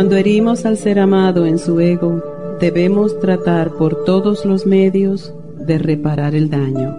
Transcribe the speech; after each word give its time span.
Cuando 0.00 0.16
herimos 0.16 0.64
al 0.64 0.78
ser 0.78 0.98
amado 0.98 1.44
en 1.44 1.58
su 1.58 1.78
ego, 1.78 2.22
debemos 2.58 3.20
tratar 3.20 3.74
por 3.74 4.02
todos 4.06 4.46
los 4.46 4.64
medios 4.64 5.34
de 5.58 5.76
reparar 5.76 6.34
el 6.34 6.48
daño. 6.48 6.96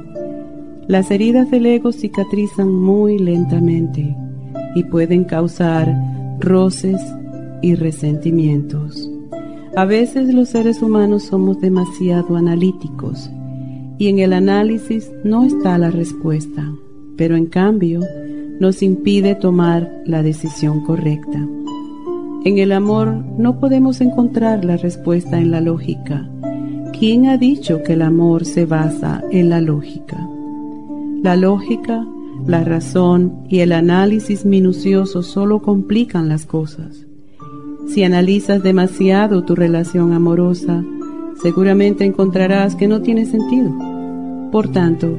Las 0.86 1.10
heridas 1.10 1.50
del 1.50 1.66
ego 1.66 1.94
cicatrizan 1.94 2.72
muy 2.72 3.18
lentamente 3.18 4.16
y 4.76 4.84
pueden 4.84 5.24
causar 5.24 5.92
roces 6.40 7.02
y 7.64 7.74
resentimientos. 7.74 9.10
A 9.76 9.86
veces 9.86 10.32
los 10.32 10.50
seres 10.50 10.84
humanos 10.84 11.24
somos 11.24 11.60
demasiado 11.60 12.36
analíticos 12.36 13.32
y 13.98 14.10
en 14.10 14.20
el 14.20 14.32
análisis 14.32 15.12
no 15.24 15.44
está 15.44 15.80
la 15.80 15.90
respuesta, 15.90 16.72
pero 17.18 17.36
en 17.36 17.48
cambio 17.48 18.02
nos 18.60 18.84
impide 18.84 19.34
tomar 19.34 19.92
la 20.06 20.22
decisión 20.22 20.86
correcta. 20.86 21.48
En 22.44 22.58
el 22.58 22.72
amor 22.72 23.24
no 23.38 23.60
podemos 23.60 24.02
encontrar 24.02 24.66
la 24.66 24.76
respuesta 24.76 25.40
en 25.40 25.52
la 25.52 25.62
lógica. 25.62 26.28
¿Quién 26.92 27.28
ha 27.28 27.38
dicho 27.38 27.84
que 27.84 27.94
el 27.94 28.02
amor 28.02 28.46
se 28.46 28.66
basa 28.66 29.24
en 29.30 29.50
la 29.50 29.62
lógica? 29.62 30.28
La 31.22 31.36
lógica, 31.36 32.04
la 32.48 32.64
razón 32.64 33.44
y 33.48 33.60
el 33.60 33.72
análisis 33.72 34.44
minucioso 34.44 35.22
solo 35.22 35.62
complican 35.62 36.30
las 36.30 36.48
cosas. 36.48 37.06
Si 37.88 38.04
analizas 38.04 38.64
demasiado 38.64 39.44
tu 39.44 39.54
relación 39.54 40.12
amorosa, 40.12 40.84
seguramente 41.44 42.06
encontrarás 42.06 42.76
que 42.76 42.88
no 42.88 43.04
tiene 43.04 43.28
sentido. 43.28 43.72
Por 44.52 44.70
tanto, 44.70 45.16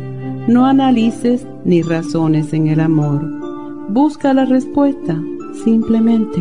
no 0.49 0.67
analices 0.67 1.47
ni 1.65 1.83
razones 1.83 2.53
en 2.53 2.67
el 2.67 2.81
amor. 2.81 3.25
Busca 3.89 4.35
la 4.35 4.45
respuesta 4.45 5.23
simplemente 5.65 6.41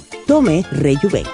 Tome 0.27 0.63
Rejuven. 0.71 1.25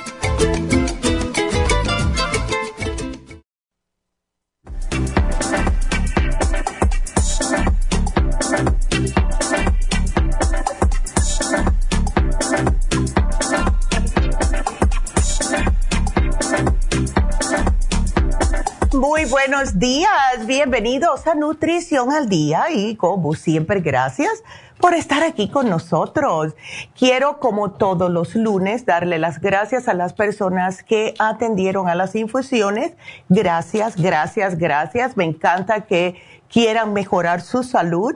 buenos 19.57 19.79
días, 19.79 20.45
bienvenidos 20.45 21.25
a 21.25 21.33
Nutrición 21.33 22.11
al 22.11 22.29
Día 22.29 22.65
y 22.69 22.95
como 22.95 23.33
siempre 23.33 23.79
gracias 23.79 24.43
por 24.79 24.93
estar 24.93 25.23
aquí 25.23 25.49
con 25.49 25.69
nosotros. 25.69 26.55
Quiero 26.97 27.39
como 27.39 27.71
todos 27.71 28.11
los 28.11 28.35
lunes 28.35 28.85
darle 28.85 29.19
las 29.19 29.39
gracias 29.39 29.87
a 29.87 29.93
las 29.93 30.13
personas 30.13 30.83
que 30.83 31.13
atendieron 31.19 31.87
a 31.89 31.95
las 31.95 32.15
infusiones. 32.15 32.93
Gracias, 33.29 33.95
gracias, 33.95 34.57
gracias. 34.57 35.17
Me 35.17 35.25
encanta 35.25 35.81
que 35.81 36.21
quieran 36.49 36.93
mejorar 36.93 37.41
su 37.41 37.63
salud 37.63 38.15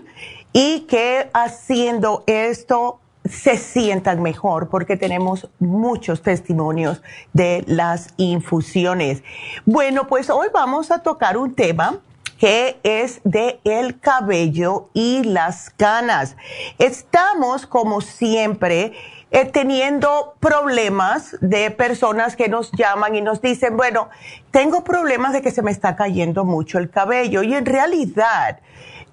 y 0.53 0.81
que 0.81 1.29
haciendo 1.33 2.23
esto 2.27 2.99
se 3.25 3.57
sientan 3.57 4.21
mejor 4.21 4.69
porque 4.69 4.97
tenemos 4.97 5.49
muchos 5.59 6.21
testimonios 6.21 7.01
de 7.33 7.63
las 7.67 8.13
infusiones. 8.17 9.23
Bueno, 9.65 10.07
pues 10.07 10.29
hoy 10.29 10.47
vamos 10.53 10.91
a 10.91 10.99
tocar 11.03 11.37
un 11.37 11.53
tema 11.53 11.99
que 12.41 12.79
es 12.81 13.21
de 13.23 13.59
el 13.63 13.99
cabello 13.99 14.89
y 14.95 15.23
las 15.23 15.69
canas. 15.69 16.35
Estamos 16.79 17.67
como 17.67 18.01
siempre 18.01 18.93
eh, 19.29 19.45
teniendo 19.45 20.33
problemas 20.39 21.37
de 21.39 21.69
personas 21.69 22.35
que 22.35 22.49
nos 22.49 22.71
llaman 22.71 23.15
y 23.15 23.21
nos 23.21 23.43
dicen, 23.43 23.77
bueno, 23.77 24.09
tengo 24.49 24.83
problemas 24.83 25.33
de 25.33 25.43
que 25.43 25.51
se 25.51 25.61
me 25.61 25.69
está 25.69 25.95
cayendo 25.95 26.43
mucho 26.43 26.79
el 26.79 26.89
cabello 26.89 27.43
y 27.43 27.53
en 27.53 27.67
realidad 27.67 28.59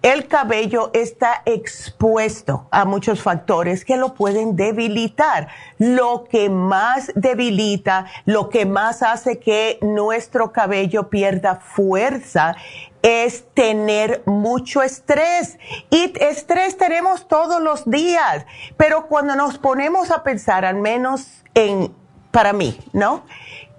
el 0.00 0.28
cabello 0.28 0.92
está 0.94 1.42
expuesto 1.44 2.68
a 2.70 2.84
muchos 2.84 3.20
factores 3.20 3.84
que 3.84 3.96
lo 3.96 4.14
pueden 4.14 4.54
debilitar. 4.54 5.48
Lo 5.78 6.24
que 6.30 6.48
más 6.48 7.10
debilita, 7.16 8.06
lo 8.24 8.48
que 8.48 8.64
más 8.64 9.02
hace 9.02 9.40
que 9.40 9.78
nuestro 9.82 10.52
cabello 10.52 11.10
pierda 11.10 11.56
fuerza 11.56 12.54
es 13.02 13.44
tener 13.54 14.22
mucho 14.26 14.82
estrés. 14.82 15.58
Y 15.90 16.12
estrés 16.20 16.76
tenemos 16.76 17.28
todos 17.28 17.60
los 17.60 17.88
días, 17.88 18.46
pero 18.76 19.06
cuando 19.06 19.36
nos 19.36 19.58
ponemos 19.58 20.10
a 20.10 20.22
pensar, 20.22 20.64
al 20.64 20.76
menos 20.76 21.44
en, 21.54 21.94
para 22.30 22.52
mí, 22.52 22.78
¿no? 22.92 23.24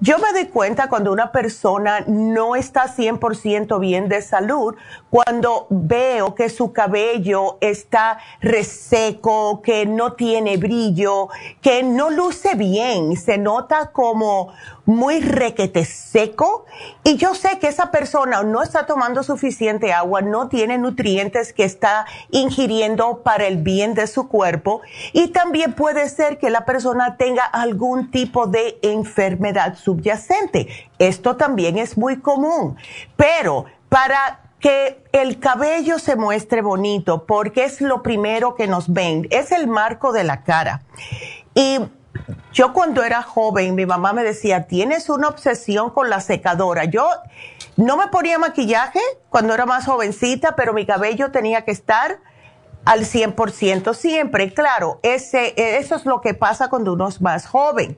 Yo 0.02 0.18
me 0.18 0.32
doy 0.32 0.46
cuenta 0.48 0.88
cuando 0.88 1.12
una 1.12 1.34
persona 1.34 2.06
no 2.08 2.56
está 2.56 2.86
100% 2.86 3.78
bien 3.82 4.08
de 4.08 4.22
salud, 4.22 4.76
cuando 5.10 5.68
veo 5.70 6.36
que 6.36 6.48
su 6.48 6.72
cabello 6.72 7.58
está 7.60 8.18
reseco, 8.40 9.62
que 9.62 9.86
no 9.86 10.14
tiene 10.14 10.56
brillo, 10.56 11.28
que 11.62 11.84
no 11.84 12.12
luce 12.12 12.56
bien, 12.56 13.18
se 13.18 13.38
nota 13.38 13.92
como 13.92 14.54
muy 14.90 15.20
requete 15.20 15.86
seco 15.86 16.66
y 17.04 17.16
yo 17.16 17.36
sé 17.36 17.60
que 17.60 17.68
esa 17.68 17.92
persona 17.92 18.42
no 18.42 18.64
está 18.64 18.88
tomando 18.88 19.22
suficiente 19.22 19.94
agua, 19.94 20.22
no 20.22 20.50
tiene 20.50 20.80
nutrientes 20.80 21.54
que 21.54 21.64
está 21.64 22.08
ingiriendo 22.32 23.22
para 23.22 23.46
el 23.46 23.58
bien 23.58 23.94
de 23.94 24.08
su 24.08 24.28
cuerpo 24.28 24.82
y 25.14 25.28
también 25.28 25.74
puede 25.74 26.10
ser 26.10 26.40
que 26.40 26.50
la 26.50 26.66
persona 26.66 27.18
tenga 27.18 27.44
algún 27.44 28.10
tipo 28.10 28.48
de 28.48 28.80
enfermedad 28.82 29.76
subyacente. 29.76 30.68
Esto 30.98 31.36
también 31.36 31.78
es 31.78 31.96
muy 31.96 32.20
común, 32.20 32.76
pero 33.16 33.66
para 33.90 34.42
que 34.60 35.04
el 35.12 35.40
cabello 35.40 36.00
se 36.00 36.16
muestre 36.16 36.64
bonito, 36.64 37.28
porque 37.28 37.64
es 37.64 37.80
lo 37.80 38.02
primero 38.02 38.56
que 38.56 38.66
nos 38.66 38.92
ven, 38.92 39.28
es 39.30 39.52
el 39.52 39.68
marco 39.68 40.12
de 40.12 40.24
la 40.24 40.44
cara. 40.44 40.82
Y 41.54 41.80
yo 42.52 42.74
cuando 42.74 43.04
era 43.04 43.22
joven, 43.22 43.76
mi 43.76 43.86
mamá 43.86 44.14
me 44.14 44.24
decía, 44.24 44.68
tienes 44.68 45.10
una 45.10 45.28
obsesión 45.28 45.92
con 45.92 46.10
la 46.10 46.20
secadora. 46.20 46.86
Yo 46.86 47.08
no 47.78 47.98
me 47.98 48.08
ponía 48.08 48.40
maquillaje 48.40 49.00
cuando 49.30 49.54
era 49.54 49.66
más 49.66 49.86
jovencita, 49.86 50.56
pero 50.56 50.74
mi 50.74 50.86
cabello 50.86 51.32
tenía 51.32 51.64
que 51.64 51.72
estar 51.72 52.20
al 52.86 53.02
100% 53.02 53.94
siempre. 53.94 54.54
Claro, 54.54 55.00
ese, 55.04 55.54
eso 55.78 55.96
es 55.96 56.06
lo 56.06 56.22
que 56.22 56.34
pasa 56.34 56.70
cuando 56.70 56.94
uno 56.94 57.08
es 57.08 57.22
más 57.22 57.46
joven. 57.46 57.98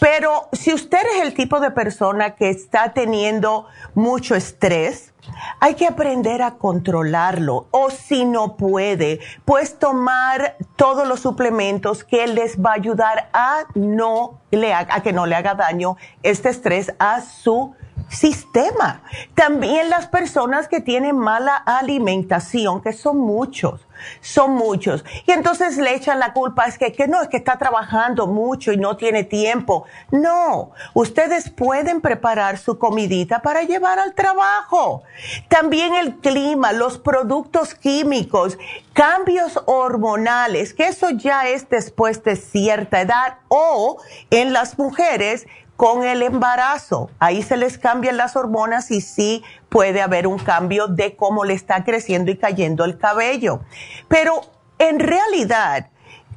Pero 0.00 0.48
si 0.52 0.72
usted 0.72 1.02
es 1.16 1.22
el 1.22 1.34
tipo 1.34 1.60
de 1.60 1.70
persona 1.70 2.34
que 2.34 2.48
está 2.48 2.92
teniendo 2.94 3.66
mucho 3.94 4.34
estrés, 4.34 5.11
hay 5.60 5.74
que 5.74 5.86
aprender 5.86 6.42
a 6.42 6.52
controlarlo 6.54 7.66
o 7.70 7.90
si 7.90 8.24
no 8.24 8.56
puede, 8.56 9.20
pues 9.44 9.78
tomar 9.78 10.56
todos 10.76 11.06
los 11.06 11.20
suplementos 11.20 12.04
que 12.04 12.26
les 12.26 12.60
va 12.60 12.70
a 12.70 12.74
ayudar 12.74 13.30
a 13.32 13.64
no 13.74 14.40
le 14.50 14.74
a 14.74 14.86
que 15.02 15.12
no 15.12 15.26
le 15.26 15.34
haga 15.34 15.54
daño 15.54 15.96
este 16.22 16.48
estrés 16.48 16.92
a 16.98 17.20
su 17.20 17.74
sistema. 18.08 19.02
También 19.34 19.88
las 19.90 20.06
personas 20.06 20.68
que 20.68 20.80
tienen 20.80 21.16
mala 21.16 21.56
alimentación, 21.56 22.82
que 22.82 22.92
son 22.92 23.18
muchos 23.18 23.86
son 24.20 24.52
muchos. 24.52 25.04
Y 25.26 25.32
entonces 25.32 25.76
le 25.78 25.94
echan 25.94 26.18
la 26.18 26.32
culpa, 26.32 26.66
es 26.66 26.78
que, 26.78 26.92
que 26.92 27.08
no, 27.08 27.22
es 27.22 27.28
que 27.28 27.36
está 27.36 27.58
trabajando 27.58 28.26
mucho 28.26 28.72
y 28.72 28.76
no 28.76 28.96
tiene 28.96 29.24
tiempo. 29.24 29.84
No, 30.10 30.72
ustedes 30.94 31.50
pueden 31.50 32.00
preparar 32.00 32.58
su 32.58 32.78
comidita 32.78 33.42
para 33.42 33.62
llevar 33.62 33.98
al 33.98 34.14
trabajo. 34.14 35.02
También 35.48 35.94
el 35.94 36.16
clima, 36.16 36.72
los 36.72 36.98
productos 36.98 37.74
químicos, 37.74 38.58
cambios 38.92 39.60
hormonales, 39.66 40.74
que 40.74 40.88
eso 40.88 41.10
ya 41.10 41.48
es 41.48 41.68
después 41.68 42.22
de 42.24 42.36
cierta 42.36 43.00
edad 43.00 43.38
o 43.48 44.00
en 44.30 44.52
las 44.52 44.78
mujeres 44.78 45.46
con 45.82 46.04
el 46.04 46.22
embarazo. 46.22 47.10
Ahí 47.18 47.42
se 47.42 47.56
les 47.56 47.76
cambian 47.76 48.16
las 48.16 48.36
hormonas 48.36 48.92
y 48.92 49.00
sí 49.00 49.42
puede 49.68 50.00
haber 50.00 50.28
un 50.28 50.38
cambio 50.38 50.86
de 50.86 51.16
cómo 51.16 51.44
le 51.44 51.54
está 51.54 51.82
creciendo 51.82 52.30
y 52.30 52.36
cayendo 52.36 52.84
el 52.84 52.98
cabello. 52.98 53.62
Pero 54.06 54.42
en 54.78 55.00
realidad, 55.00 55.88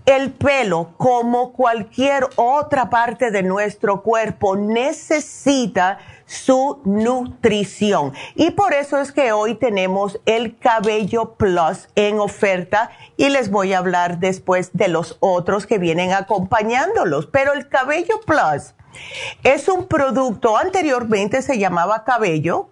el 0.07 0.31
pelo, 0.31 0.95
como 0.97 1.53
cualquier 1.53 2.27
otra 2.37 2.89
parte 2.89 3.29
de 3.29 3.43
nuestro 3.43 4.01
cuerpo, 4.01 4.55
necesita 4.55 5.99
su 6.25 6.81
nutrición. 6.83 8.13
Y 8.33 8.49
por 8.49 8.73
eso 8.73 8.97
es 8.97 9.11
que 9.11 9.31
hoy 9.31 9.53
tenemos 9.53 10.19
el 10.25 10.57
cabello 10.57 11.35
plus 11.35 11.87
en 11.93 12.19
oferta 12.19 12.89
y 13.15 13.29
les 13.29 13.51
voy 13.51 13.73
a 13.73 13.77
hablar 13.77 14.17
después 14.17 14.71
de 14.73 14.87
los 14.87 15.17
otros 15.19 15.67
que 15.67 15.77
vienen 15.77 16.13
acompañándolos. 16.13 17.27
Pero 17.27 17.53
el 17.53 17.69
cabello 17.69 18.19
plus 18.25 18.73
es 19.43 19.67
un 19.67 19.87
producto, 19.87 20.57
anteriormente 20.57 21.41
se 21.41 21.57
llamaba 21.57 22.03
cabello 22.03 22.69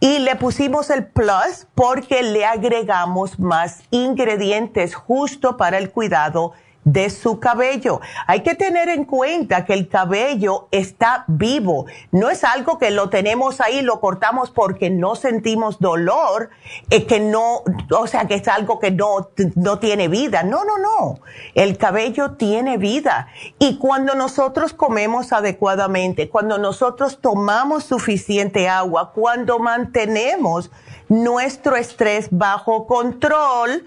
y 0.00 0.18
le 0.18 0.36
pusimos 0.36 0.90
el 0.90 1.06
plus 1.06 1.66
porque 1.74 2.22
le 2.22 2.44
agregamos 2.44 3.38
más 3.38 3.82
ingredientes 3.90 4.94
justo 4.94 5.56
para 5.56 5.78
el 5.78 5.90
cuidado 5.90 6.52
de 6.84 7.10
su 7.10 7.40
cabello. 7.40 8.00
Hay 8.26 8.42
que 8.42 8.54
tener 8.54 8.88
en 8.88 9.04
cuenta 9.04 9.64
que 9.64 9.74
el 9.74 9.88
cabello 9.88 10.68
está 10.70 11.24
vivo. 11.26 11.86
No 12.12 12.30
es 12.30 12.44
algo 12.44 12.78
que 12.78 12.90
lo 12.90 13.08
tenemos 13.08 13.60
ahí, 13.60 13.82
lo 13.82 14.00
cortamos 14.00 14.50
porque 14.50 14.90
no 14.90 15.14
sentimos 15.14 15.78
dolor, 15.80 16.50
es 16.90 17.04
que 17.04 17.20
no, 17.20 17.62
o 17.90 18.06
sea, 18.06 18.26
que 18.26 18.34
es 18.34 18.48
algo 18.48 18.78
que 18.78 18.90
no, 18.90 19.30
no 19.54 19.78
tiene 19.78 20.08
vida. 20.08 20.42
No, 20.42 20.64
no, 20.64 20.78
no. 20.78 21.20
El 21.54 21.78
cabello 21.78 22.32
tiene 22.32 22.76
vida. 22.76 23.28
Y 23.58 23.78
cuando 23.78 24.14
nosotros 24.14 24.72
comemos 24.72 25.32
adecuadamente, 25.32 26.28
cuando 26.28 26.58
nosotros 26.58 27.18
tomamos 27.20 27.84
suficiente 27.84 28.68
agua, 28.68 29.12
cuando 29.12 29.58
mantenemos 29.58 30.70
nuestro 31.08 31.76
estrés 31.76 32.28
bajo 32.30 32.86
control, 32.86 33.84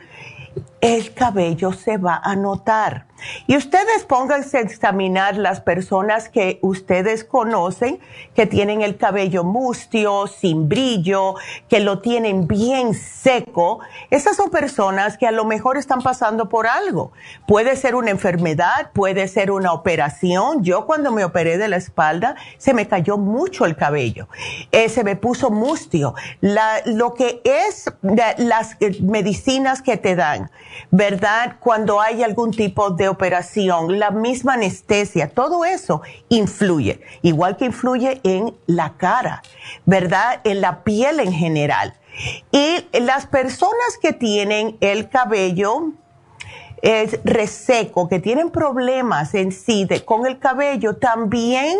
el 0.81 1.13
cabello 1.13 1.73
se 1.73 1.97
va 1.97 2.21
a 2.23 2.35
notar. 2.35 3.07
Y 3.47 3.57
ustedes 3.57 4.03
pónganse 4.05 4.57
a 4.57 4.61
examinar 4.61 5.37
las 5.37 5.59
personas 5.59 6.29
que 6.29 6.59
ustedes 6.61 7.23
conocen, 7.23 7.99
que 8.35 8.45
tienen 8.45 8.81
el 8.81 8.97
cabello 8.97 9.43
mustio, 9.43 10.27
sin 10.27 10.69
brillo, 10.69 11.35
que 11.67 11.79
lo 11.79 11.99
tienen 11.99 12.47
bien 12.47 12.93
seco. 12.93 13.79
Esas 14.11 14.37
son 14.37 14.51
personas 14.51 15.17
que 15.17 15.25
a 15.25 15.31
lo 15.31 15.45
mejor 15.45 15.77
están 15.77 16.01
pasando 16.01 16.47
por 16.47 16.67
algo. 16.67 17.11
Puede 17.47 17.75
ser 17.75 17.95
una 17.95 18.11
enfermedad, 18.11 18.91
puede 18.93 19.27
ser 19.27 19.51
una 19.51 19.73
operación. 19.73 20.63
Yo 20.63 20.85
cuando 20.85 21.11
me 21.11 21.25
operé 21.25 21.57
de 21.57 21.69
la 21.69 21.77
espalda, 21.77 22.35
se 22.57 22.75
me 22.75 22.87
cayó 22.87 23.17
mucho 23.17 23.65
el 23.65 23.75
cabello. 23.75 24.27
Eh, 24.71 24.89
se 24.89 25.03
me 25.03 25.15
puso 25.15 25.49
mustio. 25.49 26.13
lo 26.85 27.13
que 27.15 27.41
es 27.43 27.91
las 28.01 28.77
eh, 28.79 29.01
medicinas 29.01 29.81
que 29.81 29.97
te 29.97 30.15
dan 30.15 30.51
¿verdad? 30.91 31.55
Cuando 31.59 32.01
hay 32.01 32.23
algún 32.23 32.51
tipo 32.51 32.91
de 32.91 33.09
operación, 33.09 33.99
la 33.99 34.11
misma 34.11 34.53
anestesia, 34.53 35.29
todo 35.29 35.65
eso 35.65 36.01
influye, 36.29 37.01
igual 37.21 37.57
que 37.57 37.65
influye 37.65 38.21
en 38.23 38.55
la 38.65 38.93
cara, 38.97 39.41
¿verdad? 39.85 40.41
En 40.43 40.61
la 40.61 40.83
piel 40.83 41.19
en 41.19 41.33
general. 41.33 41.93
Y 42.51 42.85
las 42.99 43.27
personas 43.27 43.97
que 44.01 44.13
tienen 44.13 44.77
el 44.81 45.09
cabello 45.09 45.91
es 46.81 47.19
reseco, 47.23 48.07
que 48.07 48.19
tienen 48.19 48.49
problemas 48.49 49.33
en 49.33 49.51
sí 49.51 49.87
con 50.05 50.25
el 50.25 50.39
cabello, 50.39 50.95
también 50.95 51.77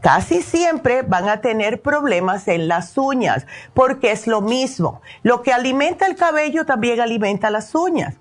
casi 0.00 0.42
siempre 0.42 1.02
van 1.02 1.28
a 1.28 1.40
tener 1.40 1.80
problemas 1.80 2.48
en 2.48 2.66
las 2.66 2.98
uñas, 2.98 3.46
porque 3.72 4.10
es 4.10 4.26
lo 4.26 4.40
mismo. 4.40 5.00
Lo 5.22 5.42
que 5.42 5.52
alimenta 5.52 6.06
el 6.06 6.16
cabello 6.16 6.66
también 6.66 7.00
alimenta 7.00 7.50
las 7.50 7.74
uñas. 7.74 8.16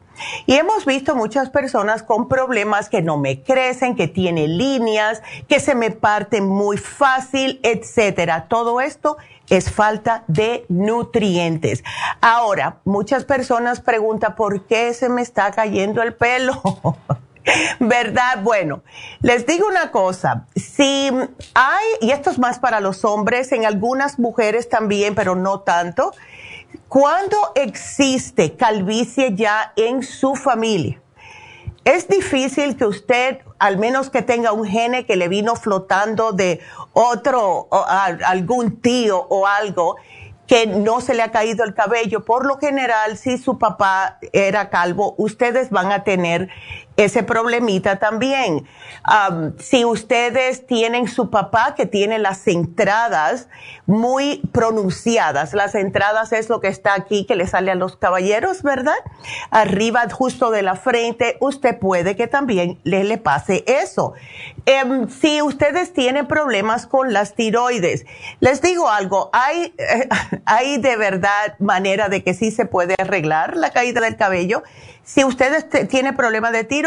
Y 0.45 0.55
hemos 0.55 0.85
visto 0.85 1.15
muchas 1.15 1.49
personas 1.49 2.03
con 2.03 2.27
problemas 2.27 2.89
que 2.89 3.01
no 3.01 3.17
me 3.17 3.41
crecen, 3.41 3.95
que 3.95 4.07
tienen 4.07 4.57
líneas, 4.57 5.21
que 5.47 5.59
se 5.59 5.75
me 5.75 5.91
parten 5.91 6.47
muy 6.47 6.77
fácil, 6.77 7.59
etcétera. 7.63 8.47
Todo 8.47 8.81
esto 8.81 9.17
es 9.49 9.69
falta 9.71 10.23
de 10.27 10.65
nutrientes. 10.69 11.83
Ahora, 12.21 12.77
muchas 12.85 13.25
personas 13.25 13.81
preguntan 13.81 14.35
por 14.35 14.65
qué 14.65 14.93
se 14.93 15.09
me 15.09 15.21
está 15.21 15.51
cayendo 15.51 16.01
el 16.01 16.13
pelo. 16.13 16.61
¿Verdad? 17.79 18.43
Bueno, 18.43 18.83
les 19.21 19.45
digo 19.45 19.67
una 19.67 19.91
cosa, 19.91 20.45
si 20.55 21.09
hay, 21.53 21.85
y 21.99 22.11
esto 22.11 22.29
es 22.29 22.39
más 22.39 22.59
para 22.59 22.79
los 22.79 23.03
hombres, 23.03 23.51
en 23.51 23.65
algunas 23.65 24.19
mujeres 24.19 24.69
también, 24.69 25.15
pero 25.15 25.35
no 25.35 25.61
tanto, 25.61 26.13
cuando 26.91 27.53
existe 27.55 28.57
calvicie 28.57 29.33
ya 29.33 29.71
en 29.77 30.03
su 30.03 30.36
familia, 30.36 31.01
es 31.86 32.10
difícil 32.10 32.75
que 32.75 32.86
usted, 32.86 33.39
al 33.60 33.77
menos 33.77 34.10
que 34.10 34.21
tenga 34.21 34.51
un 34.51 34.67
gene 34.67 35.05
que 35.05 35.15
le 35.15 35.29
vino 35.29 35.55
flotando 35.55 36.33
de 36.33 36.60
otro, 36.91 37.69
algún 37.71 38.81
tío 38.81 39.25
o 39.29 39.48
algo, 39.48 39.95
que 40.48 40.67
no 40.67 41.00
se 41.00 41.13
le 41.13 41.24
ha 41.24 41.31
caído 41.31 41.63
el 41.63 41.74
cabello. 41.74 42.25
Por 42.25 42.45
lo 42.45 42.57
general, 42.57 43.17
si 43.17 43.38
su 43.38 43.57
papá 43.57 44.19
era 44.33 44.69
calvo, 44.69 45.15
ustedes 45.17 45.69
van 45.69 45.93
a 45.93 46.03
tener 46.03 46.50
ese 46.98 47.24
problemita 47.24 48.00
también. 48.00 48.67
si 49.57 49.86
ustedes 49.86 50.67
tienen 50.67 51.07
su 51.07 51.29
papá 51.29 51.74
que 51.75 51.86
tiene 51.86 52.19
las 52.19 52.48
entradas 52.48 53.48
muy 53.86 54.41
pronunciadas, 54.51 55.53
las 55.53 55.75
entradas 55.75 56.31
es 56.33 56.50
lo 56.50 56.60
que 56.60 56.67
está 56.67 56.93
aquí 56.93 57.25
que 57.25 57.36
le 57.36 57.48
sale 57.48 57.71
a 57.71 57.75
los 57.75 57.95
caballeros, 57.95 58.62
¿verdad? 58.62 58.95
Arriba 59.50 60.07
justo 60.12 60.51
de 60.51 60.62
la 60.62 60.75
frente, 60.75 61.38
usted 61.39 61.79
puede 61.79 62.15
que 62.15 62.27
también 62.27 62.79
le, 62.83 63.03
le 63.03 63.17
pase 63.17 63.63
eso. 63.67 64.13
Em, 64.65 65.10
si 65.10 65.41
ustedes 65.41 65.93
tienen 65.93 66.27
problemas 66.27 66.86
con 66.86 67.13
las 67.13 67.33
tiroides, 67.33 68.05
les 68.39 68.62
digo 68.62 68.89
algo, 68.89 69.29
hay, 69.33 69.74
hay 70.45 70.77
de 70.77 70.98
verdad 70.98 71.55
manera 71.60 72.10
de 72.10 72.24
que 72.24 72.33
sí 72.33 72.51
se 72.51 72.65
puede 72.65 72.95
arreglar 73.00 73.57
la 73.57 73.71
caída 73.71 74.01
del 74.01 74.17
cabello. 74.17 74.63
Si 75.03 75.24
usted 75.24 75.88
tiene 75.88 76.13
problemas 76.13 76.51
de 76.51 76.63
tiroides, 76.63 76.80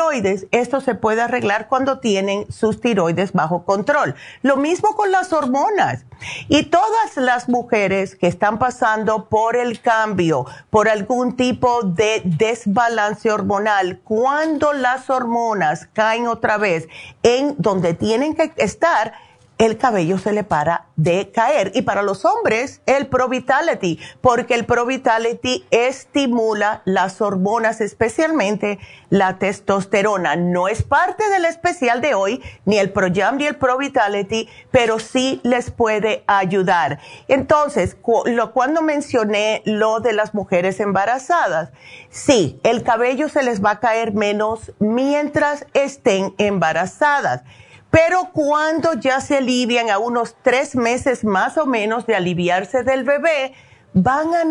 esto 0.51 0.81
se 0.81 0.95
puede 0.95 1.23
arreglar 1.23 1.69
cuando 1.69 1.99
tienen 1.99 2.51
sus 2.51 2.81
tiroides 2.81 3.33
bajo 3.33 3.65
control. 3.65 4.15
Lo 4.43 4.57
mismo 4.57 4.95
con 4.97 5.13
las 5.13 5.33
hormonas. 5.33 6.05
Y 6.49 6.65
todas 6.65 7.17
las 7.17 7.49
mujeres 7.49 8.17
que 8.17 8.27
están 8.27 8.59
pasando 8.59 9.29
por 9.29 9.57
el 9.57 9.81
cambio, 9.81 10.47
por 10.71 10.89
algún 10.89 11.37
tipo 11.37 11.83
de 11.83 12.23
desbalance 12.25 13.31
hormonal, 13.31 14.01
cuando 14.05 14.73
las 14.73 15.11
hormonas 15.11 15.89
caen 15.93 16.27
otra 16.27 16.57
vez 16.57 16.89
en 17.23 17.55
donde 17.59 17.95
tienen 17.95 18.35
que 18.35 18.53
estar, 18.57 19.13
el 19.59 19.79
cabello 19.79 20.19
se 20.19 20.33
le 20.33 20.43
para 20.43 20.87
de 20.97 21.31
caer. 21.31 21.73
Y 21.75 21.83
para 21.83 22.03
los 22.03 22.25
hombres, 22.25 22.81
el 22.87 23.07
Pro 23.07 23.29
Vitality, 23.29 24.01
porque 24.21 24.55
el 24.55 24.65
Pro 24.65 24.85
Vitality 24.85 25.65
estimula 25.71 26.83
las 26.85 27.21
hormonas, 27.21 27.81
especialmente 27.81 28.79
la 29.11 29.39
testosterona. 29.39 30.37
No 30.37 30.67
es 30.69 30.83
parte 30.83 31.29
del 31.31 31.45
especial 31.45 32.01
de 32.01 32.15
hoy, 32.15 32.43
ni 32.65 32.79
el 32.79 32.91
Pro 32.91 33.09
Jam 33.15 33.37
ni 33.37 33.47
el 33.47 33.57
Pro 33.57 33.79
Vitality, 33.79 34.49
pero 34.71 34.99
sí 34.99 35.41
les 35.45 35.71
puede 35.71 36.25
ayudar. 36.27 36.99
Entonces, 37.29 37.97
cuando 38.53 38.83
mencioné 38.83 39.63
lo 39.65 40.01
de 40.01 40.13
las 40.13 40.35
mujeres 40.35 40.81
embarazadas, 40.81 41.71
sí, 42.11 42.59
el 42.65 42.83
cabello 42.83 43.29
se 43.29 43.43
les 43.43 43.65
va 43.65 43.73
a 43.73 43.81
caer 43.81 44.15
menos 44.15 44.73
mientras 44.79 45.67
estén 45.75 46.35
embarazadas 46.39 47.45
pero 47.95 48.31
cuando 48.33 48.95
ya 48.95 49.21
se 49.21 49.37
alivian 49.37 49.89
a 49.89 49.99
unos 49.99 50.35
tres 50.43 50.75
meses 50.75 51.23
más 51.23 51.57
o 51.57 51.65
menos 51.65 52.07
de 52.07 52.17
aliviarse 52.17 52.83
del 52.83 53.05
bebé, 53.05 53.53
van 53.93 54.35
a 54.35 54.43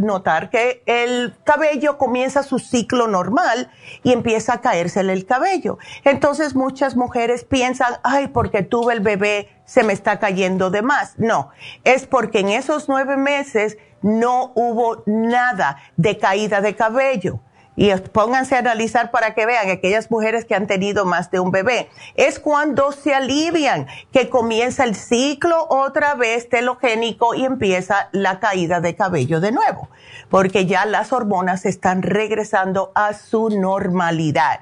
notar, 0.00 0.48
que 0.48 0.82
el 0.86 1.34
cabello 1.44 1.98
comienza 1.98 2.42
su 2.42 2.58
ciclo 2.58 3.06
normal 3.06 3.70
y 4.02 4.14
empieza 4.14 4.54
a 4.54 4.60
caérsele 4.62 5.12
el 5.12 5.26
cabello. 5.26 5.76
Entonces 6.04 6.54
muchas 6.54 6.96
mujeres 6.96 7.44
piensan, 7.44 7.98
ay, 8.02 8.28
porque 8.28 8.62
tuve 8.62 8.94
el 8.94 9.00
bebé, 9.00 9.50
se 9.66 9.82
me 9.82 9.92
está 9.92 10.18
cayendo 10.18 10.70
de 10.70 10.80
más. 10.80 11.18
No, 11.18 11.50
es 11.84 12.06
porque 12.06 12.40
en 12.40 12.48
esos 12.48 12.88
nueve 12.88 13.18
meses 13.18 13.76
no 14.00 14.52
hubo 14.54 15.02
nada 15.04 15.82
de 15.98 16.16
caída 16.16 16.62
de 16.62 16.74
cabello 16.74 17.40
y 17.76 17.92
pónganse 18.12 18.54
a 18.54 18.58
analizar 18.58 19.10
para 19.10 19.34
que 19.34 19.46
vean 19.46 19.70
aquellas 19.70 20.10
mujeres 20.10 20.44
que 20.44 20.54
han 20.54 20.66
tenido 20.66 21.04
más 21.04 21.30
de 21.30 21.40
un 21.40 21.50
bebé. 21.50 21.88
Es 22.14 22.38
cuando 22.38 22.92
se 22.92 23.14
alivian 23.14 23.86
que 24.12 24.28
comienza 24.28 24.84
el 24.84 24.94
ciclo 24.94 25.66
otra 25.68 26.14
vez 26.14 26.48
telogénico 26.48 27.34
y 27.34 27.44
empieza 27.44 28.08
la 28.12 28.38
caída 28.38 28.80
de 28.80 28.94
cabello 28.94 29.40
de 29.40 29.52
nuevo, 29.52 29.88
porque 30.30 30.66
ya 30.66 30.84
las 30.84 31.12
hormonas 31.12 31.66
están 31.66 32.02
regresando 32.02 32.92
a 32.94 33.12
su 33.14 33.50
normalidad. 33.50 34.60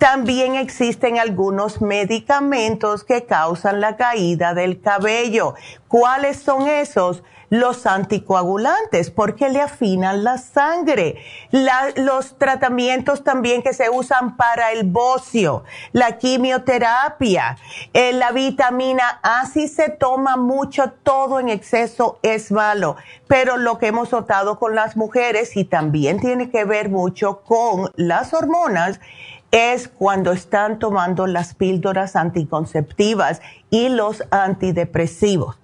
También 0.00 0.54
existen 0.54 1.18
algunos 1.18 1.82
medicamentos 1.82 3.04
que 3.04 3.26
causan 3.26 3.82
la 3.82 3.98
caída 3.98 4.54
del 4.54 4.80
cabello. 4.80 5.52
¿Cuáles 5.88 6.38
son 6.38 6.68
esos? 6.68 7.22
los 7.50 7.84
anticoagulantes 7.84 9.10
porque 9.10 9.48
le 9.48 9.60
afinan 9.60 10.22
la 10.22 10.38
sangre, 10.38 11.16
los 11.96 12.38
tratamientos 12.38 13.24
también 13.24 13.62
que 13.62 13.74
se 13.74 13.90
usan 13.90 14.36
para 14.36 14.70
el 14.70 14.84
bocio, 14.84 15.64
la 15.92 16.16
quimioterapia, 16.16 17.58
eh, 17.92 18.12
la 18.12 18.30
vitamina 18.30 19.18
A, 19.24 19.46
si 19.46 19.66
se 19.66 19.88
toma 19.88 20.36
mucho, 20.36 20.92
todo 21.02 21.40
en 21.40 21.48
exceso 21.48 22.20
es 22.22 22.52
malo, 22.52 22.96
pero 23.26 23.56
lo 23.56 23.78
que 23.78 23.88
hemos 23.88 24.12
notado 24.12 24.60
con 24.60 24.76
las 24.76 24.96
mujeres 24.96 25.56
y 25.56 25.64
también 25.64 26.20
tiene 26.20 26.50
que 26.50 26.64
ver 26.64 26.88
mucho 26.88 27.42
con 27.42 27.90
las 27.96 28.32
hormonas, 28.32 29.00
es 29.50 29.88
cuando 29.88 30.32
están 30.32 30.78
tomando 30.78 31.26
las 31.26 31.54
píldoras 31.54 32.16
anticonceptivas 32.16 33.40
y 33.70 33.88
los 33.88 34.22
antidepresivos. 34.30 35.56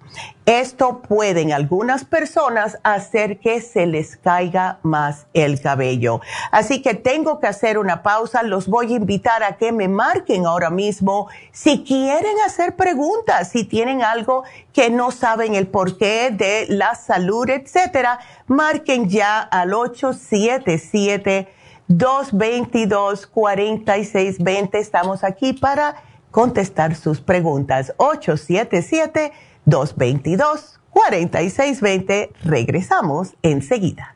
Esto 0.45 1.01
puede 1.01 1.41
en 1.41 1.51
algunas 1.51 2.05
personas 2.05 2.79
hacer 2.83 3.39
que 3.39 3.61
se 3.61 3.85
les 3.85 4.15
caiga 4.15 4.79
más 4.81 5.27
el 5.33 5.61
cabello. 5.61 6.21
Así 6.51 6.81
que 6.81 6.93
tengo 6.93 7.39
que 7.39 7.47
hacer 7.47 7.77
una 7.77 8.01
pausa. 8.01 8.43
Los 8.43 8.67
voy 8.67 8.93
a 8.93 8.95
invitar 8.95 9.43
a 9.43 9.57
que 9.57 9.73
me 9.73 9.89
marquen 9.89 10.45
ahora 10.45 10.69
mismo 10.69 11.27
si 11.51 11.83
quieren 11.83 12.37
hacer 12.45 12.77
preguntas, 12.77 13.49
si 13.49 13.65
tienen 13.65 14.01
algo 14.01 14.43
que 14.71 14.89
no 14.89 15.11
saben 15.11 15.53
el 15.53 15.67
porqué 15.67 16.31
de 16.31 16.65
la 16.69 16.95
salud, 16.95 17.49
etcétera. 17.49 18.19
Marquen 18.47 19.09
ya 19.09 19.41
al 19.41 19.73
877 19.73 21.49
222 21.87 23.27
4620. 23.27 24.79
Estamos 24.79 25.23
aquí 25.23 25.53
para 25.53 25.95
contestar 26.31 26.95
sus 26.95 27.21
preguntas. 27.21 27.93
877 27.97 29.31
222-4620. 29.67 32.29
Regresamos 32.43 33.35
enseguida. 33.41 34.15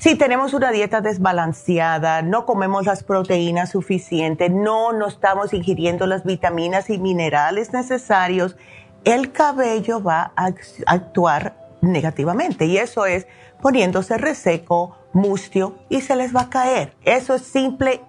Si 0.00 0.14
tenemos 0.14 0.54
una 0.54 0.70
dieta 0.70 1.00
desbalanceada, 1.02 2.22
no 2.22 2.46
comemos 2.46 2.86
las 2.86 3.04
proteínas 3.04 3.70
suficientes, 3.70 4.50
no 4.50 4.92
nos 4.92 5.14
estamos 5.14 5.52
ingiriendo 5.52 6.06
las 6.06 6.24
vitaminas 6.24 6.88
y 6.88 6.98
minerales 6.98 7.72
necesarios, 7.72 8.56
el 9.04 9.32
cabello 9.32 10.02
va 10.02 10.32
a 10.34 10.50
actuar 10.86 11.56
negativamente 11.82 12.64
y 12.64 12.78
eso 12.78 13.04
es 13.04 13.26
poniéndose 13.64 14.18
reseco, 14.18 14.94
mustio 15.14 15.78
y 15.88 16.02
se 16.02 16.16
les 16.16 16.36
va 16.36 16.42
a 16.42 16.50
caer. 16.50 16.94
Eso 17.06 17.34
es 17.34 17.46
simple, 17.46 18.02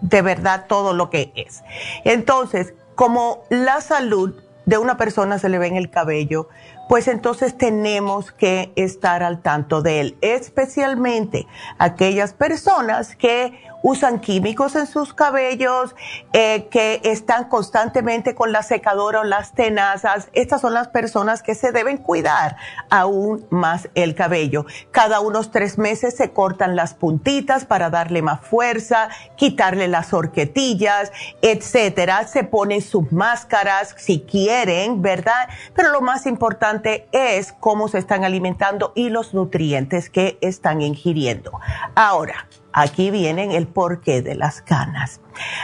de 0.00 0.22
verdad 0.22 0.64
todo 0.68 0.94
lo 0.94 1.10
que 1.10 1.34
es. 1.36 1.62
Entonces, 2.06 2.72
como 2.94 3.42
la 3.50 3.82
salud 3.82 4.34
de 4.64 4.78
una 4.78 4.96
persona 4.96 5.38
se 5.38 5.50
le 5.50 5.58
ve 5.58 5.66
en 5.66 5.76
el 5.76 5.90
cabello, 5.90 6.48
pues 6.88 7.08
entonces 7.08 7.58
tenemos 7.58 8.32
que 8.32 8.72
estar 8.74 9.22
al 9.22 9.42
tanto 9.42 9.82
de 9.82 10.00
él, 10.00 10.18
especialmente 10.22 11.46
aquellas 11.76 12.32
personas 12.32 13.16
que 13.16 13.52
usan 13.82 14.20
químicos 14.20 14.76
en 14.76 14.86
sus 14.86 15.14
cabellos, 15.14 15.94
eh, 16.32 16.68
que 16.70 17.00
están 17.04 17.48
constantemente 17.48 18.34
con 18.34 18.52
la 18.52 18.62
secadora 18.62 19.20
o 19.20 19.24
las 19.24 19.52
tenazas. 19.52 20.28
Estas 20.32 20.60
son 20.60 20.74
las 20.74 20.88
personas 20.88 21.42
que 21.42 21.54
se 21.54 21.72
deben 21.72 21.98
cuidar 21.98 22.56
aún 22.90 23.46
más 23.50 23.88
el 23.94 24.14
cabello. 24.14 24.66
Cada 24.90 25.20
unos 25.20 25.50
tres 25.50 25.78
meses 25.78 26.16
se 26.16 26.32
cortan 26.32 26.76
las 26.76 26.94
puntitas 26.94 27.64
para 27.64 27.90
darle 27.90 28.22
más 28.22 28.40
fuerza, 28.40 29.08
quitarle 29.36 29.88
las 29.88 30.12
horquetillas, 30.12 31.12
etcétera. 31.42 32.26
Se 32.26 32.44
ponen 32.44 32.82
sus 32.82 33.12
máscaras 33.12 33.94
si 33.98 34.20
quieren, 34.20 35.02
¿verdad? 35.02 35.48
Pero 35.74 35.90
lo 35.90 36.00
más 36.00 36.26
importante 36.26 37.08
es 37.12 37.52
cómo 37.52 37.88
se 37.88 37.98
están 37.98 38.24
alimentando 38.24 38.92
y 38.94 39.10
los 39.10 39.34
nutrientes 39.34 40.10
que 40.10 40.38
están 40.40 40.82
ingiriendo. 40.82 41.52
Ahora, 41.94 42.46
Aquí 42.78 43.10
vienen 43.10 43.52
el 43.52 43.66
porqué 43.66 44.20
de 44.20 44.34
las 44.34 44.60
canas. 44.60 45.22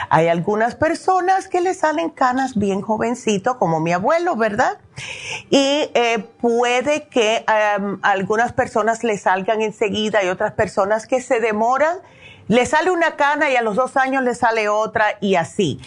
Hay 0.09 0.29
algunas 0.29 0.77
personas 0.77 1.47
que 1.47 1.61
le 1.61 1.75
salen 1.75 2.09
canas 2.09 2.57
bien 2.57 2.81
jovencito, 2.81 3.59
como 3.59 3.81
mi 3.81 3.93
abuelo, 3.93 4.35
¿verdad? 4.35 4.79
Y 5.51 5.91
eh, 5.93 6.27
puede 6.41 7.09
que 7.09 7.45
em, 7.47 7.99
algunas 8.01 8.55
personas 8.55 9.05
le 9.05 9.19
salgan 9.19 9.61
enseguida 9.61 10.25
y 10.25 10.29
otras 10.29 10.53
personas 10.53 11.07
que 11.07 11.21
se 11.21 11.39
demoran. 11.39 11.99
Le 12.49 12.65
sale 12.65 12.91
una 12.91 13.15
cana 13.17 13.51
y 13.51 13.57
a 13.57 13.63
los 13.63 13.77
dos 13.77 13.99
años 13.99 14.23
le 14.23 14.35
sale 14.35 14.71
otra 14.71 15.19
y 15.21 15.35
así. 15.35 15.81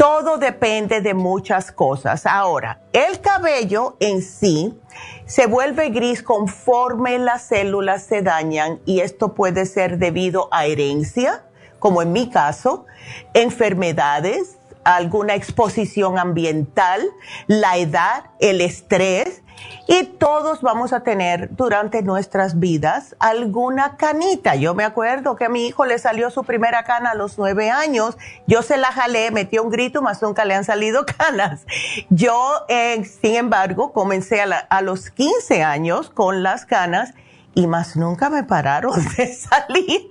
Todo 0.00 0.38
depende 0.38 1.02
de 1.02 1.12
muchas 1.12 1.70
cosas. 1.70 2.24
Ahora, 2.24 2.80
el 2.94 3.20
cabello 3.20 3.98
en 4.00 4.22
sí 4.22 4.80
se 5.26 5.44
vuelve 5.44 5.90
gris 5.90 6.22
conforme 6.22 7.18
las 7.18 7.42
células 7.42 8.04
se 8.04 8.22
dañan 8.22 8.80
y 8.86 9.00
esto 9.00 9.34
puede 9.34 9.66
ser 9.66 9.98
debido 9.98 10.48
a 10.52 10.64
herencia, 10.64 11.44
como 11.78 12.00
en 12.00 12.12
mi 12.12 12.30
caso, 12.30 12.86
enfermedades, 13.34 14.56
alguna 14.84 15.34
exposición 15.34 16.18
ambiental, 16.18 17.02
la 17.46 17.76
edad, 17.76 18.24
el 18.40 18.60
estrés 18.60 19.42
y 19.86 20.04
todos 20.04 20.62
vamos 20.62 20.92
a 20.92 21.00
tener 21.00 21.54
durante 21.56 22.02
nuestras 22.02 22.60
vidas 22.60 23.16
alguna 23.18 23.96
canita. 23.96 24.54
Yo 24.54 24.74
me 24.74 24.84
acuerdo 24.84 25.36
que 25.36 25.46
a 25.46 25.48
mi 25.48 25.66
hijo 25.66 25.84
le 25.84 25.98
salió 25.98 26.30
su 26.30 26.44
primera 26.44 26.84
cana 26.84 27.10
a 27.10 27.14
los 27.14 27.38
nueve 27.38 27.70
años. 27.70 28.16
Yo 28.46 28.62
se 28.62 28.76
la 28.76 28.92
jalé, 28.92 29.30
metí 29.30 29.58
un 29.58 29.70
grito, 29.70 30.00
más 30.00 30.22
nunca 30.22 30.44
le 30.44 30.54
han 30.54 30.64
salido 30.64 31.04
canas. 31.18 31.66
Yo, 32.08 32.64
eh, 32.68 33.04
sin 33.04 33.34
embargo, 33.34 33.92
comencé 33.92 34.40
a, 34.40 34.80
los 34.80 35.10
15 35.10 35.62
años 35.62 36.10
con 36.10 36.42
las 36.42 36.66
canas 36.66 37.14
y 37.54 37.66
más 37.66 37.96
nunca 37.96 38.30
me 38.30 38.44
pararon 38.44 38.94
de 39.16 39.34
salir. 39.34 40.10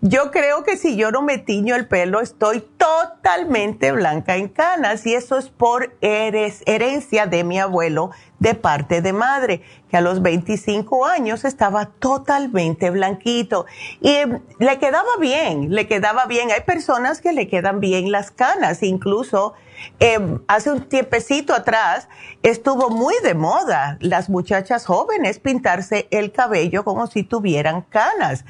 Yo 0.00 0.30
creo 0.30 0.64
que 0.64 0.76
si 0.76 0.96
yo 0.96 1.10
no 1.10 1.22
me 1.22 1.38
tiño 1.38 1.74
el 1.74 1.86
pelo, 1.86 2.20
estoy 2.20 2.60
totalmente 2.60 3.92
blanca 3.92 4.36
en 4.36 4.48
canas 4.48 5.06
y 5.06 5.14
eso 5.14 5.38
es 5.38 5.48
por 5.48 5.96
herencia 6.00 7.26
de 7.26 7.44
mi 7.44 7.58
abuelo 7.58 8.10
de 8.38 8.54
parte 8.54 9.02
de 9.02 9.12
madre, 9.12 9.62
que 9.90 9.96
a 9.96 10.00
los 10.00 10.22
25 10.22 11.06
años 11.06 11.44
estaba 11.44 11.86
totalmente 11.86 12.90
blanquito 12.90 13.66
y 14.00 14.14
le 14.58 14.78
quedaba 14.78 15.08
bien, 15.20 15.74
le 15.74 15.88
quedaba 15.88 16.26
bien. 16.26 16.50
Hay 16.52 16.62
personas 16.62 17.20
que 17.20 17.32
le 17.32 17.48
quedan 17.48 17.80
bien 17.80 18.12
las 18.12 18.30
canas, 18.30 18.82
incluso 18.82 19.54
em, 20.00 20.40
hace 20.48 20.70
un 20.70 20.88
tiempecito 20.88 21.54
atrás 21.54 22.08
estuvo 22.42 22.90
muy 22.90 23.14
de 23.22 23.34
moda 23.34 23.98
las 24.00 24.28
muchachas 24.28 24.86
jóvenes 24.86 25.38
pintarse 25.38 26.08
el 26.10 26.32
cabello 26.32 26.84
como 26.84 27.06
si 27.06 27.22
tuvieran 27.22 27.82
canas. 27.82 28.44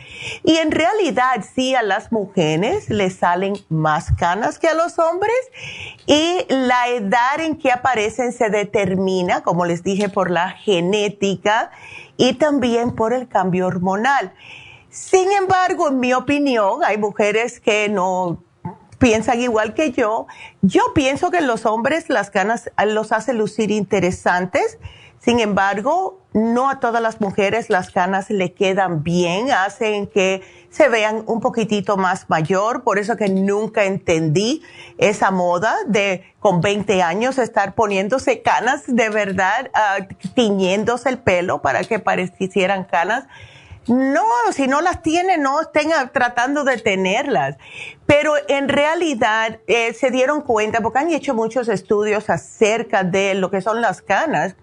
Y 0.44 0.56
en 0.56 0.70
realidad 0.70 1.44
sí 1.54 1.74
a 1.74 1.82
las 1.82 2.12
mujeres 2.12 2.88
les 2.90 3.16
salen 3.16 3.54
más 3.68 4.12
canas 4.18 4.58
que 4.58 4.68
a 4.68 4.74
los 4.74 4.98
hombres 4.98 5.38
y 6.06 6.44
la 6.48 6.88
edad 6.88 7.40
en 7.40 7.56
que 7.56 7.72
aparecen 7.72 8.32
se 8.32 8.50
determina, 8.50 9.42
como 9.42 9.66
les 9.66 9.82
dije, 9.82 10.08
por 10.08 10.30
la 10.30 10.50
genética 10.50 11.70
y 12.16 12.34
también 12.34 12.94
por 12.94 13.12
el 13.12 13.28
cambio 13.28 13.66
hormonal. 13.66 14.32
Sin 14.90 15.30
embargo, 15.32 15.88
en 15.88 16.00
mi 16.00 16.12
opinión, 16.14 16.82
hay 16.84 16.96
mujeres 16.98 17.60
que 17.60 17.88
no 17.88 18.42
piensan 18.98 19.40
igual 19.40 19.74
que 19.74 19.92
yo. 19.92 20.26
Yo 20.62 20.82
pienso 20.94 21.30
que 21.30 21.40
los 21.40 21.66
hombres 21.66 22.08
las 22.08 22.30
ganas 22.30 22.70
los 22.84 23.12
hace 23.12 23.32
lucir 23.32 23.70
interesantes. 23.70 24.78
Sin 25.20 25.40
embargo, 25.40 26.20
no 26.32 26.68
a 26.70 26.78
todas 26.78 27.02
las 27.02 27.20
mujeres 27.20 27.70
las 27.70 27.90
canas 27.90 28.30
le 28.30 28.52
quedan 28.52 29.02
bien, 29.02 29.50
hacen 29.50 30.06
que 30.06 30.42
se 30.70 30.88
vean 30.88 31.24
un 31.26 31.40
poquitito 31.40 31.96
más 31.96 32.28
mayor, 32.28 32.84
por 32.84 32.98
eso 32.98 33.16
que 33.16 33.28
nunca 33.28 33.84
entendí 33.84 34.62
esa 34.98 35.30
moda 35.30 35.74
de 35.86 36.22
con 36.38 36.60
20 36.60 37.02
años 37.02 37.38
estar 37.38 37.74
poniéndose 37.74 38.42
canas 38.42 38.84
de 38.86 39.08
verdad, 39.08 39.70
uh, 39.74 40.04
tiñéndose 40.34 41.08
el 41.08 41.18
pelo 41.18 41.62
para 41.62 41.82
que 41.82 41.98
parecieran 41.98 42.84
canas. 42.84 43.24
No, 43.88 44.24
si 44.52 44.66
no 44.66 44.80
las 44.80 45.02
tienen, 45.02 45.42
no 45.42 45.60
estén 45.60 45.90
tratando 46.12 46.64
de 46.64 46.76
tenerlas. 46.76 47.56
Pero 48.06 48.34
en 48.48 48.68
realidad 48.68 49.60
eh, 49.66 49.92
se 49.94 50.10
dieron 50.10 50.42
cuenta, 50.42 50.80
porque 50.80 50.98
han 50.98 51.12
hecho 51.12 51.34
muchos 51.34 51.68
estudios 51.68 52.30
acerca 52.30 53.02
de 53.02 53.34
lo 53.34 53.50
que 53.50 53.60
son 53.60 53.80
las 53.80 54.02
canas, 54.02 54.54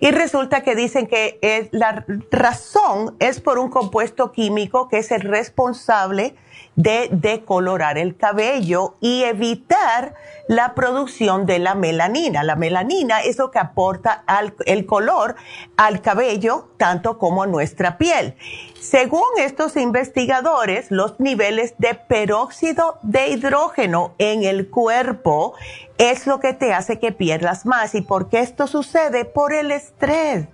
y 0.00 0.10
resulta 0.10 0.62
que 0.62 0.74
dicen 0.74 1.06
que 1.06 1.68
la 1.72 2.04
razón 2.30 3.16
es 3.18 3.40
por 3.40 3.58
un 3.58 3.68
compuesto 3.68 4.32
químico 4.32 4.88
que 4.88 4.98
es 4.98 5.10
el 5.10 5.20
responsable 5.20 6.34
de 6.78 7.08
decolorar 7.10 7.98
el 7.98 8.16
cabello 8.16 8.94
y 9.00 9.24
evitar 9.24 10.14
la 10.46 10.76
producción 10.76 11.44
de 11.44 11.58
la 11.58 11.74
melanina. 11.74 12.44
La 12.44 12.54
melanina 12.54 13.20
es 13.20 13.36
lo 13.36 13.50
que 13.50 13.58
aporta 13.58 14.22
el 14.64 14.86
color 14.86 15.34
al 15.76 16.00
cabello, 16.00 16.68
tanto 16.76 17.18
como 17.18 17.42
a 17.42 17.48
nuestra 17.48 17.98
piel. 17.98 18.36
Según 18.80 19.24
estos 19.38 19.76
investigadores, 19.76 20.92
los 20.92 21.18
niveles 21.18 21.74
de 21.78 21.94
peróxido 21.94 22.98
de 23.02 23.28
hidrógeno 23.28 24.14
en 24.18 24.44
el 24.44 24.70
cuerpo 24.70 25.54
es 25.98 26.28
lo 26.28 26.38
que 26.38 26.52
te 26.52 26.72
hace 26.72 27.00
que 27.00 27.10
pierdas 27.10 27.66
más. 27.66 27.96
¿Y 27.96 28.02
por 28.02 28.28
qué 28.28 28.38
esto 28.38 28.68
sucede? 28.68 29.24
Por 29.24 29.52
el 29.52 29.72
estrés, 29.72 30.46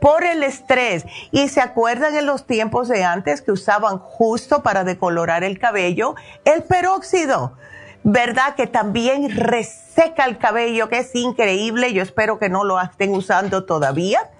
por 0.00 0.22
el 0.22 0.44
estrés. 0.44 1.04
Y 1.32 1.48
se 1.48 1.60
acuerdan 1.60 2.16
en 2.16 2.26
los 2.26 2.46
tiempos 2.46 2.86
de 2.86 3.02
antes 3.02 3.42
que 3.42 3.50
usaban 3.50 3.98
justo 3.98 4.62
para 4.62 4.84
decolorar 4.84 5.42
el 5.42 5.58
cabello 5.58 6.14
el 6.44 6.62
peróxido. 6.62 7.56
¿Verdad? 8.04 8.54
Que 8.54 8.66
también 8.66 9.30
reseca 9.36 10.24
el 10.24 10.38
cabello, 10.38 10.88
que 10.88 10.98
es 10.98 11.14
increíble. 11.14 11.92
Yo 11.92 12.02
espero 12.02 12.38
que 12.38 12.48
no 12.48 12.64
lo 12.64 12.80
estén 12.80 13.14
usando 13.14 13.64
todavía. 13.64 14.30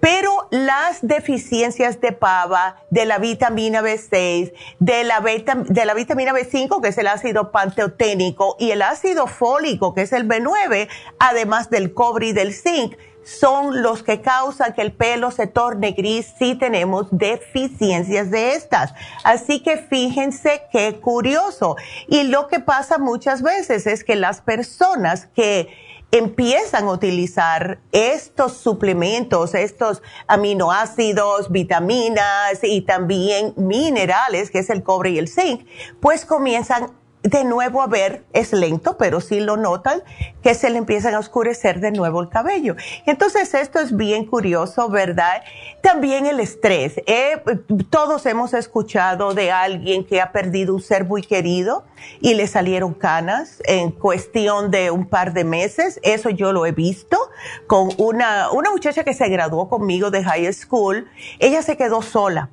Pero 0.00 0.48
las 0.50 0.98
deficiencias 1.02 2.00
de 2.00 2.12
pava, 2.12 2.76
de 2.90 3.06
la 3.06 3.18
vitamina 3.18 3.82
B6, 3.82 4.52
de 4.78 5.04
la, 5.04 5.20
de 5.20 5.84
la 5.84 5.94
vitamina 5.94 6.32
B5, 6.32 6.80
que 6.80 6.88
es 6.88 6.98
el 6.98 7.08
ácido 7.08 7.50
panteoténico, 7.50 8.56
y 8.58 8.70
el 8.70 8.82
ácido 8.82 9.26
fólico, 9.26 9.94
que 9.94 10.02
es 10.02 10.12
el 10.12 10.28
B9, 10.28 10.88
además 11.18 11.70
del 11.70 11.94
cobre 11.94 12.28
y 12.28 12.32
del 12.32 12.52
zinc, 12.52 12.96
son 13.28 13.82
los 13.82 14.02
que 14.02 14.20
causan 14.22 14.72
que 14.72 14.82
el 14.82 14.92
pelo 14.92 15.30
se 15.30 15.46
torne 15.46 15.92
gris 15.92 16.32
si 16.38 16.54
tenemos 16.54 17.08
deficiencias 17.10 18.30
de 18.30 18.54
estas. 18.54 18.94
Así 19.22 19.60
que 19.60 19.76
fíjense 19.76 20.62
qué 20.72 20.98
curioso. 21.00 21.76
Y 22.08 22.24
lo 22.24 22.48
que 22.48 22.60
pasa 22.60 22.98
muchas 22.98 23.42
veces 23.42 23.86
es 23.86 24.02
que 24.02 24.16
las 24.16 24.40
personas 24.40 25.26
que 25.26 25.68
empiezan 26.10 26.84
a 26.84 26.92
utilizar 26.92 27.80
estos 27.92 28.56
suplementos, 28.56 29.54
estos 29.54 30.02
aminoácidos, 30.26 31.52
vitaminas 31.52 32.60
y 32.62 32.80
también 32.80 33.52
minerales, 33.56 34.50
que 34.50 34.60
es 34.60 34.70
el 34.70 34.82
cobre 34.82 35.10
y 35.10 35.18
el 35.18 35.28
zinc, 35.28 35.66
pues 36.00 36.24
comienzan 36.24 36.92
de 37.28 37.44
nuevo 37.44 37.82
a 37.82 37.86
ver, 37.86 38.24
es 38.32 38.54
lento, 38.54 38.96
pero 38.96 39.20
sí 39.20 39.40
lo 39.40 39.58
notan, 39.58 40.02
que 40.42 40.54
se 40.54 40.70
le 40.70 40.78
empiezan 40.78 41.14
a 41.14 41.18
oscurecer 41.18 41.78
de 41.80 41.90
nuevo 41.90 42.22
el 42.22 42.30
cabello. 42.30 42.74
Entonces 43.04 43.52
esto 43.52 43.80
es 43.80 43.94
bien 43.94 44.24
curioso, 44.24 44.88
¿verdad? 44.88 45.42
También 45.82 46.24
el 46.24 46.40
estrés. 46.40 46.94
Eh, 47.06 47.42
todos 47.90 48.24
hemos 48.24 48.54
escuchado 48.54 49.34
de 49.34 49.50
alguien 49.50 50.04
que 50.04 50.22
ha 50.22 50.32
perdido 50.32 50.74
un 50.74 50.80
ser 50.80 51.04
muy 51.04 51.22
querido 51.22 51.84
y 52.20 52.32
le 52.32 52.46
salieron 52.46 52.94
canas 52.94 53.62
en 53.64 53.90
cuestión 53.90 54.70
de 54.70 54.90
un 54.90 55.06
par 55.06 55.34
de 55.34 55.44
meses. 55.44 56.00
Eso 56.02 56.30
yo 56.30 56.54
lo 56.54 56.64
he 56.64 56.72
visto 56.72 57.18
con 57.66 57.90
una, 57.98 58.50
una 58.52 58.70
muchacha 58.70 59.04
que 59.04 59.12
se 59.12 59.28
graduó 59.28 59.68
conmigo 59.68 60.10
de 60.10 60.24
high 60.24 60.50
school. 60.54 61.06
Ella 61.38 61.60
se 61.60 61.76
quedó 61.76 62.00
sola 62.00 62.48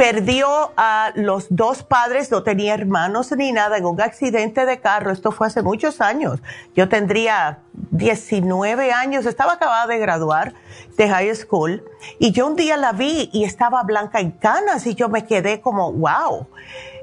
perdió 0.00 0.72
a 0.78 1.12
los 1.14 1.48
dos 1.50 1.82
padres, 1.82 2.30
no 2.30 2.42
tenía 2.42 2.72
hermanos 2.72 3.32
ni 3.36 3.52
nada, 3.52 3.76
en 3.76 3.84
un 3.84 4.00
accidente 4.00 4.64
de 4.64 4.80
carro. 4.80 5.10
Esto 5.10 5.30
fue 5.30 5.48
hace 5.48 5.60
muchos 5.60 6.00
años. 6.00 6.40
Yo 6.74 6.88
tendría 6.88 7.58
19 7.90 8.92
años, 8.92 9.26
estaba 9.26 9.52
acabada 9.52 9.86
de 9.88 9.98
graduar 9.98 10.54
de 10.96 11.06
high 11.06 11.34
school 11.34 11.84
y 12.18 12.32
yo 12.32 12.46
un 12.46 12.56
día 12.56 12.78
la 12.78 12.92
vi 12.92 13.28
y 13.30 13.44
estaba 13.44 13.82
blanca 13.82 14.20
en 14.20 14.30
canas 14.30 14.86
y 14.86 14.94
yo 14.94 15.10
me 15.10 15.26
quedé 15.26 15.60
como, 15.60 15.92
wow. 15.92 16.46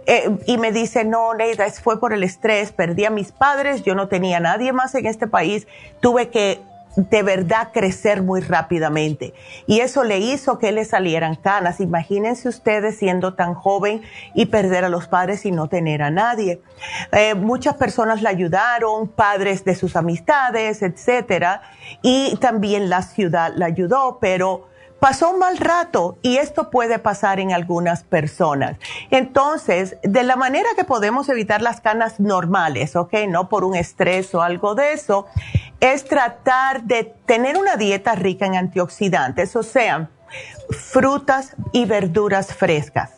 Eh, 0.08 0.36
y 0.48 0.58
me 0.58 0.72
dice, 0.72 1.06
no, 1.06 1.36
Neida, 1.36 1.70
fue 1.70 2.00
por 2.00 2.14
el 2.14 2.24
estrés, 2.24 2.72
perdí 2.72 3.06
a 3.06 3.12
mis 3.12 3.32
padres, 3.32 3.84
yo 3.84 3.94
no 3.94 4.08
tenía 4.08 4.40
nadie 4.40 4.74
más 4.74 4.96
en 4.96 5.06
este 5.06 5.28
país, 5.28 5.68
tuve 6.00 6.30
que 6.30 6.62
de 6.98 7.22
verdad 7.22 7.70
crecer 7.72 8.24
muy 8.24 8.42
rápidamente. 8.42 9.36
Y 9.68 9.82
eso 9.82 10.04
le 10.04 10.18
hizo 10.18 10.58
que 10.58 10.72
le 10.72 10.84
salieran 10.84 11.36
canas. 11.36 11.80
Imagínense 11.80 12.50
ustedes 12.50 12.98
siendo 12.98 13.36
tan 13.36 13.54
joven 13.54 14.02
y 14.34 14.48
perder 14.48 14.84
a 14.84 14.90
los 14.90 15.08
padres 15.08 15.46
y 15.46 15.52
no 15.52 15.70
tener 15.70 16.02
a 16.02 16.10
nadie. 16.10 16.62
Eh, 17.12 17.36
muchas 17.36 17.76
personas 17.76 18.24
la 18.24 18.32
ayudaron, 18.32 19.08
padres 19.08 19.64
de 19.64 19.76
sus 19.76 19.96
amistades, 19.96 20.82
etcétera. 20.82 21.62
Y 22.02 22.36
también 22.38 22.90
la 22.90 23.04
ciudad 23.04 23.54
la 23.56 23.68
ayudó, 23.68 24.18
pero 24.20 24.68
pasó 25.00 25.30
un 25.32 25.40
mal 25.40 25.58
rato 25.58 26.18
y 26.22 26.38
esto 26.38 26.70
puede 26.70 27.00
pasar 27.00 27.40
en 27.40 27.52
algunas 27.52 28.04
personas. 28.04 28.78
Entonces, 29.12 29.98
de 30.04 30.24
la 30.24 30.36
manera 30.36 30.70
que 30.76 30.84
podemos 30.84 31.30
evitar 31.30 31.62
las 31.62 31.82
canas 31.82 32.20
normales, 32.20 32.96
¿ok? 32.96 33.14
No 33.28 33.50
por 33.50 33.64
un 33.64 33.76
estrés 33.76 34.34
o 34.36 34.42
algo 34.42 34.76
de 34.76 34.94
eso, 34.94 35.28
es 35.80 36.06
tratar 36.06 36.84
de 36.84 37.04
tener 37.26 37.58
una 37.58 37.76
dieta 37.76 38.16
rica 38.16 38.46
en 38.46 38.56
antioxidantes, 38.56 39.56
o 39.56 39.64
sea, 39.64 40.10
frutas 40.70 41.56
y 41.72 41.86
verduras 41.86 42.54
frescas 42.54 43.17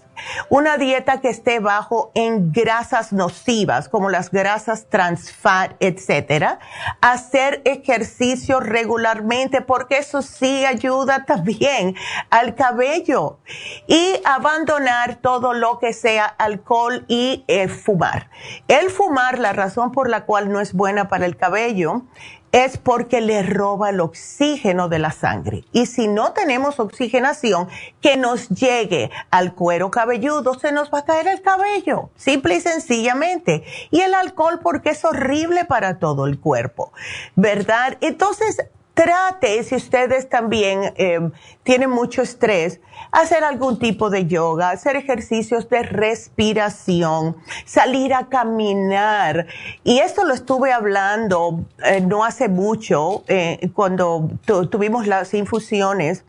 una 0.49 0.77
dieta 0.77 1.21
que 1.21 1.29
esté 1.29 1.59
bajo 1.59 2.11
en 2.15 2.51
grasas 2.51 3.13
nocivas, 3.13 3.89
como 3.89 4.09
las 4.09 4.31
grasas 4.31 4.87
trans 4.89 5.31
fat, 5.31 5.73
etcétera. 5.79 6.59
Hacer 7.01 7.61
ejercicio 7.65 8.59
regularmente, 8.59 9.61
porque 9.61 9.97
eso 9.97 10.21
sí 10.21 10.65
ayuda 10.65 11.25
también 11.25 11.95
al 12.29 12.55
cabello. 12.55 13.39
Y 13.87 14.21
abandonar 14.25 15.15
todo 15.21 15.53
lo 15.53 15.79
que 15.79 15.93
sea 15.93 16.25
alcohol 16.25 17.05
y 17.07 17.43
eh, 17.47 17.67
fumar. 17.67 18.29
El 18.67 18.89
fumar, 18.89 19.39
la 19.39 19.53
razón 19.53 19.91
por 19.91 20.09
la 20.09 20.25
cual 20.25 20.51
no 20.51 20.59
es 20.59 20.73
buena 20.73 21.07
para 21.07 21.25
el 21.25 21.37
cabello, 21.37 22.03
es 22.51 22.77
porque 22.77 23.21
le 23.21 23.43
roba 23.43 23.89
el 23.89 23.99
oxígeno 23.99 24.89
de 24.89 24.99
la 24.99 25.11
sangre. 25.11 25.63
Y 25.71 25.85
si 25.85 26.07
no 26.07 26.33
tenemos 26.33 26.79
oxigenación 26.79 27.67
que 28.01 28.17
nos 28.17 28.49
llegue 28.49 29.11
al 29.29 29.53
cuero 29.53 29.91
cabelludo, 29.91 30.53
se 30.55 30.71
nos 30.71 30.91
va 30.91 30.99
a 30.99 31.05
caer 31.05 31.27
el 31.27 31.41
cabello, 31.41 32.09
simple 32.15 32.55
y 32.55 32.61
sencillamente. 32.61 33.63
Y 33.91 34.01
el 34.01 34.13
alcohol 34.13 34.59
porque 34.61 34.89
es 34.91 35.05
horrible 35.05 35.65
para 35.65 35.99
todo 35.99 36.25
el 36.25 36.39
cuerpo, 36.39 36.91
¿verdad? 37.35 37.97
Entonces, 38.01 38.57
trate, 38.99 39.63
si 39.63 39.75
ustedes 39.75 40.27
también 40.27 40.93
eh, 40.97 41.31
tienen 41.63 41.89
mucho 41.89 42.21
estrés, 42.21 42.81
hacer 43.13 43.45
algún 43.45 43.79
tipo 43.79 44.09
de 44.09 44.25
yoga, 44.25 44.71
hacer 44.71 44.97
ejercicios 44.97 45.69
de 45.69 45.83
respiración, 45.83 47.37
salir 47.63 48.13
a 48.13 48.27
caminar. 48.27 49.47
Y 49.85 49.99
esto 49.99 50.25
lo 50.25 50.33
estuve 50.33 50.73
hablando 50.73 51.63
eh, 51.85 52.01
no 52.01 52.25
hace 52.25 52.49
mucho, 52.49 53.23
eh, 53.29 53.69
cuando 53.73 54.31
tuvimos 54.69 55.07
las 55.07 55.33
infusiones. 55.33 56.25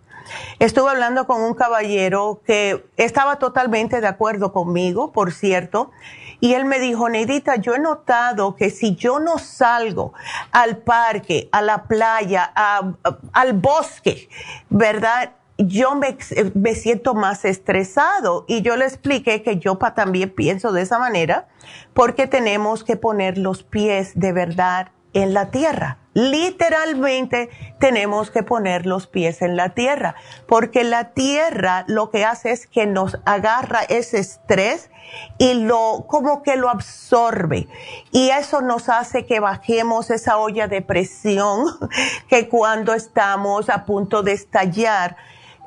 Estuve 0.61 0.91
hablando 0.91 1.27
con 1.27 1.41
un 1.41 1.55
caballero 1.55 2.41
que 2.47 2.85
estaba 2.97 3.41
totalmente 3.41 4.01
de 4.01 4.07
acuerdo 4.07 4.53
conmigo, 4.53 5.11
por 5.11 5.33
cierto, 5.33 5.91
Y 6.40 6.55
él 6.55 6.64
me 6.64 6.79
dijo, 6.79 7.09
Neidita, 7.09 7.57
yo 7.57 7.74
he 7.74 7.79
notado 7.79 8.57
que 8.57 8.70
si 8.70 8.96
yo 8.96 9.20
no 9.20 9.38
salgo 9.38 10.14
al 10.53 10.79
parque, 10.79 11.48
a 11.53 11.61
la 11.62 11.85
playa, 11.85 12.53
al 13.33 13.53
bosque, 13.53 14.29
¿verdad? 14.70 15.33
yo 15.62 15.94
me, 15.94 16.16
me, 16.55 16.74
siento 16.74 17.14
más 17.14 17.44
estresado 17.44 18.46
y 18.48 18.62
yo 18.62 18.76
le 18.76 18.87
expliqué 18.87 19.42
que 19.42 19.59
yo 19.59 19.76
también 19.76 20.31
pienso 20.31 20.72
de 20.72 20.81
esa 20.81 20.98
manera 20.98 21.48
porque 21.92 22.26
tenemos 22.26 22.83
que 22.83 22.96
poner 22.96 23.37
los 23.37 23.62
pies 23.62 24.18
de 24.18 24.33
verdad 24.33 24.88
en 25.12 25.35
la 25.35 25.51
tierra. 25.51 25.99
Literalmente 26.12 27.51
tenemos 27.79 28.31
que 28.31 28.42
poner 28.42 28.85
los 28.85 29.07
pies 29.07 29.42
en 29.42 29.57
la 29.57 29.70
tierra, 29.70 30.16
porque 30.46 30.83
la 30.83 31.12
tierra 31.12 31.85
lo 31.87 32.11
que 32.11 32.25
hace 32.25 32.51
es 32.51 32.66
que 32.66 32.87
nos 32.87 33.18
agarra 33.25 33.83
ese 33.88 34.18
estrés 34.18 34.90
y 35.38 35.55
lo 35.55 36.05
como 36.09 36.42
que 36.42 36.57
lo 36.57 36.68
absorbe 36.68 37.68
y 38.12 38.31
eso 38.31 38.61
nos 38.61 38.88
hace 38.88 39.27
que 39.27 39.40
bajemos 39.40 40.11
esa 40.11 40.38
olla 40.38 40.68
de 40.68 40.83
presión 40.83 41.66
que 42.29 42.49
cuando 42.49 42.94
estamos 42.94 43.68
a 43.70 43.85
punto 43.85 44.23
de 44.23 44.33
estallar 44.33 45.16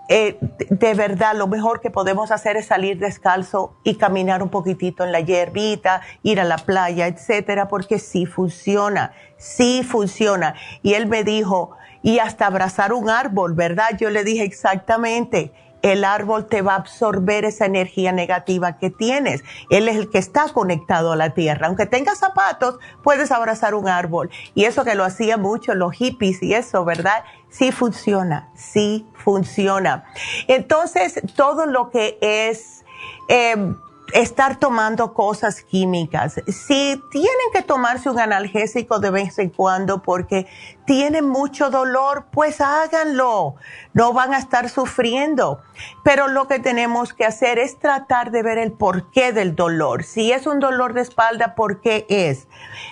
eh, 0.09 0.37
de 0.69 0.93
verdad 0.93 1.33
lo 1.35 1.47
mejor 1.47 1.79
que 1.79 1.89
podemos 1.89 2.31
hacer 2.31 2.57
es 2.57 2.67
salir 2.67 2.99
descalzo 2.99 3.77
y 3.83 3.95
caminar 3.95 4.43
un 4.43 4.49
poquitito 4.49 5.03
en 5.03 5.11
la 5.11 5.21
hierbita, 5.21 6.01
ir 6.23 6.39
a 6.41 6.43
la 6.43 6.57
playa, 6.57 7.07
etcétera, 7.07 7.67
porque 7.67 7.99
sí 7.99 8.25
funciona, 8.25 9.13
sí 9.37 9.83
funciona. 9.83 10.55
Y 10.81 10.95
él 10.95 11.07
me 11.07 11.23
dijo, 11.23 11.71
y 12.01 12.19
hasta 12.19 12.47
abrazar 12.47 12.91
un 12.91 13.09
árbol, 13.09 13.53
¿verdad? 13.53 13.97
Yo 13.97 14.09
le 14.09 14.23
dije 14.23 14.43
exactamente 14.43 15.53
el 15.83 16.05
árbol 16.05 16.47
te 16.47 16.61
va 16.61 16.73
a 16.73 16.77
absorber 16.77 17.45
esa 17.45 17.65
energía 17.65 18.11
negativa 18.11 18.79
que 18.79 18.89
tienes. 18.89 19.43
Él 19.69 19.87
es 19.89 19.97
el 19.97 20.09
que 20.09 20.17
está 20.17 20.45
conectado 20.51 21.11
a 21.11 21.15
la 21.15 21.31
tierra. 21.31 21.67
Aunque 21.67 21.85
tengas 21.85 22.17
zapatos, 22.17 22.79
puedes 23.03 23.31
abrazar 23.31 23.75
un 23.75 23.87
árbol. 23.87 24.31
Y 24.55 24.63
eso 24.63 24.85
que 24.85 24.95
lo 24.95 25.03
hacía 25.03 25.37
mucho 25.37 25.75
los 25.75 25.93
hippies 25.93 26.41
y 26.41 26.53
eso, 26.53 26.85
¿verdad? 26.85 27.25
Sí 27.49 27.71
funciona, 27.71 28.49
sí 28.55 29.05
funciona. 29.13 30.05
Entonces, 30.47 31.21
todo 31.35 31.65
lo 31.67 31.91
que 31.91 32.17
es... 32.21 32.85
Eh, 33.27 33.73
estar 34.13 34.57
tomando 34.57 35.13
cosas 35.13 35.63
químicas. 35.63 36.35
Si 36.47 37.01
tienen 37.11 37.47
que 37.51 37.63
tomarse 37.63 38.09
un 38.09 38.19
analgésico 38.19 38.99
de 38.99 39.09
vez 39.09 39.39
en 39.39 39.49
cuando 39.49 40.03
porque 40.03 40.47
tienen 40.85 41.27
mucho 41.27 41.71
dolor, 41.71 42.27
pues 42.31 42.61
háganlo. 42.61 43.55
No 43.93 44.13
van 44.13 44.33
a 44.33 44.37
estar 44.37 44.69
sufriendo. 44.69 45.61
Pero 46.03 46.27
lo 46.27 46.47
que 46.47 46.59
tenemos 46.59 47.13
que 47.13 47.25
hacer 47.25 47.57
es 47.57 47.79
tratar 47.79 48.29
de 48.31 48.43
ver 48.43 48.59
el 48.59 48.71
porqué 48.71 49.33
del 49.33 49.55
dolor. 49.55 50.03
Si 50.03 50.31
es 50.31 50.45
un 50.45 50.59
dolor 50.59 50.93
de 50.93 51.01
espalda, 51.01 51.55
¿por 51.55 51.81
qué 51.81 52.05
es? 52.07 52.47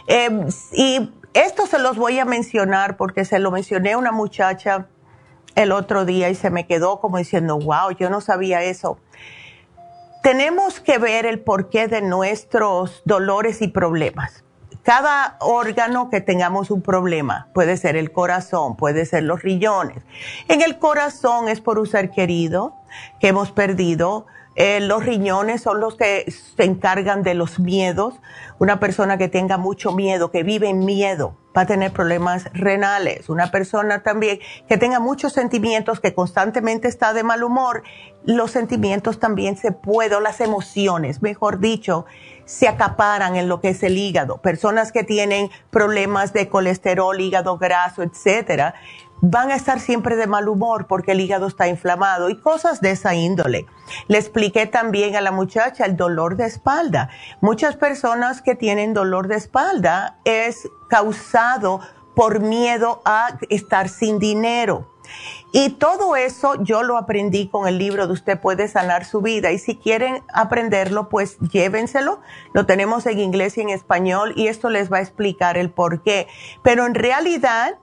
Em, 0.07 0.47
y 0.73 1.13
esto 1.34 1.67
se 1.67 1.77
los 1.77 1.97
voy 1.97 2.17
a 2.17 2.25
mencionar 2.25 2.97
porque 2.97 3.25
se 3.25 3.38
lo 3.38 3.51
mencioné 3.51 3.93
a 3.93 3.97
una 3.99 4.12
muchacha 4.12 4.88
el 5.53 5.71
otro 5.71 6.05
día 6.05 6.29
y 6.29 6.36
se 6.36 6.49
me 6.49 6.65
quedó 6.65 6.99
como 6.99 7.17
diciendo, 7.17 7.60
wow, 7.60 7.91
yo 7.91 8.10
no 8.10 8.21
sabía 8.21 8.63
eso 8.63 8.97
tenemos 10.21 10.79
que 10.79 10.97
ver 10.97 11.25
el 11.25 11.39
porqué 11.39 11.88
de 11.88 12.01
nuestros 12.01 13.01
dolores 13.05 13.62
y 13.62 13.67
problemas. 13.67 14.43
Cada 14.84 15.38
órgano 15.39 16.10
que 16.10 16.21
tengamos 16.21 16.71
un 16.71 16.81
problema, 16.81 17.49
puede 17.53 17.77
ser 17.77 17.95
el 17.95 18.12
corazón, 18.12 18.77
puede 18.77 19.05
ser 19.05 19.23
los 19.23 19.41
riñones. 19.41 20.03
En 20.47 20.62
el 20.62 20.79
corazón 20.79 21.49
es 21.49 21.62
por 21.62 21.77
un 21.77 21.86
ser 21.86 22.10
querido 22.10 22.75
que 23.19 23.27
hemos 23.27 23.51
perdido. 23.51 24.25
Eh, 24.55 24.79
los 24.79 25.05
riñones 25.05 25.62
son 25.62 25.79
los 25.79 25.95
que 25.95 26.25
se 26.31 26.63
encargan 26.63 27.21
de 27.21 27.36
los 27.36 27.60
miedos. 27.60 28.15
Una 28.57 28.79
persona 28.79 29.17
que 29.17 29.27
tenga 29.27 29.57
mucho 29.57 29.91
miedo, 29.91 30.31
que 30.31 30.43
vive 30.43 30.69
en 30.69 30.84
miedo, 30.84 31.38
va 31.55 31.61
a 31.61 31.65
tener 31.65 31.91
problemas 31.91 32.45
renales. 32.53 33.29
Una 33.29 33.51
persona 33.51 34.03
también 34.03 34.39
que 34.67 34.77
tenga 34.77 34.99
muchos 34.99 35.33
sentimientos, 35.33 35.99
que 35.99 36.13
constantemente 36.13 36.87
está 36.87 37.13
de 37.13 37.23
mal 37.23 37.43
humor, 37.43 37.83
los 38.25 38.51
sentimientos 38.51 39.19
también 39.19 39.57
se 39.57 39.71
pueden, 39.71 40.23
las 40.23 40.41
emociones, 40.41 41.21
mejor 41.21 41.59
dicho, 41.59 42.05
se 42.45 42.67
acaparan 42.67 43.35
en 43.35 43.47
lo 43.47 43.61
que 43.61 43.69
es 43.69 43.83
el 43.83 43.97
hígado. 43.97 44.37
Personas 44.37 44.91
que 44.91 45.03
tienen 45.03 45.49
problemas 45.69 46.33
de 46.33 46.49
colesterol, 46.49 47.19
hígado 47.19 47.57
graso, 47.57 48.03
etcétera, 48.03 48.75
van 49.21 49.51
a 49.51 49.55
estar 49.55 49.79
siempre 49.79 50.15
de 50.15 50.27
mal 50.27 50.49
humor 50.49 50.88
porque 50.88 51.12
el 51.12 51.21
hígado 51.21 51.47
está 51.47 51.67
inflamado 51.67 52.29
y 52.29 52.38
cosas 52.38 52.81
de 52.81 52.91
esa 52.91 53.15
índole. 53.15 53.67
Le 54.07 54.17
expliqué 54.17 54.65
también 54.65 55.15
a 55.15 55.21
la 55.21 55.31
muchacha 55.31 55.86
el 55.86 55.95
dolor 55.95 56.36
de 56.36 56.45
espalda. 56.45 57.10
Muchas 57.39 57.75
personas 57.77 58.41
que 58.41 58.55
tienen 58.55 58.93
dolor 58.93 59.27
de 59.27 59.36
espalda 59.36 60.17
es 60.25 60.67
causado 60.89 61.81
por 62.15 62.41
miedo 62.41 63.01
a 63.05 63.38
estar 63.49 63.89
sin 63.89 64.19
dinero. 64.19 64.88
Y 65.51 65.71
todo 65.71 66.15
eso 66.15 66.55
yo 66.63 66.84
lo 66.84 66.97
aprendí 66.97 67.47
con 67.47 67.67
el 67.67 67.77
libro 67.77 68.07
de 68.07 68.13
Usted 68.13 68.39
puede 68.39 68.67
sanar 68.67 69.05
su 69.05 69.21
vida. 69.21 69.51
Y 69.51 69.57
si 69.57 69.75
quieren 69.75 70.23
aprenderlo, 70.34 71.10
pues 71.10 71.38
llévenselo. 71.39 72.21
Lo 72.53 72.65
tenemos 72.65 73.05
en 73.05 73.19
inglés 73.19 73.57
y 73.57 73.62
en 73.62 73.69
español 73.69 74.34
y 74.36 74.47
esto 74.47 74.69
les 74.69 74.91
va 74.91 74.97
a 74.97 75.01
explicar 75.01 75.57
el 75.57 75.69
por 75.69 76.01
qué. 76.01 76.27
Pero 76.63 76.86
en 76.86 76.95
realidad, 76.95 77.77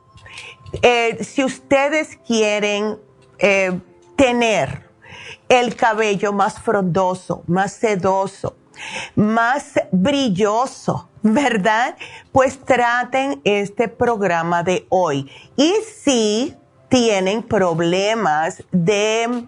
eh, 0.83 1.23
si 1.25 1.45
ustedes 1.45 2.19
quieren 2.27 2.99
eh, 3.39 3.79
tener 4.17 4.89
el 5.49 5.77
cabello 5.77 6.33
más 6.33 6.61
frondoso, 6.61 7.43
más 7.47 7.73
sedoso, 7.73 8.57
más 9.15 9.73
brilloso, 9.91 11.09
¿verdad? 11.23 11.97
Pues 12.33 12.59
traten 12.59 13.41
este 13.45 13.89
programa 13.89 14.63
de 14.63 14.87
hoy. 14.89 15.31
Y 15.57 15.75
si 16.03 16.55
tienen 16.89 17.43
problemas 17.43 18.63
de 18.73 19.47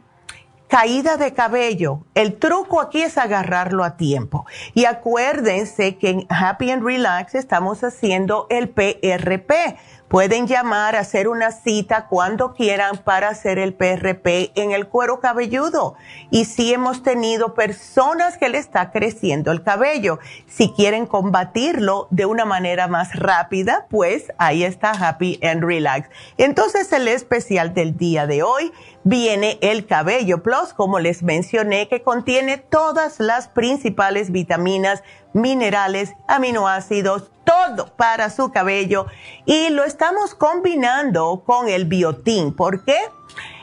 caída 0.68 1.16
de 1.16 1.34
cabello, 1.34 2.04
el 2.14 2.38
truco 2.38 2.80
aquí 2.80 3.02
es 3.02 3.18
agarrarlo 3.18 3.84
a 3.84 3.96
tiempo. 3.96 4.46
Y 4.74 4.84
acuérdense 4.84 5.96
que 5.96 6.10
en 6.10 6.26
Happy 6.28 6.70
and 6.70 6.84
Relax 6.84 7.34
estamos 7.34 7.82
haciendo 7.82 8.46
el 8.50 8.68
PRP 8.68 9.76
Pueden 10.10 10.48
llamar, 10.48 10.96
hacer 10.96 11.28
una 11.28 11.52
cita 11.52 12.08
cuando 12.08 12.52
quieran 12.52 12.96
para 12.96 13.28
hacer 13.28 13.60
el 13.60 13.74
PRP 13.74 14.50
en 14.56 14.72
el 14.72 14.88
cuero 14.88 15.20
cabelludo. 15.20 15.94
Y 16.32 16.46
si 16.46 16.74
hemos 16.74 17.04
tenido 17.04 17.54
personas 17.54 18.36
que 18.36 18.48
le 18.48 18.58
está 18.58 18.90
creciendo 18.90 19.52
el 19.52 19.62
cabello. 19.62 20.18
Si 20.48 20.72
quieren 20.72 21.06
combatirlo 21.06 22.08
de 22.10 22.26
una 22.26 22.44
manera 22.44 22.88
más 22.88 23.14
rápida, 23.14 23.86
pues 23.88 24.32
ahí 24.36 24.64
está 24.64 24.90
Happy 24.90 25.38
and 25.44 25.62
Relax. 25.62 26.08
Entonces 26.38 26.92
el 26.92 27.06
especial 27.06 27.72
del 27.72 27.96
día 27.96 28.26
de 28.26 28.42
hoy 28.42 28.72
viene 29.04 29.58
el 29.62 29.86
Cabello 29.86 30.42
Plus, 30.42 30.72
como 30.74 30.98
les 30.98 31.22
mencioné, 31.22 31.88
que 31.88 32.02
contiene 32.02 32.58
todas 32.58 33.20
las 33.20 33.48
principales 33.48 34.30
vitaminas, 34.30 35.02
minerales, 35.32 36.12
aminoácidos, 36.28 37.30
todo 37.44 37.94
para 37.96 38.30
su 38.30 38.52
cabello 38.52 39.06
y 39.44 39.70
lo 39.70 39.84
estamos 39.84 40.34
combinando 40.34 41.42
con 41.44 41.68
el 41.68 41.84
biotín. 41.84 42.54
¿Por 42.54 42.84
qué? 42.84 42.96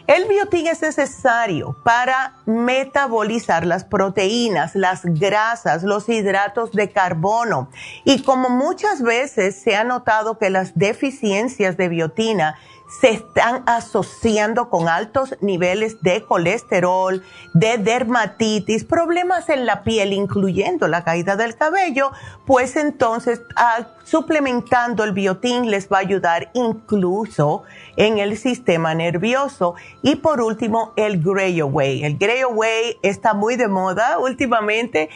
El 0.07 0.25
biotín 0.25 0.67
es 0.67 0.81
necesario 0.81 1.75
para 1.83 2.37
metabolizar 2.45 3.65
las 3.65 3.83
proteínas, 3.83 4.73
las 4.73 5.01
grasas, 5.03 5.83
los 5.83 6.07
hidratos 6.07 6.71
de 6.71 6.89
carbono. 6.89 7.69
Y 8.05 8.23
como 8.23 8.47
muchas 8.47 9.01
veces 9.01 9.61
se 9.61 9.75
ha 9.75 9.83
notado 9.83 10.37
que 10.37 10.49
las 10.49 10.77
deficiencias 10.77 11.75
de 11.75 11.89
biotina 11.89 12.57
se 12.87 13.11
están 13.11 13.63
asociando 13.65 14.69
con 14.69 14.87
altos 14.87 15.35
niveles 15.41 16.01
de 16.01 16.23
colesterol, 16.23 17.21
de 17.53 17.77
dermatitis, 17.77 18.85
problemas 18.85 19.49
en 19.49 19.65
la 19.65 19.83
piel, 19.83 20.13
incluyendo 20.13 20.87
la 20.87 21.03
caída 21.03 21.35
del 21.35 21.55
cabello, 21.55 22.11
pues 22.45 22.77
entonces 22.77 23.41
suplementando 24.05 25.03
el 25.03 25.11
biotín 25.11 25.69
les 25.69 25.91
va 25.91 25.97
a 25.97 26.01
ayudar 26.01 26.49
incluso 26.53 27.63
en 27.97 28.19
el 28.19 28.37
sistema 28.37 28.95
nervioso. 28.95 29.75
Y 30.01 30.15
por 30.15 30.39
último, 30.39 30.93
el 30.95 31.21
Grey 31.21 31.59
Away. 31.59 32.05
El 32.05 32.17
Grey 32.17 32.41
Away 32.41 32.99
está 33.01 33.33
muy 33.33 33.57
de 33.57 33.67
moda 33.67 34.17
últimamente 34.19 35.09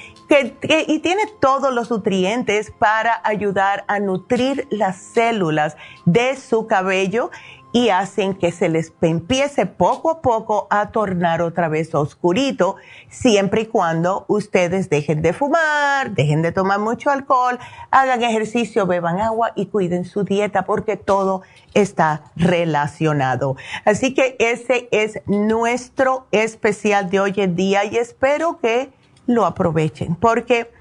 y 0.88 1.00
tiene 1.00 1.24
todos 1.40 1.74
los 1.74 1.90
nutrientes 1.90 2.72
para 2.78 3.22
ayudar 3.24 3.86
a 3.88 4.00
nutrir 4.00 4.68
las 4.72 4.98
células 4.98 5.78
de 6.06 6.36
su 6.36 6.68
cabello 6.68 7.32
y 7.74 7.90
hacen 7.90 8.34
que 8.34 8.52
se 8.52 8.70
les 8.70 8.94
empiece 9.02 9.66
poco 9.66 10.10
a 10.12 10.22
poco 10.22 10.68
a 10.70 10.90
tornar 10.90 11.42
otra 11.42 11.70
vez 11.70 11.94
oscurito, 11.96 12.76
siempre 13.10 13.62
y 13.62 13.66
cuando 13.68 14.26
ustedes 14.28 14.90
dejen 14.90 15.22
de 15.22 15.34
fumar, 15.34 16.12
dejen 16.12 16.42
de 16.42 16.52
tomar 16.52 16.80
mucho 16.80 17.10
alcohol, 17.10 17.60
hagan 17.90 18.24
ejercicio, 18.24 18.86
beban 18.86 19.20
agua 19.20 19.54
y 19.56 19.68
cuiden 19.68 20.06
su 20.06 20.24
dieta 20.24 20.66
porque 20.66 20.98
todo 20.98 21.42
está 21.74 22.24
relacionado. 22.36 23.56
Así 23.86 24.14
que 24.14 24.36
ese 24.40 24.90
es 24.92 25.22
nuestro 25.26 26.28
especial 26.32 27.10
de 27.10 27.20
hoy 27.20 27.34
en 27.38 27.56
día 27.56 27.86
y 27.86 27.98
espero 27.98 28.60
que 28.60 28.90
lo 29.28 29.46
aprovechen 29.46 30.16
porque 30.16 30.72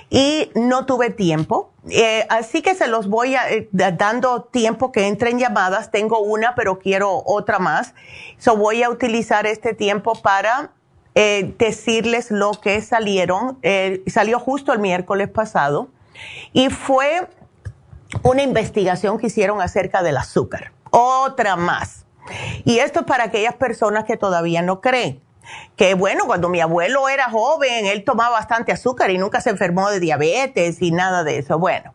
y 0.09 0.51
no 0.55 0.85
tuve 0.85 1.09
tiempo. 1.09 1.71
Eh, 1.89 2.25
así 2.29 2.61
que 2.61 2.75
se 2.75 2.87
los 2.87 3.07
voy 3.07 3.35
a, 3.35 3.49
eh, 3.49 3.69
dando 3.71 4.43
tiempo 4.43 4.91
que 4.91 5.07
entren 5.07 5.39
llamadas. 5.39 5.91
Tengo 5.91 6.19
una, 6.19 6.55
pero 6.55 6.79
quiero 6.79 7.23
otra 7.25 7.59
más. 7.59 7.93
So 8.37 8.57
voy 8.57 8.83
a 8.83 8.89
utilizar 8.89 9.45
este 9.47 9.73
tiempo 9.73 10.13
para 10.21 10.71
eh, 11.15 11.55
decirles 11.57 12.31
lo 12.31 12.51
que 12.51 12.81
salieron. 12.81 13.59
salió 14.07 14.39
justo 14.39 14.73
el 14.73 14.79
miércoles 14.79 15.29
pasado 15.29 15.89
y 16.53 16.69
fue 16.69 17.27
una 18.23 18.41
investigación 18.41 19.17
que 19.17 19.27
hicieron 19.27 19.61
acerca 19.61 20.03
del 20.03 20.17
azúcar. 20.17 20.71
Otra 20.91 21.55
más. 21.55 22.05
Y 22.65 22.79
esto 22.79 23.01
es 23.01 23.05
para 23.05 23.25
aquellas 23.25 23.55
personas 23.55 24.05
que 24.05 24.17
todavía 24.17 24.61
no 24.61 24.81
creen 24.81 25.21
que 25.75 25.93
bueno, 25.93 26.25
cuando 26.25 26.49
mi 26.49 26.59
abuelo 26.59 27.09
era 27.09 27.29
joven, 27.29 27.85
él 27.85 28.03
tomaba 28.03 28.31
bastante 28.31 28.71
azúcar 28.71 29.11
y 29.11 29.17
nunca 29.17 29.41
se 29.41 29.49
enfermó 29.49 29.89
de 29.89 29.99
diabetes 29.99 30.81
y 30.81 30.91
nada 30.91 31.23
de 31.23 31.39
eso. 31.39 31.57
Bueno, 31.57 31.93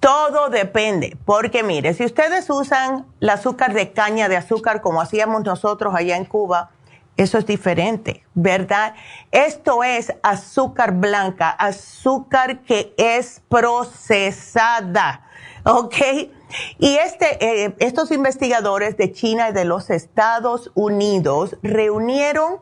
todo 0.00 0.48
depende, 0.48 1.16
porque 1.26 1.62
mire, 1.62 1.92
si 1.94 2.04
ustedes 2.04 2.48
usan 2.48 3.06
el 3.20 3.28
azúcar 3.28 3.74
de 3.74 3.92
caña 3.92 4.28
de 4.28 4.36
azúcar 4.36 4.80
como 4.80 5.00
hacíamos 5.00 5.44
nosotros 5.44 5.94
allá 5.94 6.16
en 6.16 6.24
Cuba, 6.24 6.70
eso 7.16 7.36
es 7.36 7.44
diferente, 7.44 8.24
¿verdad? 8.34 8.94
Esto 9.30 9.84
es 9.84 10.14
azúcar 10.22 10.92
blanca, 10.92 11.50
azúcar 11.50 12.62
que 12.62 12.94
es 12.96 13.42
procesada, 13.48 15.26
¿ok? 15.66 15.96
Y 16.78 16.96
este, 16.96 17.64
eh, 17.64 17.74
estos 17.78 18.10
investigadores 18.10 18.96
de 18.96 19.12
China 19.12 19.50
y 19.50 19.52
de 19.52 19.66
los 19.66 19.90
Estados 19.90 20.72
Unidos 20.74 21.58
reunieron 21.62 22.60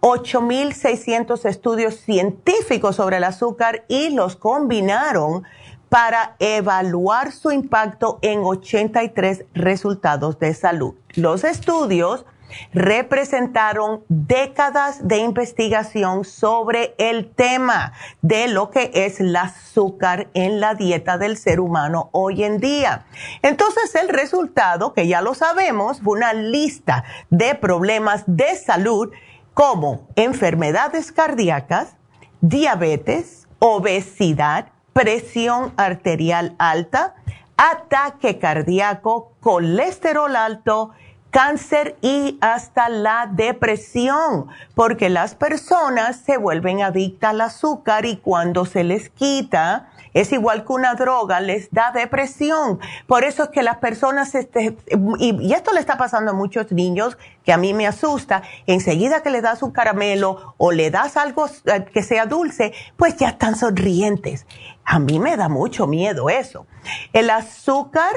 8.600 0.00 1.44
estudios 1.44 1.96
científicos 1.96 2.96
sobre 2.96 3.16
el 3.16 3.24
azúcar 3.24 3.84
y 3.88 4.10
los 4.10 4.36
combinaron 4.36 5.44
para 5.88 6.36
evaluar 6.38 7.32
su 7.32 7.50
impacto 7.50 8.18
en 8.22 8.40
83 8.40 9.44
resultados 9.54 10.38
de 10.38 10.54
salud. 10.54 10.94
Los 11.14 11.44
estudios 11.44 12.26
representaron 12.72 14.04
décadas 14.08 15.06
de 15.06 15.18
investigación 15.18 16.24
sobre 16.24 16.94
el 16.98 17.30
tema 17.30 17.92
de 18.22 18.48
lo 18.48 18.70
que 18.70 18.90
es 18.94 19.20
el 19.20 19.34
azúcar 19.36 20.28
en 20.34 20.60
la 20.60 20.74
dieta 20.74 21.18
del 21.18 21.36
ser 21.36 21.60
humano 21.60 22.08
hoy 22.12 22.44
en 22.44 22.58
día. 22.58 23.06
Entonces 23.42 23.94
el 23.94 24.08
resultado, 24.08 24.94
que 24.94 25.06
ya 25.06 25.20
lo 25.20 25.34
sabemos, 25.34 26.00
fue 26.00 26.18
una 26.18 26.32
lista 26.32 27.04
de 27.30 27.54
problemas 27.54 28.24
de 28.26 28.56
salud 28.56 29.10
como 29.58 30.06
enfermedades 30.14 31.10
cardíacas, 31.10 31.96
diabetes, 32.40 33.48
obesidad, 33.58 34.68
presión 34.92 35.72
arterial 35.76 36.54
alta, 36.60 37.16
ataque 37.56 38.38
cardíaco, 38.38 39.32
colesterol 39.40 40.36
alto, 40.36 40.92
cáncer 41.30 41.96
y 42.02 42.38
hasta 42.40 42.88
la 42.88 43.28
depresión, 43.32 44.46
porque 44.76 45.08
las 45.08 45.34
personas 45.34 46.18
se 46.18 46.36
vuelven 46.36 46.82
adictas 46.82 47.30
al 47.30 47.40
azúcar 47.40 48.06
y 48.06 48.18
cuando 48.18 48.64
se 48.64 48.84
les 48.84 49.10
quita, 49.10 49.88
es 50.14 50.32
igual 50.32 50.64
que 50.64 50.72
una 50.72 50.94
droga, 50.94 51.40
les 51.40 51.70
da 51.70 51.90
depresión. 51.92 52.80
Por 53.06 53.24
eso 53.24 53.44
es 53.44 53.48
que 53.50 53.62
las 53.62 53.78
personas, 53.78 54.34
este, 54.34 54.76
y, 55.18 55.52
esto 55.52 55.72
le 55.72 55.80
está 55.80 55.96
pasando 55.96 56.30
a 56.30 56.34
muchos 56.34 56.72
niños, 56.72 57.18
que 57.44 57.52
a 57.52 57.56
mí 57.56 57.74
me 57.74 57.86
asusta, 57.86 58.42
enseguida 58.66 59.22
que 59.22 59.30
le 59.30 59.40
das 59.40 59.62
un 59.62 59.70
caramelo 59.70 60.54
o 60.56 60.72
le 60.72 60.90
das 60.90 61.16
algo 61.16 61.46
eh, 61.46 61.84
que 61.92 62.02
sea 62.02 62.26
dulce, 62.26 62.72
pues 62.96 63.16
ya 63.16 63.30
están 63.30 63.56
sonrientes. 63.56 64.46
A 64.84 64.98
mí 64.98 65.18
me 65.18 65.36
da 65.36 65.48
mucho 65.48 65.86
miedo 65.86 66.30
eso. 66.30 66.66
El 67.12 67.30
azúcar 67.30 68.12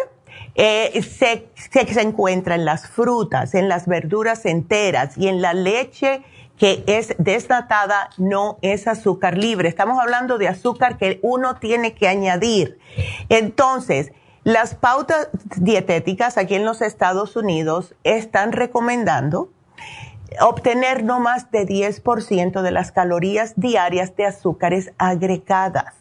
eh, 0.55 1.01
se, 1.01 1.49
se, 1.55 2.01
encuentra 2.01 2.55
en 2.55 2.65
las 2.65 2.87
frutas, 2.87 3.53
en 3.55 3.69
las 3.69 3.87
verduras 3.87 4.45
enteras 4.45 5.17
y 5.17 5.27
en 5.27 5.41
la 5.41 5.53
leche 5.53 6.23
que 6.61 6.83
es 6.85 7.15
desnatada, 7.17 8.11
no 8.19 8.59
es 8.61 8.87
azúcar 8.87 9.35
libre. 9.35 9.67
Estamos 9.67 9.99
hablando 9.99 10.37
de 10.37 10.47
azúcar 10.47 10.99
que 10.99 11.19
uno 11.23 11.55
tiene 11.55 11.95
que 11.95 12.07
añadir. 12.07 12.77
Entonces, 13.29 14.11
las 14.43 14.75
pautas 14.75 15.29
dietéticas 15.55 16.37
aquí 16.37 16.53
en 16.53 16.63
los 16.63 16.83
Estados 16.83 17.35
Unidos 17.35 17.95
están 18.03 18.51
recomendando 18.51 19.49
obtener 20.39 21.03
no 21.03 21.19
más 21.19 21.49
de 21.49 21.65
10% 21.65 22.61
de 22.61 22.71
las 22.71 22.91
calorías 22.91 23.53
diarias 23.55 24.15
de 24.15 24.27
azúcares 24.27 24.93
agregadas. 24.99 25.95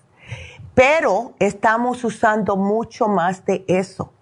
Pero 0.75 1.33
estamos 1.39 2.05
usando 2.05 2.59
mucho 2.59 3.09
más 3.09 3.47
de 3.47 3.65
eso. 3.67 4.13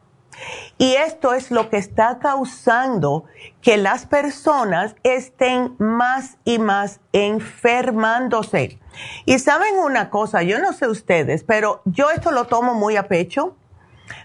Y 0.78 0.94
esto 0.94 1.34
es 1.34 1.50
lo 1.50 1.70
que 1.70 1.76
está 1.76 2.18
causando 2.18 3.24
que 3.60 3.76
las 3.76 4.06
personas 4.06 4.94
estén 5.02 5.74
más 5.78 6.38
y 6.44 6.58
más 6.58 7.00
enfermándose. 7.12 8.78
Y 9.24 9.38
saben 9.38 9.76
una 9.78 10.10
cosa, 10.10 10.42
yo 10.42 10.58
no 10.58 10.72
sé 10.72 10.88
ustedes, 10.88 11.44
pero 11.44 11.82
yo 11.84 12.10
esto 12.10 12.30
lo 12.30 12.46
tomo 12.46 12.74
muy 12.74 12.96
a 12.96 13.08
pecho 13.08 13.56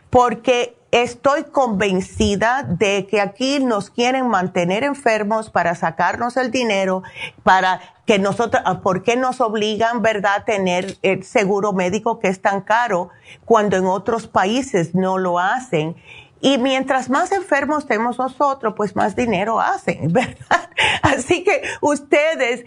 porque 0.09 0.75
estoy 0.91 1.45
convencida 1.45 2.61
de 2.61 3.07
que 3.07 3.19
aquí 3.19 3.59
nos 3.59 3.89
quieren 3.89 4.27
mantener 4.27 4.83
enfermos 4.83 5.49
para 5.49 5.73
sacarnos 5.73 6.37
el 6.37 6.51
dinero, 6.51 7.01
para 7.41 7.81
que 8.05 8.19
nosotros, 8.19 8.61
ah, 8.65 8.81
¿por 8.81 9.01
qué 9.01 9.15
nos 9.15 9.41
obligan, 9.41 10.03
verdad, 10.03 10.35
a 10.37 10.45
tener 10.45 10.97
el 11.01 11.23
seguro 11.23 11.73
médico 11.73 12.19
que 12.19 12.27
es 12.27 12.41
tan 12.41 12.61
caro 12.61 13.09
cuando 13.43 13.75
en 13.75 13.85
otros 13.85 14.27
países 14.27 14.93
no 14.93 15.17
lo 15.17 15.39
hacen? 15.39 15.95
Y 16.43 16.57
mientras 16.57 17.09
más 17.09 17.31
enfermos 17.31 17.87
tenemos 17.87 18.17
nosotros, 18.17 18.73
pues 18.75 18.97
más 18.97 19.15
dinero 19.15 19.61
hacen, 19.61 20.07
¿verdad? 20.11 20.69
Así 21.01 21.41
que 21.45 21.63
ustedes 21.79 22.65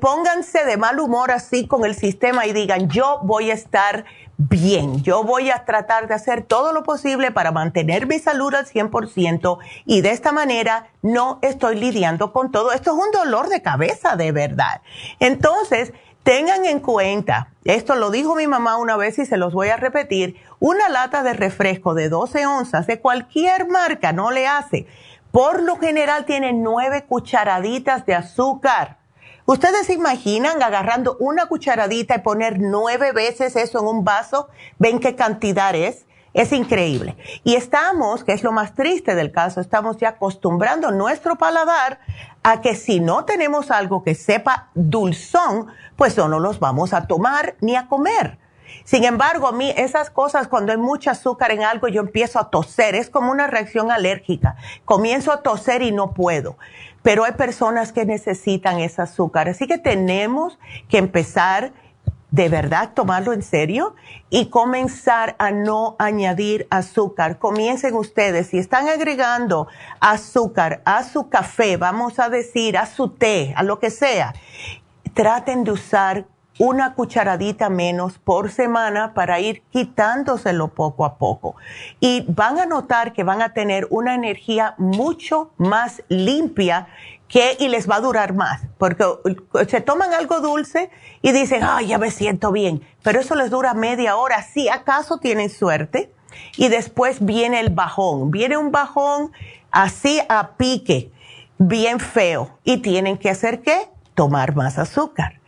pónganse 0.00 0.64
de 0.64 0.76
mal 0.76 1.00
humor 1.00 1.32
así 1.32 1.66
con 1.66 1.84
el 1.84 1.96
sistema 1.96 2.46
y 2.46 2.52
digan, 2.52 2.88
yo 2.88 3.18
voy 3.24 3.50
a 3.50 3.54
estar 3.54 4.04
bien, 4.36 5.02
yo 5.02 5.24
voy 5.24 5.50
a 5.50 5.64
tratar 5.64 6.06
de 6.06 6.14
hacer 6.14 6.44
todo 6.44 6.72
lo 6.72 6.84
posible 6.84 7.32
para 7.32 7.50
mantener 7.50 8.06
mi 8.06 8.20
salud 8.20 8.54
al 8.54 8.66
100% 8.66 9.58
y 9.84 10.00
de 10.00 10.12
esta 10.12 10.30
manera 10.30 10.86
no 11.02 11.40
estoy 11.42 11.80
lidiando 11.80 12.32
con 12.32 12.52
todo. 12.52 12.70
Esto 12.70 12.92
es 12.92 13.04
un 13.04 13.10
dolor 13.10 13.48
de 13.48 13.62
cabeza 13.62 14.14
de 14.14 14.30
verdad. 14.30 14.80
Entonces, 15.18 15.92
Tengan 16.22 16.64
en 16.66 16.78
cuenta, 16.78 17.48
esto 17.64 17.96
lo 17.96 18.12
dijo 18.12 18.36
mi 18.36 18.46
mamá 18.46 18.76
una 18.76 18.96
vez 18.96 19.18
y 19.18 19.26
se 19.26 19.36
los 19.36 19.52
voy 19.52 19.70
a 19.70 19.76
repetir, 19.76 20.36
una 20.60 20.88
lata 20.88 21.24
de 21.24 21.32
refresco 21.32 21.94
de 21.94 22.08
12 22.08 22.46
onzas 22.46 22.86
de 22.86 23.00
cualquier 23.00 23.66
marca 23.66 24.12
no 24.12 24.30
le 24.30 24.46
hace. 24.46 24.86
Por 25.32 25.60
lo 25.60 25.78
general 25.78 26.24
tiene 26.24 26.52
nueve 26.52 27.06
cucharaditas 27.08 28.06
de 28.06 28.14
azúcar. 28.14 28.98
¿Ustedes 29.46 29.86
se 29.86 29.94
imaginan 29.94 30.62
agarrando 30.62 31.16
una 31.18 31.46
cucharadita 31.46 32.14
y 32.14 32.20
poner 32.20 32.60
nueve 32.60 33.10
veces 33.10 33.56
eso 33.56 33.80
en 33.80 33.86
un 33.86 34.04
vaso? 34.04 34.48
¿Ven 34.78 35.00
qué 35.00 35.16
cantidad 35.16 35.74
es? 35.74 36.06
Es 36.34 36.52
increíble. 36.52 37.16
Y 37.44 37.56
estamos, 37.56 38.24
que 38.24 38.32
es 38.32 38.42
lo 38.42 38.52
más 38.52 38.74
triste 38.74 39.14
del 39.14 39.32
caso, 39.32 39.60
estamos 39.60 39.98
ya 39.98 40.10
acostumbrando 40.10 40.90
nuestro 40.90 41.36
paladar 41.36 42.00
a 42.42 42.60
que 42.60 42.74
si 42.74 43.00
no 43.00 43.24
tenemos 43.24 43.70
algo 43.70 44.02
que 44.02 44.14
sepa 44.14 44.70
dulzón, 44.74 45.66
pues 45.96 46.16
no 46.16 46.40
los 46.40 46.58
vamos 46.58 46.94
a 46.94 47.06
tomar 47.06 47.56
ni 47.60 47.76
a 47.76 47.86
comer. 47.86 48.38
Sin 48.84 49.04
embargo, 49.04 49.46
a 49.46 49.52
mí 49.52 49.72
esas 49.76 50.10
cosas, 50.10 50.48
cuando 50.48 50.72
hay 50.72 50.78
mucho 50.78 51.10
azúcar 51.10 51.52
en 51.52 51.62
algo, 51.62 51.88
yo 51.88 52.00
empiezo 52.00 52.38
a 52.38 52.50
toser, 52.50 52.94
es 52.94 53.10
como 53.10 53.30
una 53.30 53.46
reacción 53.46 53.90
alérgica. 53.90 54.56
Comienzo 54.84 55.32
a 55.32 55.42
toser 55.42 55.82
y 55.82 55.92
no 55.92 56.14
puedo. 56.14 56.56
Pero 57.02 57.24
hay 57.24 57.32
personas 57.32 57.92
que 57.92 58.06
necesitan 58.06 58.78
ese 58.78 59.02
azúcar, 59.02 59.48
así 59.48 59.66
que 59.66 59.76
tenemos 59.76 60.58
que 60.88 60.98
empezar 60.98 61.72
de 62.32 62.48
verdad 62.48 62.90
tomarlo 62.94 63.32
en 63.32 63.42
serio 63.42 63.94
y 64.30 64.46
comenzar 64.46 65.36
a 65.38 65.50
no 65.50 65.96
añadir 65.98 66.66
azúcar. 66.70 67.38
Comiencen 67.38 67.94
ustedes, 67.94 68.48
si 68.48 68.58
están 68.58 68.88
agregando 68.88 69.68
azúcar 70.00 70.80
a 70.84 71.04
su 71.04 71.28
café, 71.28 71.76
vamos 71.76 72.18
a 72.18 72.30
decir, 72.30 72.78
a 72.78 72.86
su 72.86 73.10
té, 73.10 73.52
a 73.54 73.62
lo 73.62 73.78
que 73.78 73.90
sea, 73.90 74.34
traten 75.12 75.62
de 75.62 75.72
usar 75.72 76.24
una 76.58 76.94
cucharadita 76.94 77.68
menos 77.68 78.18
por 78.18 78.50
semana 78.50 79.12
para 79.14 79.40
ir 79.40 79.62
quitándoselo 79.70 80.68
poco 80.68 81.04
a 81.04 81.16
poco. 81.16 81.56
Y 82.00 82.24
van 82.28 82.58
a 82.58 82.66
notar 82.66 83.12
que 83.12 83.24
van 83.24 83.42
a 83.42 83.52
tener 83.52 83.86
una 83.90 84.14
energía 84.14 84.74
mucho 84.78 85.50
más 85.58 86.02
limpia 86.08 86.88
que, 87.32 87.56
y 87.58 87.68
les 87.68 87.88
va 87.88 87.96
a 87.96 88.00
durar 88.00 88.34
más, 88.34 88.60
porque 88.76 89.06
se 89.66 89.80
toman 89.80 90.12
algo 90.12 90.40
dulce 90.40 90.90
y 91.22 91.32
dicen, 91.32 91.62
ay, 91.64 91.86
ya 91.86 91.96
me 91.96 92.10
siento 92.10 92.52
bien, 92.52 92.86
pero 93.02 93.20
eso 93.20 93.34
les 93.34 93.48
dura 93.48 93.72
media 93.72 94.16
hora, 94.16 94.42
si 94.42 94.68
acaso 94.68 95.16
tienen 95.16 95.48
suerte, 95.48 96.12
y 96.58 96.68
después 96.68 97.24
viene 97.24 97.60
el 97.60 97.70
bajón, 97.70 98.30
viene 98.30 98.58
un 98.58 98.70
bajón 98.70 99.32
así 99.70 100.20
a 100.28 100.50
pique, 100.58 101.10
bien 101.56 102.00
feo, 102.00 102.58
y 102.64 102.78
tienen 102.78 103.16
que 103.16 103.30
hacer 103.30 103.62
qué? 103.62 103.88
Tomar 104.14 104.54
más 104.54 104.78
azúcar. 104.78 105.40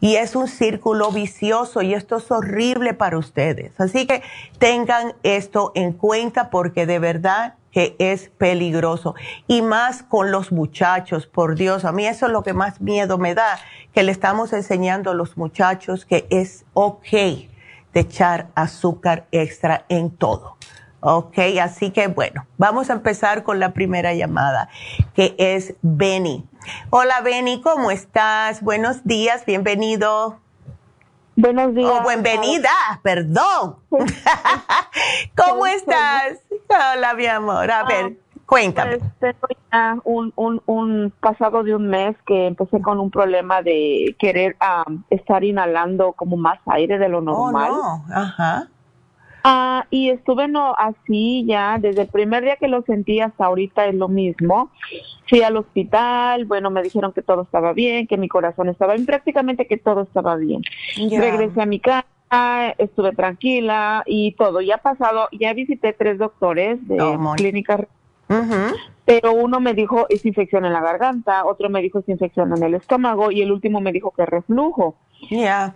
Y 0.00 0.16
es 0.16 0.36
un 0.36 0.46
círculo 0.46 1.10
vicioso 1.10 1.82
y 1.82 1.94
esto 1.94 2.18
es 2.18 2.30
horrible 2.30 2.94
para 2.94 3.18
ustedes. 3.18 3.72
Así 3.80 4.06
que 4.06 4.22
tengan 4.58 5.14
esto 5.22 5.72
en 5.74 5.92
cuenta 5.92 6.50
porque 6.50 6.86
de 6.86 6.98
verdad 6.98 7.54
que 7.72 7.96
es 7.98 8.28
peligroso. 8.28 9.14
Y 9.48 9.62
más 9.62 10.02
con 10.02 10.30
los 10.30 10.52
muchachos, 10.52 11.26
por 11.26 11.56
Dios, 11.56 11.84
a 11.84 11.92
mí 11.92 12.06
eso 12.06 12.26
es 12.26 12.32
lo 12.32 12.42
que 12.42 12.52
más 12.52 12.80
miedo 12.80 13.18
me 13.18 13.34
da, 13.34 13.58
que 13.92 14.02
le 14.02 14.12
estamos 14.12 14.52
enseñando 14.52 15.10
a 15.10 15.14
los 15.14 15.36
muchachos 15.36 16.04
que 16.04 16.26
es 16.30 16.64
ok 16.74 17.08
de 17.92 18.00
echar 18.00 18.48
azúcar 18.54 19.26
extra 19.32 19.84
en 19.88 20.10
todo. 20.10 20.56
Ok, 21.00 21.38
así 21.60 21.90
que 21.90 22.06
bueno, 22.06 22.46
vamos 22.58 22.88
a 22.88 22.92
empezar 22.92 23.42
con 23.42 23.58
la 23.58 23.72
primera 23.72 24.14
llamada, 24.14 24.68
que 25.14 25.34
es 25.36 25.74
Benny. 25.82 26.46
Hola 26.90 27.20
Benny, 27.22 27.60
¿cómo 27.60 27.90
estás? 27.90 28.62
Buenos 28.62 29.02
días, 29.04 29.44
bienvenido. 29.44 30.41
Buenos 31.34 31.74
días. 31.74 31.90
Oh, 31.90 32.06
bienvenida, 32.06 32.70
perdón. 33.02 33.76
¿Cómo 35.36 35.66
estás? 35.66 36.38
Hola, 36.68 37.14
mi 37.14 37.26
amor. 37.26 37.70
A 37.70 37.84
ver, 37.84 38.04
ah, 38.04 38.36
cuéntame. 38.44 38.98
Pues, 38.98 39.10
tengo 39.18 39.48
ya 39.72 39.96
un, 40.04 40.32
un, 40.36 40.62
un, 40.66 41.12
pasado 41.20 41.62
de 41.62 41.74
un 41.74 41.88
mes 41.88 42.16
que 42.26 42.48
empecé 42.48 42.82
con 42.82 43.00
un 43.00 43.10
problema 43.10 43.62
de 43.62 44.14
querer 44.18 44.56
ah, 44.60 44.84
estar 45.08 45.42
inhalando 45.42 46.12
como 46.12 46.36
más 46.36 46.58
aire 46.66 46.98
de 46.98 47.08
lo 47.08 47.18
oh, 47.18 47.22
normal. 47.22 47.70
Oh, 47.72 48.04
no. 48.06 48.14
Ajá. 48.14 48.68
Ah, 49.44 49.86
y 49.90 50.10
estuve 50.10 50.46
no, 50.46 50.74
así 50.78 51.44
ya, 51.46 51.78
desde 51.80 52.02
el 52.02 52.08
primer 52.08 52.44
día 52.44 52.56
que 52.56 52.68
lo 52.68 52.82
sentí 52.82 53.20
hasta 53.20 53.46
ahorita 53.46 53.86
es 53.86 53.94
lo 53.94 54.08
mismo. 54.08 54.70
Fui 55.28 55.42
al 55.42 55.56
hospital, 55.56 56.44
bueno, 56.44 56.70
me 56.70 56.82
dijeron 56.82 57.12
que 57.12 57.22
todo 57.22 57.42
estaba 57.42 57.72
bien, 57.72 58.06
que 58.06 58.16
mi 58.16 58.28
corazón 58.28 58.68
estaba 58.68 58.94
bien, 58.94 59.06
prácticamente 59.06 59.66
que 59.66 59.78
todo 59.78 60.02
estaba 60.02 60.36
bien. 60.36 60.62
Regresé 61.10 61.60
a 61.60 61.66
mi 61.66 61.80
casa, 61.80 62.06
estuve 62.78 63.12
tranquila 63.12 64.04
y 64.06 64.32
todo. 64.32 64.60
Ya 64.60 64.76
ha 64.76 64.78
pasado, 64.78 65.28
ya 65.32 65.52
visité 65.54 65.92
tres 65.92 66.18
doctores 66.18 66.86
de 66.86 67.00
oh, 67.00 67.34
clínicas. 67.36 67.80
Pero 69.04 69.32
uno 69.34 69.60
me 69.60 69.74
dijo 69.74 70.06
es 70.08 70.24
infección 70.24 70.64
en 70.64 70.72
la 70.72 70.80
garganta, 70.80 71.44
otro 71.44 71.68
me 71.68 71.82
dijo 71.82 71.98
es 71.98 72.08
infección 72.08 72.56
en 72.56 72.62
el 72.62 72.74
estómago 72.74 73.30
y 73.30 73.42
el 73.42 73.52
último 73.52 73.80
me 73.80 73.92
dijo 73.92 74.12
que 74.12 74.22
es 74.22 74.28
reflujo. 74.28 74.94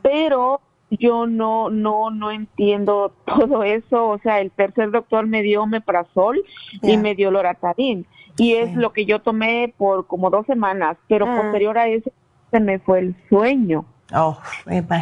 Pero 0.03 0.61
yo 0.91 1.26
no, 1.26 1.70
no, 1.70 2.11
no 2.11 2.30
entiendo 2.30 3.12
todo 3.26 3.62
eso. 3.62 4.09
O 4.09 4.18
sea, 4.18 4.41
el 4.41 4.51
tercer 4.51 4.91
doctor 4.91 5.26
me 5.26 5.43
dio 5.43 5.66
meprazol 5.66 6.43
y 6.82 6.97
me 6.97 7.14
dio 7.14 7.30
loratadín. 7.30 8.07
Y 8.39 8.55
es 8.55 8.74
lo 8.74 8.93
que 8.93 9.07
yo 9.07 9.20
tomé 9.20 9.72
por 9.78 10.07
como 10.07 10.28
dos 10.28 10.45
semanas, 10.47 10.99
pero 11.09 11.26
mm. 11.26 11.37
posterior 11.37 11.78
a 11.78 11.89
eso 11.89 12.11
se 12.51 12.61
me 12.61 12.78
fue 12.78 12.99
el 12.99 13.16
sueño. 13.28 13.87
Oh, 14.14 14.38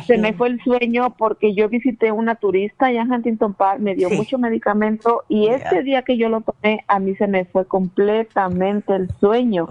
Se 0.07 0.17
me 0.17 0.33
fue 0.33 0.49
el 0.49 0.61
sueño 0.63 1.15
porque 1.19 1.55
yo 1.55 1.69
visité 1.69 2.11
una 2.11 2.37
turista 2.37 2.87
allá 2.87 3.03
en 3.03 3.13
Huntington 3.13 3.53
Park, 3.53 3.81
me 3.81 3.95
dio 3.95 4.09
mucho 4.09 4.39
medicamento 4.39 5.25
y 5.29 5.49
ese 5.49 5.83
día 5.83 6.03
que 6.03 6.17
yo 6.17 6.31
lo 6.31 6.41
tomé, 6.41 6.85
a 6.89 6.99
mí 6.99 7.15
se 7.17 7.27
me 7.27 7.45
fue 7.45 7.67
completamente 7.67 8.95
el 8.95 9.11
sueño. 9.21 9.69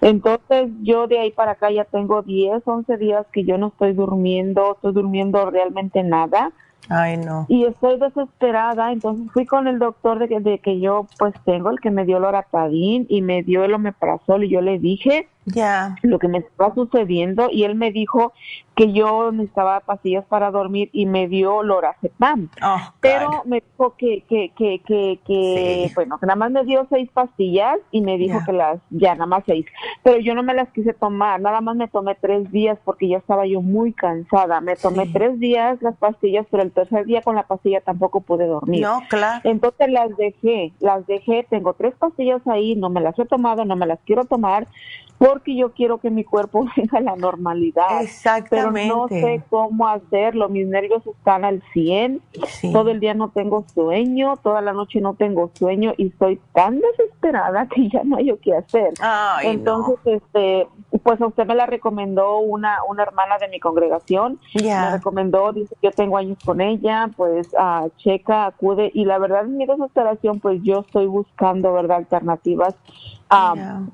Entonces 0.00 0.70
yo 0.82 1.08
de 1.08 1.18
ahí 1.18 1.32
para 1.32 1.52
acá 1.52 1.70
ya 1.72 1.84
tengo 1.84 2.22
10, 2.22 2.62
11 2.64 2.96
días 2.98 3.26
que 3.32 3.44
yo 3.44 3.58
no 3.58 3.68
estoy 3.68 3.94
durmiendo, 3.94 4.74
estoy 4.76 4.92
durmiendo 4.92 5.50
realmente 5.50 6.04
nada. 6.04 6.52
Ay, 6.88 7.18
no. 7.18 7.44
Y 7.48 7.64
estoy 7.64 7.98
desesperada, 7.98 8.92
entonces 8.92 9.30
fui 9.32 9.44
con 9.44 9.66
el 9.66 9.78
doctor 9.78 10.18
de 10.18 10.28
que, 10.28 10.40
de 10.40 10.58
que 10.58 10.80
yo 10.80 11.06
pues 11.18 11.34
tengo, 11.44 11.70
el 11.70 11.80
que 11.80 11.90
me 11.90 12.06
dio 12.06 12.16
el 12.16 12.24
oratadín 12.24 13.06
y 13.08 13.20
me 13.22 13.42
dio 13.42 13.64
el 13.64 13.74
omeprazol 13.74 14.44
y 14.44 14.48
yo 14.48 14.60
le 14.62 14.78
dije 14.78 15.28
ya. 15.54 15.96
lo 16.02 16.18
que 16.18 16.28
me 16.28 16.38
estaba 16.38 16.74
sucediendo 16.74 17.48
y 17.50 17.64
él 17.64 17.74
me 17.74 17.90
dijo 17.90 18.32
que 18.78 18.92
yo 18.92 19.32
necesitaba 19.32 19.80
pastillas 19.80 20.24
para 20.26 20.52
dormir 20.52 20.88
y 20.92 21.06
me 21.06 21.26
dio 21.26 21.64
lorazepam. 21.64 22.48
Oh, 22.62 22.78
pero 23.00 23.42
me 23.44 23.60
dijo 23.60 23.96
que, 23.98 24.22
que, 24.28 24.52
que, 24.56 24.80
que, 24.86 25.18
que 25.26 25.90
bueno, 25.96 26.16
que 26.18 26.26
nada 26.26 26.36
más 26.36 26.52
me 26.52 26.64
dio 26.64 26.86
seis 26.88 27.10
pastillas 27.12 27.76
y 27.90 28.02
me 28.02 28.16
dijo 28.18 28.38
que 28.46 28.52
las, 28.52 28.78
ya 28.90 29.14
nada 29.14 29.26
más 29.26 29.42
seis. 29.46 29.66
Pero 30.04 30.20
yo 30.20 30.32
no 30.36 30.44
me 30.44 30.54
las 30.54 30.68
quise 30.68 30.92
tomar, 30.92 31.40
nada 31.40 31.60
más 31.60 31.74
me 31.74 31.88
tomé 31.88 32.14
tres 32.14 32.52
días 32.52 32.78
porque 32.84 33.08
ya 33.08 33.18
estaba 33.18 33.46
yo 33.46 33.62
muy 33.62 33.92
cansada. 33.92 34.60
Me 34.60 34.76
tomé 34.76 35.06
tres 35.08 35.40
días 35.40 35.82
las 35.82 35.96
pastillas, 35.96 36.46
pero 36.48 36.62
el 36.62 36.70
tercer 36.70 37.04
día 37.04 37.22
con 37.22 37.34
la 37.34 37.48
pastilla 37.48 37.80
tampoco 37.80 38.20
pude 38.20 38.46
dormir. 38.46 38.82
No, 38.82 39.02
claro. 39.08 39.40
Entonces 39.42 39.90
las 39.90 40.16
dejé, 40.16 40.72
las 40.78 41.04
dejé, 41.08 41.44
tengo 41.50 41.72
tres 41.72 41.94
pastillas 41.96 42.46
ahí, 42.46 42.76
no 42.76 42.90
me 42.90 43.00
las 43.00 43.18
he 43.18 43.24
tomado, 43.24 43.64
no 43.64 43.74
me 43.74 43.86
las 43.86 43.98
quiero 44.06 44.24
tomar 44.24 44.68
porque 45.38 45.54
yo 45.54 45.70
quiero 45.70 45.98
que 45.98 46.10
mi 46.10 46.24
cuerpo 46.24 46.66
venga 46.76 46.98
a 46.98 47.00
la 47.00 47.16
normalidad. 47.16 48.02
Exactamente. 48.02 48.80
Pero 48.80 48.96
no 48.96 49.08
sé 49.08 49.42
cómo 49.48 49.86
hacerlo. 49.86 50.48
Mis 50.48 50.66
nervios 50.66 51.06
están 51.06 51.44
al 51.44 51.62
100. 51.72 52.20
Todo 52.72 52.90
el 52.90 52.98
día 52.98 53.14
no 53.14 53.30
tengo 53.30 53.64
sueño, 53.72 54.36
toda 54.42 54.60
la 54.60 54.72
noche 54.72 55.00
no 55.00 55.14
tengo 55.14 55.50
sueño 55.54 55.94
y 55.96 56.08
estoy 56.08 56.40
tan 56.52 56.80
desesperada 56.80 57.68
que 57.68 57.88
ya 57.88 58.02
no 58.04 58.16
hay 58.16 58.28
qué 58.42 58.56
hacer. 58.56 58.94
Entonces, 59.42 59.98
este, 60.04 60.66
pues 61.02 61.20
a 61.20 61.26
usted 61.26 61.46
me 61.46 61.54
la 61.54 61.66
recomendó 61.66 62.38
una, 62.38 62.78
una 62.88 63.04
hermana 63.04 63.38
de 63.38 63.48
mi 63.48 63.60
congregación. 63.60 64.40
Me 64.54 64.90
recomendó, 64.90 65.52
dice, 65.52 65.74
yo 65.82 65.92
tengo 65.92 66.16
años 66.16 66.38
con 66.44 66.60
ella, 66.60 67.10
pues 67.16 67.48
uh, 67.54 67.88
checa, 67.96 68.46
acude. 68.46 68.90
Y 68.92 69.04
la 69.04 69.18
verdad, 69.18 69.44
en 69.44 69.56
mi 69.56 69.66
desesperación, 69.66 70.40
pues 70.40 70.60
yo 70.62 70.80
estoy 70.80 71.06
buscando, 71.06 71.72
¿verdad?, 71.72 71.98
alternativas 71.98 72.74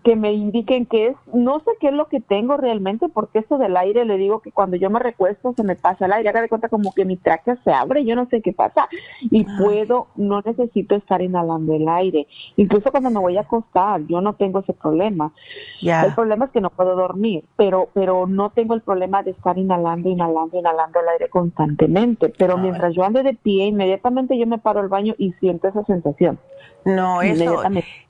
que 0.05 0.17
me 0.17 0.33
indiquen 0.33 0.87
qué 0.87 1.09
es, 1.09 1.17
no 1.33 1.59
sé 1.61 1.71
qué 1.81 1.89
es 1.89 1.93
lo 1.93 2.07
que 2.09 2.21
tengo 2.21 2.57
realmente, 2.57 3.09
porque 3.09 3.41
eso 3.41 3.59
del 3.59 3.77
aire, 3.77 4.05
le 4.05 4.17
digo 4.17 4.41
que 4.41 4.53
cuando 4.53 4.77
yo 4.77 4.91
me 4.91 5.01
recuesto 5.01 5.55
se 5.57 5.65
me 5.65 5.75
pasa 5.75 6.07
el 6.07 6.13
aire, 6.13 6.29
haga 6.29 6.43
de 6.43 6.49
cuenta 6.49 6.69
como 6.69 6.93
que 6.93 7.05
mi 7.05 7.17
tráquea 7.17 7.59
se 7.65 7.73
abre, 7.73 8.05
yo 8.05 8.15
no 8.15 8.27
sé 8.27 8.43
qué 8.43 8.53
pasa, 8.53 8.89
y 9.21 9.45
puedo, 9.59 10.07
no 10.17 10.41
necesito 10.45 10.95
estar 10.95 11.21
inhalando 11.21 11.75
el 11.75 11.89
aire, 11.89 12.27
incluso 12.57 12.91
cuando 12.91 13.11
me 13.11 13.19
voy 13.19 13.37
a 13.37 13.41
acostar, 13.41 14.03
yo 14.07 14.21
no 14.21 14.35
tengo 14.35 14.61
ese 14.61 14.73
problema, 14.73 15.33
el 15.81 16.15
problema 16.15 16.45
es 16.45 16.51
que 16.53 16.61
no 16.61 16.71
puedo 16.71 16.95
dormir, 16.95 17.45
pero, 17.57 17.89
pero 17.93 18.27
no 18.27 18.51
tengo 18.51 18.75
el 18.75 18.83
problema 18.83 19.23
de 19.23 19.33
estar 19.33 19.59
inhalando, 19.59 20.09
inhalando, 20.09 20.59
inhalando 20.59 21.01
el 21.01 21.09
aire 21.09 21.29
constantemente, 21.29 22.33
pero 22.39 22.57
mientras 22.57 22.95
yo 22.95 23.05
ando 23.05 23.23
de 23.23 23.35
pie, 23.35 23.67
inmediatamente 23.67 24.39
yo 24.39 24.47
me 24.47 24.59
paro 24.59 24.81
al 24.81 24.89
baño 24.89 25.15
y 25.19 25.33
siento 25.35 25.69
esa 25.69 25.85
sensación. 25.85 26.39
No, 26.85 27.23
eso, 27.23 27.63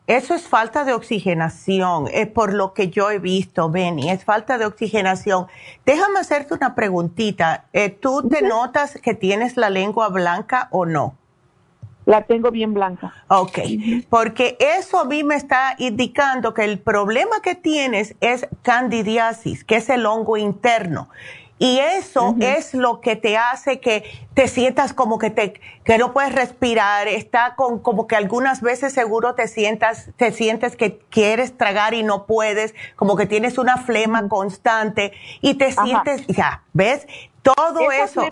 eso 0.07 0.35
es 0.35 0.49
falta 0.49 0.85
de 0.85 0.93
oxigenación, 0.93 2.09
es 2.13 2.27
por 2.27 2.53
lo 2.53 2.75
que 2.75 2.89
yo 2.91 3.11
he 3.11 3.19
visto, 3.19 3.71
Benny, 3.71 4.11
es 4.11 4.25
falta 4.25 4.59
de 4.59 4.67
oxigenación. 4.67 5.47
Déjame 5.87 6.19
hacerte 6.19 6.55
una 6.55 6.75
preguntita. 6.75 7.65
Eh, 7.73 7.89
¿Tú 7.89 8.29
te 8.29 8.43
notas 8.43 8.99
que 9.03 9.15
tienes 9.15 9.57
la 9.57 9.71
lengua 9.71 10.09
blanca 10.09 10.69
o 10.73 10.85
no? 10.85 11.17
La 12.07 12.23
tengo 12.25 12.51
bien 12.51 12.75
blanca. 12.75 13.15
Ok, 13.29 13.61
porque 14.11 14.59
eso 14.61 15.01
a 15.01 15.05
mí 15.07 15.25
me 15.25 15.37
está 15.37 15.75
indicando 15.79 16.53
que 16.53 16.65
el 16.65 16.79
problema 16.79 17.41
que 17.43 17.55
tienes 17.55 18.15
es 18.21 18.47
candidiasis, 18.63 19.65
que 19.65 19.77
es 19.77 19.89
el 19.89 20.05
hongo 20.05 20.37
interno. 20.37 21.09
Y 21.65 21.79
eso 21.79 22.37
es 22.41 22.75
lo 22.75 23.01
que 23.01 23.17
te 23.17 23.39
hace 23.39 23.81
que 23.81 24.05
te 24.35 24.49
sientas 24.49 24.93
como 24.93 25.19
que 25.19 25.31
te 25.31 25.55
que 25.83 25.97
no 25.97 26.13
puedes 26.13 26.35
respirar, 26.35 27.09
está 27.09 27.55
con 27.57 27.79
como 27.79 28.07
que 28.07 28.17
algunas 28.17 28.61
veces 28.61 28.93
seguro 28.93 29.35
te 29.35 29.49
sientas 29.49 30.11
te 30.19 30.31
sientes 30.31 30.77
que 30.77 30.99
quieres 31.09 31.57
tragar 31.57 31.95
y 31.95 32.03
no 32.03 32.27
puedes, 32.27 32.75
como 32.97 33.17
que 33.17 33.25
tienes 33.25 33.57
una 33.57 33.79
flema 33.79 34.29
constante 34.29 35.13
y 35.41 35.55
te 35.55 35.73
sientes 35.73 36.27
ya, 36.27 36.65
¿ves? 36.75 37.07
Todo 37.45 37.93
eso, 37.93 38.23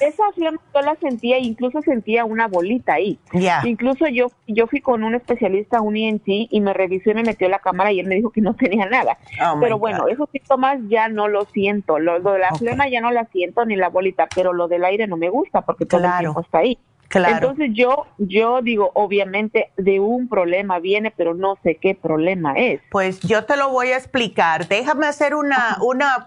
Esa 0.00 0.22
flema 0.32 0.60
yo 0.72 0.80
la 0.80 0.94
sentía, 0.96 1.38
incluso 1.38 1.82
sentía 1.82 2.24
una 2.24 2.46
bolita 2.46 2.94
ahí. 2.94 3.18
Incluso 3.64 4.06
yo 4.06 4.28
yo 4.46 4.68
fui 4.68 4.80
con 4.80 5.02
un 5.02 5.16
especialista, 5.16 5.80
un 5.80 5.96
ENT, 5.96 6.22
y 6.26 6.60
me 6.60 6.72
revisó 6.72 7.10
y 7.10 7.14
me 7.14 7.24
metió 7.24 7.48
la 7.48 7.58
cámara 7.58 7.90
y 7.90 7.98
él 7.98 8.06
me 8.06 8.14
dijo 8.14 8.30
que 8.30 8.40
no 8.40 8.54
tenía 8.56 8.86
nada. 8.86 9.18
Oh, 9.44 9.58
pero 9.60 9.78
bueno, 9.78 10.06
esos 10.06 10.30
síntomas 10.30 10.78
ya 10.88 11.08
no 11.08 11.26
lo 11.26 11.44
siento. 11.46 11.98
Lo, 11.98 12.20
de 12.20 12.38
la 12.38 12.54
flema 12.54 12.88
ya 12.88 13.00
no 13.00 13.10
la 13.10 13.24
siento 13.26 13.64
ni 13.64 13.74
la 13.74 13.88
bolita, 13.88 14.28
pero 14.32 14.52
lo 14.52 14.68
del 14.68 14.84
aire 14.84 15.08
no 15.08 15.16
me 15.16 15.28
gusta 15.28 15.62
porque 15.62 15.84
todo 15.84 16.04
el 16.04 16.18
tiempo 16.20 16.40
está 16.40 16.58
ahí. 16.58 16.78
Entonces 17.14 17.70
yo, 17.72 18.06
yo 18.18 18.60
digo, 18.62 18.90
obviamente 18.94 19.70
de 19.76 20.00
un 20.00 20.28
problema 20.28 20.78
viene, 20.78 21.12
pero 21.16 21.34
no 21.34 21.56
sé 21.62 21.76
qué 21.76 21.94
problema 21.94 22.54
es. 22.56 22.80
Pues 22.90 23.20
yo 23.20 23.44
te 23.44 23.56
lo 23.56 23.70
voy 23.70 23.88
a 23.88 23.96
explicar. 23.96 24.68
Déjame 24.68 25.06
hacer 25.06 25.34
una, 25.34 25.78
una, 25.80 26.26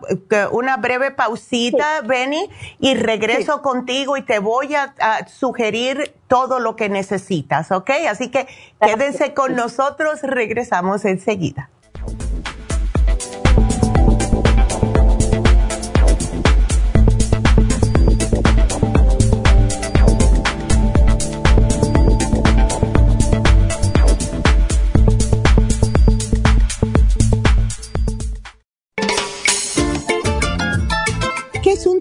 una 0.52 0.78
breve 0.78 1.12
pausita, 1.12 2.02
Benny, 2.02 2.50
y 2.80 2.96
regreso 2.96 3.62
contigo 3.62 4.18
y 4.18 4.22
te 4.22 4.40
voy 4.40 4.76
a, 4.76 4.94
sugerir 5.28 6.14
todo 6.28 6.60
lo 6.60 6.76
que 6.76 6.90
necesitas, 6.90 7.72
¿ok? 7.72 7.90
Así 8.10 8.30
que 8.30 8.48
quédense 8.80 9.34
con 9.34 9.56
nosotros, 9.56 10.22
regresamos 10.22 11.06
enseguida. 11.06 11.70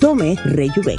Tome 0.00 0.36
Rejuven. 0.44 0.98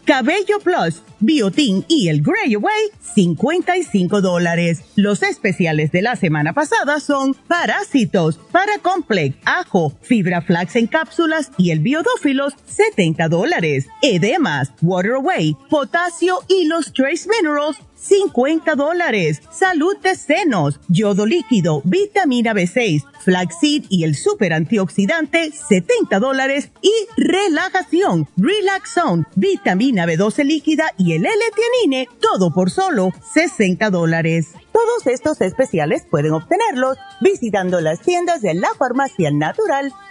cabello 0.05 0.59
plus, 0.63 1.01
biotin 1.19 1.85
y 1.87 2.09
el 2.09 2.21
Grey 2.21 2.55
Away, 2.55 2.91
55 3.15 4.21
dólares. 4.21 4.81
Los 4.95 5.23
especiales 5.23 5.91
de 5.91 6.01
la 6.01 6.15
semana 6.15 6.53
pasada 6.53 6.99
son 6.99 7.33
parásitos, 7.47 8.39
paracomplex, 8.51 9.35
ajo, 9.45 9.93
fibra 10.01 10.41
flax 10.41 10.75
en 10.75 10.87
cápsulas 10.87 11.51
y 11.57 11.71
el 11.71 11.79
biodófilos, 11.79 12.53
70 12.65 13.27
dólares. 13.29 13.87
Edemas, 14.01 14.71
water 14.81 15.13
away, 15.13 15.55
potasio 15.69 16.39
y 16.47 16.65
los 16.65 16.93
trace 16.93 17.27
minerals, 17.29 17.77
50 18.01 18.75
dólares. 18.75 19.41
Salud 19.51 19.95
de 19.97 20.15
senos, 20.15 20.79
yodo 20.87 21.25
líquido, 21.25 21.81
vitamina 21.85 22.53
B6, 22.53 23.03
flaxseed 23.23 23.83
y 23.89 24.03
el 24.03 24.15
super 24.15 24.53
antioxidante, 24.53 25.51
70 25.51 26.19
dólares. 26.19 26.71
Y 26.81 26.91
relajación, 27.15 28.27
relaxón, 28.37 29.27
vitamina 29.35 30.05
B12 30.05 30.43
líquida 30.43 30.91
y 30.97 31.13
el 31.13 31.25
L-Tianine, 31.25 32.07
todo 32.19 32.51
por 32.53 32.71
solo 32.71 33.11
60 33.33 33.89
dólares. 33.91 34.49
Todos 34.71 35.05
estos 35.05 35.41
especiales 35.41 36.05
pueden 36.09 36.33
obtenerlos 36.33 36.97
visitando 37.19 37.81
las 37.81 38.01
tiendas 38.01 38.41
de 38.41 38.55
la 38.55 38.69
farmacia 38.77 39.29
natural 39.31 39.93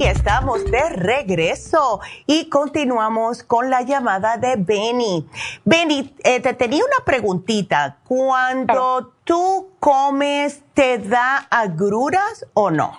Y 0.00 0.06
estamos 0.06 0.64
de 0.70 0.88
regreso 0.96 2.00
y 2.26 2.48
continuamos 2.48 3.42
con 3.42 3.68
la 3.68 3.82
llamada 3.82 4.38
de 4.38 4.56
Benny. 4.56 5.26
Benny, 5.66 6.14
eh, 6.24 6.40
te 6.40 6.54
tenía 6.54 6.82
una 6.82 7.04
preguntita. 7.04 7.98
Cuando 8.08 9.12
tú 9.24 9.72
comes, 9.78 10.64
¿te 10.72 10.96
da 10.96 11.46
agruras 11.50 12.46
o 12.54 12.70
no? 12.70 12.98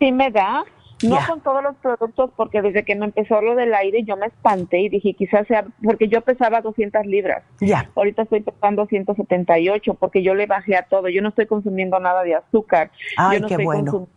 Sí 0.00 0.10
me 0.10 0.32
da. 0.32 0.64
No 1.04 1.16
con 1.28 1.40
todos 1.42 1.62
los 1.62 1.76
productos, 1.76 2.30
porque 2.34 2.60
desde 2.60 2.84
que 2.84 2.96
me 2.96 3.04
empezó 3.04 3.40
lo 3.40 3.54
del 3.54 3.72
aire 3.72 4.02
yo 4.02 4.16
me 4.16 4.26
espanté 4.26 4.80
y 4.80 4.88
dije 4.88 5.14
quizás 5.14 5.46
sea, 5.46 5.64
porque 5.84 6.08
yo 6.08 6.22
pesaba 6.22 6.60
200 6.60 7.06
libras. 7.06 7.44
Ya. 7.60 7.88
Ahorita 7.94 8.22
estoy 8.22 8.40
pesando 8.40 8.86
178 8.86 9.94
porque 9.94 10.24
yo 10.24 10.34
le 10.34 10.46
bajé 10.46 10.74
a 10.74 10.86
todo. 10.86 11.08
Yo 11.08 11.22
no 11.22 11.28
estoy 11.28 11.46
consumiendo 11.46 12.00
nada 12.00 12.24
de 12.24 12.34
azúcar. 12.34 12.90
Ay, 13.16 13.36
yo 13.36 13.42
no 13.42 13.46
qué 13.46 13.54
estoy 13.54 13.64
bueno 13.64 14.08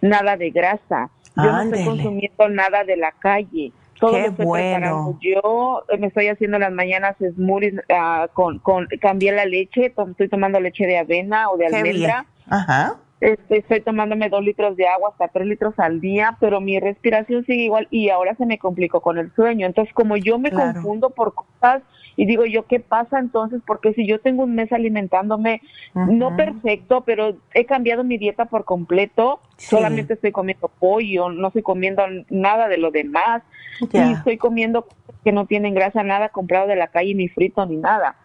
nada 0.00 0.36
de 0.36 0.50
grasa. 0.50 1.10
Yo 1.36 1.50
no 1.50 1.62
estoy 1.62 1.84
consumiendo 1.84 2.48
nada 2.48 2.84
de 2.84 2.96
la 2.96 3.12
calle. 3.12 3.72
Todo 3.98 4.12
Qué 4.14 4.30
bueno. 4.30 5.18
Yo 5.20 5.84
me 5.98 6.08
estoy 6.08 6.28
haciendo 6.28 6.58
las 6.58 6.72
mañanas 6.72 7.16
smoothies 7.18 7.74
uh, 7.74 8.28
con, 8.32 8.58
con, 8.58 8.88
cambié 9.00 9.32
la 9.32 9.44
leche, 9.44 9.94
estoy 9.96 10.28
tomando 10.28 10.60
leche 10.60 10.86
de 10.86 10.98
avena 10.98 11.50
o 11.50 11.56
de 11.56 11.66
almendra. 11.66 12.26
Ajá. 12.48 12.96
Este, 13.20 13.58
estoy 13.58 13.80
tomándome 13.80 14.28
dos 14.28 14.42
litros 14.42 14.76
de 14.76 14.88
agua, 14.88 15.10
hasta 15.10 15.28
tres 15.28 15.46
litros 15.46 15.78
al 15.78 16.00
día, 16.00 16.36
pero 16.40 16.60
mi 16.60 16.80
respiración 16.80 17.44
sigue 17.44 17.62
igual 17.62 17.86
y 17.92 18.10
ahora 18.10 18.34
se 18.34 18.44
me 18.44 18.58
complicó 18.58 19.00
con 19.00 19.16
el 19.16 19.32
sueño. 19.34 19.64
Entonces, 19.64 19.94
como 19.94 20.16
yo 20.16 20.40
me 20.40 20.50
confundo 20.50 21.10
por 21.10 21.32
cosas 21.32 21.82
y 22.16 22.26
digo 22.26 22.44
yo, 22.44 22.66
¿qué 22.66 22.80
pasa 22.80 23.18
entonces? 23.18 23.60
Porque 23.66 23.92
si 23.94 24.06
yo 24.06 24.20
tengo 24.20 24.44
un 24.44 24.54
mes 24.54 24.72
alimentándome, 24.72 25.62
no 25.94 26.36
perfecto, 26.36 27.02
pero 27.02 27.36
he 27.54 27.64
cambiado 27.64 28.04
mi 28.04 28.18
dieta 28.18 28.46
por 28.46 28.64
completo, 28.64 29.40
solamente 29.56 30.14
estoy 30.14 30.32
comiendo 30.32 30.68
pollo, 30.68 31.30
no 31.30 31.48
estoy 31.48 31.62
comiendo 31.62 32.02
nada 32.30 32.68
de 32.68 32.78
lo 32.78 32.90
demás, 32.90 33.42
y 33.92 33.98
estoy 33.98 34.36
comiendo 34.36 34.86
que 35.24 35.32
no 35.32 35.46
tienen 35.46 35.74
grasa, 35.74 36.02
nada 36.02 36.28
comprado 36.28 36.66
de 36.66 36.76
la 36.76 36.88
calle, 36.88 37.14
ni 37.14 37.28
frito, 37.28 37.64
ni 37.66 37.76
nada. 37.76 38.16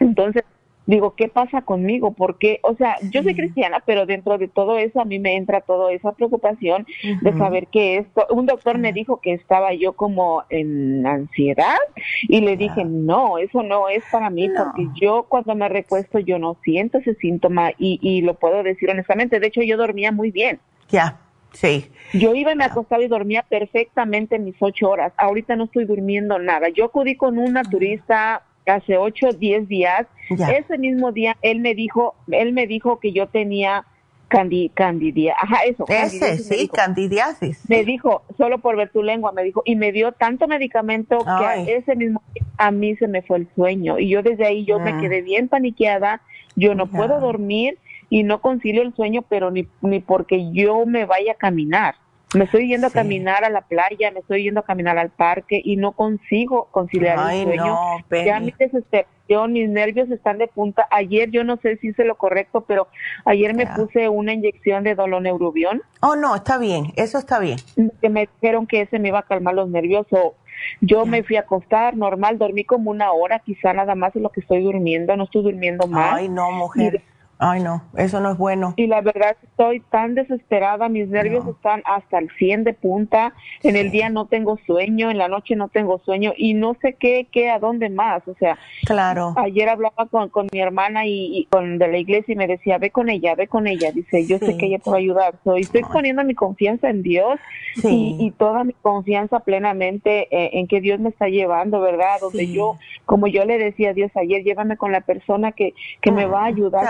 Entonces, 0.00 0.44
digo, 0.88 1.14
¿qué 1.14 1.28
pasa 1.28 1.62
conmigo? 1.62 2.12
Porque, 2.12 2.60
o 2.62 2.74
sea, 2.74 2.96
yo 3.10 3.22
soy 3.22 3.34
cristiana, 3.34 3.82
pero 3.84 4.06
dentro 4.06 4.38
de 4.38 4.48
todo 4.48 4.78
eso 4.78 5.00
a 5.00 5.04
mí 5.04 5.18
me 5.18 5.36
entra 5.36 5.60
toda 5.60 5.92
esa 5.92 6.12
preocupación 6.12 6.86
de 7.20 7.32
saber 7.34 7.66
que 7.66 7.98
esto, 7.98 8.26
un 8.30 8.46
doctor 8.46 8.78
me 8.78 8.94
dijo 8.94 9.20
que 9.20 9.34
estaba 9.34 9.74
yo 9.74 9.92
como 9.92 10.44
en 10.48 11.06
ansiedad 11.06 11.76
y 12.22 12.40
le 12.40 12.56
dije, 12.56 12.86
no, 12.86 13.36
eso 13.36 13.62
no 13.62 13.90
es 13.90 14.02
para 14.10 14.30
mí, 14.30 14.48
porque 14.48 14.86
yo 14.98 15.26
cuando 15.28 15.54
me 15.54 15.68
recuesto 15.68 16.18
yo 16.18 16.38
no 16.38 16.56
siento 16.64 16.98
ese 16.98 17.14
síntoma 17.16 17.70
y, 17.76 17.98
y 18.00 18.22
lo 18.22 18.34
puedo 18.34 18.62
decir 18.62 18.88
honestamente, 18.90 19.40
de 19.40 19.46
hecho 19.46 19.62
yo 19.62 19.76
dormía 19.76 20.10
muy 20.10 20.30
bien. 20.30 20.58
Ya. 20.88 21.20
Sí. 21.52 21.90
Yo 22.12 22.34
iba 22.34 22.52
y 22.52 22.56
me 22.56 22.64
acostaba 22.64 23.02
y 23.02 23.08
dormía 23.08 23.42
perfectamente 23.42 24.38
mis 24.38 24.56
ocho 24.60 24.90
horas. 24.90 25.12
Ahorita 25.16 25.56
no 25.56 25.64
estoy 25.64 25.86
durmiendo 25.86 26.38
nada. 26.38 26.68
Yo 26.68 26.84
acudí 26.84 27.16
con 27.16 27.38
una 27.38 27.62
turista 27.62 28.42
hace 28.70 28.96
ocho, 28.96 29.28
diez 29.32 29.68
días. 29.68 30.06
Ese 30.30 30.78
mismo 30.78 31.12
día 31.12 31.36
él 31.42 31.60
me 31.60 31.74
dijo, 31.74 32.14
él 32.30 32.52
me 32.52 32.66
dijo 32.66 33.00
que 33.00 33.12
yo 33.12 33.28
tenía 33.28 33.84
candi, 34.28 34.68
candidiasis. 34.70 35.42
Ajá, 35.42 35.64
eso. 35.64 35.84
Ese, 35.88 36.38
sí, 36.38 36.68
candidiasis. 36.68 37.68
Me 37.68 37.84
dijo, 37.84 38.22
solo 38.36 38.58
por 38.58 38.76
ver 38.76 38.90
tu 38.90 39.02
lengua, 39.02 39.32
me 39.32 39.42
dijo, 39.42 39.62
y 39.64 39.76
me 39.76 39.90
dio 39.92 40.12
tanto 40.12 40.46
medicamento 40.46 41.24
que 41.64 41.76
ese 41.76 41.96
mismo 41.96 42.22
día 42.34 42.44
a 42.58 42.70
mí 42.70 42.96
se 42.96 43.08
me 43.08 43.22
fue 43.22 43.38
el 43.38 43.48
sueño. 43.54 43.98
Y 43.98 44.10
yo 44.10 44.22
desde 44.22 44.46
ahí 44.46 44.64
yo 44.64 44.78
me 44.78 44.92
mm. 44.92 45.00
quedé 45.00 45.22
bien 45.22 45.48
paniqueada, 45.48 46.20
yo 46.56 46.74
no 46.74 46.86
puedo 46.86 47.20
dormir 47.20 47.78
y 48.10 48.22
no 48.22 48.40
concilio 48.40 48.82
el 48.82 48.94
sueño, 48.94 49.22
pero 49.28 49.50
ni, 49.50 49.66
ni 49.80 50.00
porque 50.00 50.52
yo 50.52 50.86
me 50.86 51.04
vaya 51.04 51.32
a 51.32 51.36
caminar. 51.36 51.94
Me 52.34 52.44
estoy 52.44 52.68
yendo 52.68 52.88
a 52.88 52.90
caminar 52.90 53.44
a 53.44 53.50
la 53.50 53.62
playa, 53.62 54.10
me 54.10 54.20
estoy 54.20 54.42
yendo 54.42 54.60
a 54.60 54.64
caminar 54.64 54.98
al 54.98 55.08
parque 55.08 55.60
y 55.64 55.76
no 55.76 55.92
consigo 55.92 56.68
conciliar 56.70 57.18
el 57.32 57.44
sueño. 57.44 57.76
ya 58.10 58.38
mi 58.38 58.52
desesperación, 58.58 59.52
mis 59.52 59.68
nervios 59.70 60.10
están 60.10 60.36
de 60.36 60.46
punta. 60.46 60.86
Ayer 60.90 61.30
yo 61.30 61.42
no 61.42 61.56
sé 61.56 61.78
si 61.78 61.88
hice 61.88 62.04
lo 62.04 62.16
correcto, 62.16 62.62
pero 62.68 62.88
ayer 63.24 63.54
me 63.54 63.66
puse 63.66 64.10
una 64.10 64.34
inyección 64.34 64.84
de 64.84 64.94
doloneurobión. 64.94 65.82
Oh, 66.00 66.16
no, 66.16 66.34
está 66.34 66.58
bien, 66.58 66.92
eso 66.96 67.16
está 67.18 67.38
bien. 67.38 67.58
Que 68.02 68.10
me 68.10 68.28
dijeron 68.34 68.66
que 68.66 68.82
ese 68.82 68.98
me 68.98 69.08
iba 69.08 69.20
a 69.20 69.22
calmar 69.22 69.54
los 69.54 69.70
nervios 69.70 70.06
o 70.10 70.34
yo 70.80 71.06
me 71.06 71.22
fui 71.22 71.36
a 71.36 71.40
acostar 71.40 71.96
normal, 71.96 72.36
dormí 72.36 72.64
como 72.64 72.90
una 72.90 73.12
hora, 73.12 73.38
quizá 73.38 73.72
nada 73.72 73.94
más 73.94 74.12
de 74.12 74.20
lo 74.20 74.30
que 74.30 74.40
estoy 74.40 74.62
durmiendo, 74.62 75.16
no 75.16 75.24
estoy 75.24 75.42
durmiendo 75.44 75.86
más. 75.86 76.14
Ay, 76.14 76.28
no, 76.28 76.50
mujer. 76.50 77.02
Ay, 77.40 77.62
no, 77.62 77.82
eso 77.96 78.20
no 78.20 78.32
es 78.32 78.38
bueno. 78.38 78.74
Y 78.76 78.88
la 78.88 79.00
verdad 79.00 79.36
estoy 79.42 79.78
tan 79.78 80.16
desesperada, 80.16 80.88
mis 80.88 81.08
nervios 81.08 81.46
están 81.46 81.82
hasta 81.84 82.18
el 82.18 82.30
100 82.36 82.64
de 82.64 82.74
punta, 82.74 83.32
en 83.62 83.76
el 83.76 83.92
día 83.92 84.08
no 84.08 84.26
tengo 84.26 84.58
sueño, 84.66 85.08
en 85.08 85.18
la 85.18 85.28
noche 85.28 85.54
no 85.54 85.68
tengo 85.68 86.00
sueño 86.00 86.32
y 86.36 86.54
no 86.54 86.74
sé 86.82 86.94
qué, 86.94 87.28
qué, 87.30 87.50
a 87.50 87.60
dónde 87.60 87.90
más, 87.90 88.26
o 88.26 88.34
sea. 88.34 88.58
Claro. 88.84 89.34
Ayer 89.36 89.68
hablaba 89.68 90.06
con, 90.06 90.30
con 90.30 90.48
mi 90.52 90.60
hermana 90.60 91.06
y, 91.06 91.46
con 91.50 91.78
de 91.78 91.86
la 91.86 91.98
iglesia 91.98 92.32
y 92.32 92.36
me 92.36 92.48
decía, 92.48 92.78
ve 92.78 92.90
con 92.90 93.08
ella, 93.08 93.36
ve 93.36 93.46
con 93.46 93.68
ella, 93.68 93.92
dice, 93.92 94.26
yo 94.26 94.38
sé 94.38 94.56
que 94.56 94.66
ella 94.66 94.80
te 94.80 94.90
va 94.90 94.96
a 94.96 95.00
ayudar. 95.00 95.34
So, 95.44 95.54
estoy 95.54 95.82
poniendo 95.82 96.24
mi 96.24 96.34
confianza 96.34 96.90
en 96.90 97.02
Dios 97.02 97.38
y, 97.84 98.16
y, 98.18 98.32
toda 98.32 98.64
mi 98.64 98.72
confianza 98.72 99.40
plenamente 99.40 100.26
eh, 100.30 100.58
en 100.58 100.66
que 100.66 100.80
Dios 100.80 100.98
me 100.98 101.10
está 101.10 101.28
llevando, 101.28 101.80
¿verdad? 101.80 102.18
Donde 102.20 102.50
yo, 102.50 102.78
como 103.06 103.28
yo 103.28 103.44
le 103.44 103.58
decía 103.58 103.90
a 103.90 103.92
Dios 103.92 104.10
ayer, 104.16 104.42
llévame 104.42 104.76
con 104.76 104.90
la 104.90 105.02
persona 105.02 105.52
que, 105.52 105.74
que 106.00 106.10
me 106.10 106.26
va 106.26 106.42
a 106.42 106.46
ayudar. 106.46 106.84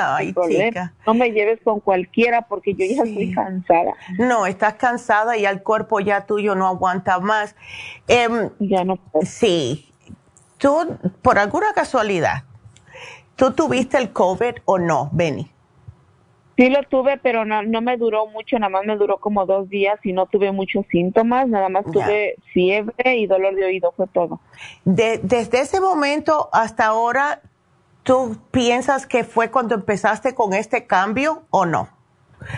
No 1.06 1.14
me 1.14 1.30
lleves 1.30 1.60
con 1.62 1.80
cualquiera 1.80 2.42
porque 2.42 2.74
yo 2.74 2.84
ya 2.84 3.02
estoy 3.02 3.32
cansada. 3.34 3.94
No, 4.18 4.46
estás 4.46 4.74
cansada 4.74 5.36
y 5.36 5.46
el 5.46 5.62
cuerpo 5.62 6.00
ya 6.00 6.26
tuyo 6.26 6.54
no 6.54 6.66
aguanta 6.66 7.18
más. 7.18 7.56
Em, 8.06 8.50
ya 8.58 8.84
no 8.84 8.96
puedo. 8.96 9.26
Sí. 9.26 9.88
Tú, 10.58 10.98
por 11.22 11.38
alguna 11.38 11.72
casualidad, 11.72 12.42
¿tú 13.36 13.52
tuviste 13.52 13.96
el 13.96 14.12
COVID 14.12 14.56
o 14.64 14.78
no, 14.78 15.08
Benny? 15.12 15.50
Sí 16.58 16.68
lo 16.70 16.82
tuve, 16.82 17.18
pero 17.18 17.44
no, 17.44 17.62
no, 17.62 17.80
me 17.80 17.96
duró 17.96 18.26
mucho, 18.26 18.58
nada 18.58 18.68
más 18.68 18.84
me 18.84 18.96
duró 18.96 19.18
como 19.18 19.46
dos 19.46 19.68
días 19.68 20.00
y 20.02 20.12
no 20.12 20.26
tuve 20.26 20.50
muchos 20.50 20.84
síntomas, 20.90 21.46
nada 21.46 21.68
más 21.68 21.84
tuve 21.84 22.34
fiebre 22.52 23.14
y 23.16 23.28
dolor 23.28 23.54
de 23.54 23.64
oído, 23.64 23.92
fue 23.96 24.08
todo. 24.08 24.40
desde 24.84 25.60
ese 25.60 25.80
momento 25.80 26.48
hasta 26.52 26.86
ahora, 26.86 27.42
¿tú 28.08 28.38
piensas 28.50 29.06
que 29.06 29.22
fue 29.22 29.50
cuando 29.50 29.74
empezaste 29.74 30.34
con 30.34 30.54
este 30.54 30.86
cambio 30.86 31.42
o 31.50 31.66
no? 31.66 31.90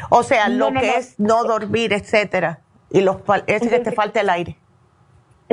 O 0.09 0.23
sea, 0.23 0.49
lo 0.49 0.73
que 0.73 0.91
es 0.91 1.19
no 1.19 1.43
dormir, 1.43 1.93
etcétera, 1.93 2.61
y 2.89 3.01
los, 3.01 3.17
es 3.49 3.67
que 3.67 3.81
te 3.81 3.91
falta 3.91 4.21
el 4.21 4.31
aire. 4.31 4.57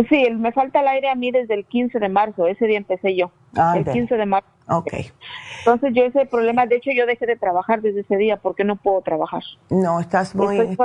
Sí, 0.08 0.30
me 0.30 0.52
falta 0.52 0.82
el 0.82 0.88
aire 0.88 1.10
a 1.10 1.16
mí 1.16 1.32
desde 1.32 1.56
el 1.56 1.66
15 1.66 1.98
de 1.98 2.10
marzo, 2.10 2.46
ese 2.46 2.68
día 2.68 2.78
empecé 2.78 3.16
yo, 3.16 3.32
ah, 3.56 3.74
el 3.76 3.86
15 3.86 4.18
de 4.18 4.26
marzo. 4.28 4.48
Ok. 4.70 4.94
Entonces 5.60 5.92
yo 5.96 6.04
ese 6.04 6.28
problema, 6.28 6.68
de 6.68 6.76
hecho 6.76 6.92
yo 6.96 7.08
dejé 7.08 7.26
de 7.26 7.36
trabajar 7.36 7.82
desde 7.82 8.02
ese 8.02 8.18
día 8.18 8.38
porque 8.38 8.64
no 8.64 8.76
puedo 8.76 9.02
trabajar. 9.02 9.42
No, 9.72 10.00
estás 10.00 10.36
muy 10.36 10.78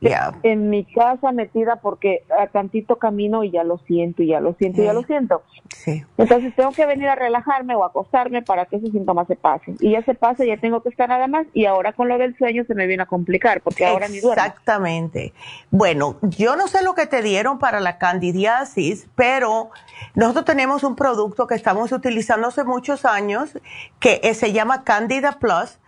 en 0.00 0.70
mi 0.70 0.84
casa 0.84 1.30
metida 1.32 1.76
porque 1.76 2.24
a 2.38 2.46
tantito 2.46 2.96
camino 2.96 3.44
y 3.44 3.50
ya 3.50 3.64
lo 3.64 3.78
siento 3.86 4.22
y 4.22 4.28
ya 4.28 4.40
lo 4.40 4.54
siento 4.54 4.80
y 4.80 4.84
ya 4.84 4.92
lo 4.92 5.02
siento. 5.02 5.42
Sí. 5.68 6.04
Entonces 6.16 6.54
tengo 6.56 6.72
que 6.72 6.86
venir 6.86 7.08
a 7.08 7.14
relajarme 7.14 7.74
o 7.74 7.84
acostarme 7.84 8.42
para 8.42 8.66
que 8.66 8.76
esos 8.76 8.90
síntomas 8.90 9.26
se 9.26 9.36
pasen. 9.36 9.76
Y 9.80 9.92
ya 9.92 10.02
se 10.02 10.14
pasa, 10.14 10.44
ya 10.44 10.56
tengo 10.56 10.82
que 10.82 10.88
estar 10.88 11.08
nada 11.08 11.26
más 11.26 11.46
y 11.52 11.66
ahora 11.66 11.92
con 11.92 12.08
lo 12.08 12.16
del 12.16 12.36
sueño 12.36 12.64
se 12.64 12.74
me 12.74 12.86
viene 12.86 13.02
a 13.02 13.06
complicar 13.06 13.60
porque 13.60 13.84
ahora 13.84 14.08
ni 14.08 14.20
duermo. 14.20 14.42
Exactamente. 14.42 15.34
Bueno, 15.70 16.16
yo 16.22 16.56
no 16.56 16.66
sé 16.66 16.82
lo 16.82 16.94
que 16.94 17.06
te 17.06 17.22
dieron 17.22 17.58
para 17.58 17.80
la 17.80 17.98
candidiasis, 17.98 19.06
pero 19.14 19.70
nosotros 20.14 20.46
tenemos 20.46 20.82
un 20.82 20.96
producto 20.96 21.46
que 21.46 21.54
estamos 21.54 21.92
utilizando 21.92 22.48
hace 22.48 22.64
muchos 22.64 23.04
años 23.04 23.58
que 23.98 24.32
se 24.34 24.52
llama 24.52 24.84
Candida 24.84 25.32
Plus 25.38 25.78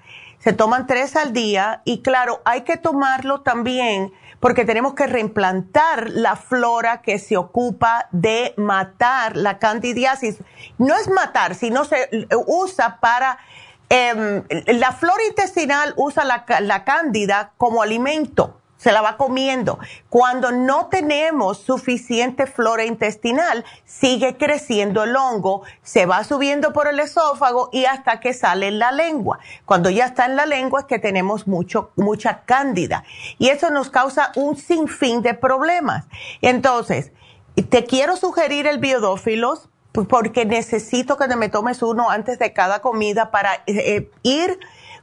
se 0.43 0.53
toman 0.53 0.87
tres 0.87 1.15
al 1.15 1.33
día 1.33 1.83
y 1.85 2.03
claro, 2.03 2.43
hay 2.45 2.63
que 2.63 2.77
tomarlo 2.77 3.43
también 3.43 4.13
porque 4.41 4.65
tenemos 4.65 4.95
que 4.95 5.07
reimplantar 5.07 6.11
la 6.11 6.35
flora 6.35 7.01
que 7.01 7.21
se 7.21 7.37
ocupa 7.37 8.09
de 8.11 8.55
matar 8.57 9.37
la 9.37 9.61
candidiasis. 9.61 10.39
No 10.79 10.97
es 10.97 11.09
matar, 11.09 11.55
sino 11.55 11.85
se 11.85 12.09
usa 12.47 12.99
para... 12.99 13.39
Em, 13.89 14.43
la 14.67 14.91
flora 14.93 15.23
intestinal 15.29 15.95
usa 15.97 16.25
la, 16.25 16.45
la 16.61 16.83
cándida 16.83 17.53
como 17.57 17.83
alimento 17.83 18.62
se 18.83 18.91
la 18.91 19.01
va 19.01 19.17
comiendo. 19.17 19.79
Cuando 20.09 20.51
no 20.51 20.87
tenemos 20.87 21.59
suficiente 21.59 22.49
flora 22.49 22.85
intestinal, 22.85 23.65
sigue 23.85 24.37
creciendo 24.37 25.05
el 25.05 25.15
hongo, 25.15 25.63
se 25.83 26.05
va 26.05 26.25
subiendo 26.25 26.73
por 26.73 26.89
el 26.89 26.99
esófago 26.99 27.69
y 27.73 27.85
hasta 27.85 28.19
que 28.19 28.35
sale 28.35 28.67
en 28.67 28.81
la 28.81 28.91
lengua. 28.91 29.39
Cuando 29.67 29.89
ya 29.89 30.07
está 30.07 30.27
en 30.27 30.35
la 30.35 30.47
lengua 30.47 30.81
es 30.81 30.87
que 30.87 30.99
tenemos 30.99 31.47
mucho, 31.47 31.93
mucha 31.95 32.43
cándida 32.45 33.05
y 33.39 33.51
eso 33.51 33.71
nos 33.71 33.89
causa 33.89 34.33
un 34.35 34.57
sinfín 34.57 35.23
de 35.23 35.35
problemas. 35.35 36.07
Entonces, 36.41 37.13
te 37.69 37.85
quiero 37.85 38.17
sugerir 38.17 38.67
el 38.67 38.79
biodófilos 38.79 39.69
porque 40.09 40.45
necesito 40.45 41.17
que 41.17 41.29
me 41.37 41.51
tomes 41.51 41.83
uno 41.83 42.11
antes 42.11 42.39
de 42.41 42.53
cada 42.53 42.81
comida 42.81 43.31
para 43.31 43.55
eh, 43.55 43.63
eh, 43.67 44.11
ir 44.25 44.59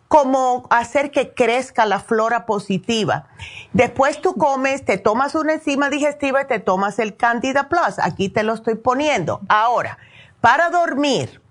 como 0.09 0.67
hacer 0.71 1.11
que 1.11 1.33
crezca 1.33 1.85
la 1.85 1.99
flora 1.99 2.47
positiva. 2.47 3.27
Después 3.73 4.19
tú 4.19 4.33
comes, 4.33 4.83
te 4.83 4.97
tomas 4.97 5.35
una 5.35 5.53
enzima 5.53 5.91
digestiva 5.91 6.41
y 6.41 6.47
te 6.47 6.59
tomas 6.59 6.97
el 6.97 7.15
Candida 7.15 7.69
Plus. 7.69 7.99
Aquí 8.01 8.27
te 8.27 8.41
lo 8.41 8.55
estoy 8.55 8.73
poniendo. 8.73 9.39
Ahora, 9.47 9.99
para 10.41 10.71
dormir. 10.71 11.41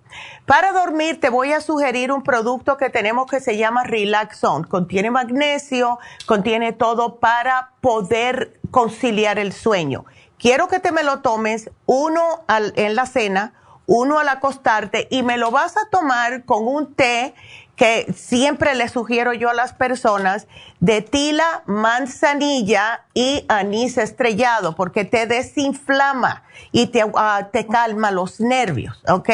Para 0.44 0.72
dormir 0.72 1.20
te 1.20 1.28
voy 1.28 1.52
a 1.52 1.60
sugerir 1.60 2.10
un 2.10 2.24
producto 2.24 2.76
que 2.78 2.90
tenemos 2.90 3.30
que 3.30 3.38
se 3.38 3.56
llama 3.56 3.84
Relaxon. 3.84 4.64
Contiene 4.64 5.12
magnesio, 5.12 6.00
contiene 6.26 6.72
todo 6.72 7.20
para 7.20 7.70
poder 7.80 8.58
conciliar 8.72 9.38
el 9.38 9.52
sueño. 9.52 10.04
Quiero 10.36 10.66
que 10.66 10.80
te 10.80 10.90
me 10.90 11.04
lo 11.04 11.20
tomes 11.20 11.70
uno 11.86 12.44
en 12.48 12.96
la 12.96 13.06
cena, 13.06 13.52
uno 13.86 14.18
al 14.18 14.28
acostarte 14.28 15.06
y 15.10 15.22
me 15.22 15.38
lo 15.38 15.52
vas 15.52 15.76
a 15.76 15.88
tomar 15.90 16.44
con 16.44 16.66
un 16.66 16.94
té 16.94 17.34
que 17.78 18.12
siempre 18.12 18.74
le 18.74 18.88
sugiero 18.88 19.32
yo 19.32 19.50
a 19.50 19.54
las 19.54 19.72
personas 19.72 20.48
de 20.80 21.00
tila, 21.00 21.62
manzanilla 21.66 23.06
y 23.14 23.44
anís 23.48 23.98
estrellado 23.98 24.74
porque 24.74 25.04
te 25.04 25.28
desinflama 25.28 26.42
y 26.72 26.88
te, 26.88 27.04
ah, 27.14 27.50
te 27.52 27.68
calma 27.68 28.10
los 28.10 28.40
nervios, 28.40 29.00
¿ok? 29.08 29.30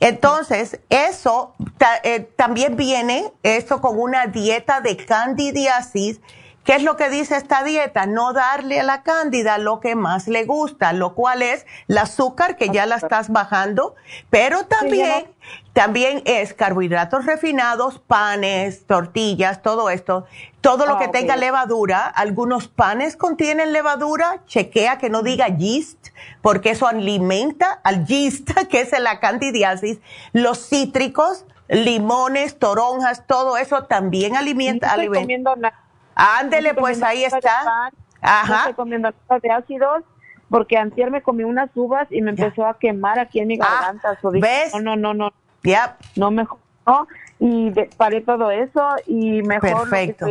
Entonces, 0.00 0.80
eso 0.90 1.54
eh, 2.02 2.28
también 2.34 2.74
viene, 2.74 3.32
eso 3.44 3.80
con 3.80 3.96
una 3.96 4.26
dieta 4.26 4.80
de 4.80 4.96
candidiasis 4.96 6.20
¿Qué 6.64 6.76
es 6.76 6.82
lo 6.84 6.96
que 6.96 7.10
dice 7.10 7.36
esta 7.36 7.64
dieta? 7.64 8.06
No 8.06 8.32
darle 8.32 8.80
a 8.80 8.84
la 8.84 9.02
cándida 9.02 9.58
lo 9.58 9.80
que 9.80 9.96
más 9.96 10.28
le 10.28 10.44
gusta, 10.44 10.92
lo 10.92 11.14
cual 11.14 11.42
es 11.42 11.66
el 11.88 11.98
azúcar, 11.98 12.56
que 12.56 12.68
ya 12.68 12.86
la 12.86 12.96
estás 12.96 13.30
bajando, 13.30 13.96
pero 14.30 14.64
también, 14.66 15.26
también 15.72 16.22
es 16.26 16.52
carbohidratos 16.54 17.24
refinados, 17.24 17.98
panes, 17.98 18.86
tortillas, 18.86 19.62
todo 19.62 19.90
esto. 19.90 20.26
Todo 20.60 20.86
lo 20.86 20.98
que 20.98 21.06
ah, 21.06 21.10
tenga 21.10 21.36
levadura, 21.36 22.06
algunos 22.06 22.68
panes 22.68 23.16
contienen 23.16 23.72
levadura, 23.72 24.42
chequea 24.46 24.98
que 24.98 25.10
no 25.10 25.22
diga 25.22 25.48
yeast, 25.48 26.08
porque 26.40 26.70
eso 26.70 26.86
alimenta 26.86 27.80
al 27.84 28.06
yeast, 28.06 28.50
que 28.70 28.82
es 28.82 28.98
la 29.00 29.18
candidiasis. 29.18 29.98
Los 30.32 30.68
cítricos, 30.68 31.46
limones, 31.68 32.58
toronjas, 32.58 33.26
todo 33.26 33.56
eso 33.56 33.84
también 33.84 34.36
alimenta. 34.36 34.96
No 34.96 35.02
estoy 35.02 35.20
comiendo 35.20 35.56
nada 35.56 35.82
Ándele, 36.14 36.74
pues 36.74 37.02
ahí 37.02 37.24
está. 37.24 37.90
Ajá. 38.20 38.58
estoy 38.60 38.74
comiendo 38.74 39.12
de 39.42 39.50
ácidos 39.50 40.04
porque 40.48 40.76
antier 40.76 41.10
me 41.10 41.22
comí 41.22 41.44
unas 41.44 41.70
uvas 41.74 42.06
y 42.10 42.20
me 42.20 42.30
empezó 42.30 42.66
a 42.66 42.78
quemar 42.78 43.18
aquí 43.18 43.40
en 43.40 43.48
mi 43.48 43.58
ah, 43.60 43.66
garganta. 43.68 44.18
¿Ves? 44.34 44.74
no, 44.80 44.96
no, 44.96 45.14
no, 45.14 45.32
Ya. 45.62 45.96
No 46.16 46.30
mejor. 46.30 46.58
No, 46.86 47.06
y 47.38 47.70
paré 47.96 48.20
todo 48.22 48.50
eso 48.50 48.82
y 49.06 49.42
mejor 49.42 49.88
Perfecto. 49.88 50.26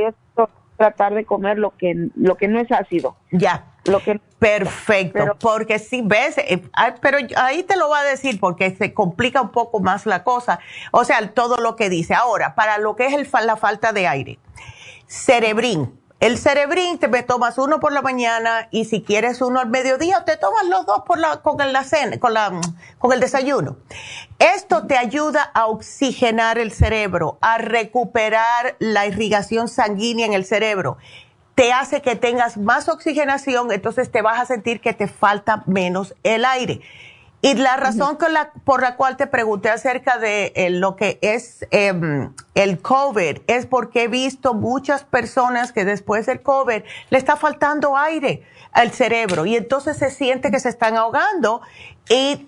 tratar 0.75 1.13
de 1.13 1.23
comer 1.25 1.57
lo 1.57 1.71
que 1.77 2.09
lo 2.15 2.35
que 2.35 2.47
no 2.47 2.59
es 2.59 2.71
ácido. 2.71 3.15
Ya. 3.31 3.65
Lo 3.85 3.99
que 3.99 4.19
Perfecto, 4.37 5.37
porque 5.39 5.77
si 5.77 6.01
ves, 6.01 6.37
eh, 6.39 6.63
pero 6.99 7.19
ahí 7.37 7.61
te 7.61 7.77
lo 7.77 7.89
va 7.89 7.99
a 7.99 8.03
decir 8.03 8.39
porque 8.39 8.75
se 8.75 8.91
complica 8.91 9.39
un 9.41 9.51
poco 9.51 9.79
más 9.79 10.07
la 10.07 10.23
cosa. 10.23 10.59
O 10.91 11.03
sea, 11.03 11.31
todo 11.31 11.57
lo 11.57 11.75
que 11.75 11.89
dice. 11.89 12.15
Ahora, 12.15 12.55
para 12.55 12.79
lo 12.79 12.95
que 12.95 13.05
es 13.05 13.13
el, 13.13 13.27
la 13.45 13.55
falta 13.55 13.93
de 13.93 14.07
aire 14.07 14.39
cerebrín. 15.11 16.00
El 16.21 16.37
cerebrín 16.37 16.99
te 16.99 17.07
tomas 17.23 17.57
uno 17.57 17.79
por 17.79 17.91
la 17.91 18.03
mañana 18.03 18.67
y 18.69 18.85
si 18.85 19.01
quieres 19.01 19.41
uno 19.41 19.59
al 19.59 19.69
mediodía 19.69 20.23
te 20.23 20.37
tomas 20.37 20.67
los 20.67 20.85
dos 20.85 21.01
por 21.03 21.17
la, 21.17 21.41
con 21.41 21.59
el 23.11 23.19
desayuno. 23.19 23.77
Esto 24.37 24.85
te 24.85 24.97
ayuda 24.97 25.41
a 25.41 25.65
oxigenar 25.65 26.59
el 26.59 26.71
cerebro, 26.71 27.39
a 27.41 27.57
recuperar 27.57 28.75
la 28.77 29.07
irrigación 29.07 29.67
sanguínea 29.67 30.27
en 30.27 30.33
el 30.33 30.45
cerebro. 30.45 30.99
Te 31.55 31.73
hace 31.73 32.03
que 32.03 32.15
tengas 32.15 32.55
más 32.55 32.87
oxigenación, 32.87 33.71
entonces 33.71 34.11
te 34.11 34.21
vas 34.21 34.39
a 34.39 34.45
sentir 34.45 34.79
que 34.79 34.93
te 34.93 35.07
falta 35.07 35.63
menos 35.65 36.13
el 36.21 36.45
aire. 36.45 36.81
Y 37.43 37.55
la 37.55 37.75
razón 37.75 38.19
por 38.63 38.81
la 38.81 38.95
cual 38.95 39.17
te 39.17 39.25
pregunté 39.25 39.69
acerca 39.69 40.19
de 40.19 40.53
eh, 40.55 40.69
lo 40.69 40.95
que 40.95 41.17
es 41.21 41.65
em, 41.71 42.33
el 42.53 42.79
COVID 42.79 43.39
es 43.47 43.65
porque 43.65 44.03
he 44.03 44.07
visto 44.07 44.53
muchas 44.53 45.03
personas 45.03 45.71
que 45.71 45.83
después 45.83 46.27
del 46.27 46.43
COVID 46.43 46.83
le 47.09 47.17
está 47.17 47.37
faltando 47.37 47.97
aire 47.97 48.43
al 48.71 48.91
cerebro 48.91 49.45
y 49.45 49.55
entonces 49.55 49.97
se 49.97 50.11
siente 50.11 50.51
que 50.51 50.59
se 50.59 50.69
están 50.69 50.95
ahogando. 50.97 51.61
Y 52.09 52.47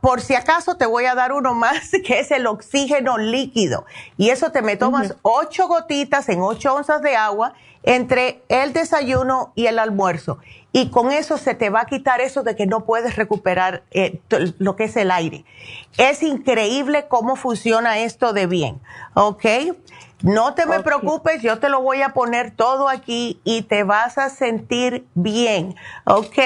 por 0.00 0.20
si 0.20 0.34
acaso 0.34 0.76
te 0.76 0.86
voy 0.86 1.04
a 1.04 1.14
dar 1.14 1.32
uno 1.32 1.54
más 1.54 1.90
que 2.06 2.20
es 2.20 2.30
el 2.30 2.46
oxígeno 2.46 3.18
líquido. 3.18 3.84
Y 4.16 4.30
eso 4.30 4.50
te 4.50 4.62
me 4.62 4.76
tomas 4.76 5.14
ocho 5.20 5.68
gotitas 5.68 6.28
en 6.30 6.40
ocho 6.40 6.74
onzas 6.74 7.02
de 7.02 7.16
agua 7.16 7.52
entre 7.82 8.42
el 8.48 8.72
desayuno 8.72 9.52
y 9.54 9.66
el 9.66 9.78
almuerzo 9.78 10.38
y 10.72 10.88
con 10.90 11.12
eso 11.12 11.36
se 11.36 11.54
te 11.54 11.68
va 11.70 11.82
a 11.82 11.86
quitar 11.86 12.20
eso 12.20 12.42
de 12.42 12.56
que 12.56 12.66
no 12.66 12.84
puedes 12.84 13.16
recuperar 13.16 13.82
eh, 13.90 14.20
lo 14.58 14.74
que 14.74 14.84
es 14.84 14.96
el 14.96 15.10
aire. 15.10 15.44
Es 15.98 16.22
increíble 16.22 17.06
cómo 17.08 17.36
funciona 17.36 17.98
esto 17.98 18.32
de 18.32 18.46
bien, 18.46 18.80
¿ok? 19.14 19.44
No 20.22 20.54
te 20.54 20.66
me 20.66 20.80
preocupes, 20.80 21.42
yo 21.42 21.58
te 21.58 21.68
lo 21.68 21.82
voy 21.82 22.00
a 22.00 22.10
poner 22.10 22.52
todo 22.52 22.88
aquí 22.88 23.40
y 23.42 23.62
te 23.62 23.82
vas 23.82 24.18
a 24.18 24.30
sentir 24.30 25.04
bien, 25.14 25.74
¿ok? 26.06 26.38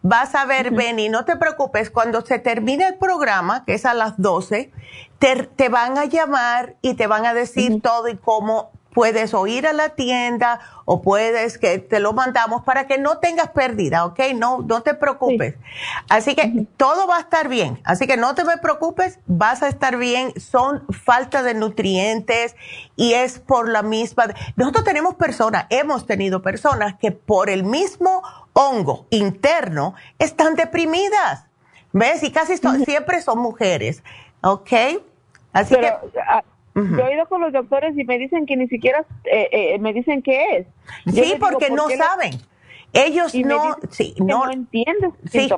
Vas 0.00 0.34
a 0.34 0.46
ver, 0.46 0.70
Benny, 0.70 1.10
no 1.10 1.26
te 1.26 1.36
preocupes, 1.36 1.90
cuando 1.90 2.22
se 2.22 2.38
termine 2.38 2.86
el 2.86 2.94
programa, 2.94 3.66
que 3.66 3.74
es 3.74 3.84
a 3.84 3.92
las 3.92 4.14
12, 4.16 4.72
te, 5.18 5.68
van 5.68 5.98
a 5.98 6.06
llamar 6.06 6.76
y 6.80 6.94
te 6.94 7.06
van 7.06 7.26
a 7.26 7.34
decir 7.34 7.82
todo 7.82 8.08
y 8.08 8.16
cómo 8.16 8.70
puedes 8.98 9.32
o 9.32 9.46
ir 9.46 9.64
a 9.68 9.72
la 9.72 9.90
tienda 9.90 10.58
o 10.84 11.02
puedes 11.02 11.56
que 11.56 11.78
te 11.78 12.00
lo 12.00 12.14
mandamos 12.14 12.64
para 12.64 12.88
que 12.88 12.98
no 12.98 13.18
tengas 13.18 13.50
pérdida, 13.50 14.04
¿ok? 14.04 14.18
No, 14.34 14.58
no 14.62 14.82
te 14.82 14.92
preocupes. 14.92 15.54
Así 16.08 16.34
que 16.34 16.66
todo 16.76 17.06
va 17.06 17.18
a 17.18 17.20
estar 17.20 17.46
bien. 17.46 17.80
Así 17.84 18.08
que 18.08 18.16
no 18.16 18.34
te 18.34 18.42
me 18.42 18.58
preocupes, 18.58 19.20
vas 19.26 19.62
a 19.62 19.68
estar 19.68 19.98
bien. 19.98 20.32
Son 20.40 20.84
falta 20.90 21.44
de 21.44 21.54
nutrientes 21.54 22.56
y 22.96 23.12
es 23.12 23.38
por 23.38 23.68
la 23.68 23.82
misma. 23.82 24.34
Nosotros 24.56 24.82
tenemos 24.82 25.14
personas, 25.14 25.66
hemos 25.70 26.04
tenido 26.04 26.42
personas 26.42 26.96
que 26.98 27.12
por 27.12 27.50
el 27.50 27.62
mismo 27.62 28.24
hongo 28.52 29.06
interno 29.10 29.94
están 30.18 30.56
deprimidas. 30.56 31.44
¿Ves? 31.92 32.24
Y 32.24 32.32
casi 32.32 32.56
siempre 32.84 33.22
son 33.22 33.38
mujeres, 33.38 34.02
¿ok? 34.42 34.72
Así 35.52 35.76
que 35.76 35.94
yo 36.96 37.06
he 37.06 37.14
ido 37.14 37.26
con 37.26 37.40
los 37.40 37.52
doctores 37.52 37.96
y 37.96 38.04
me 38.04 38.18
dicen 38.18 38.46
que 38.46 38.56
ni 38.56 38.68
siquiera 38.68 39.04
eh, 39.24 39.48
eh, 39.52 39.78
me 39.78 39.92
dicen 39.92 40.22
qué 40.22 40.58
es. 40.58 40.66
sí, 41.14 41.34
porque 41.38 41.70
no 41.70 41.88
saben. 41.90 42.40
Ellos 42.94 43.34
no, 43.34 43.76
sí, 43.90 44.14
no, 44.18 44.46
no 44.46 44.50
entienden 44.50 45.12
sí, 45.30 45.50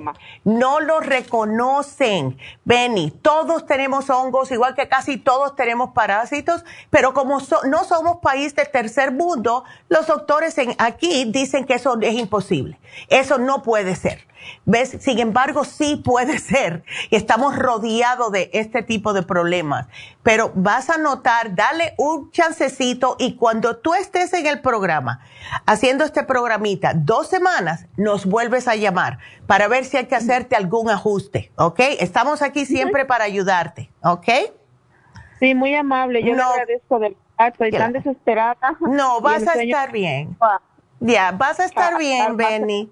no 0.43 0.81
lo 0.81 0.99
reconocen. 0.99 2.37
Benny, 2.65 3.13
todos 3.13 3.67
tenemos 3.67 4.11
hongos, 4.11 4.51
igual 4.51 4.75
que 4.75 4.89
casi 4.89 5.17
todos 5.17 5.55
tenemos 5.55 5.91
parásitos, 5.91 6.65
pero 6.91 7.15
como 7.15 7.39
no 7.69 7.85
somos 7.85 8.17
país 8.21 8.57
de 8.57 8.65
tercer 8.65 9.13
mundo, 9.13 9.63
los 9.89 10.09
doctores 10.09 10.59
en, 10.59 10.75
aquí 10.79 11.25
dicen 11.27 11.67
que 11.67 11.75
eso 11.75 11.97
es 12.01 12.15
imposible. 12.15 12.81
Eso 13.09 13.39
no 13.39 13.63
puede 13.63 13.95
ser. 13.95 14.27
¿Ves? 14.65 14.97
Sin 15.01 15.19
embargo, 15.19 15.65
sí 15.65 15.97
puede 15.97 16.39
ser. 16.41 16.85
Estamos 17.11 17.57
rodeados 17.57 18.33
de 18.33 18.51
este 18.53 18.83
tipo 18.83 19.13
de 19.13 19.23
problemas. 19.23 19.87
Pero 20.23 20.53
vas 20.55 20.91
a 20.91 20.99
notar, 20.99 21.55
dale 21.55 21.95
un 21.97 22.31
chancecito 22.31 23.17
y 23.19 23.37
cuando 23.37 23.77
tú 23.79 23.95
estés 23.95 24.33
en 24.35 24.47
el 24.47 24.61
programa, 24.61 25.21
haciendo 25.67 26.05
este 26.05 26.25
programita, 26.25 26.93
dos 26.95 27.29
semanas, 27.29 27.87
nos 27.97 28.27
vuelves 28.27 28.69
a 28.69 28.77
llamar 28.77 29.19
para 29.47 29.69
ver 29.69 29.85
si 29.85 29.97
hay 29.97 30.07
que 30.07 30.17
hacerte 30.17 30.57
algún 30.57 30.91
ajuste. 30.91 31.53
¿Ok? 31.57 31.81
Estamos 32.01 32.43
aquí 32.43 32.67
siempre 32.67 33.05
para 33.05 33.25
ayudarte. 33.25 33.91
¿Ok? 34.03 34.29
Sí, 35.39 35.55
muy 35.55 35.75
amable. 35.75 36.23
Yo 36.23 36.35
le 36.35 36.43
agradezco 36.43 36.99
del 36.99 37.17
estoy 37.49 37.71
tan 37.71 37.93
desesperada. 37.93 38.77
No, 38.81 39.21
vas 39.23 39.47
a 39.47 39.55
estar 39.55 39.93
bien. 39.93 40.37
Ya, 41.01 41.33
vas 41.33 41.59
a 41.61 41.65
estar 41.65 41.99
bien, 41.99 42.37
Benny. 42.37 42.91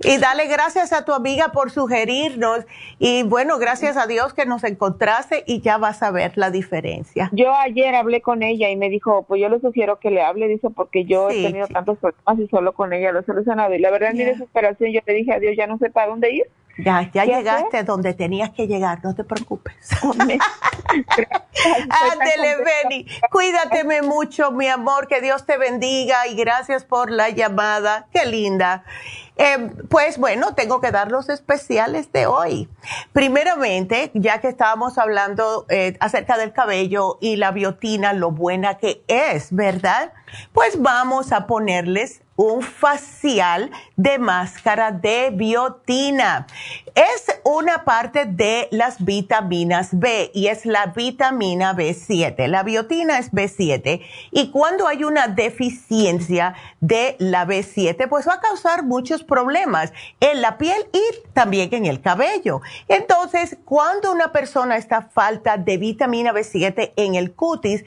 Y 0.00 0.18
dale 0.18 0.46
gracias 0.46 0.92
a 0.92 1.04
tu 1.04 1.12
amiga 1.12 1.48
por 1.48 1.72
sugerirnos. 1.72 2.64
Y 3.00 3.24
bueno, 3.24 3.58
gracias 3.58 3.96
a 3.96 4.06
Dios 4.06 4.32
que 4.32 4.46
nos 4.46 4.62
encontraste 4.62 5.42
y 5.44 5.60
ya 5.60 5.76
vas 5.76 6.04
a 6.04 6.12
ver 6.12 6.32
la 6.36 6.52
diferencia. 6.52 7.28
Yo 7.32 7.52
ayer 7.52 7.96
hablé 7.96 8.22
con 8.22 8.44
ella 8.44 8.70
y 8.70 8.76
me 8.76 8.88
dijo, 8.90 9.24
pues 9.24 9.40
yo 9.40 9.48
le 9.48 9.58
sugiero 9.58 9.98
que 9.98 10.12
le 10.12 10.22
hable, 10.22 10.46
dice, 10.46 10.70
porque 10.70 11.04
yo 11.04 11.30
he 11.30 11.42
tenido 11.42 11.66
tantos 11.66 11.98
problemas 11.98 12.38
y 12.38 12.46
solo 12.48 12.72
con 12.74 12.92
ella 12.92 13.10
lo 13.10 13.20
he 13.20 13.24
solucionado. 13.24 13.74
Y 13.74 13.80
la 13.80 13.90
verdad, 13.90 14.12
en 14.12 14.18
mi 14.18 14.24
desesperación, 14.24 14.92
yo 14.92 15.00
le 15.04 15.14
dije 15.14 15.32
a 15.32 15.40
Dios, 15.40 15.56
ya 15.56 15.66
no 15.66 15.78
sé 15.78 15.90
para 15.90 16.06
dónde 16.06 16.32
ir. 16.32 16.44
Ya, 16.78 17.10
ya 17.12 17.24
llegaste 17.24 17.82
donde 17.82 18.14
tenías 18.14 18.50
que 18.50 18.68
llegar, 18.68 19.00
no 19.02 19.14
te 19.14 19.24
preocupes. 19.24 19.74
Ándele, 22.12 22.56
Benny. 22.64 23.06
Cuídateme 23.32 24.02
mucho, 24.02 24.52
mi 24.52 24.68
amor, 24.68 25.08
que 25.08 25.20
Dios 25.20 25.44
te 25.44 25.58
bendiga 25.58 26.28
y 26.28 26.36
gracias 26.36 26.84
por 26.84 27.10
la 27.10 27.30
llamada. 27.30 28.06
Qué 28.12 28.26
linda. 28.26 28.84
Eh, 29.38 29.70
pues 29.88 30.18
bueno, 30.18 30.54
tengo 30.54 30.80
que 30.80 30.90
dar 30.90 31.12
los 31.12 31.28
especiales 31.28 32.12
de 32.12 32.26
hoy. 32.26 32.68
Primeramente, 33.12 34.10
ya 34.14 34.40
que 34.40 34.48
estábamos 34.48 34.98
hablando 34.98 35.64
eh, 35.68 35.96
acerca 36.00 36.36
del 36.36 36.52
cabello 36.52 37.18
y 37.20 37.36
la 37.36 37.52
biotina, 37.52 38.12
lo 38.12 38.32
buena 38.32 38.78
que 38.78 39.04
es, 39.06 39.54
¿verdad? 39.54 40.12
Pues 40.52 40.82
vamos 40.82 41.30
a 41.32 41.46
ponerles 41.46 42.22
un 42.38 42.62
facial 42.62 43.72
de 43.96 44.18
máscara 44.20 44.92
de 44.92 45.30
biotina. 45.34 46.46
Es 46.94 47.26
una 47.44 47.84
parte 47.84 48.26
de 48.26 48.68
las 48.70 49.04
vitaminas 49.04 49.88
B 49.98 50.30
y 50.32 50.46
es 50.46 50.64
la 50.64 50.86
vitamina 50.86 51.74
B7. 51.74 52.46
La 52.46 52.62
biotina 52.62 53.18
es 53.18 53.32
B7 53.32 54.02
y 54.30 54.50
cuando 54.52 54.86
hay 54.86 55.02
una 55.02 55.26
deficiencia 55.26 56.54
de 56.80 57.16
la 57.18 57.44
B7, 57.44 58.08
pues 58.08 58.28
va 58.28 58.34
a 58.34 58.40
causar 58.40 58.84
muchos 58.84 59.24
problemas 59.28 59.92
en 60.18 60.40
la 60.40 60.58
piel 60.58 60.88
y 60.92 61.28
también 61.32 61.72
en 61.72 61.86
el 61.86 62.00
cabello. 62.00 62.60
Entonces, 62.88 63.58
cuando 63.64 64.10
una 64.10 64.32
persona 64.32 64.76
está 64.76 65.02
falta 65.02 65.56
de 65.56 65.76
vitamina 65.76 66.32
B7 66.32 66.94
en 66.96 67.14
el 67.14 67.32
cutis, 67.32 67.84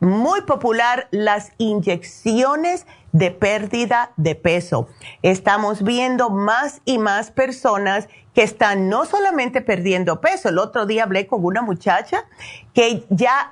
muy 0.00 0.40
popular 0.42 1.06
las 1.12 1.52
inyecciones 1.58 2.86
de 3.12 3.30
pérdida 3.30 4.12
de 4.16 4.34
peso. 4.34 4.88
Estamos 5.22 5.82
viendo 5.82 6.30
más 6.30 6.80
y 6.84 6.98
más 6.98 7.30
personas 7.30 8.08
que 8.34 8.42
están 8.42 8.88
no 8.88 9.04
solamente 9.04 9.60
perdiendo 9.60 10.20
peso. 10.20 10.48
El 10.48 10.58
otro 10.58 10.86
día 10.86 11.04
hablé 11.04 11.26
con 11.26 11.44
una 11.44 11.60
muchacha 11.60 12.24
que 12.72 13.04
ya, 13.10 13.50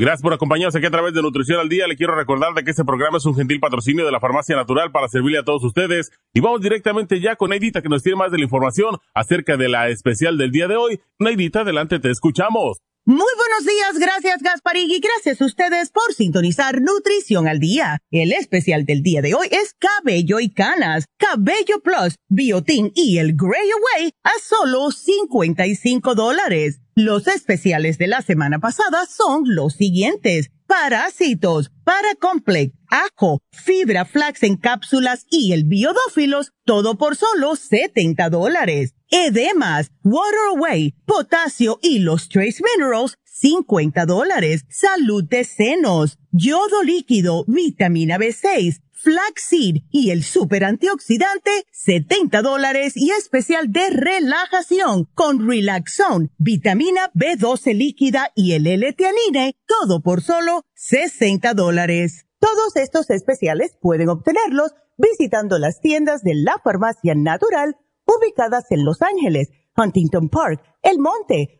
Gracias 0.00 0.22
por 0.22 0.32
acompañarnos 0.32 0.74
aquí 0.74 0.86
a 0.86 0.90
través 0.90 1.12
de 1.12 1.20
Nutrición 1.20 1.60
al 1.60 1.68
Día. 1.68 1.86
Le 1.86 1.94
quiero 1.94 2.14
recordar 2.14 2.54
de 2.54 2.64
que 2.64 2.70
este 2.70 2.86
programa 2.86 3.18
es 3.18 3.26
un 3.26 3.36
gentil 3.36 3.60
patrocinio 3.60 4.06
de 4.06 4.10
la 4.10 4.18
Farmacia 4.18 4.56
Natural 4.56 4.90
para 4.90 5.08
servirle 5.08 5.40
a 5.40 5.44
todos 5.44 5.62
ustedes. 5.62 6.10
Y 6.32 6.40
vamos 6.40 6.62
directamente 6.62 7.20
ya 7.20 7.36
con 7.36 7.50
Neidita 7.50 7.82
que 7.82 7.90
nos 7.90 8.02
tiene 8.02 8.16
más 8.16 8.32
de 8.32 8.38
la 8.38 8.44
información 8.44 8.96
acerca 9.12 9.58
de 9.58 9.68
la 9.68 9.90
especial 9.90 10.38
del 10.38 10.52
día 10.52 10.68
de 10.68 10.76
hoy. 10.76 11.00
Neidita, 11.18 11.60
adelante, 11.60 11.98
te 11.98 12.10
escuchamos. 12.10 12.78
Muy 13.04 13.32
buenos 13.36 13.66
días, 13.66 13.98
gracias 13.98 14.42
Gasparín 14.42 14.90
y 14.90 15.00
gracias 15.00 15.40
a 15.40 15.44
ustedes 15.44 15.90
por 15.90 16.14
sintonizar 16.14 16.80
Nutrición 16.80 17.48
al 17.48 17.58
Día. 17.58 17.98
El 18.10 18.32
especial 18.32 18.86
del 18.86 19.02
día 19.02 19.20
de 19.20 19.34
hoy 19.34 19.48
es 19.50 19.74
Cabello 19.78 20.38
y 20.40 20.48
Canas, 20.48 21.06
Cabello 21.18 21.80
Plus, 21.82 22.16
Biotin 22.28 22.92
y 22.94 23.18
el 23.18 23.34
Grey 23.36 23.70
Away 23.70 24.12
a 24.22 24.32
solo 24.42 24.90
55 24.90 26.14
dólares. 26.14 26.80
Los 27.04 27.28
especiales 27.28 27.96
de 27.96 28.08
la 28.08 28.20
semana 28.20 28.58
pasada 28.58 29.06
son 29.06 29.54
los 29.54 29.72
siguientes. 29.72 30.50
Parásitos, 30.66 31.72
Paracomplex, 31.82 32.74
Ajo, 32.90 33.40
Fibra 33.52 34.04
Flax 34.04 34.42
en 34.42 34.58
cápsulas 34.58 35.24
y 35.30 35.54
el 35.54 35.64
Biodófilos, 35.64 36.52
todo 36.66 36.98
por 36.98 37.16
solo 37.16 37.56
70 37.56 38.28
dólares. 38.28 38.94
Edemas, 39.08 39.92
Water 40.04 40.40
Away, 40.54 40.94
Potasio 41.06 41.78
y 41.80 42.00
los 42.00 42.28
Trace 42.28 42.62
Minerals, 42.76 43.16
50 43.40 44.04
dólares. 44.04 44.66
Salud 44.68 45.24
de 45.24 45.44
senos, 45.44 46.18
yodo 46.30 46.82
líquido, 46.82 47.44
vitamina 47.46 48.18
B6, 48.18 48.82
flaxseed 48.92 49.76
y 49.90 50.10
el 50.10 50.24
super 50.24 50.62
antioxidante, 50.62 51.50
70 51.72 52.42
dólares 52.42 52.92
y 52.96 53.12
especial 53.12 53.72
de 53.72 53.88
relajación 53.88 55.06
con 55.14 55.48
Relaxone, 55.48 56.28
vitamina 56.36 57.10
B12 57.14 57.74
líquida 57.74 58.30
y 58.34 58.52
el 58.52 58.66
L-Teanine, 58.66 59.56
todo 59.66 60.02
por 60.02 60.20
solo 60.20 60.64
60 60.74 61.54
dólares. 61.54 62.26
Todos 62.40 62.76
estos 62.76 63.08
especiales 63.08 63.74
pueden 63.80 64.10
obtenerlos 64.10 64.72
visitando 64.98 65.58
las 65.58 65.80
tiendas 65.80 66.22
de 66.22 66.34
la 66.34 66.60
farmacia 66.62 67.14
natural 67.14 67.76
ubicadas 68.04 68.64
en 68.70 68.84
Los 68.84 69.00
Ángeles, 69.00 69.48
Huntington 69.76 70.28
Park, 70.28 70.62
El 70.82 70.98
Monte, 70.98 71.59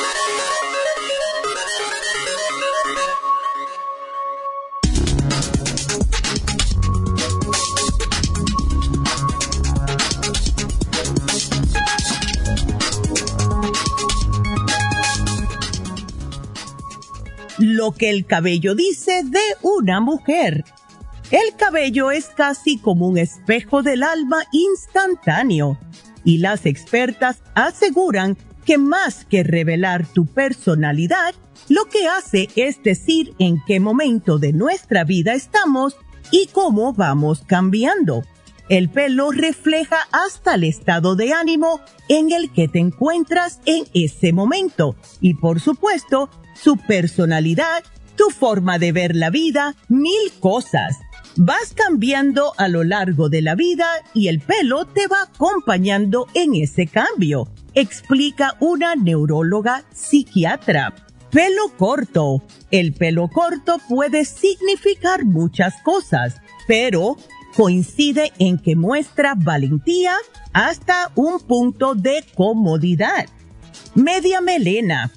Lo 17.61 17.91
que 17.91 18.09
el 18.09 18.25
cabello 18.25 18.75
dice 18.75 19.23
de 19.23 19.39
una 19.61 20.01
mujer. 20.01 20.65
El 21.29 21.55
cabello 21.55 22.11
es 22.11 22.25
casi 22.25 22.77
como 22.77 23.07
un 23.07 23.17
espejo 23.17 23.83
del 23.83 24.03
alma 24.03 24.39
instantáneo 24.51 25.79
y 26.23 26.39
las 26.39 26.65
expertas 26.65 27.41
aseguran 27.53 28.37
que 28.65 28.77
más 28.77 29.25
que 29.25 29.43
revelar 29.43 30.05
tu 30.05 30.25
personalidad, 30.25 31.33
lo 31.69 31.85
que 31.85 32.07
hace 32.07 32.49
es 32.55 32.83
decir 32.83 33.33
en 33.39 33.61
qué 33.65 33.79
momento 33.79 34.39
de 34.39 34.53
nuestra 34.53 35.03
vida 35.03 35.33
estamos 35.33 35.95
y 36.31 36.47
cómo 36.47 36.93
vamos 36.93 37.43
cambiando. 37.47 38.23
El 38.71 38.87
pelo 38.89 39.31
refleja 39.31 39.97
hasta 40.13 40.55
el 40.55 40.63
estado 40.63 41.17
de 41.17 41.33
ánimo 41.33 41.81
en 42.07 42.31
el 42.31 42.53
que 42.53 42.69
te 42.69 42.79
encuentras 42.79 43.59
en 43.65 43.83
ese 43.93 44.31
momento 44.31 44.95
y 45.19 45.33
por 45.33 45.59
supuesto 45.59 46.29
su 46.55 46.77
personalidad, 46.77 47.83
tu 48.15 48.29
forma 48.29 48.79
de 48.79 48.93
ver 48.93 49.13
la 49.13 49.29
vida, 49.29 49.75
mil 49.89 50.31
cosas. 50.39 50.99
Vas 51.35 51.73
cambiando 51.75 52.53
a 52.57 52.69
lo 52.69 52.85
largo 52.85 53.27
de 53.27 53.41
la 53.41 53.55
vida 53.55 53.87
y 54.13 54.29
el 54.29 54.39
pelo 54.39 54.85
te 54.85 55.05
va 55.07 55.23
acompañando 55.23 56.27
en 56.33 56.55
ese 56.55 56.87
cambio, 56.87 57.49
explica 57.73 58.55
una 58.61 58.95
neuróloga 58.95 59.83
psiquiatra. 59.93 60.95
Pelo 61.29 61.73
corto. 61.77 62.41
El 62.71 62.93
pelo 62.93 63.27
corto 63.27 63.79
puede 63.89 64.23
significar 64.23 65.25
muchas 65.25 65.81
cosas, 65.83 66.35
pero 66.67 67.17
coincide 67.55 68.31
en 68.39 68.57
que 68.57 68.75
muestra 68.75 69.35
valentía 69.35 70.15
hasta 70.53 71.11
un 71.15 71.39
punto 71.39 71.95
de 71.95 72.23
comodidad. 72.35 73.27
Media 73.95 74.41
melena 74.41 75.11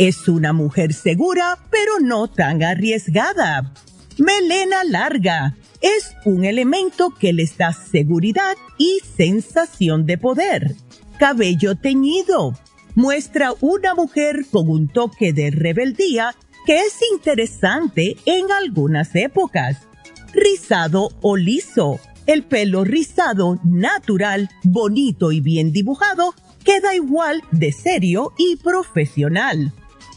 es 0.00 0.28
una 0.28 0.54
mujer 0.54 0.94
segura, 0.94 1.58
pero 1.70 2.00
no 2.00 2.26
tan 2.26 2.62
arriesgada. 2.62 3.74
Melena 4.16 4.82
larga. 4.82 5.58
Es 5.82 6.14
un 6.24 6.46
elemento 6.46 7.10
que 7.10 7.34
les 7.34 7.58
da 7.58 7.74
seguridad 7.74 8.56
y 8.78 9.00
sensación 9.14 10.06
de 10.06 10.16
poder. 10.16 10.74
Cabello 11.18 11.74
teñido. 11.74 12.58
Muestra 12.94 13.52
una 13.60 13.94
mujer 13.94 14.46
con 14.50 14.70
un 14.70 14.88
toque 14.88 15.34
de 15.34 15.50
rebeldía 15.50 16.34
que 16.64 16.80
es 16.80 16.98
interesante 17.12 18.16
en 18.24 18.50
algunas 18.52 19.14
épocas. 19.14 19.86
Rizado 20.32 21.10
o 21.20 21.36
liso. 21.36 21.98
El 22.26 22.44
pelo 22.44 22.84
rizado 22.84 23.58
natural, 23.64 24.48
bonito 24.62 25.32
y 25.32 25.40
bien 25.40 25.72
dibujado 25.72 26.34
queda 26.64 26.94
igual 26.94 27.42
de 27.50 27.72
serio 27.72 28.32
y 28.38 28.56
profesional. 28.56 29.72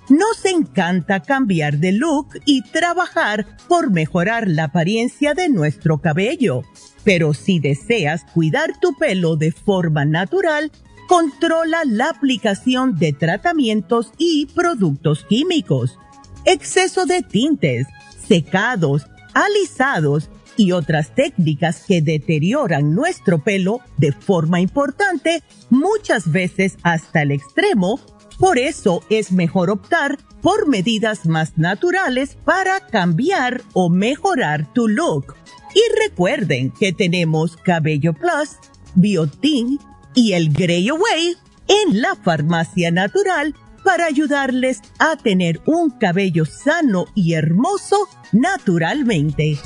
Nos 0.09 0.45
encanta 0.45 1.22
cambiar 1.22 1.78
de 1.78 1.93
look 1.93 2.28
y 2.45 2.61
trabajar 2.61 3.47
por 3.70 3.89
mejorar 3.89 4.47
la 4.47 4.66
apariencia 4.66 5.34
de 5.34 5.49
nuestro 5.49 5.99
cabello. 5.99 6.64
Pero 7.03 7.34
si 7.34 7.59
deseas 7.59 8.24
cuidar 8.34 8.80
tu 8.80 8.95
pelo 8.95 9.38
de 9.38 9.51
forma 9.51 10.03
natural, 10.05 10.72
controla 11.07 11.84
la 11.86 12.09
aplicación 12.09 12.97
de 12.97 13.14
tratamientos 13.14 14.11
y 14.18 14.45
productos 14.47 15.26
químicos, 15.26 15.97
exceso 16.45 17.05
de 17.05 17.22
tintes, 17.22 17.88
secados, 18.28 19.07
alisados 19.34 20.30
y 20.56 20.72
otras 20.72 21.16
técnicas 21.16 21.84
que 21.88 22.02
deterioran 22.02 22.94
nuestro 22.94 23.44
pelo 23.44 23.80
de 23.98 24.12
forma 24.12 24.60
importante, 24.60 25.42
muchas 25.70 26.32
veces 26.32 26.78
hasta 26.84 27.24
el 27.24 27.32
extremo. 27.32 28.00
Por 28.40 28.58
eso 28.58 29.04
es 29.10 29.32
mejor 29.32 29.70
optar 29.70 30.18
por 30.42 30.68
medidas 30.68 31.26
más 31.26 31.58
naturales 31.58 32.38
para 32.44 32.82
cambiar 32.88 33.62
o 33.74 33.90
mejorar 33.90 34.72
tu 34.74 34.88
look. 34.88 35.36
Y 35.74 35.82
recuerden 36.08 36.72
que 36.72 36.94
tenemos 36.94 37.58
Cabello 37.58 38.14
Plus, 38.14 38.58
Biotin 38.96 39.80
y 40.14 40.34
el 40.34 40.54
Grey 40.54 40.90
Away 40.90 41.38
en 41.68 42.02
la 42.02 42.16
farmacia 42.16 42.92
natural 42.92 43.56
para 43.84 44.06
ayudarles 44.06 44.82
a 45.00 45.16
tener 45.18 45.62
un 45.66 45.92
cabello 45.92 46.46
sano 46.46 47.06
y 47.16 47.34
hermoso 47.34 48.08
naturalmente. 48.32 49.58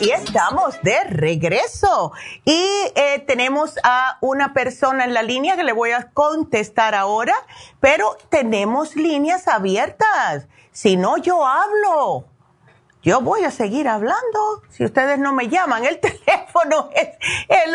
Y 0.00 0.10
estamos 0.10 0.74
de 0.82 1.02
regreso. 1.04 2.12
Y 2.44 2.66
eh, 2.94 3.24
tenemos 3.26 3.78
a 3.84 4.18
una 4.20 4.52
persona 4.52 5.04
en 5.04 5.14
la 5.14 5.22
línea 5.22 5.56
que 5.56 5.64
le 5.64 5.72
voy 5.72 5.92
a 5.92 6.10
contestar 6.10 6.94
ahora, 6.94 7.34
pero 7.80 8.16
tenemos 8.28 8.96
líneas 8.96 9.48
abiertas. 9.48 10.46
Si 10.72 10.96
no, 10.96 11.16
yo 11.16 11.46
hablo. 11.46 12.33
Yo 13.04 13.20
voy 13.20 13.44
a 13.44 13.50
seguir 13.50 13.86
hablando. 13.86 14.62
Si 14.70 14.82
ustedes 14.84 15.18
no 15.18 15.34
me 15.34 15.48
llaman, 15.48 15.84
el 15.84 16.00
teléfono 16.24 16.88
es 16.94 17.08
el 17.48 17.74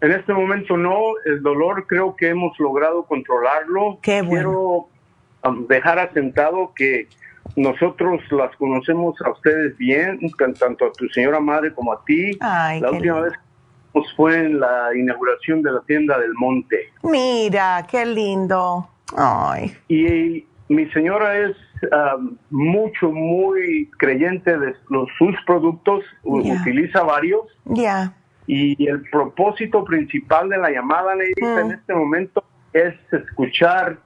En 0.04 0.12
este 0.12 0.34
momento 0.34 0.76
no, 0.76 0.99
el 1.26 1.41
dolor 1.41 1.88
creo 1.88 2.14
que 2.18 2.28
hemos 2.28 2.60
logrado 2.60 3.06
controlarlo. 3.06 3.99
Qué 4.01 4.22
bueno. 4.22 4.34
Quiero 4.34 5.49
um, 5.49 5.66
dejar 5.68 5.97
asentado 5.97 6.74
que 6.76 7.08
nosotros 7.56 8.20
las 8.32 8.54
conocemos 8.58 9.16
a 9.22 9.32
ustedes 9.32 9.78
bien, 9.78 10.20
tanto 10.60 10.88
a 10.88 10.91
tu 10.91 11.08
señora 11.08 11.39
madre 11.39 11.74
como 11.74 11.93
a 11.93 12.04
ti. 12.04 12.32
Ay, 12.41 12.82
la 12.82 12.91
última 12.91 13.22
vez 13.22 13.34
fue 14.18 14.38
en 14.41 14.60
la 14.60 14.89
inauguración 14.93 15.62
de 15.62 15.72
la 15.72 15.80
tienda 15.84 16.20
del 16.20 16.34
Monte. 16.34 16.91
Mira, 17.04 17.88
qué 17.89 18.06
lindo. 18.06 18.89
Ay. 19.16 19.74
Y 19.88 20.45
mi 20.68 20.86
señora 20.91 21.38
es 21.38 21.56
um, 22.18 22.36
mucho, 22.49 23.10
muy 23.10 23.89
creyente 23.99 24.58
de 24.58 24.76
los, 24.89 25.08
sus 25.18 25.34
productos, 25.45 26.04
utiliza 26.24 27.04
varios. 27.04 27.43
Ya. 27.64 28.14
Y 28.47 28.87
el 28.87 29.01
propósito 29.09 29.83
principal 29.85 30.49
de 30.49 30.57
la 30.57 30.69
llamada, 30.69 31.15
Neidita, 31.15 31.61
en 31.61 31.67
mm. 31.67 31.71
este 31.71 31.93
momento 31.93 32.43
es 32.73 32.95
escuchar 33.11 33.97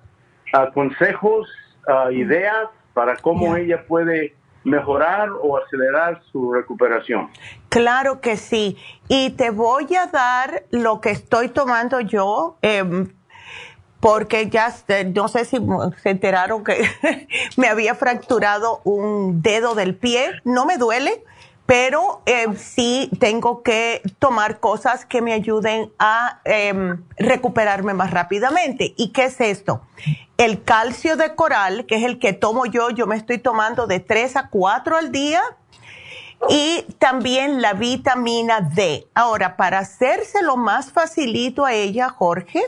uh, 0.54 0.72
consejos, 0.74 1.48
uh, 1.88 2.12
ideas 2.12 2.68
para 2.94 3.16
cómo 3.18 3.56
ella 3.56 3.86
puede 3.88 4.36
mejorar 4.64 5.30
o 5.42 5.58
acelerar 5.58 6.22
su 6.32 6.52
recuperación. 6.52 7.30
Claro 7.70 8.22
que 8.22 8.38
sí. 8.38 8.78
Y 9.08 9.32
te 9.32 9.50
voy 9.50 9.88
a 9.96 10.08
dar 10.08 10.66
lo 10.72 11.00
que 11.00 11.12
estoy 11.12 11.50
tomando 11.50 12.02
yo, 12.02 12.58
em, 12.62 13.14
porque 14.00 14.50
ya 14.50 14.74
no 15.16 15.28
sé 15.28 15.46
si 15.46 15.58
se 16.02 16.10
enteraron 16.10 16.64
que 16.64 16.84
me 17.58 17.68
había 17.68 17.96
fracturado 17.96 18.82
un 18.84 19.42
dedo 19.42 19.74
del 19.74 19.96
pie. 19.96 20.32
No 20.44 20.66
me 20.66 20.78
duele, 20.78 21.24
pero 21.68 22.22
em, 22.26 22.56
sí 22.56 23.12
tengo 23.20 23.62
que 23.62 24.02
tomar 24.20 24.62
cosas 24.62 25.06
que 25.06 25.22
me 25.22 25.34
ayuden 25.34 25.92
a 26.00 26.40
em, 26.46 27.04
recuperarme 27.18 27.94
más 27.94 28.10
rápidamente. 28.12 28.94
¿Y 28.96 29.10
qué 29.10 29.26
es 29.26 29.42
esto? 29.42 29.82
El 30.38 30.64
calcio 30.64 31.18
de 31.18 31.36
coral, 31.36 31.86
que 31.86 31.98
es 31.98 32.04
el 32.04 32.20
que 32.20 32.32
tomo 32.32 32.66
yo, 32.66 32.90
yo 32.90 33.06
me 33.06 33.18
estoy 33.18 33.38
tomando 33.38 33.86
de 33.86 34.00
3 34.00 34.38
a 34.38 34.50
4 34.50 34.96
al 34.98 35.12
día. 35.12 35.42
Y 36.50 36.86
también 37.00 37.62
la 37.62 37.74
vitamina 37.74 38.62
D. 38.62 39.08
Ahora, 39.14 39.58
para 39.58 39.80
hacérselo 39.80 40.56
más 40.56 40.94
facilito 40.94 41.66
a 41.66 41.74
ella, 41.74 42.10
Jorge, 42.10 42.62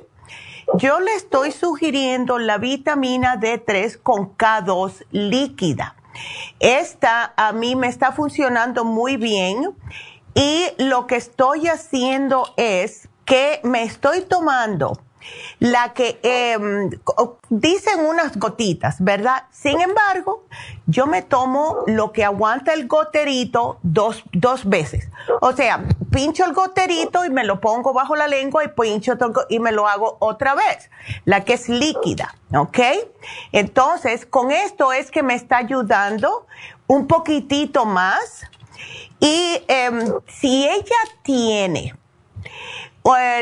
yo 0.74 1.00
le 1.00 1.14
estoy 1.14 1.52
sugiriendo 1.52 2.38
la 2.38 2.58
vitamina 2.58 3.40
D3 3.40 3.98
con 4.02 4.36
K2 4.36 5.06
líquida. 5.12 5.96
Esta 6.60 7.34
a 7.38 7.52
mí 7.54 7.76
me 7.76 7.88
está 7.88 8.12
funcionando 8.12 8.86
muy 8.86 9.18
bien 9.18 9.76
y 10.34 10.68
lo 10.78 11.08
que 11.08 11.16
estoy 11.16 11.68
haciendo 11.68 12.54
es 12.58 13.10
que 13.26 13.60
me 13.64 13.84
estoy 13.84 14.22
tomando 14.22 15.00
la 15.60 15.94
que 15.94 16.20
em, 16.24 16.90
dicen 17.50 18.06
unas 18.06 18.38
gotitas, 18.38 19.04
¿verdad? 19.04 19.44
Sin 19.52 19.82
embargo, 19.82 20.46
yo 20.88 21.06
me 21.06 21.22
tomo 21.22 21.84
lo 21.86 22.12
que 22.12 22.24
aguanta 22.24 22.74
el 22.74 22.88
goterito 22.88 23.80
dos, 23.84 24.24
dos 24.32 24.68
veces. 24.68 25.10
O 25.42 25.52
sea, 25.52 25.84
pincho 26.12 26.46
el 26.46 26.54
goterito 26.54 27.26
y 27.26 27.30
me 27.30 27.44
lo 27.44 27.60
pongo 27.60 27.94
bajo 27.94 28.16
la 28.16 28.28
lengua 28.28 28.64
y 28.64 28.70
pincho 28.70 29.18
y 29.50 29.60
me 29.60 29.72
lo 29.72 29.88
hago 29.88 30.18
otra 30.20 30.56
vez, 30.56 30.90
la 31.26 31.44
que 31.44 31.54
es 31.54 31.68
líquida, 31.70 32.36
¿ok? 32.56 32.80
Entonces, 33.52 34.26
con 34.26 34.52
esto 34.52 34.94
es 34.94 35.12
que 35.12 35.24
me 35.24 35.36
está 35.36 35.58
ayudando 35.58 36.48
un 36.88 37.08
poquitito 37.08 37.86
más. 37.86 38.46
Y 39.20 39.62
em, 39.68 40.14
si 40.28 40.66
ella 40.66 40.96
tiene 41.24 41.94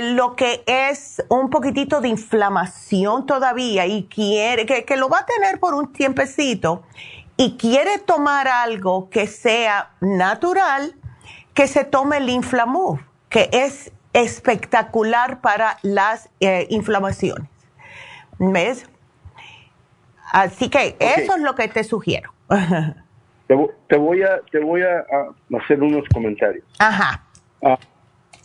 lo 0.02 0.36
que 0.36 0.64
es 0.66 1.24
un 1.30 1.50
poquitito 1.50 2.02
de 2.02 2.10
inflamación 2.10 3.26
todavía 3.26 3.86
y 3.86 4.04
quiere, 4.04 4.66
que, 4.66 4.98
lo 4.98 5.10
va 5.10 5.20
a 5.20 5.26
tener 5.26 5.60
por 5.60 5.74
un 5.74 5.92
tiempecito 5.92 6.84
y 7.36 7.58
quiere 7.58 8.00
tomar 8.00 8.48
algo 8.48 9.10
que 9.10 9.28
sea 9.28 9.92
natural, 10.00 10.96
que 11.54 11.68
se 11.68 11.84
tome 11.84 12.18
el 12.18 12.30
Inflamuf, 12.30 13.02
que 13.30 13.50
es 13.52 13.92
espectacular 14.14 15.42
para 15.42 15.78
las 15.82 16.30
eh, 16.40 16.68
inflamaciones. 16.70 17.50
¿Ves? 18.40 18.86
Así 20.32 20.70
que 20.70 20.96
eso 21.00 21.36
es 21.36 21.42
lo 21.42 21.56
que 21.56 21.68
te 21.68 21.84
sugiero. 21.84 22.32
te, 23.48 23.56
voy 23.98 24.24
a, 24.24 24.42
te 24.52 24.60
voy 24.60 24.82
a, 24.82 25.06
hacer 25.58 25.82
unos 25.82 26.08
comentarios. 26.14 26.66
Ajá. 26.80 27.24
Ah, 27.64 27.78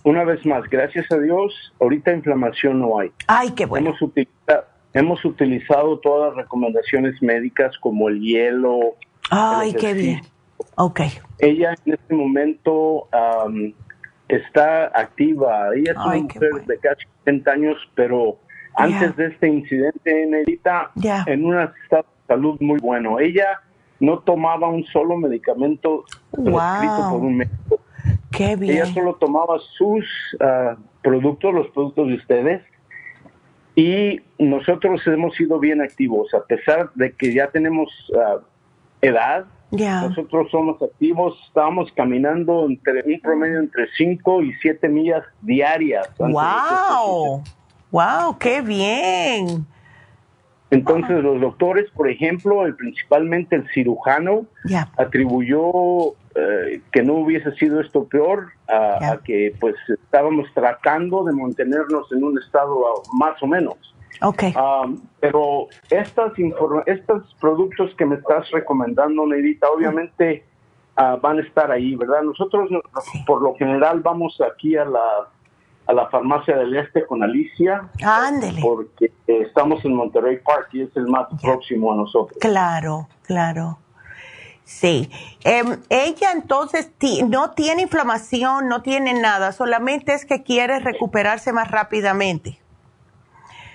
una 0.04 0.24
vez 0.24 0.44
más, 0.44 0.68
gracias 0.68 1.10
a 1.12 1.18
Dios, 1.18 1.72
ahorita 1.80 2.12
inflamación 2.12 2.80
no 2.80 2.98
hay. 2.98 3.12
Ay, 3.26 3.50
qué 3.52 3.66
bueno. 3.66 3.90
Hemos 3.90 4.02
utilizado, 4.02 4.64
hemos 4.92 5.24
utilizado 5.24 5.98
todas 6.00 6.30
las 6.30 6.44
recomendaciones 6.44 7.22
médicas 7.22 7.76
como 7.78 8.08
el 8.08 8.20
hielo. 8.20 8.96
Ay, 9.30 9.74
qué 9.74 9.94
bien. 9.94 10.20
Ok. 10.76 11.00
Ella 11.38 11.74
en 11.84 11.94
este 11.94 12.14
momento 12.14 13.08
está 14.28 14.86
activa. 14.86 15.68
Ella 15.74 15.92
es 15.92 15.98
una 15.98 16.16
mujer 16.16 16.66
de 16.66 16.78
casi 16.78 17.04
70 17.24 17.50
años, 17.50 17.76
pero 17.94 18.38
antes 18.74 19.16
de 19.16 19.26
este 19.26 19.48
incidente, 19.48 20.26
Nerita, 20.26 20.90
en 21.26 21.44
un 21.44 21.60
estado 21.60 22.02
de 22.02 22.34
salud 22.34 22.56
muy 22.60 22.78
bueno. 22.80 23.20
Ella 23.20 23.60
no 24.00 24.18
tomaba 24.18 24.68
un 24.68 24.84
solo 24.86 25.16
medicamento 25.16 26.04
prescrito 26.32 27.08
por 27.10 27.20
un 27.20 27.36
médico 27.36 27.80
ella 28.38 28.86
solo 28.86 29.14
tomaba 29.14 29.58
sus 29.76 30.04
ah, 30.40 30.76
productos, 31.02 31.54
los 31.54 31.68
productos 31.68 32.08
de 32.08 32.14
ustedes, 32.14 32.62
y 33.74 34.20
nosotros 34.38 35.00
hemos 35.06 35.34
sido 35.34 35.58
bien 35.58 35.80
activos, 35.80 36.32
a 36.34 36.44
pesar 36.44 36.90
de 36.94 37.12
que 37.12 37.32
ya 37.34 37.48
tenemos 37.48 37.90
ah, 38.18 38.40
edad. 39.00 39.46
Nosotros 39.70 40.50
somos 40.50 40.82
activos, 40.82 41.34
estábamos 41.46 41.90
caminando 41.92 42.66
entre 42.66 43.02
un 43.06 43.20
promedio 43.20 43.58
entre 43.58 43.88
5 43.96 44.42
y 44.42 44.52
7 44.60 44.86
millas 44.88 45.24
diarias. 45.40 46.10
¡Wow! 46.18 47.42
¡Wow! 47.90 48.38
¡Qué 48.38 48.60
bien! 48.60 49.66
Entonces 50.70 51.22
los 51.22 51.38
doctores, 51.40 51.90
por 51.90 52.08
ejemplo, 52.10 52.64
el, 52.64 52.74
principalmente 52.76 53.56
el 53.56 53.68
cirujano, 53.74 54.46
atribuyó 54.96 56.14
eh, 56.34 56.80
que 56.90 57.02
no 57.02 57.14
hubiese 57.14 57.52
sido 57.56 57.80
esto 57.80 58.04
peor 58.04 58.52
a, 58.68 59.18
que 59.24 59.54
pues 59.60 59.74
estábamos 59.88 60.46
tratando 60.54 61.24
de 61.24 61.32
mantenernos 61.32 62.10
en 62.12 62.24
un 62.24 62.38
estado 62.38 63.02
más 63.12 63.42
o 63.42 63.46
menos. 63.46 63.76
Okay. 64.20 64.54
Um, 64.54 65.00
pero 65.20 65.66
estas 65.90 66.32
estos 66.86 67.34
productos 67.40 67.94
que 67.96 68.06
me 68.06 68.16
estás 68.16 68.50
recomendando, 68.50 69.26
Neidita, 69.26 69.68
obviamente 69.70 70.44
uh, 70.96 71.20
van 71.20 71.38
a 71.38 71.42
estar 71.42 71.70
ahí, 71.70 71.96
¿verdad? 71.96 72.22
Nosotros 72.22 72.70
por 73.26 73.42
lo 73.42 73.54
general 73.56 74.00
vamos 74.00 74.40
aquí 74.40 74.76
a 74.76 74.84
la 74.84 75.28
a 75.86 75.92
la 75.92 76.08
farmacia 76.08 76.56
del 76.56 76.76
este 76.76 77.04
con 77.06 77.22
Alicia. 77.22 77.88
Ándele. 78.02 78.60
Porque 78.62 79.12
estamos 79.26 79.84
en 79.84 79.96
Monterrey 79.96 80.38
Park 80.38 80.68
y 80.72 80.82
es 80.82 80.96
el 80.96 81.08
más 81.08 81.28
próximo 81.42 81.92
a 81.92 81.96
nosotros. 81.96 82.38
Claro, 82.40 83.08
claro. 83.24 83.78
Sí. 84.64 85.10
Em, 85.44 85.78
ella 85.90 86.32
entonces 86.32 86.90
no 87.28 87.50
tiene 87.52 87.82
inflamación, 87.82 88.68
no 88.68 88.82
tiene 88.82 89.20
nada, 89.20 89.52
solamente 89.52 90.14
es 90.14 90.24
que 90.24 90.42
quiere 90.42 90.80
recuperarse 90.80 91.52
más 91.52 91.70
rápidamente. 91.70 92.58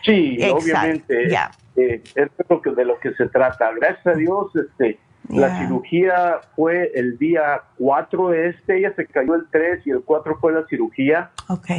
Sí, 0.03 0.37
obviamente. 0.49 1.29
Ya. 1.29 1.51
Eh, 1.75 2.01
es 2.15 2.29
lo 2.49 2.61
que, 2.61 2.71
de 2.71 2.85
lo 2.85 2.99
que 2.99 3.13
se 3.13 3.27
trata. 3.27 3.71
Gracias 3.73 4.07
a 4.07 4.13
Dios, 4.13 4.47
este, 4.55 4.97
la 5.29 5.59
cirugía 5.59 6.39
fue 6.55 6.91
el 6.95 7.17
día 7.17 7.61
4 7.77 8.29
de 8.29 8.49
este, 8.49 8.77
ella 8.77 8.93
se 8.95 9.05
cayó 9.05 9.35
el 9.35 9.47
3 9.51 9.85
y 9.85 9.91
el 9.91 10.01
4 10.01 10.37
fue 10.39 10.53
la 10.53 10.65
cirugía. 10.67 11.31
Ok. 11.49 11.69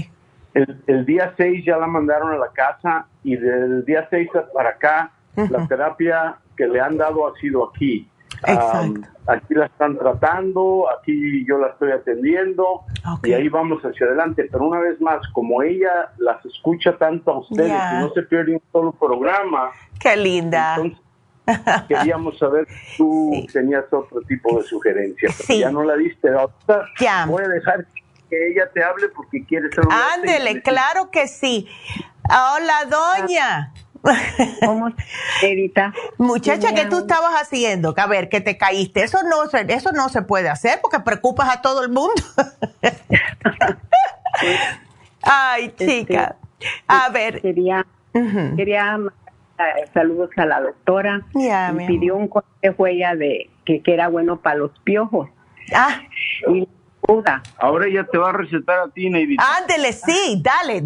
El, 0.55 1.07
día 1.07 1.35
6 1.37 1.65
ya 1.65 1.77
la 1.77 1.87
mandaron 1.87 2.33
a 2.33 2.37
la 2.37 2.49
casa 2.53 3.07
y 3.23 3.37
del 3.37 3.85
día 3.85 4.07
6 4.11 4.29
para 4.53 4.71
acá, 4.71 5.13
la 5.37 5.67
terapia 5.69 6.37
que 6.57 6.67
le 6.67 6.81
han 6.81 6.97
dado 6.97 7.29
ha 7.29 7.39
sido 7.39 7.69
aquí 7.69 8.09
aquí 9.27 9.55
la 9.55 9.67
están 9.67 9.99
tratando, 9.99 10.87
aquí 10.99 11.45
yo 11.47 11.59
la 11.59 11.69
estoy 11.69 11.93
atendiendo 11.93 12.83
y 13.23 13.33
ahí 13.33 13.49
vamos 13.49 13.83
hacia 13.83 14.07
adelante. 14.07 14.49
Pero 14.51 14.67
una 14.67 14.81
vez 14.81 15.01
más, 15.01 15.21
como 15.33 15.63
ella 15.63 16.13
las 16.19 16.45
escucha 16.45 16.97
tanto 16.97 17.33
a 17.33 17.39
ustedes 17.39 17.71
y 17.71 18.01
no 18.01 18.13
se 18.13 18.23
pierde 18.23 18.55
un 18.55 18.63
solo 18.73 18.93
programa. 18.93 19.71
Qué 20.01 20.17
linda. 20.17 20.77
queríamos 21.89 22.39
saber 22.39 22.67
si 22.69 22.97
tú 22.99 23.47
tenías 23.53 23.85
otro 23.93 24.21
tipo 24.23 24.59
de 24.59 24.65
sugerencia. 24.65 25.31
Ya 25.49 25.71
no 25.71 25.83
la 25.83 25.97
diste. 25.97 26.29
ya. 27.01 27.27
Voy 27.27 27.43
a 27.45 27.49
dejar 27.49 27.87
que 28.29 28.51
ella 28.51 28.71
te 28.73 28.83
hable 28.83 29.09
porque 29.09 29.45
quiere 29.45 29.71
ser 29.73 29.85
Ándele, 30.15 30.63
claro 30.63 31.11
que 31.11 31.27
sí. 31.29 31.67
Hola, 32.29 32.85
doña. 32.91 33.73
¿Cómo, 34.65 34.91
Erita? 35.43 35.93
Muchacha, 36.19 36.75
¿qué 36.75 36.87
tú 36.87 36.99
estabas 36.99 37.35
haciendo? 37.41 37.95
A 37.97 38.07
ver, 38.07 38.29
que 38.29 38.41
te 38.41 38.57
caíste. 38.57 39.03
Eso 39.03 39.19
no, 39.25 39.45
eso 39.69 39.93
no 39.93 40.09
se 40.09 40.23
puede 40.23 40.49
hacer 40.49 40.79
porque 40.83 41.01
preocupas 41.01 41.49
a 41.51 41.61
todo 41.63 41.83
el 41.83 41.91
mundo. 41.91 42.23
Ay, 45.23 45.67
este, 45.67 45.87
chica. 45.87 46.37
A 46.87 47.09
ver. 47.11 47.41
Quería, 47.41 47.87
quería 48.57 48.99
eh, 49.59 49.87
saludos 49.93 50.31
a 50.37 50.47
la 50.47 50.61
doctora. 50.61 51.27
me 51.35 51.87
pidió 51.87 52.17
un 52.17 52.29
consejo 52.29 52.87
ella 52.87 53.15
de 53.15 53.51
que, 53.65 53.83
que 53.83 53.95
era 53.95 54.09
bueno 54.09 54.41
para 54.41 54.57
los 54.57 54.79
piojos. 54.81 55.29
Ah. 55.75 56.01
Y 56.53 56.69
Ahora 57.59 57.87
ella 57.87 58.05
te 58.05 58.19
va 58.19 58.29
a 58.29 58.33
recetar 58.33 58.81
a 58.81 58.89
ti, 58.89 59.09
Neidita. 59.09 59.43
Ándele, 59.57 59.95
sí, 59.95 60.43
dale. 60.43 60.85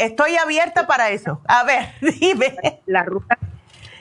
estoy 0.00 0.36
abierta 0.36 0.88
para 0.88 1.10
eso. 1.10 1.40
A 1.46 1.62
ver, 1.62 1.92
dime. 2.20 2.56
La 2.86 3.04
ruda, 3.04 3.38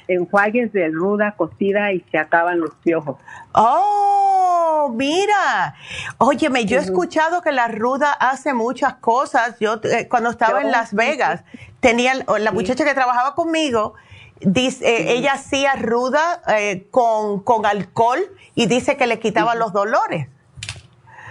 enjuagues 0.08 0.74
de 0.74 0.90
ruda 0.90 1.36
cocida 1.38 1.94
y 1.94 2.04
se 2.12 2.18
acaban 2.18 2.60
los 2.60 2.74
piojos. 2.84 3.18
Oh, 3.54 4.92
mira. 4.96 5.76
Óyeme, 6.18 6.66
yo 6.66 6.78
he 6.78 6.82
escuchado 6.82 7.44
que 7.44 7.52
la 7.52 7.68
ruda 7.68 8.14
hace 8.14 8.56
muchas 8.56 8.96
cosas. 8.96 9.60
Yo 9.60 9.80
eh, 9.84 10.08
cuando 10.10 10.32
estaba 10.32 10.62
en 10.62 10.72
Las 10.72 10.96
Vegas, 10.96 11.44
tenía 11.82 12.14
la 12.16 12.52
muchacha 12.52 12.84
que 12.84 12.96
trabajaba 12.96 13.36
conmigo. 13.36 13.94
Dice, 14.42 14.88
eh, 14.88 15.12
ella 15.18 15.34
hacía 15.34 15.76
ruda 15.76 16.42
eh, 16.48 16.88
con, 16.90 17.44
con 17.44 17.68
alcohol 17.68 18.20
y 18.56 18.66
dice 18.66 18.98
que 18.98 19.06
le 19.06 19.20
quitaba 19.20 19.54
los 19.54 19.72
dolores. 19.72 20.30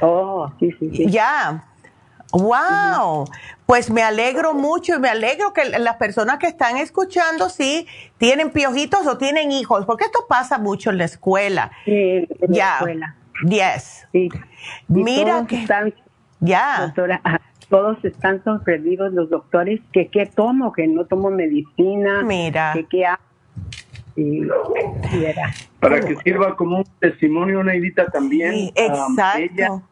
Oh, 0.01 0.51
sí, 0.59 0.71
sí, 0.79 0.91
sí. 0.95 1.11
Ya. 1.11 1.65
Wow. 2.33 3.27
Pues 3.67 3.91
me 3.91 4.03
alegro 4.03 4.55
mucho 4.55 4.97
y 4.97 4.99
me 4.99 5.09
alegro 5.09 5.53
que 5.53 5.65
las 5.79 5.97
personas 5.97 6.39
que 6.39 6.47
están 6.47 6.77
escuchando 6.77 7.49
sí 7.49 7.87
tienen 8.19 8.51
piojitos 8.51 9.07
o 9.07 9.19
tienen 9.19 9.53
hijos, 9.53 9.87
porque 9.87 10.05
esto 10.05 10.21
pasa 10.29 10.59
mucho 10.59 10.91
en 10.91 10.99
la 10.99 11.05
escuela. 11.05 11.71
Sí, 11.85 11.93
en 11.93 12.29
la 12.49 12.75
escuela. 12.75 13.15
Yes. 13.47 14.07
Sí. 14.13 14.29
Mira 14.89 15.47
que 15.47 15.63
están, 15.63 15.95
ya. 16.41 16.81
Doctora, 16.87 17.21
todos 17.69 18.03
están 18.05 18.43
sorprendidos 18.45 19.13
los 19.13 19.31
doctores 19.31 19.81
que 19.93 20.09
qué 20.09 20.27
tomo, 20.27 20.73
que 20.73 20.87
no 20.87 21.05
tomo 21.07 21.31
medicina. 21.31 22.23
Mira. 22.23 22.73
Que 22.75 22.87
qué 22.87 23.07
hago. 23.07 23.23
Para 25.81 26.01
que 26.01 26.17
sirva 26.17 26.57
como 26.57 26.79
un 26.79 26.85
testimonio, 27.01 27.63
Neidita, 27.63 28.07
también. 28.07 28.53
Sí, 28.53 28.73
exacto 28.75 29.83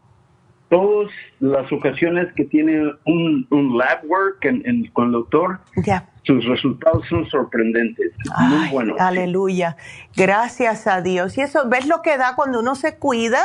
todas 0.68 1.10
las 1.40 1.70
ocasiones 1.72 2.32
que 2.34 2.44
tiene 2.44 2.92
un, 3.04 3.46
lab 3.76 4.04
work 4.06 4.40
con 4.92 5.06
el 5.06 5.12
doctor, 5.12 5.60
sus 6.24 6.44
resultados 6.44 7.06
son 7.08 7.28
sorprendentes, 7.30 8.12
muy 8.38 8.68
buenos. 8.70 9.00
Aleluya, 9.00 9.76
gracias 10.16 10.86
a 10.86 11.00
Dios. 11.02 11.38
Y 11.38 11.42
eso, 11.42 11.68
¿ves 11.68 11.86
lo 11.86 12.02
que 12.02 12.18
da 12.18 12.34
cuando 12.34 12.60
uno 12.60 12.74
se 12.74 12.96
cuida? 12.96 13.42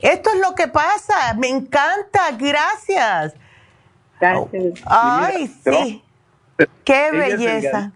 Esto 0.00 0.30
es 0.34 0.40
lo 0.40 0.54
que 0.54 0.68
pasa, 0.68 1.34
me 1.38 1.48
encanta, 1.48 2.20
gracias. 2.38 3.34
Gracias. 4.18 4.82
Ay, 4.86 5.48
sí, 5.48 6.02
qué 6.84 7.10
belleza. 7.12 7.92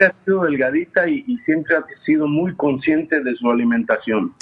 Ha 0.00 0.24
sido 0.24 0.44
delgadita 0.44 1.08
y 1.08 1.36
siempre 1.44 1.76
ha 1.76 1.84
sido 2.04 2.26
muy 2.26 2.54
consciente 2.54 3.20
de 3.22 3.34
su 3.36 3.50
alimentación 3.50 4.32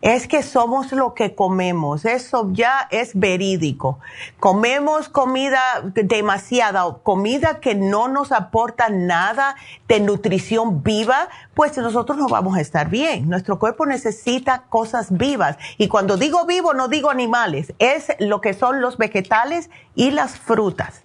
es 0.00 0.28
que 0.28 0.42
somos 0.42 0.92
lo 0.92 1.14
que 1.14 1.34
comemos. 1.34 2.04
Eso 2.04 2.50
ya 2.52 2.88
es 2.90 3.18
verídico. 3.18 3.98
Comemos 4.38 5.08
comida 5.08 5.60
demasiada, 5.94 6.84
comida 7.02 7.60
que 7.60 7.74
no 7.74 8.08
nos 8.08 8.32
aporta 8.32 8.88
nada 8.90 9.56
de 9.88 10.00
nutrición 10.00 10.82
viva, 10.82 11.28
pues 11.54 11.76
nosotros 11.78 12.18
no 12.18 12.28
vamos 12.28 12.56
a 12.56 12.60
estar 12.60 12.90
bien. 12.90 13.28
Nuestro 13.28 13.58
cuerpo 13.58 13.86
necesita 13.86 14.64
cosas 14.68 15.16
vivas. 15.16 15.56
Y 15.78 15.88
cuando 15.88 16.16
digo 16.16 16.44
vivo, 16.46 16.74
no 16.74 16.88
digo 16.88 17.10
animales, 17.10 17.72
es 17.78 18.08
lo 18.18 18.40
que 18.40 18.54
son 18.54 18.80
los 18.80 18.98
vegetales 18.98 19.70
y 19.94 20.10
las 20.10 20.38
frutas. 20.38 21.02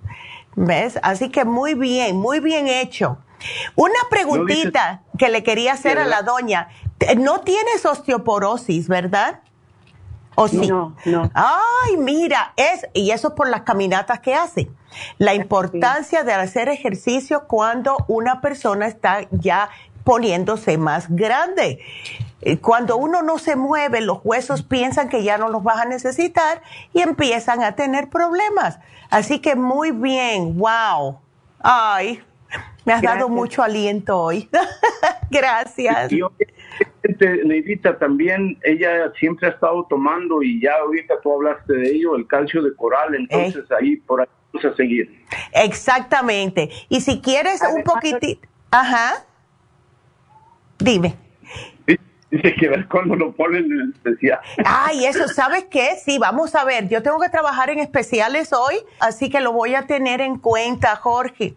¿Ves? 0.55 0.99
Así 1.03 1.29
que 1.29 1.45
muy 1.45 1.73
bien, 1.73 2.17
muy 2.17 2.39
bien 2.39 2.67
hecho. 2.67 3.19
Una 3.75 3.99
preguntita 4.09 5.01
que 5.17 5.29
le 5.29 5.43
quería 5.43 5.73
hacer 5.73 5.99
a 5.99 6.05
la 6.05 6.21
doña. 6.21 6.69
No 7.17 7.41
tienes 7.41 7.85
osteoporosis, 7.85 8.87
¿verdad? 8.87 9.39
¿O 10.35 10.47
sí? 10.47 10.67
No, 10.67 10.95
no. 11.05 11.29
Ay, 11.33 11.97
mira, 11.97 12.53
es, 12.55 12.87
y 12.93 13.11
eso 13.11 13.35
por 13.35 13.49
las 13.49 13.61
caminatas 13.63 14.19
que 14.19 14.35
hace. 14.35 14.69
La 15.17 15.33
importancia 15.33 16.23
de 16.23 16.33
hacer 16.33 16.69
ejercicio 16.69 17.45
cuando 17.47 17.97
una 18.07 18.41
persona 18.41 18.87
está 18.87 19.27
ya 19.31 19.69
poniéndose 20.03 20.77
más 20.77 21.07
grande. 21.09 21.79
Eh, 22.41 22.57
cuando 22.59 22.97
uno 22.97 23.21
no 23.21 23.37
se 23.37 23.55
mueve, 23.55 24.01
los 24.01 24.19
huesos 24.23 24.63
piensan 24.63 25.09
que 25.09 25.23
ya 25.23 25.37
no 25.37 25.49
los 25.49 25.61
vas 25.61 25.81
a 25.81 25.85
necesitar 25.85 26.61
y 26.93 27.01
empiezan 27.01 27.63
a 27.63 27.75
tener 27.75 28.09
problemas. 28.09 28.79
Así 29.09 29.39
que 29.39 29.55
muy 29.55 29.91
bien, 29.91 30.57
wow. 30.57 31.19
Ay, 31.59 32.23
me 32.89 32.93
has 32.95 33.01
dado 33.03 33.29
mucho 33.29 33.61
aliento 33.61 34.17
hoy. 34.17 34.49
Gracias. 35.29 36.11
Y, 36.11 36.21
Neidita, 37.45 37.99
también 37.99 38.57
ella 38.63 39.11
siempre 39.19 39.47
ha 39.47 39.51
estado 39.51 39.85
tomando 39.87 40.41
y 40.41 40.59
ya 40.59 40.73
ahorita 40.81 41.21
tú 41.21 41.33
hablaste 41.33 41.73
de 41.73 41.91
ello, 41.91 42.15
el 42.15 42.25
calcio 42.25 42.63
de 42.63 42.75
coral, 42.75 43.13
entonces 43.13 43.63
ahí 43.71 43.97
por 43.97 44.21
ahí 44.21 44.27
vamos 44.51 44.73
a 44.73 44.75
seguir. 44.75 45.23
Exactamente. 45.53 46.69
Y 46.89 47.01
si 47.01 47.21
quieres 47.21 47.61
un 47.61 47.83
poquitito, 47.83 48.47
ajá, 48.71 49.23
dime. 50.79 51.15
Dice 52.31 52.53
que 52.55 52.69
ver 52.69 52.87
cuando 52.87 53.15
lo 53.15 53.31
ponen 53.31 53.65
en 53.71 53.91
especial. 53.95 54.39
Ay, 54.63 55.05
eso, 55.05 55.27
¿sabes 55.27 55.65
qué? 55.65 55.95
Sí, 56.03 56.19
vamos 56.19 56.53
a 56.53 56.63
ver. 56.63 56.87
Yo 56.87 57.01
tengo 57.01 57.19
que 57.19 57.29
trabajar 57.29 57.71
en 57.71 57.79
especiales 57.79 58.53
hoy, 58.53 58.75
así 58.99 59.29
que 59.29 59.41
lo 59.41 59.51
voy 59.51 59.73
a 59.73 59.87
tener 59.87 60.21
en 60.21 60.37
cuenta, 60.37 60.95
Jorge. 60.95 61.55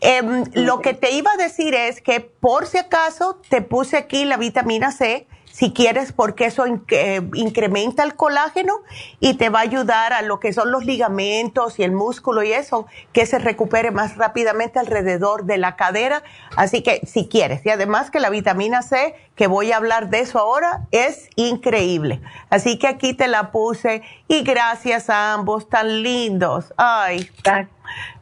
Em, 0.00 0.44
lo 0.54 0.80
que 0.80 0.94
te 0.94 1.12
iba 1.12 1.30
a 1.32 1.36
decir 1.36 1.74
es 1.74 2.00
que 2.00 2.20
por 2.20 2.66
si 2.66 2.78
acaso 2.78 3.40
te 3.48 3.62
puse 3.62 3.96
aquí 3.96 4.24
la 4.24 4.36
vitamina 4.36 4.92
C 4.92 5.26
si 5.56 5.72
quieres, 5.72 6.12
porque 6.12 6.44
eso 6.44 6.66
eh, 6.66 7.22
incrementa 7.32 8.02
el 8.02 8.14
colágeno 8.14 8.74
y 9.20 9.38
te 9.38 9.48
va 9.48 9.60
a 9.60 9.62
ayudar 9.62 10.12
a 10.12 10.20
lo 10.20 10.38
que 10.38 10.52
son 10.52 10.70
los 10.70 10.84
ligamentos 10.84 11.78
y 11.78 11.82
el 11.82 11.92
músculo 11.92 12.42
y 12.42 12.52
eso, 12.52 12.86
que 13.14 13.24
se 13.24 13.38
recupere 13.38 13.90
más 13.90 14.18
rápidamente 14.18 14.78
alrededor 14.78 15.46
de 15.46 15.56
la 15.56 15.74
cadera. 15.76 16.22
Así 16.56 16.82
que 16.82 17.00
si 17.06 17.26
quieres, 17.26 17.64
y 17.64 17.70
además 17.70 18.10
que 18.10 18.20
la 18.20 18.28
vitamina 18.28 18.82
C, 18.82 19.14
que 19.34 19.46
voy 19.46 19.72
a 19.72 19.78
hablar 19.78 20.10
de 20.10 20.20
eso 20.20 20.38
ahora, 20.38 20.82
es 20.90 21.30
increíble. 21.36 22.20
Así 22.50 22.78
que 22.78 22.88
aquí 22.88 23.14
te 23.14 23.26
la 23.26 23.50
puse 23.50 24.02
y 24.28 24.42
gracias 24.42 25.08
a 25.08 25.32
ambos, 25.32 25.70
tan 25.70 26.02
lindos. 26.02 26.74
Ay. 26.76 27.30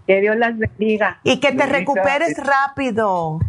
Que 0.07 0.21
Dios 0.21 0.37
las 0.37 0.59
bendiga. 0.59 1.19
Y 1.23 1.41
que 1.41 1.53
te 1.53 1.65
recuperes 1.65 2.37
rápido. 2.37 3.41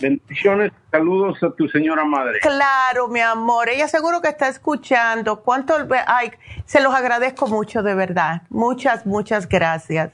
Bendiciones, 0.00 0.72
saludos 0.90 1.42
a 1.42 1.50
tu 1.52 1.66
señora 1.68 2.04
madre. 2.04 2.40
Claro, 2.40 3.08
mi 3.08 3.20
amor. 3.20 3.70
Ella 3.70 3.88
seguro 3.88 4.20
que 4.20 4.28
está 4.28 4.48
escuchando. 4.48 5.40
¿Cuánto? 5.40 5.74
Ay, 6.06 6.30
se 6.66 6.82
los 6.82 6.94
agradezco 6.94 7.46
mucho, 7.46 7.82
de 7.82 7.94
verdad. 7.94 8.42
Muchas, 8.50 9.06
muchas 9.06 9.48
gracias. 9.48 10.10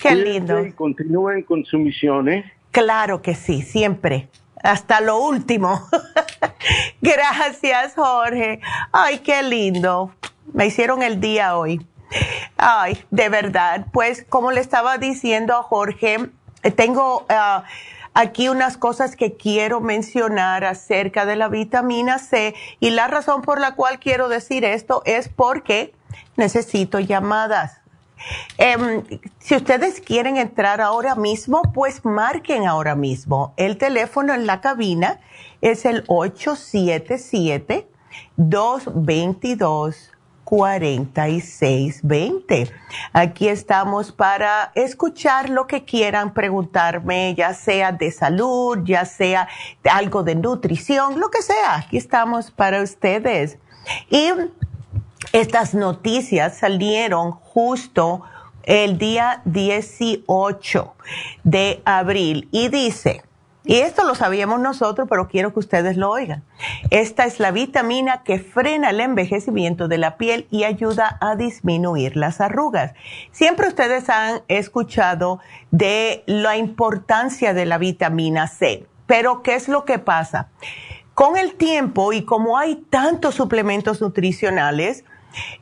Qué 0.00 0.14
lindo. 0.14 0.60
Y 0.64 0.72
continúen 0.72 1.42
con 1.42 1.64
su 1.64 1.78
misión, 1.78 2.28
¿eh? 2.28 2.52
Claro 2.70 3.22
que 3.22 3.34
sí, 3.34 3.62
siempre. 3.62 4.28
Hasta 4.62 5.00
lo 5.00 5.18
último. 5.18 5.80
gracias, 7.00 7.94
Jorge. 7.94 8.60
Ay, 8.92 9.20
qué 9.20 9.42
lindo. 9.42 10.12
Me 10.52 10.66
hicieron 10.66 11.02
el 11.02 11.20
día 11.20 11.56
hoy. 11.56 11.80
Ay, 12.56 13.04
de 13.10 13.28
verdad. 13.28 13.86
Pues 13.92 14.24
como 14.28 14.52
le 14.52 14.60
estaba 14.60 14.98
diciendo 14.98 15.54
a 15.54 15.62
Jorge, 15.62 16.30
eh, 16.62 16.70
tengo 16.70 17.26
ah, 17.28 17.64
aquí 18.14 18.48
unas 18.48 18.76
cosas 18.76 19.16
que 19.16 19.36
quiero 19.36 19.80
mencionar 19.80 20.64
acerca 20.64 21.26
de 21.26 21.36
la 21.36 21.48
vitamina 21.48 22.18
C 22.18 22.54
y 22.80 22.90
la 22.90 23.08
razón 23.08 23.42
por 23.42 23.60
la 23.60 23.74
cual 23.74 23.98
quiero 23.98 24.28
decir 24.28 24.64
esto 24.64 25.02
es 25.04 25.28
porque 25.28 25.94
necesito 26.36 26.98
llamadas. 26.98 27.80
Em, 28.56 29.04
si 29.38 29.54
ustedes 29.54 30.00
quieren 30.00 30.38
entrar 30.38 30.80
ahora 30.80 31.14
mismo, 31.14 31.60
pues 31.74 32.04
marquen 32.04 32.66
ahora 32.66 32.94
mismo. 32.94 33.52
El 33.58 33.76
teléfono 33.76 34.32
en 34.32 34.46
la 34.46 34.62
cabina 34.62 35.20
es 35.60 35.84
el 35.84 36.04
877 36.06 37.86
222 38.36 40.15
4620. 40.46 42.72
Aquí 43.12 43.48
estamos 43.48 44.12
para 44.12 44.70
escuchar 44.76 45.50
lo 45.50 45.66
que 45.66 45.84
quieran 45.84 46.32
preguntarme, 46.32 47.34
ya 47.34 47.52
sea 47.52 47.90
de 47.90 48.12
salud, 48.12 48.78
ya 48.84 49.04
sea 49.04 49.48
de 49.82 49.90
algo 49.90 50.22
de 50.22 50.36
nutrición, 50.36 51.18
lo 51.18 51.30
que 51.30 51.42
sea. 51.42 51.78
Aquí 51.78 51.96
estamos 51.96 52.52
para 52.52 52.80
ustedes. 52.80 53.58
Y 54.08 54.30
estas 55.32 55.74
noticias 55.74 56.58
salieron 56.58 57.32
justo 57.32 58.22
el 58.62 58.98
día 58.98 59.42
18 59.46 60.94
de 61.42 61.82
abril 61.84 62.48
y 62.52 62.68
dice, 62.68 63.25
y 63.66 63.78
esto 63.78 64.04
lo 64.04 64.14
sabíamos 64.14 64.60
nosotros, 64.60 65.08
pero 65.10 65.26
quiero 65.26 65.52
que 65.52 65.58
ustedes 65.58 65.96
lo 65.96 66.10
oigan. 66.10 66.44
Esta 66.90 67.24
es 67.24 67.40
la 67.40 67.50
vitamina 67.50 68.22
que 68.22 68.38
frena 68.38 68.90
el 68.90 69.00
envejecimiento 69.00 69.88
de 69.88 69.98
la 69.98 70.16
piel 70.16 70.46
y 70.50 70.62
ayuda 70.62 71.18
a 71.20 71.34
disminuir 71.34 72.16
las 72.16 72.40
arrugas. 72.40 72.94
Siempre 73.32 73.66
ustedes 73.66 74.08
han 74.08 74.42
escuchado 74.46 75.40
de 75.72 76.22
la 76.26 76.56
importancia 76.56 77.54
de 77.54 77.66
la 77.66 77.78
vitamina 77.78 78.46
C, 78.46 78.86
pero 79.06 79.42
¿qué 79.42 79.56
es 79.56 79.68
lo 79.68 79.84
que 79.84 79.98
pasa? 79.98 80.48
Con 81.14 81.36
el 81.36 81.54
tiempo 81.54 82.12
y 82.12 82.22
como 82.22 82.58
hay 82.58 82.76
tantos 82.76 83.34
suplementos 83.34 84.00
nutricionales, 84.00 85.04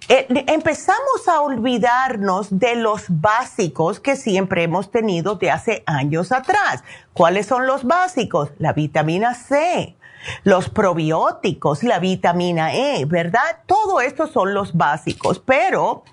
eh, 0.08 0.26
empezamos 0.48 1.28
a 1.28 1.40
olvidarnos 1.40 2.58
de 2.58 2.76
los 2.76 3.04
básicos 3.08 4.00
que 4.00 4.16
siempre 4.16 4.62
hemos 4.62 4.90
tenido 4.90 5.36
de 5.36 5.50
hace 5.50 5.82
años 5.86 6.32
atrás. 6.32 6.84
¿Cuáles 7.12 7.46
son 7.46 7.66
los 7.66 7.84
básicos? 7.84 8.50
La 8.58 8.72
vitamina 8.72 9.34
C, 9.34 9.96
los 10.42 10.68
probióticos, 10.68 11.82
la 11.82 11.98
vitamina 11.98 12.74
E, 12.74 13.04
¿verdad? 13.06 13.62
Todo 13.66 14.00
esto 14.00 14.26
son 14.26 14.54
los 14.54 14.74
básicos, 14.74 15.38
pero 15.38 16.04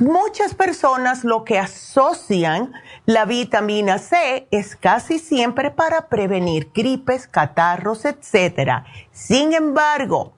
muchas 0.00 0.54
personas 0.54 1.24
lo 1.24 1.44
que 1.44 1.58
asocian 1.58 2.72
la 3.06 3.24
vitamina 3.24 3.98
C 3.98 4.48
es 4.50 4.76
casi 4.76 5.18
siempre 5.18 5.70
para 5.70 6.08
prevenir 6.08 6.70
gripes, 6.74 7.26
catarros, 7.26 8.04
etc. 8.04 8.84
Sin 9.12 9.52
embargo, 9.52 10.33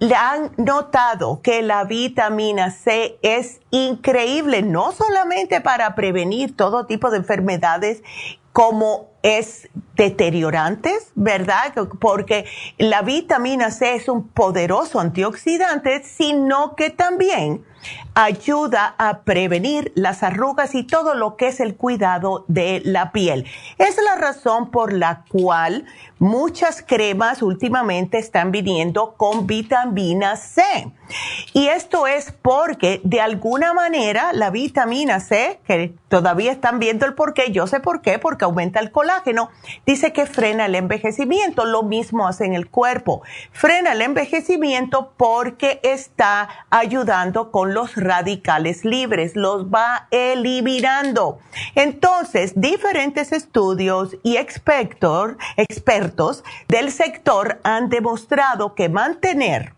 han 0.00 0.52
notado 0.56 1.40
que 1.42 1.62
la 1.62 1.84
vitamina 1.84 2.70
C 2.70 3.18
es 3.22 3.60
increíble, 3.70 4.62
no 4.62 4.92
solamente 4.92 5.60
para 5.60 5.94
prevenir 5.94 6.56
todo 6.56 6.86
tipo 6.86 7.10
de 7.10 7.18
enfermedades 7.18 8.02
como 8.52 9.10
es 9.26 9.68
deteriorantes, 9.96 11.10
¿verdad? 11.16 11.74
Porque 11.98 12.44
la 12.78 13.02
vitamina 13.02 13.72
C 13.72 13.96
es 13.96 14.08
un 14.08 14.28
poderoso 14.28 15.00
antioxidante, 15.00 16.04
sino 16.04 16.76
que 16.76 16.90
también 16.90 17.64
ayuda 18.14 18.94
a 18.98 19.20
prevenir 19.20 19.92
las 19.94 20.22
arrugas 20.22 20.74
y 20.74 20.84
todo 20.84 21.14
lo 21.14 21.36
que 21.36 21.48
es 21.48 21.60
el 21.60 21.76
cuidado 21.76 22.44
de 22.48 22.80
la 22.84 23.12
piel. 23.12 23.46
Es 23.78 23.96
la 24.02 24.16
razón 24.16 24.70
por 24.70 24.92
la 24.92 25.24
cual 25.28 25.84
muchas 26.18 26.82
cremas 26.82 27.42
últimamente 27.42 28.18
están 28.18 28.52
viniendo 28.52 29.14
con 29.16 29.46
vitamina 29.46 30.36
C. 30.36 30.62
Y 31.52 31.68
esto 31.68 32.06
es 32.06 32.32
porque 32.32 33.00
de 33.04 33.20
alguna 33.20 33.74
manera 33.74 34.32
la 34.32 34.50
vitamina 34.50 35.20
C, 35.20 35.60
que 35.66 35.94
todavía 36.08 36.52
están 36.52 36.78
viendo 36.78 37.06
el 37.06 37.14
por 37.14 37.34
qué, 37.34 37.52
yo 37.52 37.66
sé 37.66 37.80
por 37.80 38.00
qué, 38.00 38.18
porque 38.18 38.46
aumenta 38.46 38.80
el 38.80 38.90
colágeno, 38.90 39.15
dice 39.84 40.12
que 40.12 40.26
frena 40.26 40.66
el 40.66 40.74
envejecimiento. 40.74 41.64
Lo 41.64 41.82
mismo 41.82 42.26
hace 42.26 42.44
en 42.44 42.54
el 42.54 42.68
cuerpo. 42.68 43.22
Frena 43.52 43.92
el 43.92 44.02
envejecimiento 44.02 45.12
porque 45.16 45.80
está 45.82 46.48
ayudando 46.70 47.50
con 47.50 47.74
los 47.74 47.94
radicales 47.96 48.84
libres, 48.84 49.36
los 49.36 49.66
va 49.66 50.08
eliminando. 50.10 51.38
Entonces, 51.74 52.52
diferentes 52.56 53.32
estudios 53.32 54.16
y 54.22 54.36
expertos 54.36 55.36
del 56.68 56.90
sector 56.90 57.60
han 57.62 57.88
demostrado 57.88 58.74
que 58.74 58.88
mantener 58.88 59.74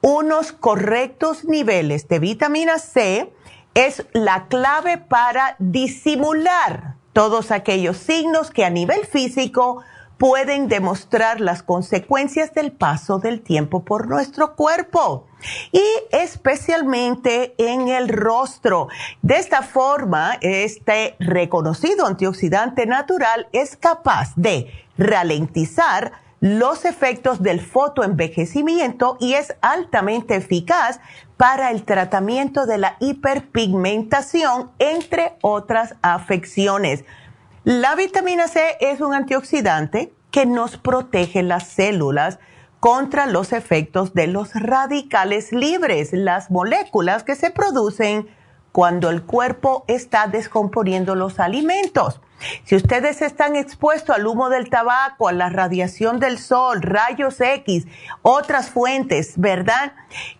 unos 0.00 0.52
correctos 0.52 1.44
niveles 1.44 2.08
de 2.08 2.18
vitamina 2.18 2.78
C 2.78 3.32
es 3.74 4.06
la 4.12 4.46
clave 4.46 4.98
para 4.98 5.56
disimular 5.58 6.95
todos 7.16 7.50
aquellos 7.50 7.96
signos 7.96 8.50
que 8.50 8.62
a 8.62 8.68
nivel 8.68 9.06
físico 9.06 9.82
pueden 10.18 10.68
demostrar 10.68 11.40
las 11.40 11.62
consecuencias 11.62 12.52
del 12.52 12.72
paso 12.72 13.18
del 13.20 13.40
tiempo 13.40 13.86
por 13.86 14.06
nuestro 14.06 14.54
cuerpo 14.54 15.26
y 15.72 15.82
especialmente 16.12 17.54
en 17.56 17.88
el 17.88 18.10
rostro. 18.10 18.88
De 19.22 19.38
esta 19.38 19.62
forma, 19.62 20.36
este 20.42 21.16
reconocido 21.18 22.04
antioxidante 22.04 22.84
natural 22.84 23.48
es 23.52 23.78
capaz 23.78 24.34
de 24.36 24.70
ralentizar 24.98 26.12
los 26.40 26.84
efectos 26.84 27.42
del 27.42 27.60
fotoenvejecimiento 27.60 29.16
y 29.20 29.34
es 29.34 29.54
altamente 29.62 30.36
eficaz 30.36 31.00
para 31.36 31.70
el 31.70 31.84
tratamiento 31.84 32.66
de 32.66 32.78
la 32.78 32.96
hiperpigmentación, 33.00 34.70
entre 34.78 35.36
otras 35.40 35.94
afecciones. 36.02 37.04
La 37.64 37.94
vitamina 37.94 38.48
C 38.48 38.76
es 38.80 39.00
un 39.00 39.14
antioxidante 39.14 40.12
que 40.30 40.46
nos 40.46 40.76
protege 40.76 41.42
las 41.42 41.66
células 41.68 42.38
contra 42.80 43.26
los 43.26 43.52
efectos 43.52 44.14
de 44.14 44.26
los 44.26 44.54
radicales 44.54 45.52
libres, 45.52 46.12
las 46.12 46.50
moléculas 46.50 47.24
que 47.24 47.34
se 47.34 47.50
producen 47.50 48.28
cuando 48.72 49.08
el 49.10 49.22
cuerpo 49.22 49.84
está 49.88 50.26
descomponiendo 50.26 51.14
los 51.14 51.40
alimentos. 51.40 52.20
Si 52.64 52.76
ustedes 52.76 53.22
están 53.22 53.56
expuestos 53.56 54.16
al 54.16 54.26
humo 54.26 54.48
del 54.48 54.68
tabaco, 54.68 55.28
a 55.28 55.32
la 55.32 55.48
radiación 55.48 56.20
del 56.20 56.38
sol, 56.38 56.82
rayos 56.82 57.40
X, 57.40 57.86
otras 58.22 58.70
fuentes, 58.70 59.34
¿verdad? 59.36 59.92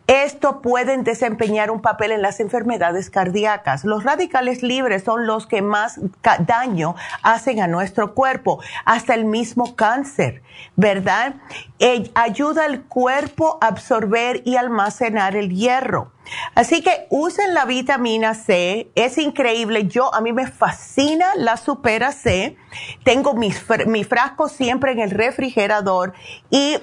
Esto 0.06 0.60
pueden 0.60 1.02
desempeñar 1.02 1.70
un 1.70 1.80
papel 1.80 2.12
en 2.12 2.22
las 2.22 2.38
enfermedades 2.38 3.10
cardíacas. 3.10 3.84
Los 3.84 4.04
radicales 4.04 4.62
libres 4.62 5.02
son 5.02 5.26
los 5.26 5.46
que 5.46 5.62
más 5.62 6.00
daño 6.40 6.94
hacen 7.22 7.60
a 7.60 7.66
nuestro 7.66 8.14
cuerpo, 8.14 8.60
hasta 8.84 9.14
el 9.14 9.24
mismo 9.24 9.74
cáncer, 9.74 10.42
¿verdad? 10.76 11.34
Eh, 11.80 12.10
ayuda 12.14 12.64
al 12.64 12.84
cuerpo 12.84 13.58
a 13.60 13.66
absorber 13.66 14.42
y 14.44 14.56
almacenar 14.56 15.34
el 15.34 15.50
hierro. 15.50 16.12
Así 16.54 16.82
que 16.82 17.06
usen 17.10 17.54
la 17.54 17.64
vitamina 17.64 18.34
C, 18.34 18.90
es 18.94 19.18
increíble. 19.18 19.86
Yo, 19.86 20.12
a 20.14 20.20
mí 20.20 20.32
me 20.32 20.46
fascina 20.46 21.26
la 21.36 21.56
Supera 21.56 22.12
C. 22.12 22.56
Tengo 23.04 23.34
mi 23.34 24.04
frasco 24.04 24.48
siempre 24.48 24.92
en 24.92 25.00
el 25.00 25.10
refrigerador 25.10 26.14
y 26.50 26.78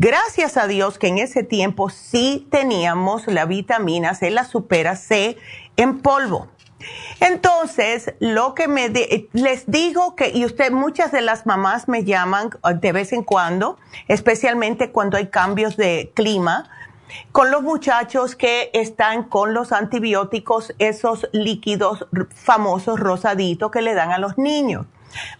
Gracias 0.00 0.56
a 0.56 0.68
Dios 0.68 0.96
que 0.96 1.08
en 1.08 1.18
ese 1.18 1.42
tiempo 1.42 1.90
sí 1.90 2.46
teníamos 2.52 3.26
la 3.26 3.46
vitamina 3.46 4.14
C, 4.14 4.30
la 4.30 4.44
supera 4.44 4.94
C 4.94 5.36
en 5.76 5.98
polvo. 5.98 6.46
Entonces, 7.18 8.14
lo 8.20 8.54
que 8.54 8.68
me 8.68 8.90
les 9.32 9.68
digo 9.68 10.14
que, 10.14 10.30
y 10.30 10.44
usted, 10.44 10.70
muchas 10.70 11.10
de 11.10 11.20
las 11.20 11.46
mamás 11.46 11.88
me 11.88 12.04
llaman 12.04 12.50
uh, 12.62 12.78
de 12.78 12.92
vez 12.92 13.12
en 13.12 13.24
cuando, 13.24 13.76
especialmente 14.06 14.92
cuando 14.92 15.16
hay 15.16 15.30
cambios 15.30 15.76
de 15.76 16.12
clima, 16.14 16.70
con 17.32 17.50
los 17.50 17.62
muchachos 17.64 18.36
que 18.36 18.70
están 18.74 19.24
con 19.24 19.52
los 19.52 19.72
antibióticos, 19.72 20.74
esos 20.78 21.28
líquidos 21.32 22.06
famosos 22.32 23.00
rosaditos 23.00 23.72
que 23.72 23.82
le 23.82 23.94
dan 23.94 24.12
a 24.12 24.18
los 24.18 24.38
niños. 24.38 24.86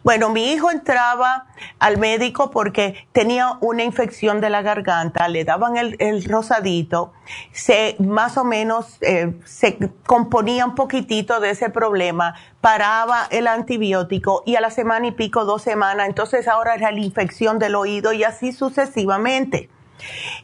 Bueno, 0.03 0.31
mi 0.31 0.53
hijo 0.53 0.71
entraba 0.71 1.47
al 1.79 1.99
médico 1.99 2.51
porque 2.51 3.07
tenía 3.13 3.59
una 3.61 3.85
infección 3.85 4.41
de 4.41 4.51
la 4.51 4.63
garganta, 4.63 5.29
le 5.29 5.45
daban 5.45 5.77
el, 5.77 6.25
rosadito, 6.25 7.13
se 7.53 7.97
más 7.99 8.37
o 8.37 8.45
menos 8.45 8.99
eh, 9.01 9.35
se 9.45 9.79
componía 10.07 10.65
un 10.65 10.75
poquitito 10.75 11.41
de 11.41 11.51
ese 11.51 11.71
problema, 11.71 12.35
paraba 12.61 13.27
el 13.31 13.47
antibiótico 13.47 14.43
y 14.47 14.57
a 14.57 14.61
la 14.61 14.71
semana 14.71 15.09
y 15.09 15.13
pico, 15.13 15.45
dos 15.45 15.63
semanas, 15.63 16.09
entonces 16.09 16.49
ahora 16.49 16.75
era 16.75 16.91
la 16.91 17.01
infección 17.01 17.59
del 17.59 17.75
oído 17.75 18.13
y 18.13 18.25
así 18.25 18.53
sucesivamente. 18.53 19.71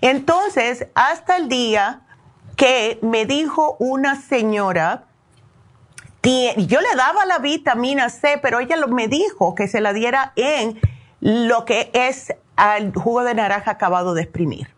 Entonces, 0.00 0.88
hasta 0.94 1.36
el 1.36 1.48
día 1.48 2.00
que 2.56 2.98
me 3.02 3.26
dijo 3.26 3.76
una 3.78 4.20
señora, 4.20 5.04
yo 6.24 6.80
le 6.80 6.94
daba 6.96 7.26
la 7.26 7.38
vitamina 7.38 8.08
C, 8.08 8.38
pero 8.40 8.60
ella 8.60 8.76
me 8.86 9.08
dijo 9.08 9.54
que 9.54 9.68
se 9.68 9.80
la 9.80 9.92
diera 9.92 10.32
en 10.36 10.80
lo 11.20 11.64
que 11.64 11.90
es 11.92 12.34
el 12.76 12.92
jugo 12.94 13.24
de 13.24 13.34
naranja 13.34 13.72
acabado 13.72 14.14
de 14.14 14.22
exprimir. 14.22 14.68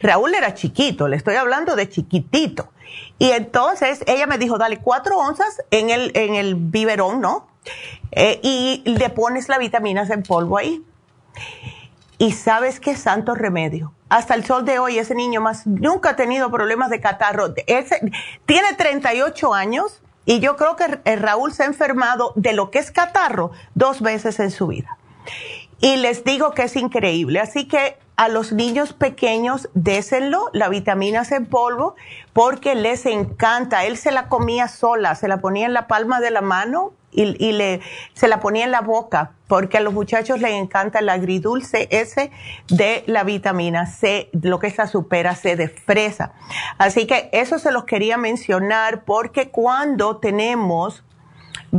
Raúl 0.00 0.34
era 0.34 0.54
chiquito, 0.54 1.08
le 1.08 1.16
estoy 1.16 1.36
hablando 1.36 1.74
de 1.74 1.88
chiquitito. 1.88 2.70
Y 3.18 3.30
entonces 3.30 4.02
ella 4.06 4.26
me 4.26 4.38
dijo, 4.38 4.58
dale 4.58 4.78
cuatro 4.78 5.18
onzas 5.18 5.62
en 5.70 5.90
el, 5.90 6.12
en 6.14 6.34
el 6.34 6.54
biberón, 6.54 7.20
¿no? 7.20 7.48
Eh, 8.12 8.40
y 8.42 8.82
le 8.84 9.10
pones 9.10 9.48
la 9.48 9.58
vitamina 9.58 10.06
C 10.06 10.14
en 10.14 10.22
polvo 10.22 10.58
ahí. 10.58 10.82
Y 12.18 12.32
sabes 12.32 12.80
qué 12.80 12.96
santo 12.96 13.34
remedio. 13.34 13.92
Hasta 14.08 14.34
el 14.34 14.44
sol 14.44 14.64
de 14.64 14.78
hoy, 14.78 14.98
ese 14.98 15.14
niño 15.14 15.40
más 15.40 15.66
nunca 15.66 16.10
ha 16.10 16.16
tenido 16.16 16.50
problemas 16.50 16.90
de 16.90 17.00
catarro. 17.00 17.54
Ese, 17.66 18.00
tiene 18.46 18.74
38 18.74 19.54
años 19.54 20.00
y 20.28 20.40
yo 20.40 20.56
creo 20.56 20.76
que 20.76 21.16
Raúl 21.16 21.54
se 21.54 21.62
ha 21.62 21.66
enfermado 21.66 22.34
de 22.36 22.52
lo 22.52 22.70
que 22.70 22.78
es 22.80 22.90
catarro 22.90 23.50
dos 23.74 24.02
veces 24.02 24.38
en 24.40 24.50
su 24.50 24.66
vida. 24.66 24.98
Y 25.80 25.96
les 25.96 26.22
digo 26.22 26.50
que 26.50 26.64
es 26.64 26.76
increíble. 26.76 27.40
Así 27.40 27.66
que 27.66 27.96
a 28.16 28.28
los 28.28 28.52
niños 28.52 28.92
pequeños 28.92 29.70
désenlo, 29.72 30.50
la 30.52 30.68
vitamina 30.68 31.24
C 31.24 31.36
en 31.36 31.46
polvo, 31.46 31.96
porque 32.34 32.74
les 32.74 33.06
encanta. 33.06 33.86
Él 33.86 33.96
se 33.96 34.12
la 34.12 34.28
comía 34.28 34.68
sola, 34.68 35.14
se 35.14 35.28
la 35.28 35.38
ponía 35.38 35.64
en 35.64 35.72
la 35.72 35.86
palma 35.86 36.20
de 36.20 36.30
la 36.30 36.42
mano 36.42 36.92
y, 37.10 37.52
le, 37.52 37.80
se 38.14 38.28
la 38.28 38.40
ponía 38.40 38.64
en 38.64 38.70
la 38.70 38.82
boca, 38.82 39.32
porque 39.46 39.78
a 39.78 39.80
los 39.80 39.94
muchachos 39.94 40.40
les 40.40 40.52
encanta 40.52 40.98
el 40.98 41.08
agridulce 41.08 41.88
ese 41.90 42.30
de 42.68 43.02
la 43.06 43.24
vitamina 43.24 43.86
C, 43.86 44.28
lo 44.42 44.58
que 44.58 44.68
es 44.68 44.76
supera 44.90 45.34
C 45.34 45.56
de 45.56 45.68
fresa. 45.68 46.32
Así 46.76 47.06
que 47.06 47.30
eso 47.32 47.58
se 47.58 47.72
los 47.72 47.84
quería 47.84 48.18
mencionar 48.18 49.04
porque 49.04 49.50
cuando 49.50 50.18
tenemos 50.18 51.02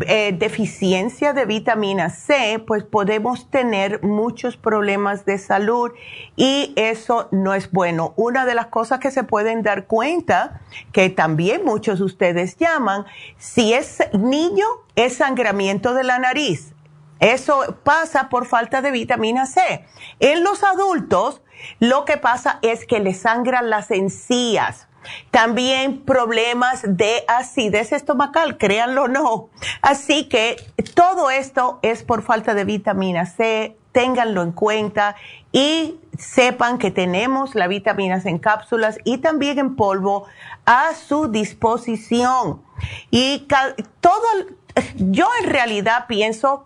eh, 0.06 0.36
deficiencia 0.38 1.34
de 1.34 1.46
vitamina 1.46 2.12
C, 2.12 2.64
pues 2.68 2.84
podemos 2.84 3.50
tener 3.50 4.04
muchos 4.04 4.56
problemas 4.56 5.26
de 5.26 5.40
salud 5.40 5.92
y 6.36 6.74
eso 6.76 7.28
no 7.32 7.56
es 7.56 7.72
bueno. 7.72 8.14
Una 8.16 8.46
de 8.46 8.54
las 8.54 8.68
cosas 8.68 9.00
que 9.00 9.10
se 9.10 9.24
pueden 9.24 9.64
dar 9.64 9.88
cuenta, 9.88 10.62
que 10.92 11.10
también 11.10 11.66
muchos 11.66 11.98
de 12.00 12.06
ustedes 12.06 12.56
llaman, 12.58 13.06
si 13.38 13.74
es 13.74 13.98
niño, 14.14 14.68
es 14.96 15.16
sangramiento 15.18 15.96
de 15.96 16.04
la 16.04 16.20
nariz. 16.20 16.74
Eso 17.20 17.80
pasa 17.84 18.30
por 18.30 18.46
falta 18.46 18.84
de 18.84 18.92
vitamina 18.92 19.48
C. 19.48 19.86
En 20.20 20.44
los 20.44 20.64
adultos, 20.64 21.42
lo 21.80 22.06
que 22.06 22.18
pasa 22.18 22.60
es 22.62 22.86
que 22.86 23.00
le 23.00 23.16
sangran 23.16 23.72
las 23.72 23.90
encías 23.90 24.89
también 25.32 26.02
problemas 26.02 26.82
de 26.86 27.24
acidez 27.28 27.92
estomacal, 27.92 28.58
créanlo 28.58 29.04
o 29.04 29.08
no. 29.08 29.50
Así 29.82 30.26
que 30.30 30.58
todo 30.94 31.30
esto 31.30 31.80
es 31.82 32.04
por 32.04 32.24
falta 32.24 32.54
de 32.54 32.66
vitamina 32.66 33.26
C, 33.26 33.76
ténganlo 33.92 34.44
en 34.44 34.52
cuenta 34.52 35.16
y 35.52 36.00
sepan 36.18 36.78
que 36.78 36.92
tenemos 36.92 37.56
la 37.56 37.68
vitamina 37.68 38.22
C 38.22 38.30
en 38.30 38.40
cápsulas 38.40 39.00
y 39.04 39.18
también 39.18 39.58
en 39.60 39.76
polvo 39.76 40.26
a 40.66 40.94
su 40.94 41.28
disposición. 41.28 42.62
Y 43.10 43.48
todo, 44.00 44.24
yo 44.98 45.28
en 45.42 45.50
realidad 45.50 46.06
pienso 46.08 46.66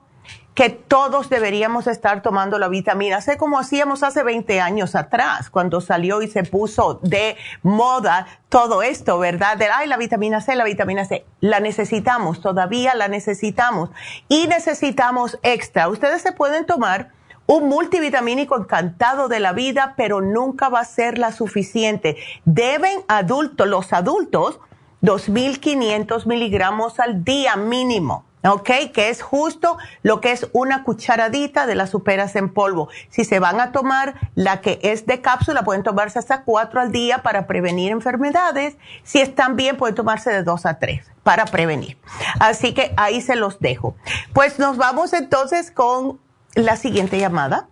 que 0.54 0.70
todos 0.70 1.30
deberíamos 1.30 1.88
estar 1.88 2.22
tomando 2.22 2.60
la 2.60 2.68
vitamina 2.68 3.22
C 3.22 3.38
como 3.38 3.58
hacíamos 3.58 4.04
hace 4.04 4.24
20 4.24 4.62
años 4.62 4.96
atrás, 4.96 5.50
cuando 5.50 5.82
salió 5.82 6.22
y 6.22 6.28
se 6.28 6.44
puso 6.44 7.00
de 7.02 7.38
moda 7.64 8.28
todo 8.50 8.84
esto, 8.84 9.18
¿verdad? 9.18 9.58
De, 9.58 9.68
ay, 9.68 9.88
la 9.88 9.98
vitamina 9.98 10.42
C, 10.42 10.56
la 10.56 10.64
vitamina 10.64 11.06
C. 11.06 11.26
La 11.40 11.60
necesitamos, 11.60 12.40
todavía 12.42 12.94
la 12.94 13.08
necesitamos. 13.08 13.90
Y 14.30 14.48
necesitamos 14.48 15.40
extra. 15.42 15.90
Ustedes 15.90 16.22
se 16.22 16.34
pueden 16.34 16.66
tomar 16.66 17.10
un 17.48 17.68
multivitamínico 17.68 18.58
encantado 18.58 19.28
de 19.28 19.40
la 19.40 19.54
vida, 19.54 19.96
pero 19.98 20.22
nunca 20.22 20.70
va 20.70 20.82
a 20.82 20.86
ser 20.86 21.18
la 21.18 21.32
suficiente. 21.32 22.16
Deben 22.46 23.00
adultos, 23.08 23.68
los 23.68 23.92
adultos, 23.92 24.60
2.500 25.02 26.26
miligramos 26.28 27.00
al 27.00 27.24
día 27.24 27.56
mínimo 27.56 28.24
¿ok? 28.44 28.70
Que 28.94 29.10
es 29.10 29.22
justo 29.22 29.78
lo 30.02 30.22
que 30.22 30.32
es 30.32 30.48
una 30.53 30.84
cucharadita 30.84 31.65
de 31.65 31.76
las 31.76 31.90
superas 31.90 32.36
en 32.36 32.53
polvo. 32.53 32.90
Si 33.10 33.24
se 33.24 33.40
van 33.40 33.60
a 33.60 33.72
tomar 33.72 34.15
la 34.36 34.61
que 34.61 34.80
es 34.84 35.06
de 35.06 35.22
cápsula, 35.22 35.64
pueden 35.64 35.84
tomarse 35.84 36.20
hasta 36.20 36.44
cuatro 36.44 36.82
al 36.82 36.91
día 36.91 37.24
para 37.24 37.48
prevenir 37.48 37.91
enfermedades. 37.91 38.76
Si 39.03 39.20
están 39.20 39.56
bien, 39.56 39.78
pueden 39.78 39.95
tomarse 39.95 40.32
de 40.32 40.44
dos 40.44 40.65
a 40.65 40.80
tres 40.80 41.06
para 41.24 41.45
prevenir. 41.45 41.98
Así 42.40 42.74
que 42.74 42.94
ahí 42.98 43.22
se 43.22 43.36
los 43.36 43.60
dejo. 43.60 43.95
Pues 44.34 44.60
nos 44.60 44.78
vamos 44.78 45.14
entonces 45.14 45.72
con 45.72 46.20
la 46.56 46.76
siguiente 46.76 47.18
llamada, 47.18 47.68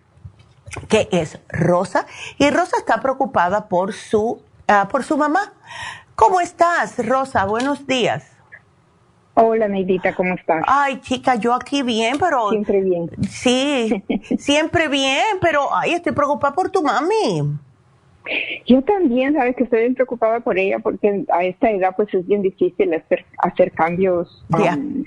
que 0.87 1.09
es 1.11 1.39
Rosa. 1.49 2.05
Y 2.37 2.49
Rosa 2.49 2.77
está 2.77 3.01
preocupada 3.01 3.67
por 3.67 3.93
su, 3.93 4.41
ah, 4.67 4.87
por 4.89 5.03
su 5.03 5.17
mamá. 5.17 5.53
¿Cómo 6.15 6.39
estás, 6.39 7.05
Rosa? 7.05 7.45
Buenos 7.45 7.87
días. 7.87 8.30
Hola, 9.33 9.67
Neidita, 9.67 10.13
¿cómo 10.13 10.33
estás? 10.33 10.63
Ay, 10.67 10.99
chica, 10.99 11.35
yo 11.35 11.53
aquí 11.53 11.83
bien, 11.83 12.17
pero... 12.19 12.49
Siempre 12.49 12.81
bien. 12.81 13.09
Sí, 13.29 14.03
siempre 14.37 14.89
bien, 14.89 15.37
pero, 15.39 15.73
ay, 15.73 15.93
estoy 15.93 16.11
preocupada 16.11 16.53
por 16.53 16.69
tu 16.69 16.83
mami. 16.83 17.57
Yo 18.67 18.81
también, 18.83 19.33
sabes 19.33 19.55
que 19.55 19.63
estoy 19.63 19.79
bien 19.79 19.95
preocupada 19.95 20.41
por 20.41 20.59
ella 20.59 20.79
porque 20.79 21.25
a 21.31 21.43
esta 21.43 21.71
edad 21.71 21.95
pues 21.95 22.13
es 22.13 22.25
bien 22.27 22.41
difícil 22.41 22.93
hacer, 22.93 23.25
hacer 23.39 23.71
cambios 23.71 24.45
um, 24.49 25.03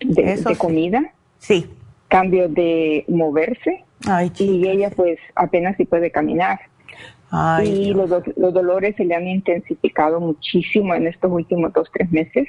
de, 0.00 0.56
comida. 0.56 1.12
Sí. 1.38 1.66
Cambios 2.08 2.52
de 2.52 3.04
moverse. 3.08 3.84
Ay, 4.06 4.30
y 4.38 4.68
ella 4.68 4.90
pues 4.90 5.18
apenas 5.34 5.76
si 5.76 5.84
puede 5.84 6.10
caminar 6.10 6.60
y 7.62 7.92
los, 7.92 8.10
los, 8.36 8.54
dolores 8.54 8.96
se 8.96 9.04
le 9.04 9.14
han 9.14 9.26
intensificado 9.26 10.18
muchísimo 10.18 10.94
en 10.94 11.06
estos 11.06 11.30
últimos 11.30 11.72
dos, 11.72 11.88
tres 11.92 12.10
meses. 12.10 12.48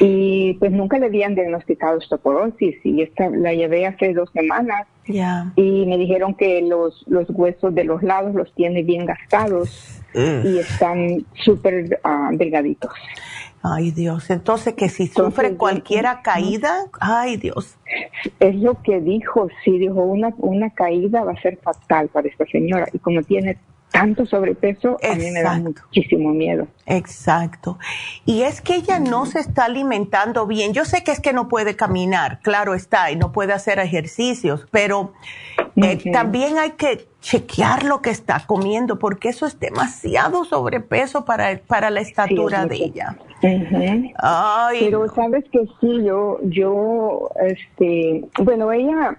Y 0.00 0.54
pues 0.54 0.72
nunca 0.72 0.98
le 0.98 1.06
habían 1.06 1.34
diagnosticado 1.34 1.98
osteoporosis 1.98 2.76
y 2.82 3.02
esta 3.02 3.28
la 3.28 3.52
llevé 3.52 3.86
hace 3.86 4.14
dos 4.14 4.30
semanas. 4.32 4.86
Y 5.56 5.84
me 5.86 5.98
dijeron 5.98 6.34
que 6.34 6.62
los, 6.62 7.04
los 7.06 7.28
huesos 7.28 7.74
de 7.74 7.84
los 7.84 8.02
lados 8.02 8.34
los 8.34 8.54
tiene 8.54 8.82
bien 8.82 9.04
gastados 9.04 10.00
y 10.14 10.58
están 10.58 11.24
súper 11.34 12.00
uh, 12.04 12.36
delgaditos. 12.36 12.92
Ay 13.62 13.92
Dios, 13.92 14.28
entonces 14.30 14.74
que 14.74 14.88
si 14.88 15.06
sufre 15.06 15.56
cualquiera 15.56 16.22
caída, 16.22 16.86
ay 17.00 17.36
Dios. 17.36 17.76
Es 18.40 18.56
lo 18.56 18.82
que 18.82 19.00
dijo, 19.00 19.48
sí, 19.64 19.78
dijo, 19.78 20.02
una, 20.02 20.34
una 20.38 20.70
caída 20.70 21.22
va 21.22 21.32
a 21.32 21.40
ser 21.40 21.58
fatal 21.58 22.08
para 22.08 22.28
esta 22.28 22.44
señora 22.46 22.86
y 22.92 22.98
como 22.98 23.22
tiene 23.22 23.58
tanto 23.92 24.26
sobrepeso, 24.26 24.96
a 25.02 25.14
mí 25.14 25.30
me 25.30 25.42
da 25.42 25.58
muchísimo 25.58 26.30
miedo. 26.30 26.66
Exacto. 26.86 27.78
Y 28.24 28.42
es 28.42 28.60
que 28.62 28.74
ella 28.76 28.98
no 28.98 29.26
se 29.26 29.38
está 29.38 29.66
alimentando 29.66 30.46
bien. 30.46 30.72
Yo 30.72 30.84
sé 30.84 31.04
que 31.04 31.12
es 31.12 31.20
que 31.20 31.32
no 31.32 31.46
puede 31.46 31.76
caminar, 31.76 32.40
claro 32.40 32.74
está, 32.74 33.10
y 33.12 33.16
no 33.16 33.32
puede 33.32 33.52
hacer 33.52 33.78
ejercicios, 33.78 34.66
pero 34.70 35.12
eh, 35.76 36.10
también 36.12 36.58
hay 36.58 36.72
que 36.72 37.06
chequear 37.20 37.84
lo 37.84 38.02
que 38.02 38.10
está 38.10 38.44
comiendo, 38.46 38.98
porque 38.98 39.28
eso 39.28 39.46
es 39.46 39.58
demasiado 39.58 40.44
sobrepeso 40.44 41.24
para, 41.24 41.58
para 41.58 41.90
la 41.90 42.00
estatura 42.00 42.66
de 42.66 42.76
ella. 42.76 43.16
Pero 43.40 45.08
sabes 45.14 45.44
que 45.50 45.60
sí, 45.80 46.04
yo, 46.04 46.38
yo, 46.42 47.30
este, 47.40 48.24
bueno, 48.38 48.72
ella 48.72 49.16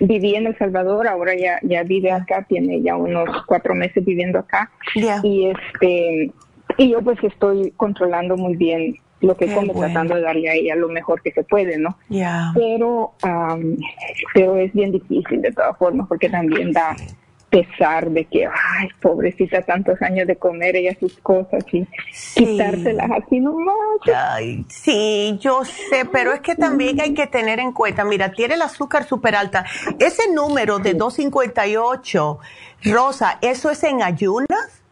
vivía 0.00 0.38
en 0.38 0.46
El 0.46 0.58
Salvador, 0.58 1.06
ahora 1.08 1.34
ya, 1.36 1.58
ya 1.62 1.82
vive 1.82 2.10
acá, 2.10 2.44
tiene 2.48 2.82
ya 2.82 2.96
unos 2.96 3.28
cuatro 3.46 3.74
meses 3.74 4.04
viviendo 4.04 4.38
acá. 4.38 4.70
Y 5.22 5.46
este, 5.46 6.32
y 6.76 6.90
yo 6.90 7.02
pues 7.02 7.18
estoy 7.22 7.72
controlando 7.76 8.36
muy 8.36 8.56
bien 8.56 8.96
lo 9.20 9.36
que 9.36 9.52
como 9.52 9.74
tratando 9.74 10.14
de 10.14 10.22
darle 10.22 10.48
a 10.50 10.54
ella 10.54 10.76
lo 10.76 10.88
mejor 10.88 11.22
que 11.22 11.32
se 11.32 11.42
puede, 11.42 11.78
¿no? 11.78 11.98
Pero, 12.54 13.12
pero 14.34 14.56
es 14.56 14.72
bien 14.72 14.92
difícil 14.92 15.42
de 15.42 15.52
todas 15.52 15.76
formas 15.76 16.06
porque 16.08 16.28
también 16.28 16.72
da 16.72 16.94
pesar 17.50 18.10
de 18.10 18.26
que, 18.26 18.46
ay, 18.46 18.88
pobrecita, 19.00 19.62
tantos 19.62 20.00
años 20.02 20.26
de 20.26 20.36
comer 20.36 20.76
ella 20.76 20.94
sus 21.00 21.16
cosas 21.18 21.64
y 21.72 21.86
quitárselas 22.34 23.10
así 23.10 23.40
nomás. 23.40 23.74
Ay, 24.14 24.64
sí, 24.68 25.38
yo 25.40 25.64
sé, 25.64 26.04
pero 26.12 26.32
es 26.32 26.40
que 26.40 26.54
también 26.54 27.00
hay 27.00 27.14
que 27.14 27.26
tener 27.26 27.58
en 27.58 27.72
cuenta, 27.72 28.04
mira, 28.04 28.32
tiene 28.32 28.54
el 28.54 28.62
azúcar 28.62 29.04
súper 29.04 29.34
alta. 29.34 29.64
Ese 29.98 30.30
número 30.32 30.78
de 30.78 30.92
258, 30.92 32.38
Rosa, 32.84 33.38
¿eso 33.40 33.70
es 33.70 33.82
en 33.82 34.02
ayunas? 34.02 34.82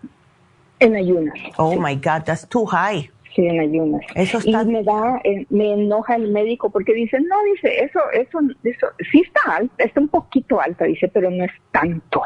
En 0.78 0.96
ayunas. 0.96 1.34
Oh 1.58 1.78
my 1.78 1.94
God, 1.96 2.22
that's 2.24 2.48
too 2.48 2.64
high 2.64 3.10
en 3.44 3.60
ayunas. 3.60 4.02
Eso 4.14 4.38
Y 4.44 4.52
me 4.66 4.82
da, 4.82 5.20
eh, 5.24 5.46
me 5.50 5.74
enoja 5.74 6.16
el 6.16 6.30
médico 6.30 6.70
porque 6.70 6.94
dice, 6.94 7.18
no, 7.20 7.36
dice, 7.54 7.84
eso, 7.84 8.00
eso, 8.12 8.38
eso, 8.64 8.86
sí 9.10 9.22
está 9.26 9.56
alta, 9.56 9.84
está 9.84 10.00
un 10.00 10.08
poquito 10.08 10.60
alta, 10.60 10.84
dice, 10.84 11.08
pero 11.08 11.30
no 11.30 11.44
es 11.44 11.52
tanto. 11.70 12.22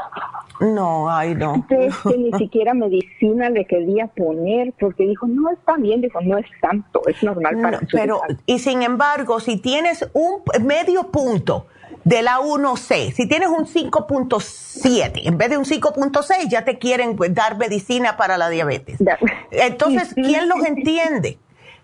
No, 0.60 1.10
ay, 1.10 1.34
no. 1.34 1.54
Entonces, 1.54 1.94
que 2.02 2.18
ni 2.18 2.32
siquiera 2.32 2.74
medicina 2.74 3.50
le 3.50 3.64
quería 3.64 4.06
poner 4.08 4.72
porque 4.78 5.06
dijo, 5.06 5.26
no, 5.26 5.50
está 5.50 5.76
bien, 5.76 6.00
dijo, 6.00 6.20
no 6.20 6.38
es 6.38 6.46
tanto, 6.60 7.02
es 7.06 7.22
normal 7.22 7.60
para 7.60 7.80
Pero, 7.90 8.20
y 8.46 8.58
sin 8.58 8.82
embargo, 8.82 9.40
si 9.40 9.56
tienes 9.56 10.08
un 10.12 10.42
medio 10.64 11.10
punto, 11.10 11.66
de 12.04 12.22
la 12.22 12.38
1C. 12.38 13.12
Si 13.12 13.26
tienes 13.26 13.48
un 13.48 13.66
5.7, 13.66 15.22
en 15.24 15.38
vez 15.38 15.50
de 15.50 15.58
un 15.58 15.64
5.6, 15.64 16.48
ya 16.48 16.64
te 16.64 16.78
quieren 16.78 17.16
pues, 17.16 17.34
dar 17.34 17.56
medicina 17.56 18.16
para 18.16 18.38
la 18.38 18.48
diabetes. 18.48 18.98
Entonces, 19.50 20.12
¿quién 20.14 20.48
los 20.48 20.64
entiende? 20.64 21.38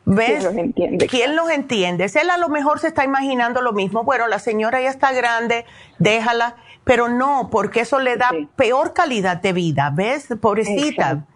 ¿Ves? 0.05 0.29
¿Quién 0.29 0.45
los 0.45 0.57
entiende? 0.57 1.07
¿Quién 1.09 1.37
los 1.37 1.51
entiende? 1.51 2.11
Él 2.15 2.31
a 2.31 2.39
lo 2.39 2.49
mejor 2.49 2.79
se 2.79 2.87
está 2.87 3.05
imaginando 3.05 3.61
lo 3.61 3.73
mismo. 3.73 4.05
Bueno, 4.05 4.29
la 4.29 4.39
señora 4.39 4.81
ya 4.81 4.91
está 4.91 5.13
grande, 5.13 5.67
déjala. 5.99 6.57
Pero 6.85 7.09
no, 7.09 7.49
porque 7.51 7.81
eso 7.81 7.99
le 7.99 8.17
da 8.17 8.31
peor 8.55 8.93
calidad 8.93 9.39
de 9.39 9.53
vida, 9.53 9.91
¿ves? 9.93 10.29
Pobrecita. 10.41 11.27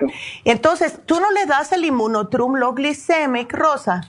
Entonces, 0.44 1.00
¿tú 1.04 1.18
no 1.18 1.32
le 1.32 1.44
das 1.46 1.72
el 1.72 1.84
inmunotrum 1.84 2.54
low 2.54 2.72
glycemic, 2.72 3.52
Rosa? 3.52 4.02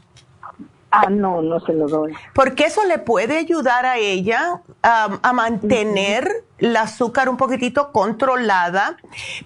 Ah, 0.91 1.09
no, 1.09 1.41
no 1.41 1.59
se 1.61 1.73
lo 1.73 1.87
doy. 1.87 2.13
Porque 2.33 2.65
eso 2.65 2.83
le 2.85 2.99
puede 2.99 3.37
ayudar 3.37 3.85
a 3.85 3.97
ella 3.97 4.61
a 4.83 5.33
mantener 5.33 6.43
el 6.57 6.77
azúcar 6.77 7.27
un 7.27 7.37
poquitito 7.37 7.91
controlada, 7.91 8.97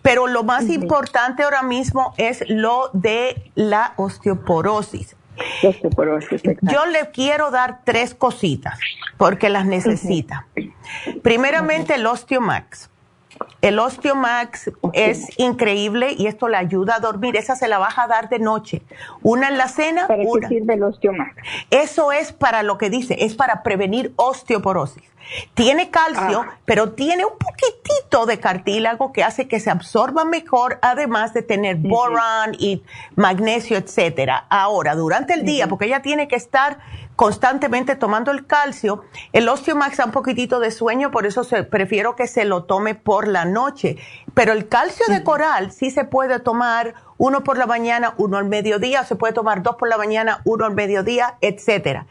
pero 0.02 0.28
lo 0.28 0.44
más 0.44 0.70
importante 0.70 1.44
ahora 1.44 1.64
mismo 1.64 2.14
es 2.18 2.44
lo 2.50 2.90
de 2.94 3.52
la 3.56 3.94
osteoporosis. 3.96 5.16
Osteoporosis 5.64 6.42
Yo 6.62 6.86
le 6.86 7.12
quiero 7.12 7.52
dar 7.52 7.82
tres 7.84 8.14
cositas 8.14 8.80
porque 9.18 9.50
las 9.50 9.66
necesita. 9.66 10.48
Primeramente 11.24 11.96
el 11.96 12.06
Osteomax. 12.06 12.90
El 13.62 13.80
Osteomax 13.80 14.72
es 14.94 15.28
increíble 15.38 16.14
y 16.16 16.28
esto 16.28 16.48
le 16.48 16.58
ayuda 16.58 16.98
a 16.98 17.00
dormir. 17.00 17.36
Esa 17.36 17.56
se 17.56 17.68
la 17.68 17.80
vas 17.80 17.98
a 17.98 18.06
dar 18.06 18.30
de 18.30 18.38
noche. 18.40 18.84
Una 19.24 19.48
en 19.48 19.58
la 19.58 19.68
cena. 19.68 20.08
¿Para 20.08 20.24
qué 20.24 20.48
sirve 20.48 20.76
el 20.76 20.84
Osteomax? 20.84 21.36
Eso 21.72 22.12
es 22.12 22.32
para 22.32 22.62
lo 22.62 22.78
que 22.78 22.90
dice, 22.90 23.26
es 23.26 23.36
para 23.36 23.64
prevenir 23.64 24.14
osteoporosis. 24.18 25.04
Tiene 25.56 25.90
calcio, 25.90 26.46
ah. 26.48 26.58
pero 26.66 26.92
tiene 26.92 27.26
un 27.26 27.38
poquitito 27.38 28.28
de 28.28 28.40
cartílago 28.40 29.12
que 29.12 29.24
hace 29.24 29.48
que 29.48 29.60
se 29.60 29.72
absorba 29.72 30.24
mejor, 30.26 30.78
además 30.82 31.34
de 31.34 31.42
tener 31.42 31.78
boron 31.78 32.54
y 32.60 32.84
magnesio, 33.16 33.78
etcétera. 33.78 34.46
Ahora, 34.50 34.96
durante 34.96 35.34
el 35.34 35.44
día, 35.44 35.68
porque 35.68 35.86
ella 35.86 36.02
tiene 36.02 36.28
que 36.28 36.36
estar 36.36 36.78
constantemente 37.16 37.96
tomando 37.96 38.32
el 38.32 38.46
calcio, 38.46 39.04
el 39.32 39.48
Osteomax 39.48 39.98
da 39.98 40.06
un 40.06 40.12
poquitito 40.12 40.60
de 40.60 40.72
sueño, 40.72 41.12
por 41.12 41.26
eso 41.26 41.44
prefiero 41.70 42.16
que 42.16 42.28
se 42.28 42.46
lo 42.46 42.64
tome 42.64 42.96
por 42.96 43.28
la 43.28 43.46
noche. 43.46 43.98
Pero 44.34 44.54
el 44.54 44.68
calcio 44.68 45.06
de 45.08 45.24
coral 45.24 45.72
sí 45.72 45.92
se 45.92 46.04
puede 46.04 46.40
tomar 46.40 46.94
uno 47.18 47.44
por 47.44 47.58
la 47.58 47.66
mañana, 47.66 48.14
uno 48.18 48.38
al 48.38 48.46
mediodía, 48.46 49.04
se 49.06 49.16
puede 49.16 49.34
tomar 49.34 49.64
dos 49.64 49.76
por 49.78 49.88
la 49.88 49.98
mañana, 49.98 50.42
uno 50.44 50.66
al 50.66 50.74
mediodía, 50.74 51.38
etcétera. 51.42 52.08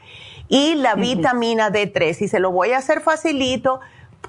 Y 0.48 0.74
la 0.74 0.94
vitamina 0.94 1.70
D3, 1.70 2.22
y 2.22 2.28
se 2.28 2.38
lo 2.38 2.50
voy 2.50 2.72
a 2.72 2.78
hacer 2.78 3.00
facilito, 3.00 3.80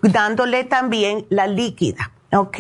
dándole 0.02 0.64
también 0.64 1.26
la 1.30 1.48
líquida. 1.48 2.12
¿Ok? 2.36 2.58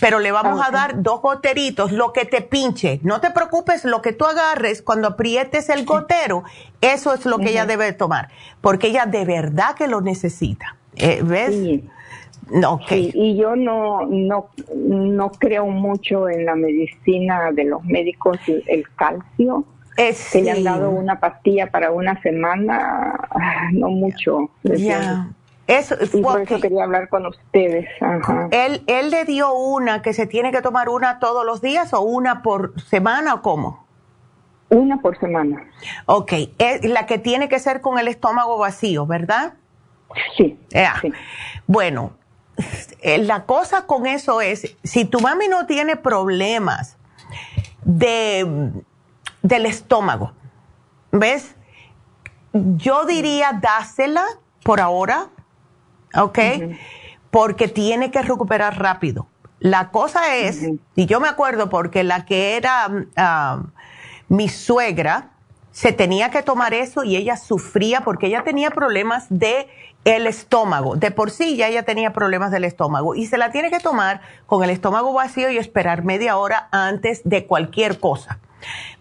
Pero 0.00 0.18
le 0.18 0.32
vamos 0.32 0.60
a 0.64 0.70
dar 0.70 1.02
dos 1.02 1.22
goteritos, 1.22 1.92
lo 1.92 2.12
que 2.12 2.24
te 2.24 2.42
pinche. 2.42 3.00
No 3.02 3.20
te 3.20 3.30
preocupes, 3.30 3.84
lo 3.84 4.02
que 4.02 4.12
tú 4.12 4.24
agarres 4.24 4.82
cuando 4.82 5.08
aprietes 5.08 5.68
el 5.68 5.84
gotero, 5.84 6.44
eso 6.80 7.14
es 7.14 7.24
lo 7.26 7.38
que 7.38 7.50
ella 7.50 7.66
debe 7.66 7.92
tomar, 7.92 8.28
porque 8.60 8.88
ella 8.88 9.06
de 9.06 9.24
verdad 9.24 9.74
que 9.74 9.88
lo 9.88 10.00
necesita. 10.00 10.76
Eh, 10.96 11.20
¿Ves? 11.22 11.54
Sí. 11.54 11.88
Okay. 12.52 13.12
y 13.14 13.36
yo 13.36 13.54
no, 13.54 14.06
no, 14.06 14.48
no 14.74 15.30
creo 15.30 15.66
mucho 15.66 16.28
en 16.28 16.46
la 16.46 16.56
medicina 16.56 17.52
de 17.52 17.64
los 17.64 17.84
médicos, 17.84 18.38
el 18.48 18.84
calcio. 18.96 19.64
Es, 19.96 20.30
que 20.32 20.42
le 20.42 20.50
han 20.50 20.64
dado 20.64 20.90
una 20.90 21.20
pastilla 21.20 21.70
para 21.70 21.92
una 21.92 22.20
semana, 22.22 23.14
ah, 23.30 23.68
no 23.72 23.88
mucho. 23.90 24.50
Ya. 24.64 25.30
Eso, 25.70 25.94
y 26.12 26.20
por 26.20 26.40
eso 26.40 26.60
quería 26.60 26.82
hablar 26.82 27.08
con 27.08 27.26
ustedes. 27.26 27.88
¿Él, 28.50 28.82
¿Él 28.88 29.10
le 29.10 29.24
dio 29.24 29.54
una 29.54 30.02
que 30.02 30.12
se 30.12 30.26
tiene 30.26 30.50
que 30.50 30.62
tomar 30.62 30.88
una 30.88 31.20
todos 31.20 31.46
los 31.46 31.60
días 31.60 31.94
o 31.94 32.00
una 32.00 32.42
por 32.42 32.80
semana 32.82 33.34
o 33.34 33.42
cómo? 33.42 33.86
Una 34.68 35.00
por 35.00 35.16
semana. 35.20 35.64
Ok, 36.06 36.32
es 36.58 36.84
la 36.84 37.06
que 37.06 37.18
tiene 37.18 37.48
que 37.48 37.60
ser 37.60 37.80
con 37.80 38.00
el 38.00 38.08
estómago 38.08 38.58
vacío, 38.58 39.06
¿verdad? 39.06 39.54
Sí. 40.36 40.58
Bueno, 41.68 42.14
eh, 43.00 43.18
la 43.18 43.44
cosa 43.44 43.86
con 43.86 44.06
eso 44.06 44.40
es, 44.40 44.76
si 44.82 45.04
tu 45.04 45.20
mami 45.20 45.46
no 45.46 45.66
tiene 45.66 45.94
problemas 45.94 46.98
de, 47.84 48.72
del 49.42 49.66
estómago, 49.66 50.32
¿ves? 51.12 51.54
Yo 52.52 53.04
diría 53.04 53.58
dásela 53.60 54.24
por 54.64 54.80
ahora, 54.80 55.28
¿ok? 56.14 56.38
Porque 57.30 57.68
tiene 57.68 58.10
que 58.10 58.22
recuperar 58.22 58.78
rápido. 58.78 59.26
La 59.60 59.90
cosa 59.90 60.36
es, 60.36 60.68
y 60.96 61.06
yo 61.06 61.20
me 61.20 61.28
acuerdo 61.28 61.68
porque 61.68 62.02
la 62.02 62.24
que 62.24 62.56
era 62.56 62.88
ah, 63.16 63.62
mi 64.28 64.48
suegra, 64.48 65.30
se 65.72 65.92
tenía 65.92 66.30
que 66.30 66.42
tomar 66.42 66.74
eso 66.74 67.04
y 67.04 67.16
ella 67.16 67.36
sufría 67.36 68.00
porque 68.00 68.26
ella 68.26 68.42
tenía 68.42 68.70
problemas 68.70 69.26
de 69.28 69.68
el 70.04 70.26
estómago. 70.26 70.96
De 70.96 71.10
por 71.10 71.30
sí 71.30 71.56
ya 71.56 71.68
ella 71.68 71.84
tenía 71.84 72.12
problemas 72.12 72.50
del 72.50 72.64
estómago 72.64 73.14
y 73.14 73.26
se 73.26 73.38
la 73.38 73.52
tiene 73.52 73.70
que 73.70 73.80
tomar 73.80 74.20
con 74.46 74.64
el 74.64 74.70
estómago 74.70 75.12
vacío 75.12 75.50
y 75.50 75.58
esperar 75.58 76.04
media 76.04 76.36
hora 76.36 76.68
antes 76.72 77.22
de 77.24 77.46
cualquier 77.46 78.00
cosa. 78.00 78.38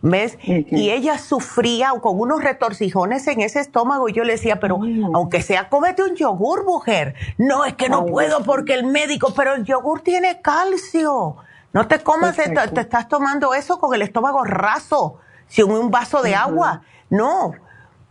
¿Ves? 0.02 0.38
Y 0.42 0.92
ella 0.92 1.18
sufría 1.18 1.92
con 2.02 2.20
unos 2.20 2.44
retorcijones 2.44 3.28
en 3.28 3.42
ese 3.42 3.60
estómago 3.60 4.10
y 4.10 4.14
yo 4.14 4.24
le 4.24 4.34
decía, 4.34 4.60
pero 4.60 4.80
aunque 5.14 5.42
sea, 5.42 5.70
cómete 5.70 6.04
un 6.04 6.16
yogur, 6.16 6.66
mujer. 6.66 7.16
No, 7.38 7.66
es 7.66 7.74
que 7.76 7.90
no 7.90 8.06
puedo 8.06 8.44
porque 8.44 8.74
el 8.74 8.86
médico, 8.86 9.34
pero 9.36 9.56
el 9.56 9.66
yogur 9.66 10.02
tiene 10.02 10.42
calcio. 10.42 11.38
No 11.72 11.88
te 11.88 12.00
comas, 12.00 12.36
te, 12.36 12.50
te, 12.50 12.82
estás 12.82 13.08
tomando 13.08 13.54
eso 13.54 13.80
con 13.80 13.94
el 13.94 14.02
estómago 14.02 14.44
raso, 14.44 15.18
sin 15.48 15.72
un 15.72 15.92
vaso 15.92 16.22
de 16.22 16.36
agua. 16.36 16.82
No, 17.10 17.54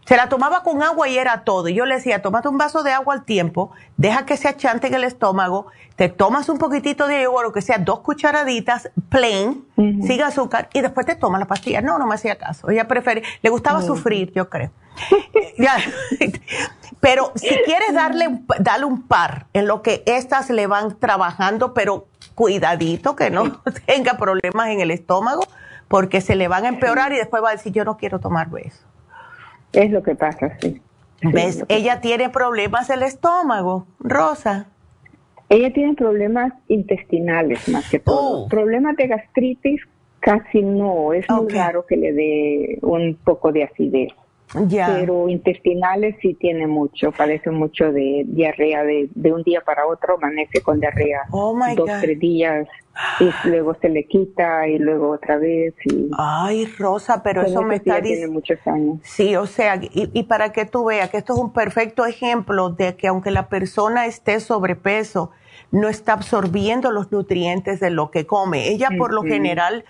se 0.09 0.17
la 0.17 0.31
tomaba 0.31 0.63
con 0.63 0.83
agua 0.83 1.07
y 1.07 1.19
era 1.19 1.45
todo. 1.45 1.69
Y 1.69 1.75
yo 1.75 1.85
le 1.85 1.97
decía, 1.97 2.23
tómate 2.23 2.49
un 2.49 2.57
vaso 2.57 2.83
de 2.83 2.93
agua 2.93 3.13
al 3.13 3.27
tiempo, 3.27 3.73
deja 3.99 4.25
que 4.25 4.39
se 4.39 4.49
achante 4.49 4.87
en 4.87 4.95
el 4.95 5.05
estómago, 5.05 5.67
te 5.97 6.09
tomas 6.09 6.49
un 6.49 6.57
poquitito 6.57 7.07
de 7.07 7.25
yogur, 7.25 7.45
o 7.45 7.53
que 7.53 7.61
sea 7.61 7.77
dos 7.77 8.01
cucharaditas, 8.01 8.91
plain, 9.11 9.67
sin 9.77 10.23
azúcar, 10.23 10.71
y 10.73 10.81
después 10.81 11.05
te 11.05 11.15
tomas 11.15 11.41
la 11.41 11.47
pastilla. 11.47 11.83
No, 11.83 11.99
no 11.99 12.07
me 12.07 12.15
hacía 12.15 12.39
caso. 12.39 12.71
Ella 12.71 12.89
prefería, 12.89 13.23
le 13.43 13.51
gustaba 13.51 13.83
sufrir, 13.83 14.33
yo 14.33 14.49
creo. 14.49 14.71
pero 17.01 17.31
si 17.35 17.55
quieres 17.67 17.93
darle, 17.93 18.41
darle 18.61 18.87
un 18.87 19.03
par 19.03 19.49
en 19.53 19.67
lo 19.67 19.83
que 19.83 20.05
estas 20.07 20.49
le 20.49 20.67
van 20.67 20.99
trabajando, 20.99 21.75
pero 21.75 22.07
cuidadito 22.35 23.15
que 23.15 23.29
no 23.29 23.61
tenga 23.85 24.17
problemas 24.17 24.69
en 24.69 24.81
el 24.81 24.91
estómago, 24.91 25.43
porque 25.87 26.23
se 26.23 26.35
le 26.35 26.49
van 26.49 26.65
a 26.65 26.69
empeorar 26.69 27.13
y 27.13 27.17
después 27.17 27.45
va 27.45 27.51
a 27.51 27.53
decir, 27.53 27.75
yo 27.75 27.85
no 27.85 27.99
quiero 27.99 28.21
tomar 28.21 28.49
eso. 28.65 28.89
Es 29.73 29.91
lo 29.91 30.03
que 30.03 30.15
pasa, 30.15 30.57
sí. 30.61 30.81
¿Ves? 31.23 31.65
Ella 31.69 32.01
tiene 32.01 32.31
problemas 32.31 32.89
del 32.89 33.03
estómago, 33.03 33.87
Rosa. 33.99 34.69
Ella 35.49 35.73
tiene 35.73 35.95
problemas 35.95 36.53
intestinales 36.69 37.69
más 37.69 37.91
que 37.91 37.99
todo. 37.99 38.45
Oh. 38.45 38.49
Problemas 38.49 38.97
de 38.97 39.09
gastritis 39.09 39.81
casi 40.21 40.63
no. 40.63 41.13
Es 41.13 41.29
muy 41.31 41.49
raro 41.49 41.87
que 41.87 41.97
le 41.97 42.13
dé 42.13 42.79
un 42.83 43.19
poco 43.25 43.51
de 43.51 43.65
acidez. 43.65 44.13
Pero 44.53 45.29
intestinales 45.29 46.17
sí 46.23 46.35
tiene 46.35 46.67
mucho, 46.67 47.13
padece 47.13 47.51
mucho 47.51 47.93
de 47.93 48.25
diarrea, 48.27 48.83
de, 48.83 49.09
de 49.15 49.33
un 49.33 49.43
día 49.43 49.61
para 49.61 49.87
otro 49.87 50.15
amanece 50.15 50.63
con 50.63 50.81
diarrea. 50.81 51.23
Oh 51.31 51.57
dos, 51.77 51.91
tres 52.01 52.19
días 52.19 52.67
y 53.21 53.49
luego 53.49 53.77
se 53.81 53.89
le 53.89 54.05
quita 54.07 54.67
y 54.67 54.79
luego 54.79 55.11
otra 55.11 55.39
vez. 55.39 55.75
Y 55.85 56.11
Ay, 56.17 56.67
Rosa, 56.79 57.23
pero 57.23 57.43
eso 57.43 57.63
me 57.63 57.77
está 57.77 58.01
diciendo. 58.01 58.33
muchos 58.33 58.59
años. 58.67 58.99
Sí, 59.03 59.37
o 59.37 59.47
sea, 59.47 59.77
y, 59.77 60.11
y 60.13 60.23
para 60.25 60.53
que 60.53 60.65
tú 60.65 60.87
veas 60.87 61.11
que 61.11 61.19
esto 61.19 61.35
es 61.35 61.39
un 61.39 61.53
perfecto 61.53 62.07
ejemplo 62.07 62.71
de 62.71 62.97
que 62.97 63.09
aunque 63.09 63.31
la 63.31 63.49
persona 63.49 64.07
esté 64.07 64.41
sobrepeso, 64.41 65.31
no 65.71 65.89
está 65.89 66.15
absorbiendo 66.15 66.91
los 66.91 67.13
nutrientes 67.13 67.81
de 67.81 67.91
lo 67.91 68.11
que 68.11 68.27
come. 68.27 68.69
Ella 68.69 68.89
por 68.97 69.13
lo 69.13 69.23
general 69.23 69.85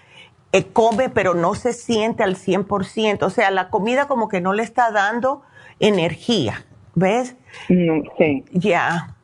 eh, 0.52 0.64
come 0.72 1.08
pero 1.10 1.34
no 1.34 1.54
se 1.54 1.72
siente 1.72 2.22
al 2.22 2.36
100%, 2.36 3.22
o 3.22 3.30
sea, 3.30 3.50
la 3.50 3.68
comida 3.70 4.08
como 4.08 4.28
que 4.28 4.40
no 4.40 4.52
le 4.52 4.62
está 4.62 4.90
dando 4.90 5.42
energía, 5.80 6.64
¿ves? 6.94 7.36
No 7.68 8.02
sé. 8.16 8.44
Ya. 8.52 9.14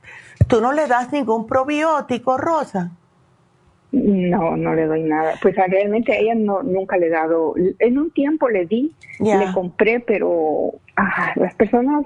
¿Tú 0.48 0.60
no 0.60 0.72
le 0.72 0.86
das 0.86 1.12
ningún 1.12 1.46
probiótico, 1.46 2.36
Rosa? 2.36 2.92
No, 3.92 4.56
no 4.56 4.74
le 4.74 4.86
doy 4.86 5.02
nada. 5.04 5.34
Pues 5.40 5.54
realmente 5.56 6.12
a 6.12 6.18
ella 6.18 6.34
no, 6.34 6.62
nunca 6.62 6.96
le 6.96 7.06
he 7.06 7.10
dado. 7.10 7.54
En 7.78 7.98
un 7.98 8.10
tiempo 8.10 8.48
le 8.48 8.66
di, 8.66 8.92
le 9.20 9.52
compré, 9.52 10.00
pero 10.00 10.72
ah, 10.96 11.32
las 11.36 11.54
personas, 11.54 12.04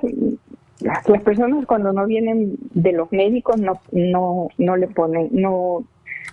las, 0.80 1.22
personas 1.22 1.64
cuando 1.66 1.92
no 1.92 2.06
vienen 2.06 2.56
de 2.74 2.92
los 2.92 3.10
médicos 3.10 3.58
no, 3.58 3.80
no, 3.92 4.48
no 4.58 4.76
le 4.76 4.86
ponen, 4.88 5.30
no, 5.32 5.84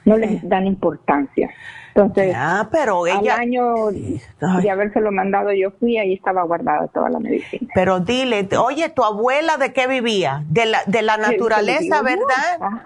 no 0.03 0.18
les 0.18 0.48
dan 0.48 0.68
importancia. 0.68 1.52
Entonces, 1.96 2.36
pero 2.72 3.08
ella, 3.08 3.36
al 3.36 3.40
año 3.40 3.90
de 3.90 4.70
habérselo 4.70 5.14
mandado 5.14 5.54
yo 5.54 5.72
fui 5.80 5.98
y 5.98 6.14
estaba 6.14 6.44
guardada 6.44 6.88
toda 6.88 7.10
la 7.10 7.20
medicina. 7.20 7.72
Pero 7.74 8.02
dile, 8.02 8.50
oye, 8.58 8.90
¿tu 8.90 9.02
abuela 9.02 9.56
de 9.56 9.72
qué 9.72 9.88
vivía? 9.88 10.44
De 10.50 10.66
la, 10.66 10.80
de 10.88 11.02
la 11.02 11.16
naturaleza, 11.16 12.02
¿verdad? 12.02 12.84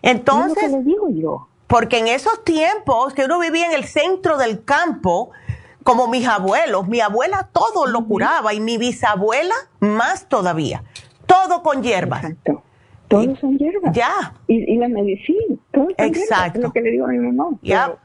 Entonces, 0.00 0.62
¿Qué 0.62 0.68
le 0.68 0.84
digo 0.84 1.08
yo? 1.10 1.48
Porque 1.66 1.98
en 1.98 2.06
esos 2.06 2.44
tiempos 2.44 3.14
que 3.14 3.24
uno 3.24 3.40
vivía 3.40 3.66
en 3.66 3.72
el 3.72 3.82
centro 3.82 4.38
del 4.38 4.62
campo, 4.62 5.32
como 5.82 6.06
mis 6.06 6.28
abuelos, 6.28 6.86
mi 6.86 7.00
abuela 7.00 7.48
todo 7.52 7.88
lo 7.88 8.06
curaba 8.06 8.54
y 8.54 8.60
mi 8.60 8.78
bisabuela 8.78 9.56
más 9.80 10.28
todavía. 10.28 10.84
Todo 11.26 11.64
con 11.64 11.82
hierbas. 11.82 12.22
Exacto. 12.22 12.62
Todos 13.08 13.38
son 13.40 13.58
hierbas. 13.58 13.92
Ya. 13.92 14.34
Y, 14.46 14.76
la 14.76 14.88
medicina. 14.88 15.56
Todo 15.72 15.88
Exacto. 15.96 16.58
Es 16.58 16.64
lo 16.64 16.72
que 16.72 16.80
le 16.80 16.90
digo 16.92 17.06
a 17.06 17.08
mi 17.08 17.18
mamá. 17.18 17.56
Ya. 17.62 17.96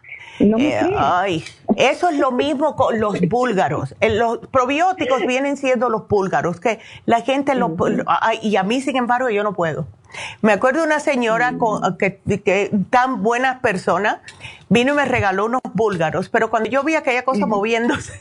Eh, 0.42 0.80
ay, 0.98 1.44
eso 1.76 2.10
es 2.10 2.18
lo 2.18 2.32
mismo 2.32 2.76
con 2.76 3.00
los 3.00 3.20
búlgaros. 3.22 3.96
Los 4.02 4.40
probióticos 4.48 5.22
vienen 5.26 5.58
siendo 5.58 5.90
los 5.90 6.08
búlgaros, 6.08 6.60
que 6.60 6.80
la 7.06 7.22
gente 7.22 7.56
lo, 7.56 7.76
y 8.42 8.56
a 8.56 8.64
mí 8.64 8.82
sin 8.82 8.98
embargo 8.98 9.30
yo 9.30 9.44
no 9.44 9.54
puedo. 9.54 9.86
Me 10.42 10.52
acuerdo 10.52 10.82
de 10.82 10.88
una 10.88 11.00
señora 11.00 11.54
con, 11.58 11.98
que, 11.98 12.72
tan 12.90 13.24
buena 13.24 13.62
persona 13.62 14.22
vino 14.70 14.94
y 14.94 14.96
me 14.96 15.06
regaló 15.06 15.46
unos 15.46 15.62
búlgaros, 15.74 16.30
pero 16.30 16.50
cuando 16.50 16.70
yo 16.70 16.84
vi 16.84 16.96
aquella 16.96 17.24
cosa 17.24 17.46
moviéndose, 17.46 18.20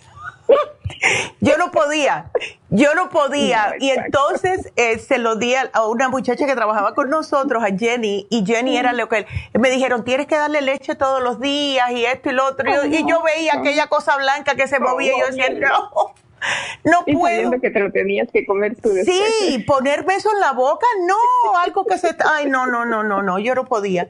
yo 1.40 1.56
no 1.56 1.70
podía, 1.70 2.30
yo 2.68 2.94
no 2.94 3.08
podía. 3.08 3.74
y 3.78 3.90
entonces 3.90 4.72
eh, 4.76 4.98
se 4.98 5.18
lo 5.18 5.36
di 5.36 5.54
a, 5.54 5.70
una 5.86 6.08
muchacha 6.08 6.46
que 6.46 6.54
trabajaba 6.54 6.94
con 6.94 7.10
nosotros, 7.10 7.62
a 7.62 7.76
Jenny, 7.76 8.26
y 8.30 8.44
Jenny 8.44 8.76
era 8.76 8.92
lo 8.92 9.08
que 9.08 9.26
me 9.58 9.70
dijeron, 9.70 10.04
tienes 10.04 10.26
que 10.26 10.36
darle 10.36 10.60
leche 10.60 10.94
todos 10.94 11.22
los 11.22 11.40
días 11.40 11.90
y 11.90 12.04
esto 12.04 12.30
y 12.30 12.32
lo 12.32 12.46
otro. 12.46 12.86
y 12.86 13.08
yo 13.08 13.22
veía 13.22 13.54
aquella 13.54 13.86
cosa 13.86 14.16
blanca 14.16 14.54
que 14.54 14.66
se 14.66 14.78
movía 14.80 15.16
y 15.16 15.20
yo 15.20 15.26
decía, 15.26 15.50
no. 15.50 16.14
No 16.84 17.02
y 17.06 17.14
puedo. 17.14 17.50
que 17.60 17.70
te 17.70 17.80
lo 17.80 17.92
tenías 17.92 18.28
que 18.32 18.46
comer 18.46 18.74
tú 18.80 18.88
después. 18.90 19.18
Sí, 19.40 19.58
ponerme 19.60 20.14
eso 20.14 20.30
en 20.32 20.40
la 20.40 20.52
boca, 20.52 20.86
no, 21.06 21.58
algo 21.58 21.84
que 21.84 21.98
se... 21.98 22.16
Ay, 22.24 22.46
no, 22.46 22.66
no, 22.66 22.84
no, 22.86 23.02
no, 23.02 23.22
no, 23.22 23.38
yo 23.38 23.54
no 23.54 23.64
podía, 23.66 24.08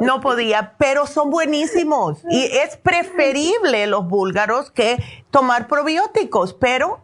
no 0.00 0.20
podía, 0.20 0.74
pero 0.78 1.06
son 1.06 1.30
buenísimos 1.30 2.22
y 2.30 2.44
es 2.44 2.76
preferible 2.78 3.86
los 3.86 4.08
búlgaros 4.08 4.70
que 4.70 4.96
tomar 5.30 5.68
probióticos, 5.68 6.54
pero 6.54 7.00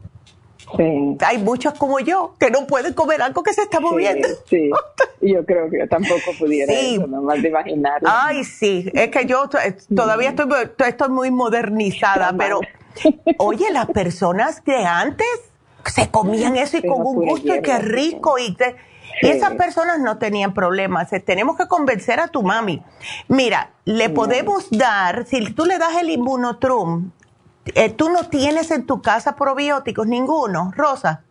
Sí. 0.77 1.16
Hay 1.27 1.39
muchos 1.39 1.74
como 1.74 2.01
yo 2.01 2.35
que 2.39 2.51
no 2.51 2.66
pueden 2.66 2.94
comer 2.94 3.20
algo 3.20 3.43
que 3.43 3.53
se 3.53 3.62
está 3.62 3.78
moviendo. 3.81 4.27
Sí, 4.49 4.70
yo 5.20 5.44
creo 5.44 5.69
que 5.69 5.81
yo 5.81 5.89
tampoco 5.89 6.32
pudiera 6.39 6.73
sí. 6.73 6.94
eso, 6.94 7.07
nomás 7.07 7.43
de 7.43 7.49
imaginarlo. 7.49 8.09
Ay, 8.11 8.44
sí, 8.44 8.90
es 8.94 9.11
que 9.11 9.27
yo 9.27 9.51
todavía 9.94 10.31
estoy, 10.31 10.49
estoy 10.86 11.09
muy 11.11 11.31
modernizada, 11.31 12.35
pero 12.39 12.61
Oye, 13.39 13.70
las 13.70 13.86
personas 13.86 14.64
de 14.64 14.85
antes 14.85 15.27
se 15.86 16.10
comían 16.10 16.56
eso 16.56 16.77
y 16.77 16.86
con 16.86 17.05
un 17.05 17.27
gusto 17.27 17.56
y 17.56 17.62
qué 17.62 17.78
rico 17.78 18.39
y, 18.39 18.56
esas 19.20 19.55
personas 19.55 20.01
no 20.01 20.19
tenían 20.19 20.55
problemas. 20.55 21.10
Tenemos 21.24 21.56
que 21.56 21.69
convencer 21.69 22.19
a 22.19 22.28
tu 22.28 22.43
mami. 22.43 22.82
Mira, 23.28 23.70
le 23.85 24.09
podemos 24.10 24.69
dar, 24.70 25.27
si 25.27 25.52
tú 25.52 25.64
le 25.64 25.78
das 25.78 25.97
el 26.01 26.10
inmunotrum, 26.10 27.10
eh, 27.66 27.90
tú 27.90 28.09
no 28.10 28.28
tienes 28.28 28.70
en 28.70 28.86
tu 28.86 29.01
casa 29.02 29.36
probióticos 29.36 30.06
ninguno, 30.06 30.73
Rosa. 30.74 31.23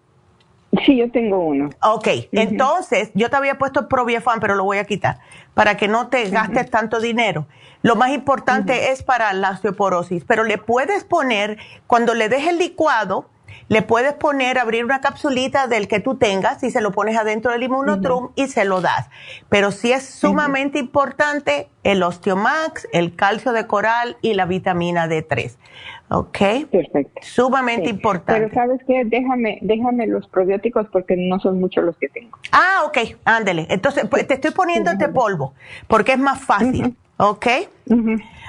Sí, 0.85 0.97
yo 0.97 1.11
tengo 1.11 1.39
uno. 1.39 1.69
Ok, 1.81 2.07
entonces 2.31 3.11
yo 3.13 3.29
te 3.29 3.35
había 3.35 3.57
puesto 3.57 3.89
Probiafan, 3.89 4.39
pero 4.39 4.55
lo 4.55 4.63
voy 4.63 4.77
a 4.77 4.85
quitar 4.85 5.19
para 5.53 5.75
que 5.75 5.87
no 5.87 6.07
te 6.07 6.29
gastes 6.29 6.69
tanto 6.69 6.99
dinero. 6.99 7.45
Lo 7.81 7.95
más 7.95 8.11
importante 8.11 8.91
es 8.91 9.03
para 9.03 9.33
la 9.33 9.51
osteoporosis, 9.51 10.23
pero 10.23 10.43
le 10.43 10.57
puedes 10.57 11.03
poner, 11.03 11.57
cuando 11.87 12.13
le 12.13 12.29
des 12.29 12.47
el 12.47 12.57
licuado, 12.57 13.27
le 13.67 13.81
puedes 13.81 14.13
poner, 14.13 14.59
abrir 14.59 14.85
una 14.85 15.01
capsulita 15.01 15.67
del 15.67 15.87
que 15.87 15.99
tú 15.99 16.15
tengas 16.15 16.63
y 16.63 16.71
se 16.71 16.81
lo 16.81 16.91
pones 16.91 17.17
adentro 17.17 17.51
del 17.51 17.63
inmunotrum 17.63 18.31
y 18.35 18.47
se 18.47 18.65
lo 18.65 18.81
das. 18.81 19.09
Pero 19.49 19.71
sí 19.71 19.91
es 19.91 20.05
sumamente 20.05 20.79
importante 20.79 21.69
el 21.83 22.03
osteomax, 22.03 22.87
el 22.91 23.15
calcio 23.15 23.51
de 23.51 23.67
coral 23.67 24.17
y 24.21 24.33
la 24.33 24.45
vitamina 24.45 25.07
D3. 25.07 25.55
¿Ok? 26.13 26.37
Perfecto. 26.69 27.21
Sumamente 27.21 27.89
importante. 27.89 28.41
Pero 28.41 28.53
sabes 28.53 28.81
qué, 28.85 29.03
déjame, 29.05 29.59
déjame 29.61 30.07
los 30.07 30.27
probióticos 30.27 30.87
porque 30.91 31.15
no 31.15 31.39
son 31.39 31.61
muchos 31.61 31.85
los 31.85 31.95
que 31.97 32.09
tengo. 32.09 32.37
Ah, 32.51 32.83
ok, 32.85 32.97
ándele. 33.23 33.65
Entonces, 33.69 34.05
pues, 34.09 34.27
te 34.27 34.33
estoy 34.33 34.51
poniendo 34.51 34.91
este 34.91 35.07
polvo 35.07 35.53
porque 35.87 36.11
es 36.11 36.19
más 36.19 36.41
fácil. 36.41 36.97
¿Ok? 37.15 37.47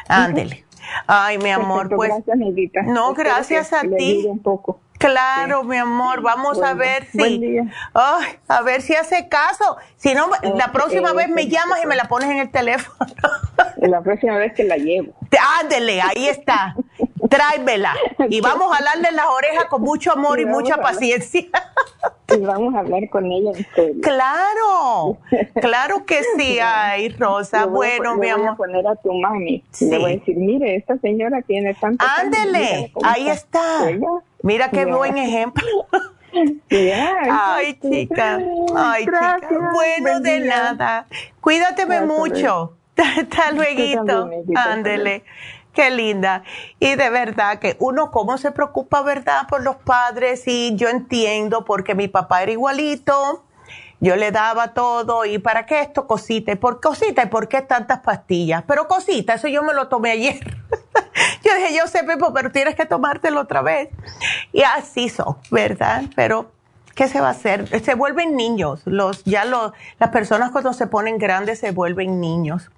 Ándele. 0.09 0.64
Ay, 1.06 1.39
mi 1.39 1.51
amor, 1.51 1.89
pues. 1.94 2.10
Gracias, 2.26 2.86
No, 2.86 3.14
gracias 3.14 3.72
a 3.72 3.82
ti. 3.82 4.24
Un 4.26 4.40
poco. 4.40 4.80
Claro, 5.03 5.65
mi 5.65 5.77
amor, 5.77 6.23
vamos 6.23 6.62
a 6.62 6.74
ver 6.74 7.07
si, 7.07 7.59
a 7.93 8.62
ver 8.62 8.83
si 8.83 8.95
hace 8.95 9.29
caso. 9.29 9.77
Si 9.97 10.15
no, 10.15 10.31
la 10.55 10.70
próxima 10.70 11.12
vez 11.12 11.29
me 11.29 11.49
llamas 11.49 11.83
y 11.83 11.89
me 11.89 11.97
la 11.97 12.05
pones 12.05 12.31
en 12.31 12.39
el 12.39 12.53
teléfono. 12.53 13.11
la 13.79 14.01
próxima 14.01 14.37
vez 14.37 14.53
que 14.55 14.62
la 14.62 14.77
llevo. 14.77 15.12
Ándele, 15.61 16.01
ahí 16.01 16.29
está. 16.29 16.77
Tráemela. 17.29 17.95
Y 18.29 18.41
vamos 18.41 18.73
a 18.73 18.79
hablarle 18.79 19.11
las 19.11 19.27
orejas 19.27 19.65
con 19.65 19.83
mucho 19.83 20.12
amor 20.12 20.39
y, 20.39 20.47
mucha 20.47 20.77
paciencia. 20.77 21.49
Y 22.29 22.41
vamos 22.41 22.73
a 22.74 22.79
hablar 22.79 23.09
con 23.11 23.27
ella 23.31 23.51
en 23.77 24.01
Claro, 24.01 25.19
claro 25.61 26.07
que 26.07 26.23
sí, 26.37 26.59
ay, 26.61 27.09
Rosa. 27.09 27.66
bueno, 27.66 28.16
mi 28.16 28.29
amor. 28.29 28.47
Voy 28.47 28.53
a 28.53 28.57
poner 28.57 28.87
a 28.87 28.95
tu 28.95 29.12
mami. 29.12 29.65
Le 29.81 29.99
voy 29.99 30.12
a 30.12 30.15
decir, 30.16 30.37
mire, 30.37 30.77
esta 30.77 30.97
señora 30.99 31.43
tiene 31.43 31.74
tanto. 31.74 32.05
Ándele, 32.19 32.93
ahí 33.03 33.29
está. 33.29 33.89
Mira 34.43 34.70
qué 34.70 34.85
buen 34.85 35.19
ejemplo. 35.19 35.66
Ay, 36.70 37.78
chica. 37.81 38.40
Ay, 38.74 39.05
chica. 39.05 39.48
Bueno, 39.73 40.20
de 40.20 40.40
nada. 40.40 41.06
Cuídateme 41.40 42.01
mucho. 42.02 42.77
Hasta 42.97 43.52
luego. 43.52 44.31
Ándele. 44.55 45.24
Qué 45.73 45.90
linda. 45.90 46.43
Y 46.78 46.97
de 46.97 47.10
verdad 47.10 47.59
que 47.59 47.77
uno 47.81 48.10
cómo 48.10 48.36
se 48.36 48.51
preocupa, 48.52 49.02
¿verdad? 49.02 49.47
Por 49.48 49.62
los 49.62 49.77
padres 49.77 50.47
y 50.47 50.77
yo 50.77 50.89
entiendo 50.89 51.64
porque 51.64 51.94
mi 51.94 52.09
papá 52.09 52.43
era 52.43 52.52
igualito. 52.52 53.44
Yo 54.03 54.16
le 54.16 54.33
daba 54.33 54.74
todo 54.74 55.24
y 55.24 55.39
para 55.39 55.65
qué 55.65 55.81
esto 55.81 56.09
cosita 56.09 56.51
y 56.51 56.57
por 56.57 56.81
cosita 56.81 57.23
y 57.23 57.27
por 57.27 57.47
qué 57.47 57.62
tantas 57.62 58.01
pastillas. 58.01 58.65
Pero 58.66 58.89
cosita, 58.89 59.35
eso 59.35 59.47
yo 59.47 59.62
me 59.62 59.73
lo 59.74 59.87
tomé 59.87 60.11
ayer. 60.11 60.41
yo 61.45 61.55
dije, 61.55 61.77
yo 61.79 61.87
sé, 61.87 62.03
Pepo, 62.03 62.33
pero 62.35 62.51
tienes 62.51 62.74
que 62.74 62.85
tomártelo 62.85 63.41
otra 63.41 63.62
vez. 63.62 63.91
Y 64.53 64.62
así 64.65 65.09
son, 65.09 65.37
¿verdad? 65.53 66.03
Pero, 66.16 66.51
¿qué 66.97 67.07
se 67.07 67.20
va 67.20 67.29
a 67.29 67.31
hacer? 67.31 67.81
Se 67.85 67.95
vuelven 67.95 68.35
niños. 68.35 68.81
Los, 68.87 69.23
ya 69.23 69.45
los, 69.45 69.70
las 70.01 70.11
personas 70.11 70.51
cuando 70.51 70.73
se 70.73 70.89
ponen 70.89 71.19
grandes 71.19 71.61
se 71.61 71.70
vuelven 71.70 72.20
niños. 72.20 72.73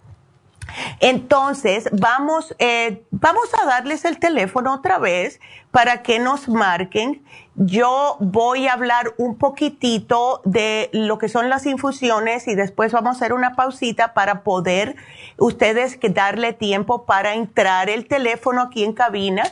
Entonces, 1.00 1.88
vamos, 1.92 2.54
eh, 2.58 3.06
vamos 3.10 3.48
a 3.62 3.64
darles 3.64 4.04
el 4.04 4.18
teléfono 4.18 4.74
otra 4.74 4.98
vez 4.98 5.40
para 5.70 6.02
que 6.02 6.18
nos 6.18 6.50
marquen. 6.50 7.24
Yo 7.56 8.16
voy 8.18 8.66
a 8.66 8.72
hablar 8.72 9.14
un 9.16 9.38
poquitito 9.38 10.40
de 10.44 10.90
lo 10.92 11.18
que 11.18 11.28
son 11.28 11.48
las 11.48 11.66
infusiones 11.66 12.48
y 12.48 12.56
después 12.56 12.90
vamos 12.90 13.14
a 13.14 13.16
hacer 13.16 13.32
una 13.32 13.54
pausita 13.54 14.12
para 14.12 14.42
poder 14.42 14.96
ustedes 15.38 15.96
darle 16.10 16.52
tiempo 16.52 17.06
para 17.06 17.34
entrar. 17.34 17.88
El 17.88 18.08
teléfono 18.08 18.62
aquí 18.62 18.82
en 18.82 18.92
cabina 18.92 19.44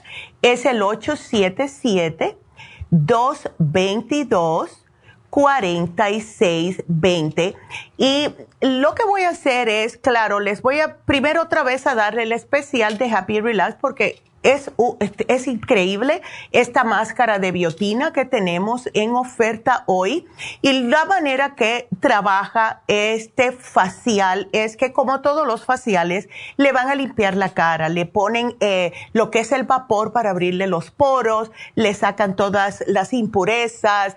es 0.42 0.66
el 0.66 0.82
877 0.82 2.36
222 2.90 4.84
4620. 5.30 7.54
Y 7.96 8.34
lo 8.60 8.94
que 8.94 9.04
voy 9.04 9.22
a 9.22 9.30
hacer 9.30 9.68
es, 9.68 9.96
claro, 9.96 10.40
les 10.40 10.60
voy 10.60 10.80
a 10.80 10.96
primero 11.06 11.42
otra 11.42 11.62
vez 11.62 11.86
a 11.86 11.94
darle 11.94 12.24
el 12.24 12.32
especial 12.32 12.98
de 12.98 13.08
Happy 13.10 13.40
Relax 13.40 13.76
porque 13.80 14.20
es, 14.42 14.70
es 15.28 15.46
increíble 15.46 16.22
esta 16.50 16.84
máscara 16.84 17.38
de 17.38 17.52
biotina 17.52 18.12
que 18.12 18.24
tenemos 18.24 18.88
en 18.94 19.14
oferta 19.14 19.84
hoy. 19.86 20.26
Y 20.60 20.82
la 20.82 21.04
manera 21.04 21.54
que 21.54 21.88
trabaja 22.00 22.82
este 22.88 23.52
facial 23.52 24.48
es 24.52 24.76
que 24.76 24.92
como 24.92 25.20
todos 25.20 25.46
los 25.46 25.64
faciales 25.64 26.28
le 26.56 26.72
van 26.72 26.88
a 26.88 26.94
limpiar 26.94 27.36
la 27.36 27.50
cara, 27.50 27.88
le 27.88 28.06
ponen 28.06 28.56
eh, 28.60 28.92
lo 29.12 29.30
que 29.30 29.40
es 29.40 29.52
el 29.52 29.64
vapor 29.64 30.12
para 30.12 30.30
abrirle 30.30 30.66
los 30.66 30.90
poros, 30.90 31.50
le 31.74 31.94
sacan 31.94 32.36
todas 32.36 32.82
las 32.86 33.12
impurezas, 33.12 34.16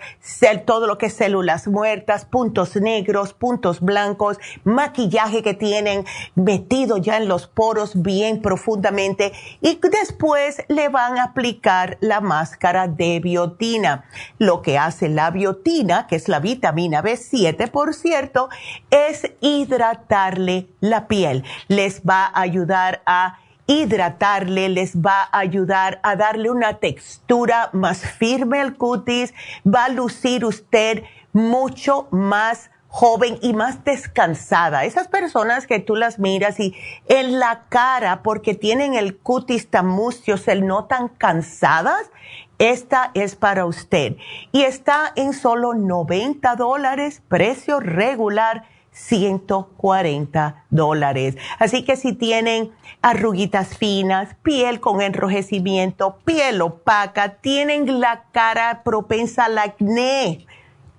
todo 0.65 0.88
lo 0.88 0.97
que 0.97 1.07
es 1.07 1.14
células 1.14 1.68
muertas, 1.68 2.26
puntos 2.26 2.76
negros, 2.76 3.34
puntos 3.34 3.81
blancos, 3.81 4.38
maquillaje 4.64 5.43
que 5.43 5.53
tienen 5.53 6.06
metido 6.35 6.97
ya 6.97 7.18
en 7.18 7.27
los 7.27 7.47
poros 7.47 8.02
bien 8.02 8.41
profundamente. 8.41 9.34
Y 9.61 9.76
después 10.15 10.63
le 10.69 10.87
van 10.87 11.17
a 11.17 11.23
aplicar 11.25 11.97
la 11.99 12.21
máscara 12.21 12.87
de 12.87 13.19
biotina. 13.19 14.05
Lo 14.37 14.61
que 14.61 14.77
hace 14.77 15.09
la 15.09 15.29
biotina, 15.29 16.07
que 16.07 16.15
es 16.15 16.29
la 16.29 16.39
vitamina 16.39 17.03
B7, 17.03 17.69
por 17.69 17.93
cierto, 17.93 18.47
es 18.89 19.29
hidratarle 19.41 20.69
la 20.79 21.09
piel. 21.09 21.43
Les 21.67 22.01
va 22.01 22.27
a 22.27 22.41
ayudar 22.41 23.01
a 23.05 23.39
hidratarle, 23.67 24.69
les 24.69 24.95
va 24.95 25.23
a 25.23 25.39
ayudar 25.39 25.99
a 26.01 26.15
darle 26.15 26.49
una 26.49 26.75
textura 26.75 27.69
más 27.73 27.99
firme 27.99 28.61
al 28.61 28.77
cutis, 28.77 29.33
va 29.65 29.85
a 29.85 29.89
lucir 29.89 30.45
usted 30.45 31.03
mucho 31.33 32.07
más 32.11 32.69
joven 32.95 33.38
y 33.41 33.51
más 33.51 33.84
descansada. 33.84 34.85
Esas 34.85 35.09
personas 35.09 35.67
que 35.67 35.80
tú 35.80 35.97
las 35.97 36.17
miras 36.17 36.61
y 36.61 36.73
en 37.09 37.39
la 37.39 37.65
cara, 37.67 38.23
porque 38.23 38.53
tienen 38.53 38.93
el 38.93 39.17
cutis 39.17 39.69
tan 39.69 39.85
mustio, 39.85 40.38
se 40.38 40.55
notan 40.55 41.09
cansadas, 41.09 42.09
esta 42.57 43.11
es 43.13 43.35
para 43.35 43.65
usted. 43.65 44.15
Y 44.53 44.61
está 44.61 45.11
en 45.17 45.34
solo 45.34 45.73
90 45.73 46.55
dólares, 46.55 47.22
precio 47.27 47.81
regular. 47.81 48.63
140 48.95 50.63
dólares. 50.69 51.35
Así 51.59 51.84
que 51.84 51.97
si 51.97 52.13
tienen 52.13 52.72
arruguitas 53.01 53.77
finas, 53.77 54.38
piel 54.41 54.80
con 54.80 55.01
enrojecimiento, 55.01 56.15
piel 56.23 56.61
opaca, 56.61 57.41
tienen 57.41 57.99
la 57.99 58.23
cara 58.31 58.84
propensa 58.85 59.45
al 59.45 59.57
acné, 59.57 60.45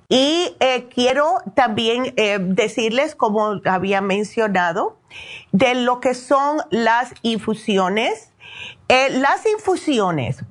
Y 0.08 0.56
eh, 0.58 0.88
quiero 0.92 1.34
también 1.54 2.14
eh, 2.16 2.38
decirles, 2.40 3.14
como 3.14 3.60
había 3.64 4.00
mencionado, 4.00 4.98
de 5.52 5.76
lo 5.76 6.00
que 6.00 6.14
son 6.14 6.58
las 6.70 7.14
infusiones. 7.22 8.32
Eh, 8.88 9.10
las 9.10 9.46
infusiones 9.46 10.42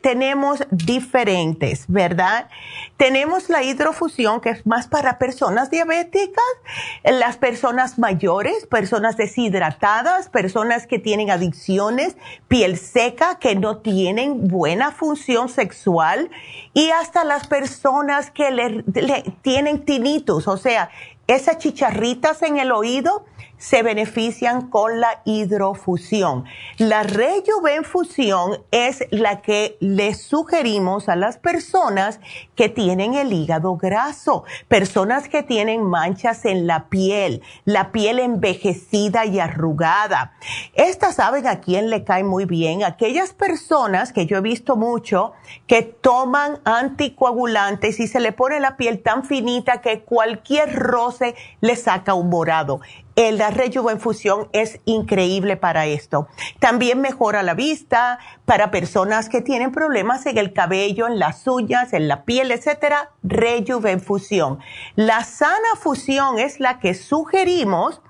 tenemos 0.00 0.62
diferentes, 0.70 1.84
¿verdad? 1.88 2.48
Tenemos 2.96 3.48
la 3.48 3.62
hidrofusión, 3.62 4.40
que 4.40 4.50
es 4.50 4.66
más 4.66 4.86
para 4.86 5.18
personas 5.18 5.70
diabéticas, 5.70 6.44
las 7.04 7.36
personas 7.36 7.98
mayores, 7.98 8.66
personas 8.66 9.16
deshidratadas, 9.16 10.28
personas 10.28 10.86
que 10.86 10.98
tienen 10.98 11.30
adicciones, 11.30 12.16
piel 12.48 12.78
seca, 12.78 13.38
que 13.38 13.54
no 13.56 13.78
tienen 13.78 14.48
buena 14.48 14.92
función 14.92 15.48
sexual, 15.48 16.30
y 16.72 16.90
hasta 16.90 17.24
las 17.24 17.46
personas 17.46 18.30
que 18.30 18.50
le, 18.50 18.84
tienen 19.42 19.84
tinnitus, 19.84 20.48
o 20.48 20.56
sea, 20.56 20.90
esas 21.26 21.58
chicharritas 21.58 22.42
en 22.42 22.58
el 22.58 22.72
oído 22.72 23.24
se 23.60 23.82
benefician 23.82 24.68
con 24.70 25.00
la 25.00 25.20
hidrofusión. 25.24 26.46
La 26.78 27.02
rejuvenfusión 27.02 28.62
es 28.70 29.04
la 29.10 29.42
que 29.42 29.76
le 29.80 30.14
sugerimos 30.14 31.08
a 31.08 31.14
las 31.14 31.36
personas 31.36 32.20
que 32.56 32.70
tienen 32.70 33.14
el 33.14 33.32
hígado 33.32 33.76
graso, 33.76 34.44
personas 34.66 35.28
que 35.28 35.42
tienen 35.42 35.84
manchas 35.84 36.46
en 36.46 36.66
la 36.66 36.88
piel, 36.88 37.42
la 37.66 37.92
piel 37.92 38.18
envejecida 38.18 39.26
y 39.26 39.38
arrugada. 39.38 40.32
Estas 40.72 41.16
saben 41.16 41.46
a 41.46 41.60
quién 41.60 41.90
le 41.90 42.02
cae 42.02 42.24
muy 42.24 42.46
bien, 42.46 42.82
aquellas 42.82 43.34
personas 43.34 44.14
que 44.14 44.24
yo 44.24 44.38
he 44.38 44.40
visto 44.40 44.76
mucho 44.76 45.32
que 45.66 45.82
toman 45.82 46.60
anticoagulantes 46.64 48.00
y 48.00 48.08
se 48.08 48.20
le 48.20 48.32
pone 48.32 48.58
la 48.58 48.78
piel 48.78 49.02
tan 49.02 49.24
finita 49.24 49.82
que 49.82 50.00
cualquier 50.00 50.74
roce 50.74 51.34
le 51.60 51.76
saca 51.76 52.14
un 52.14 52.30
morado 52.30 52.80
la 53.32 53.50
rejuvenfusión 53.50 54.48
es 54.52 54.80
increíble 54.86 55.56
para 55.56 55.86
esto. 55.86 56.28
También 56.58 57.00
mejora 57.00 57.42
la 57.42 57.54
vista 57.54 58.18
para 58.46 58.70
personas 58.70 59.28
que 59.28 59.42
tienen 59.42 59.72
problemas 59.72 60.24
en 60.24 60.38
el 60.38 60.54
cabello, 60.54 61.06
en 61.06 61.18
las 61.18 61.46
uñas, 61.46 61.92
en 61.92 62.08
la 62.08 62.24
piel, 62.24 62.50
etcétera. 62.50 63.10
Rejuvenfusión. 63.22 64.60
La 64.96 65.24
sana 65.24 65.76
fusión 65.78 66.38
es 66.38 66.60
la 66.60 66.78
que 66.78 66.94
sugerimos 66.94 68.00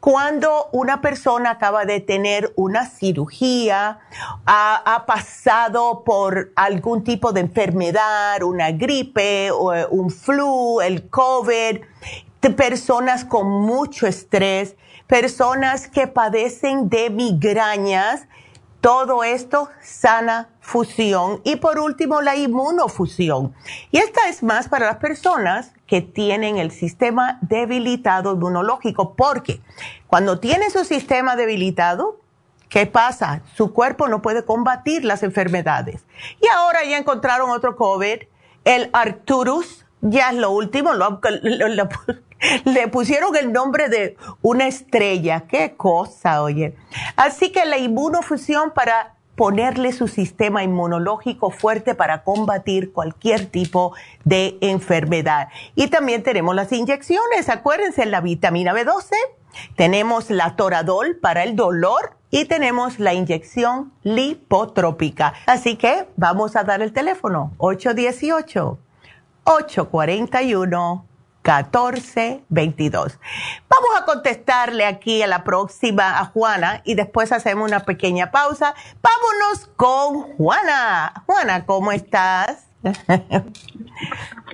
cuando 0.00 0.68
una 0.72 1.00
persona 1.00 1.50
acaba 1.50 1.84
de 1.84 2.00
tener 2.00 2.52
una 2.56 2.86
cirugía, 2.86 3.98
ha, 4.46 4.94
ha, 4.94 5.04
pasado 5.04 6.02
por 6.02 6.50
algún 6.56 7.04
tipo 7.04 7.32
de 7.32 7.40
enfermedad, 7.40 8.42
una 8.42 8.70
gripe, 8.70 9.50
o 9.50 9.72
un 9.90 10.10
flu, 10.10 10.80
el 10.80 11.10
COVID, 11.10 11.80
personas 12.40 13.24
con 13.24 13.48
mucho 13.48 14.06
estrés, 14.06 14.76
personas 15.06 15.88
que 15.88 16.06
padecen 16.06 16.88
de 16.88 17.10
migrañas, 17.10 18.26
todo 18.80 19.24
esto 19.24 19.68
sana 19.82 20.48
fusión 20.60 21.40
y 21.42 21.56
por 21.56 21.80
último 21.80 22.22
la 22.22 22.36
inmunofusión. 22.36 23.52
Y 23.90 23.98
esta 23.98 24.28
es 24.28 24.42
más 24.44 24.68
para 24.68 24.86
las 24.86 24.98
personas 24.98 25.72
que 25.88 26.02
tienen 26.02 26.58
el 26.58 26.70
sistema 26.70 27.38
debilitado 27.40 28.34
inmunológico, 28.34 29.14
porque 29.14 29.60
cuando 30.06 30.38
tiene 30.38 30.70
su 30.70 30.84
sistema 30.84 31.34
debilitado, 31.34 32.20
¿qué 32.68 32.86
pasa? 32.86 33.42
Su 33.56 33.72
cuerpo 33.72 34.06
no 34.08 34.22
puede 34.22 34.44
combatir 34.44 35.04
las 35.04 35.24
enfermedades. 35.24 36.04
Y 36.40 36.46
ahora 36.48 36.84
ya 36.84 36.98
encontraron 36.98 37.50
otro 37.50 37.74
COVID, 37.74 38.18
el 38.64 38.90
Arcturus, 38.92 39.84
ya 40.00 40.30
es 40.30 40.36
lo 40.36 40.50
último, 40.50 40.92
le 42.64 42.88
pusieron 42.88 43.34
el 43.36 43.52
nombre 43.52 43.88
de 43.88 44.16
una 44.42 44.66
estrella, 44.66 45.44
qué 45.48 45.74
cosa, 45.76 46.42
oye. 46.42 46.74
Así 47.16 47.50
que 47.50 47.64
la 47.64 47.78
inmunofusión 47.78 48.72
para 48.72 49.16
ponerle 49.36 49.92
su 49.92 50.08
sistema 50.08 50.64
inmunológico 50.64 51.50
fuerte 51.50 51.94
para 51.94 52.24
combatir 52.24 52.92
cualquier 52.92 53.46
tipo 53.46 53.94
de 54.24 54.56
enfermedad. 54.62 55.48
Y 55.74 55.88
también 55.88 56.22
tenemos 56.22 56.54
las 56.54 56.72
inyecciones, 56.72 57.48
acuérdense, 57.48 58.06
la 58.06 58.22
vitamina 58.22 58.72
B12, 58.72 59.10
tenemos 59.76 60.30
la 60.30 60.56
toradol 60.56 61.16
para 61.16 61.44
el 61.44 61.54
dolor 61.54 62.16
y 62.30 62.46
tenemos 62.46 62.98
la 62.98 63.14
inyección 63.14 63.92
lipotrópica. 64.02 65.34
Así 65.46 65.76
que 65.76 66.08
vamos 66.16 66.56
a 66.56 66.64
dar 66.64 66.82
el 66.82 66.92
teléfono 66.92 67.52
818 67.58 68.78
841 69.44 71.06
1422. 71.46 73.18
Vamos 73.68 73.90
a 74.00 74.04
contestarle 74.04 74.84
aquí 74.84 75.22
a 75.22 75.26
la 75.26 75.44
próxima 75.44 76.18
a 76.18 76.24
Juana 76.24 76.82
y 76.84 76.94
después 76.94 77.30
hacemos 77.32 77.68
una 77.68 77.80
pequeña 77.80 78.30
pausa. 78.32 78.74
Vámonos 79.00 79.70
con 79.76 80.36
Juana. 80.36 81.22
Juana, 81.26 81.64
¿cómo 81.64 81.92
estás? 81.92 82.66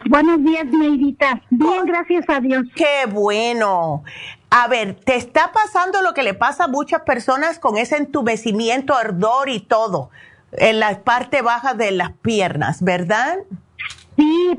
Buenos 0.08 0.44
días, 0.44 0.66
Neidita. 0.66 1.42
Bien, 1.50 1.86
gracias 1.86 2.24
a 2.28 2.40
Dios. 2.40 2.64
Qué 2.74 3.06
bueno. 3.10 4.04
A 4.50 4.68
ver, 4.68 4.94
te 4.94 5.16
está 5.16 5.50
pasando 5.52 6.02
lo 6.02 6.12
que 6.12 6.22
le 6.22 6.34
pasa 6.34 6.64
a 6.64 6.68
muchas 6.68 7.02
personas 7.02 7.58
con 7.58 7.78
ese 7.78 7.96
entumecimiento, 7.96 8.94
ardor 8.94 9.48
y 9.48 9.60
todo 9.60 10.10
en 10.52 10.80
la 10.80 11.02
parte 11.02 11.42
baja 11.42 11.74
de 11.74 11.90
las 11.92 12.12
piernas, 12.12 12.82
¿verdad? 12.82 13.38
Sí, 13.50 13.71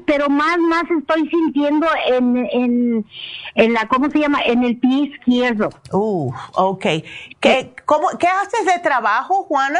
pero 0.06 0.30
más, 0.30 0.58
más 0.58 0.84
estoy 1.00 1.30
sintiendo 1.30 1.88
en, 2.08 2.38
en, 2.52 3.06
en 3.56 3.74
la, 3.74 3.88
¿cómo 3.88 4.10
se 4.10 4.20
llama? 4.20 4.42
En 4.44 4.64
el 4.64 4.78
pie 4.78 5.12
izquierdo. 5.14 5.70
Uh, 5.92 6.32
ok. 6.56 6.86
¿Qué, 7.40 7.74
cómo, 7.86 8.10
¿Qué 8.20 8.28
haces 8.28 8.66
de 8.66 8.80
trabajo, 8.82 9.44
Juana? 9.44 9.80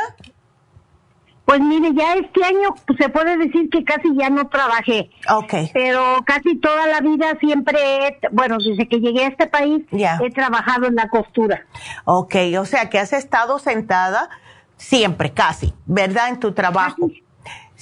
Pues 1.46 1.60
mire, 1.60 1.94
ya 1.94 2.14
este 2.14 2.44
año 2.44 2.74
pues, 2.88 2.98
se 2.98 3.10
puede 3.10 3.38
decir 3.38 3.70
que 3.70 3.84
casi 3.84 4.16
ya 4.18 4.30
no 4.30 4.48
trabajé. 4.48 5.10
Ok. 5.30 5.54
Pero 5.74 6.24
casi 6.26 6.56
toda 6.56 6.88
la 6.88 7.02
vida 7.02 7.38
siempre, 7.40 7.78
he, 8.08 8.18
bueno, 8.32 8.58
desde 8.58 8.88
que 8.88 9.00
llegué 9.00 9.26
a 9.26 9.28
este 9.28 9.48
país, 9.48 9.84
he 9.92 10.32
trabajado 10.32 10.88
en 10.88 10.96
la 10.96 11.10
costura. 11.10 11.66
Ok, 12.06 12.36
o 12.60 12.66
sea 12.66 12.90
que 12.90 12.98
has 12.98 13.12
estado 13.12 13.60
sentada 13.60 14.30
siempre, 14.78 15.34
casi, 15.34 15.74
¿verdad? 15.86 16.30
En 16.30 16.40
tu 16.40 16.54
trabajo. 16.54 17.10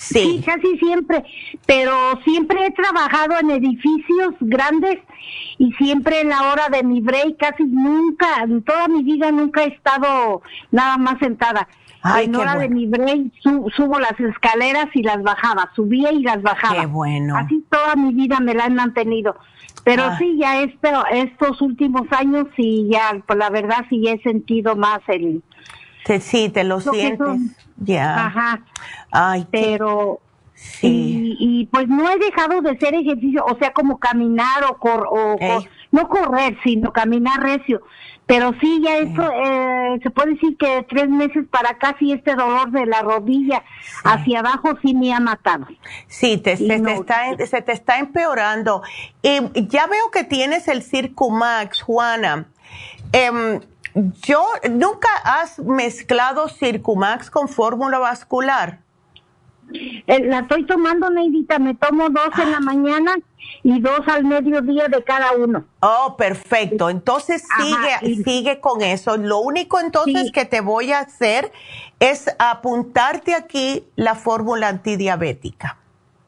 Sí. 0.02 0.42
casi 0.44 0.78
siempre, 0.80 1.24
pero 1.66 1.94
siempre 2.24 2.66
he 2.66 2.72
trabajado 2.72 3.36
en 3.40 3.52
edificios 3.52 4.34
grandes 4.40 4.98
y 5.60 5.72
siempre 5.74 6.22
en 6.22 6.30
la 6.30 6.52
hora 6.52 6.70
de 6.70 6.84
mi 6.84 7.02
break, 7.02 7.38
casi 7.38 7.64
nunca, 7.64 8.44
en 8.44 8.64
toda 8.64 8.88
mi 8.88 9.04
vida 9.04 9.32
nunca 9.32 9.64
he 9.64 9.68
estado 9.68 10.42
nada 10.72 10.98
más 10.98 11.20
sentada. 11.20 11.68
en 12.20 12.36
hora 12.36 12.56
de 12.56 12.70
mi 12.70 12.88
break 12.88 13.32
subo 13.76 14.00
las 14.00 14.20
escaleras 14.20 14.88
y 14.96 15.04
las 15.04 15.22
bajaba, 15.22 15.70
subía 15.76 16.12
y 16.12 16.24
las 16.24 16.42
bajaba. 16.42 16.82
Qué 16.82 16.88
bueno. 16.88 17.38
Así 17.38 17.64
toda 17.70 17.96
mi 17.96 18.12
vida 18.14 18.40
me 18.40 18.56
la 18.56 18.66
han 18.66 18.74
mantenido. 18.74 19.36
Pero 19.84 20.04
ah. 20.06 20.18
sí, 20.18 20.38
ya 20.40 20.62
estos 20.62 21.62
últimos 21.62 22.08
años 22.12 22.48
sí, 22.56 22.88
ya, 22.92 23.22
pues 23.26 23.38
la 23.38 23.50
verdad 23.50 23.86
sí 23.90 24.08
he 24.08 24.20
sentido 24.22 24.76
más 24.76 25.00
el... 25.08 25.44
Sí, 26.20 26.50
te 26.50 26.64
lo, 26.64 26.80
sientes. 26.80 27.28
Ya. 27.78 28.28
Ajá. 28.28 28.62
Ay, 29.12 29.48
pero 29.52 30.20
sí. 30.54 31.36
Y, 31.40 31.66
pues 31.68 31.88
no 31.88 32.10
he 32.10 32.18
dejado 32.18 32.62
de 32.62 32.72
hacer 32.72 32.94
ejercicio, 32.94 33.46
o 33.46 33.58
sea, 33.58 33.74
como 33.74 33.98
caminar 34.00 34.64
o, 34.70 34.78
cor, 34.78 35.08
o 35.10 35.38
no 35.92 36.10
correr, 36.10 36.58
sino 36.64 36.92
caminar 36.92 37.42
recio. 37.42 37.82
Pero 38.26 38.54
sí, 38.62 38.82
ya 38.82 38.98
eso, 39.00 39.30
eh, 39.30 40.00
se 40.02 40.10
puede 40.10 40.36
decir 40.36 40.56
que 40.58 40.86
tres 40.88 41.10
meses 41.10 41.46
para 41.50 41.72
acá, 41.72 41.98
sí, 42.00 42.14
este 42.14 42.34
dolor 42.34 42.72
de 42.72 42.86
la 42.86 43.02
rodilla 43.02 43.62
hacia 44.06 44.40
abajo 44.40 44.78
sí 44.82 44.94
me 44.94 45.14
ha 45.14 45.20
matado. 45.20 45.68
Sí, 46.08 46.38
te, 46.38 46.56
se, 46.56 46.80
te 46.80 46.94
está, 46.94 47.36
se 47.46 47.62
te 47.62 47.74
está 47.74 48.00
empeorando. 48.00 48.84
Y 49.22 49.42
ya 49.68 49.86
veo 49.88 50.12
que 50.14 50.24
tienes 50.24 50.70
el 50.70 50.82
Circumax, 50.82 51.82
Juana. 51.82 52.46
Eh, 53.12 53.60
yo, 53.94 54.46
¿nunca 54.70 55.10
has 55.24 55.60
mezclado 55.60 56.48
Circumax 56.48 57.30
con 57.30 57.48
fórmula 57.48 58.00
vascular? 58.00 58.80
Eh, 59.74 60.26
la 60.26 60.40
estoy 60.40 60.66
tomando, 60.66 61.10
Neidita. 61.10 61.60
Me 61.60 61.76
tomo 61.76 62.10
dos 62.10 62.38
en 62.42 62.52
la 62.52 62.60
mañana 62.60 63.16
y 63.64 63.80
dos 63.80 64.02
al 64.08 64.24
mediodía 64.24 64.88
de 64.88 65.04
cada 65.04 65.34
uno. 65.34 65.66
Oh, 65.80 66.16
perfecto. 66.18 66.90
Entonces 66.90 67.44
sigue, 67.58 68.24
sigue 68.24 68.60
con 68.60 68.82
eso. 68.82 69.18
Lo 69.18 69.40
único 69.40 69.80
entonces 69.80 70.32
que 70.32 70.46
te 70.46 70.62
voy 70.62 70.92
a 70.92 71.00
hacer 71.00 71.52
es 72.00 72.30
apuntarte 72.40 73.36
aquí 73.36 73.86
la 73.96 74.16
fórmula 74.16 74.68
antidiabética. 74.68 75.78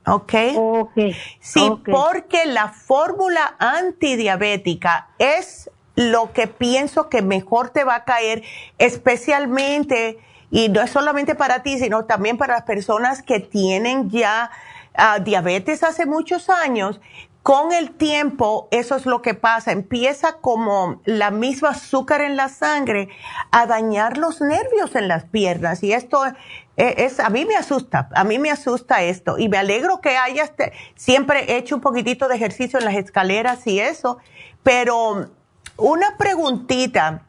¿Ok? 0.06 0.34
Ok. 0.58 1.00
Sí, 1.40 1.72
porque 1.86 2.46
la 2.46 2.70
fórmula 2.70 3.56
antidiabética 3.58 5.08
es 5.18 5.70
lo 5.96 6.34
que 6.34 6.48
pienso 6.48 7.10
que 7.10 7.22
mejor 7.22 7.70
te 7.70 7.84
va 7.84 7.96
a 7.96 8.04
caer, 8.06 8.44
especialmente, 8.78 10.20
y 10.50 10.70
no 10.70 10.82
es 10.82 10.92
solamente 10.92 11.36
para 11.36 11.64
ti, 11.64 11.78
sino 11.80 12.06
también 12.06 12.38
para 12.38 12.54
las 12.54 12.64
personas 12.64 13.24
que 13.24 13.40
tienen 13.40 14.10
ya 14.10 14.52
ah, 14.96 15.20
diabetes 15.20 15.84
hace 15.84 16.06
muchos 16.06 16.50
años. 16.50 17.00
Con 17.42 17.74
el 17.74 17.92
tiempo, 17.92 18.70
eso 18.72 18.96
es 18.96 19.06
lo 19.06 19.22
que 19.22 19.34
pasa. 19.34 19.74
Empieza 19.74 20.38
como 20.38 21.02
la 21.04 21.30
misma 21.30 21.70
azúcar 21.72 22.22
en 22.22 22.38
la 22.38 22.48
sangre 22.48 23.10
a 23.52 23.66
dañar 23.66 24.18
los 24.18 24.40
nervios 24.40 24.96
en 24.96 25.10
las 25.10 25.26
piernas. 25.26 25.84
Y 25.84 25.92
esto 25.92 26.24
es, 26.26 26.34
es, 26.78 27.20
a 27.20 27.30
mí 27.30 27.44
me 27.44 27.56
asusta, 27.56 28.08
a 28.16 28.24
mí 28.24 28.40
me 28.40 28.50
asusta 28.50 29.04
esto. 29.04 29.38
Y 29.38 29.50
me 29.50 29.58
alegro 29.58 30.00
que 30.00 30.16
hayas 30.16 30.54
siempre 30.96 31.58
hecho 31.58 31.76
un 31.76 31.82
poquitito 31.82 32.30
de 32.30 32.36
ejercicio 32.36 32.80
en 32.80 32.86
las 32.86 32.96
escaleras 32.96 33.68
y 33.68 33.82
eso. 33.82 34.20
Pero 34.64 35.30
una 35.78 36.18
preguntita. 36.18 37.24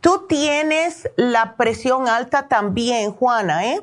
Tú 0.00 0.26
tienes 0.28 1.08
la 1.16 1.56
presión 1.56 2.08
alta 2.08 2.48
también, 2.48 3.12
Juana, 3.12 3.64
¿eh? 3.66 3.80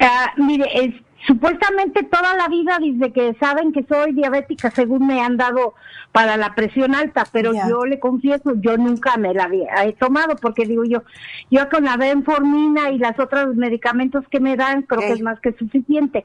Ah, 0.00 0.32
mire, 0.36 0.66
es, 0.72 0.94
supuestamente 1.26 2.02
toda 2.04 2.34
la 2.34 2.48
vida, 2.48 2.78
desde 2.80 3.12
que 3.12 3.34
saben 3.40 3.72
que 3.72 3.84
soy 3.84 4.12
diabética, 4.12 4.70
según 4.70 5.06
me 5.06 5.20
han 5.20 5.36
dado 5.36 5.74
para 6.18 6.36
la 6.36 6.56
presión 6.56 6.96
alta, 6.96 7.28
pero 7.30 7.52
yo 7.52 7.86
le 7.86 8.00
confieso, 8.00 8.54
yo 8.56 8.76
nunca 8.76 9.16
me 9.18 9.32
la 9.32 9.48
he 9.84 9.92
tomado, 9.92 10.34
porque 10.34 10.66
digo 10.66 10.82
yo, 10.84 11.04
yo 11.48 11.68
con 11.68 11.84
la 11.84 11.96
benformina 11.96 12.90
y 12.90 12.98
las 12.98 13.20
otros 13.20 13.54
medicamentos 13.54 14.24
que 14.28 14.40
me 14.40 14.56
dan, 14.56 14.82
creo 14.82 14.98
que 14.98 15.12
es 15.12 15.22
más 15.22 15.38
que 15.38 15.52
suficiente. 15.52 16.24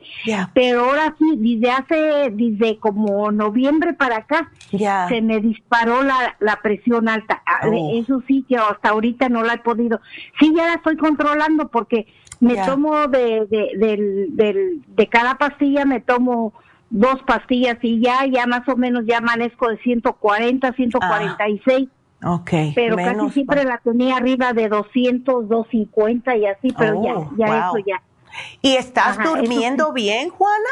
Pero 0.56 0.86
ahora 0.86 1.15
sí, 1.20 1.36
desde 1.38 1.72
hace, 1.72 2.32
desde 2.32 2.80
como 2.80 3.32
noviembre 3.32 3.94
para 3.94 4.18
acá, 4.18 4.49
se 4.72 5.22
me 5.22 5.40
disparó 5.40 6.02
la, 6.02 6.38
la 6.40 6.60
presión 6.64 7.07
alta. 7.07 7.44
Ah, 7.45 7.68
oh. 7.68 7.91
Eso 7.94 8.24
sí, 8.28 8.44
que 8.49 8.57
hasta 8.57 8.90
ahorita 8.90 9.30
no 9.30 9.44
la 9.44 9.53
he 9.53 9.60
podido. 9.60 10.02
Sí, 10.40 10.52
ya 10.57 10.65
la 10.65 10.74
estoy 10.74 10.98
controlando 10.98 11.68
porque 11.68 12.07
me 12.40 12.56
tomo 12.65 13.07
de, 13.10 13.45
de, 13.48 14.82
de, 14.88 15.07
cada 15.07 15.36
pastilla, 15.38 15.86
me 15.86 15.99
tomo 15.99 16.52
dos 16.94 17.24
pastillas 17.24 17.80
y 17.82 17.99
ya, 17.99 18.26
ya 18.28 18.45
más 18.45 18.70
o 18.70 18.78
menos 18.78 19.03
ya 19.07 19.18
amanezco 19.18 19.68
de 19.68 19.78
140, 19.80 20.74
146. 20.74 21.90
Ah, 22.22 22.36
ok. 22.36 22.52
Pero 22.76 22.95
casi 22.95 23.30
siempre 23.32 23.64
la 23.64 23.80
tenía 23.80 24.18
arriba 24.18 24.53
de 24.53 24.70
200, 24.70 25.49
250 25.49 26.38
y 26.38 26.45
así, 26.45 26.68
pero 26.78 27.03
ya, 27.03 27.18
oh, 27.18 27.32
ya 27.36 27.45
eso 27.45 27.78
ya. 27.86 28.02
¿Y 28.61 28.76
estás 28.76 29.18
durmiendo 29.24 29.91
bien, 29.91 30.30
Juana? 30.30 30.70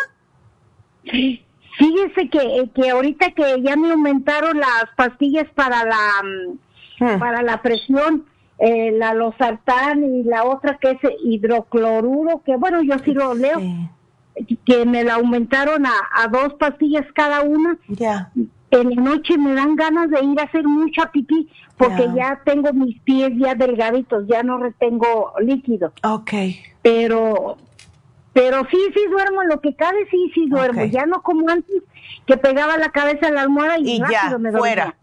Sí. 1.12 1.44
Fíjese 1.78 2.30
que, 2.30 2.70
que 2.76 2.90
ahorita 2.92 3.32
que 3.32 3.62
ya 3.64 3.76
me 3.76 3.92
aumentaron 3.92 4.60
las 4.60 4.86
pastillas 4.96 5.48
para 5.56 5.84
la, 5.84 6.12
mm, 6.24 7.04
hmm. 7.04 7.20
para 7.20 7.42
la 7.42 7.62
presión, 7.64 8.26
eh, 8.60 8.92
la 8.92 9.16
losartán 9.16 10.04
y 10.04 10.24
la 10.24 10.44
otra 10.44 10.78
que 10.78 10.92
es 10.92 11.00
hidrocloruro, 11.24 12.44
que 12.46 12.56
bueno, 12.58 12.84
yo 12.84 13.00
sí 13.00 13.14
lo 13.14 13.34
leo, 13.34 13.60
que 14.66 14.86
me 14.86 15.04
la 15.04 15.16
aumentaron 15.16 15.86
a, 15.86 16.28
dos 16.32 16.54
pastillas 16.56 17.06
cada 17.14 17.42
una. 17.42 17.78
Ya. 17.88 18.32
en 18.72 18.90
la 18.96 19.02
noche 19.02 19.38
me 19.38 19.54
dan 19.54 19.76
ganas 19.76 20.10
de 20.10 20.24
ir 20.24 20.40
a 20.40 20.44
hacer 20.44 20.64
mucha 20.66 21.12
pipí 21.12 21.50
porque 21.78 22.08
ya 22.16 22.40
tengo 22.46 22.72
mis 22.74 23.00
pies 23.02 23.32
ya 23.38 23.56
delgaditos, 23.56 24.26
ya 24.28 24.44
no 24.44 24.60
retengo 24.60 25.34
líquido. 25.42 25.92
Ok. 26.04 26.32
Pero 26.82 27.58
pero 28.34 28.66
sí, 28.72 28.78
sí 28.94 29.02
duermo, 29.10 29.44
lo 29.44 29.60
que 29.60 29.76
cabe 29.76 30.08
sí, 30.10 30.32
sí 30.34 30.48
duermo, 30.48 30.86
ya 30.86 31.06
no 31.06 31.22
como 31.22 31.50
antes 31.50 31.84
que 32.26 32.38
pegaba 32.38 32.78
la 32.78 32.90
cabeza 32.90 33.28
en 33.28 33.36
la 33.36 33.42
almohada 33.42 33.78
y, 33.80 34.00
ya, 34.00 34.38
me 34.38 34.52
fuera. 34.52 34.96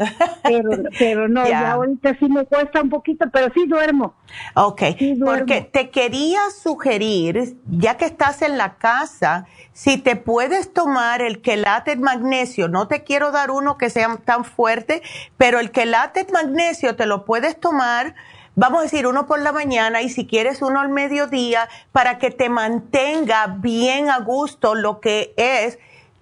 Pero, 0.43 0.71
pero 0.99 1.29
no, 1.29 1.47
ya. 1.49 1.73
ahorita 1.73 2.17
sí 2.19 2.29
me 2.29 2.45
cuesta 2.47 2.81
un 2.81 2.91
poquito, 2.91 3.27
pero 3.31 3.53
sí 3.53 3.67
duermo. 3.67 4.15
Ok, 4.55 4.83
porque 5.25 5.63
te 5.63 5.91
quería 5.91 6.41
sugerir, 6.51 7.57
ya 7.67 7.97
que 7.97 8.07
estás 8.07 8.43
en 8.43 8.57
la 8.57 8.77
casa, 8.77 9.47
si 9.73 9.99
te 9.99 10.17
puedes 10.17 10.73
tomar 10.73 11.21
el 11.21 11.41
quelate 11.41 11.97
magnesio, 11.97 12.69
no 12.69 12.89
te 12.89 13.05
quiero 13.05 13.31
dar 13.31 13.51
uno 13.51 13.77
que 13.79 13.91
sea 13.91 14.17
tan 14.25 14.45
fuerte, 14.45 15.03
pero 15.37 15.61
el 15.61 15.71
quelate 15.71 16.27
magnesio 16.33 16.97
te 16.97 17.07
lo 17.07 17.25
puedes 17.25 17.59
tomar 17.59 18.15
vamos 18.59 18.81
a 18.81 18.83
decir 18.83 19.07
uno 19.07 19.29
por 19.29 19.41
la 19.41 19.53
mañana 19.53 20.03
y 20.03 20.09
si 20.09 20.27
quieres 20.27 20.63
uno 20.63 20.81
al 20.81 20.89
mediodía 20.89 21.69
para 21.93 22.19
que 22.19 22.33
te 22.33 22.49
mantenga 22.49 23.47
bien 23.47 24.11
a 24.11 24.19
gusto 24.19 24.75
lo 24.75 25.01
que 25.01 25.33
es 25.37 25.79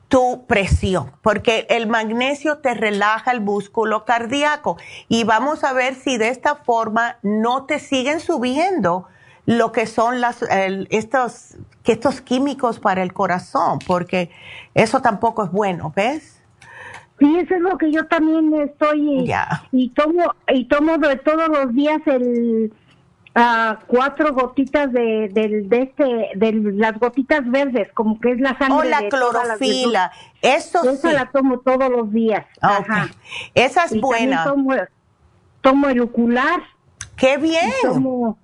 tu 0.09 0.45
presión, 0.47 1.11
porque 1.23 1.67
el 1.71 1.89
magnesio 1.89 2.59
te 2.59 2.75
relaja 2.75 3.33
el 3.33 3.41
músculo 3.41 4.05
cardíaco 4.05 4.77
y 5.09 5.25
vamos 5.25 5.65
a 5.65 5.73
ver 5.73 5.95
si 5.95 6.19
de 6.19 6.29
esta 6.29 6.57
forma 6.57 7.17
no 7.23 7.65
te 7.65 7.79
siguen 7.81 8.21
subiendo 8.21 9.07
lo 9.47 9.73
que 9.73 9.87
son 9.87 10.21
las, 10.21 10.45
estos, 10.91 11.57
estos 11.85 12.21
químicos 12.21 12.79
para 12.79 13.03
el 13.03 13.15
corazón, 13.15 13.79
porque 13.87 14.31
eso 14.75 15.01
tampoco 15.01 15.45
es 15.45 15.51
bueno, 15.51 15.93
¿ves? 15.97 16.36
Sí, 17.19 17.37
eso 17.39 17.55
es 17.55 17.61
lo 17.61 17.79
que 17.79 17.91
yo 17.91 18.07
también 18.07 18.53
estoy 18.61 19.33
y 19.73 19.89
tomo 19.91 20.35
y 20.53 20.65
tomo 20.67 20.99
de 20.99 21.17
todos 21.17 21.49
los 21.49 21.75
días 21.75 22.01
el 22.07 22.73
uh, 23.35 23.77
cuatro 23.87 24.35
gotitas 24.35 24.93
de, 24.93 25.29
del 25.33 25.69
de 25.69 25.83
este 25.83 26.05
de 26.35 26.53
las 26.75 26.99
gotitas 26.99 27.49
verdes, 27.51 27.91
como 27.93 28.21
que 28.21 28.33
es 28.33 28.41
la 28.41 28.59
sangre. 28.59 28.77
O 28.77 28.85
la 28.85 29.09
clorofila, 29.09 30.13
eso 30.43 30.83
Esa 30.91 31.13
la 31.13 31.31
tomo 31.31 31.61
todos 31.61 31.91
los 31.91 32.13
días. 32.13 32.45
Ajá. 32.61 33.09
Esa 33.55 33.85
es 33.85 33.99
buena. 33.99 34.45
Tomo, 34.45 34.75
tomo, 35.63 35.89
el 35.89 36.01
ocular. 36.01 36.61
Qué 37.17 37.39
bien. 37.39 37.73
Tomo, 37.83 38.37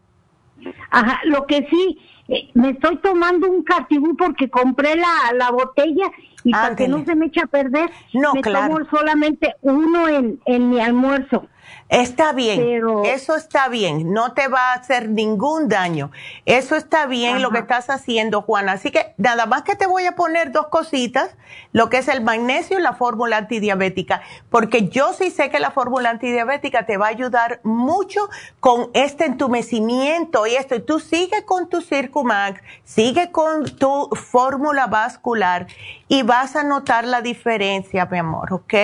ajá, 0.91 1.21
lo 1.25 1.47
que 1.47 1.67
sí 1.69 1.99
eh, 2.29 2.49
me 2.55 2.71
estoy 2.71 2.97
tomando 2.99 3.51
un 3.51 3.63
cartibú 3.65 4.17
porque 4.17 4.49
compré 4.49 4.97
la, 4.97 5.33
la 5.35 5.51
botella 5.51 6.11
y 6.45 6.53
para 6.53 6.77
que 6.77 6.89
no 6.89 7.05
se 7.05 7.15
me 7.15 7.27
eche 7.27 7.41
a 7.41 7.47
perder, 7.47 7.91
no, 8.13 8.35
me 8.35 8.43
tomo 8.43 8.79
solamente 8.91 9.55
uno 9.63 10.09
en, 10.09 10.41
en 10.47 10.71
mi 10.71 10.81
almuerzo. 10.81 11.47
Está 11.93 12.33
bien, 12.33 12.83
eso 13.05 13.37
está 13.37 13.69
bien, 13.69 14.15
no 14.15 14.33
te 14.33 14.49
va 14.49 14.71
a 14.73 14.77
hacer 14.77 15.11
ningún 15.11 15.69
daño. 15.69 16.11
Eso 16.47 16.75
está 16.75 17.05
bien 17.05 17.43
lo 17.43 17.51
que 17.51 17.59
estás 17.59 17.91
haciendo, 17.91 18.41
Juana. 18.41 18.73
Así 18.73 18.91
que 18.91 19.13
nada 19.19 19.45
más 19.45 19.61
que 19.61 19.77
te 19.77 19.87
voy 19.87 20.07
a 20.07 20.13
poner 20.13 20.53
dos 20.53 20.69
cositas, 20.69 21.37
lo 21.73 21.91
que 21.91 21.99
es 21.99 22.09
el 22.09 22.23
magnesio 22.23 22.79
y 22.79 22.83
la 22.83 22.95
fórmula 22.95 23.37
antidiabética, 23.37 24.23
porque 24.49 24.89
yo 24.89 25.13
sí 25.13 25.31
sé 25.31 25.51
que 25.51 25.61
la 25.61 25.71
fórmula 25.71 26.09
antidiabética 26.09 26.87
te 26.87 26.97
va 26.97 27.09
a 27.09 27.11
ayudar 27.11 27.61
mucho 27.63 28.31
con 28.59 28.89
este 28.95 29.27
entumecimiento 29.27 30.47
y 30.47 30.55
esto. 30.55 30.75
Y 30.77 30.81
tú 30.81 30.99
sigue 30.99 31.45
con 31.45 31.69
tu 31.69 31.83
Circumax, 31.83 32.63
sigue 32.85 33.31
con 33.31 33.67
tu 33.77 34.09
fórmula 34.15 34.87
vascular 34.87 35.67
y 36.09 36.23
vas 36.23 36.57
a 36.57 36.63
notar 36.63 37.05
la 37.05 37.21
diferencia, 37.21 38.07
mi 38.07 38.17
amor, 38.17 38.51
¿ok? 38.55 38.75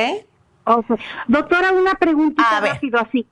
Doctora, 1.26 1.72
una 1.72 1.94
preguntita 1.94 2.60
rápido 2.60 3.00
así. 3.00 3.26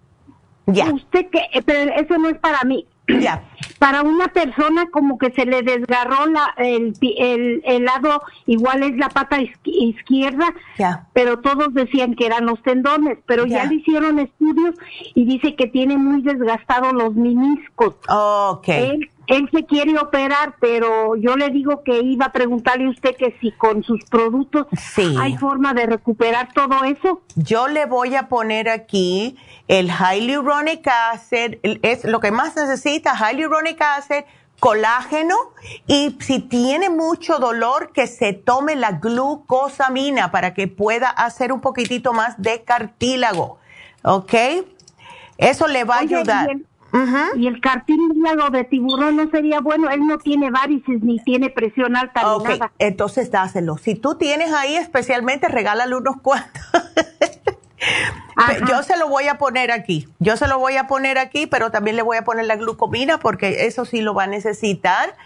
Ya. 0.67 0.91
Usted 0.93 1.31
que, 1.31 1.39
eh, 1.53 1.63
pero 1.65 1.93
eso 1.95 2.19
no 2.19 2.29
es 2.29 2.39
para 2.39 2.63
mí. 2.65 2.87
Ya. 3.21 3.45
Para 3.79 4.03
una 4.03 4.29
persona 4.29 4.87
como 4.91 5.17
que 5.19 5.31
se 5.31 5.45
le 5.45 5.63
desgarró 5.63 6.27
la, 6.27 6.55
el, 6.57 6.95
el, 7.65 7.85
lado, 7.85 8.23
igual 8.47 8.83
es 8.83 8.97
la 8.97 9.11
pata 9.11 9.39
izquierda, 9.65 10.53
ya. 10.79 11.07
pero 11.13 11.39
todos 11.39 11.73
decían 11.73 12.15
que 12.15 12.27
eran 12.27 12.47
los 12.47 12.61
tendones, 12.63 13.19
pero 13.27 13.47
ya. 13.47 13.65
le 13.67 13.77
hicieron 13.77 14.19
estudios 14.19 14.75
y 15.15 15.25
dice 15.25 15.55
que 15.55 15.67
tiene 15.67 15.97
muy 15.97 16.23
desgastados 16.23 16.95
los 16.95 17.15
meniscos. 17.15 17.95
ok 18.09 18.69
él 18.69 19.11
se 19.51 19.65
quiere 19.67 19.99
operar, 19.99 20.55
pero 20.61 21.17
yo 21.17 21.37
le 21.37 21.51
digo 21.51 21.83
que 21.83 22.01
iba 22.01 22.27
a 22.27 22.33
preguntarle 22.33 22.87
a 22.87 22.91
usted 22.91 23.17
que 23.17 23.37
si 23.41 23.53
con 23.53 23.83
sus 23.83 24.05
productos 24.05 24.67
hay 25.19 25.37
forma 25.37 25.75
de 25.75 25.87
recuperar 25.87 26.53
todo 26.53 26.85
eso. 26.85 27.23
Yo 27.35 27.69
le 27.69 27.87
voy 27.87 28.15
a 28.15 28.29
poner 28.29 28.69
aquí 28.69 29.37
el 29.69 29.91
hyaluronic 29.91 30.87
acid, 30.87 31.57
es 31.63 32.05
lo 32.05 32.21
que 32.21 32.31
más 32.31 32.57
necesita, 32.57 33.17
hyaluronic 33.17 33.81
acid, 33.81 34.25
colágeno 34.61 35.35
y 35.87 36.17
si 36.21 36.41
tiene 36.41 36.89
mucho 36.89 37.39
dolor 37.39 37.93
que 37.93 38.07
se 38.07 38.33
tome 38.33 38.75
la 38.75 38.93
glucosamina 38.93 40.31
para 40.31 40.55
que 40.55 40.69
pueda 40.69 41.11
hacer 41.11 41.53
un 41.53 41.61
poquitito 41.61 42.13
más 42.13 42.41
de 42.41 42.63
cartílago, 42.63 43.59
¿ok? 44.03 44.35
Eso 45.39 45.67
le 45.67 45.85
va 45.85 45.97
a 45.97 46.01
ayudar. 46.01 46.49
Y 47.37 47.47
el 47.47 47.61
cartílago 47.61 48.51
de 48.51 48.65
tiburón 48.65 49.17
no 49.17 49.31
sería 49.31 49.61
bueno, 49.61 49.91
él 49.91 50.07
no 50.07 50.19
tiene 50.19 50.51
varices 50.51 51.03
ni 51.03 51.19
tiene 51.19 51.51
presión 51.51 51.97
alta 51.97 52.23
ni 52.39 52.45
nada. 52.45 52.73
Entonces 52.79 53.31
dáselo. 53.31 53.77
Si 53.77 53.95
tú 53.95 54.17
tienes 54.17 54.53
ahí 54.53 54.77
especialmente, 54.77 55.49
regálale 55.49 55.97
unos 55.97 56.17
cuantos. 56.21 56.63
Yo 58.69 58.83
se 58.83 58.97
lo 58.97 59.09
voy 59.09 59.29
a 59.29 59.39
poner 59.39 59.71
aquí. 59.71 60.09
Yo 60.19 60.37
se 60.37 60.47
lo 60.49 60.59
voy 60.59 60.77
a 60.77 60.87
poner 60.87 61.19
aquí, 61.19 61.47
pero 61.47 61.71
también 61.71 61.97
le 61.97 62.03
voy 62.03 62.17
a 62.17 62.25
poner 62.25 62.47
la 62.47 62.57
glucomina 62.57 63.19
porque 63.19 63.67
eso 63.67 63.85
sí 63.85 64.01
lo 64.01 64.15
va 64.15 64.25
a 64.25 64.27
necesitar. 64.27 65.17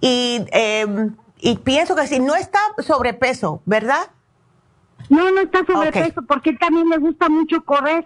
Y, 0.00 0.44
em, 0.52 1.16
y 1.40 1.56
pienso 1.58 1.96
que 1.96 2.06
si 2.06 2.20
no 2.20 2.34
está 2.34 2.58
sobrepeso, 2.78 3.62
¿verdad? 3.64 4.10
No, 5.08 5.30
no 5.30 5.40
está 5.40 5.64
sobrepeso 5.64 6.22
porque 6.22 6.50
él 6.50 6.58
también 6.58 6.88
le 6.88 6.98
gusta 6.98 7.28
mucho 7.28 7.64
correr. 7.64 8.04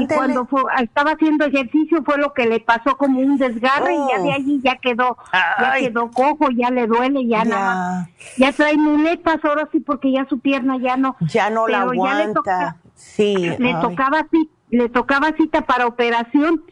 Y 0.00 0.06
cuando 0.06 0.46
estaba 0.80 1.12
haciendo 1.12 1.46
ejercicio 1.46 2.02
fue 2.04 2.16
lo 2.18 2.32
que 2.32 2.46
le 2.46 2.60
pasó 2.60 2.96
como 2.96 3.18
un 3.18 3.36
desgarre 3.38 3.94
y 3.94 3.98
ya 4.08 4.22
de 4.22 4.28
oh. 4.28 4.32
allí 4.32 4.60
ya 4.62 4.76
quedó, 4.76 5.16
ya 5.32 5.74
quedó 5.78 6.10
cojo, 6.10 6.50
ya 6.50 6.70
le 6.70 6.86
duele, 6.86 7.26
ya, 7.26 7.44
nada, 7.44 8.08
ya 8.36 8.52
trae 8.52 8.76
muletas 8.76 9.44
ahora 9.44 9.68
sí 9.72 9.80
porque 9.80 10.12
ya 10.12 10.26
su 10.28 10.38
pierna 10.38 10.78
ya 10.78 10.96
no, 10.96 11.16
ya 11.20 11.50
no 11.50 11.66
la 11.66 11.82
aguanta, 11.82 12.76
le 12.86 12.92
sí, 12.94 13.34
le 13.58 13.74
tocaba 13.80 14.26
le 14.70 14.88
tocaba 14.88 15.32
cita 15.36 15.62
para 15.62 15.86
operación 15.86 16.62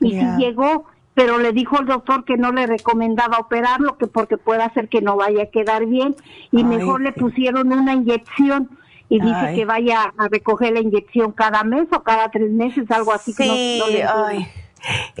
y 0.00 0.12
si 0.12 0.26
llegó 0.38 0.86
pero 1.14 1.38
le 1.38 1.52
dijo 1.52 1.78
el 1.78 1.86
doctor 1.86 2.24
que 2.24 2.36
no 2.36 2.52
le 2.52 2.66
recomendaba 2.66 3.38
operarlo 3.38 3.98
que 3.98 4.06
porque 4.06 4.38
puede 4.38 4.62
hacer 4.62 4.88
que 4.88 5.02
no 5.02 5.16
vaya 5.16 5.42
a 5.44 5.46
quedar 5.46 5.84
bien 5.84 6.16
y 6.50 6.64
mejor 6.64 7.00
le 7.02 7.12
pusieron 7.12 7.72
una 7.72 7.94
inyección 7.94 8.70
y 9.10 9.20
dice 9.20 9.54
que 9.56 9.64
vaya 9.64 10.14
a 10.16 10.28
recoger 10.28 10.72
la 10.72 10.80
inyección 10.80 11.32
cada 11.32 11.64
mes 11.64 11.88
o 11.92 12.02
cada 12.02 12.30
tres 12.30 12.50
meses, 12.50 12.88
algo 12.90 13.12
así. 13.12 13.32
Sí, 13.32 13.82
ay. 14.06 14.48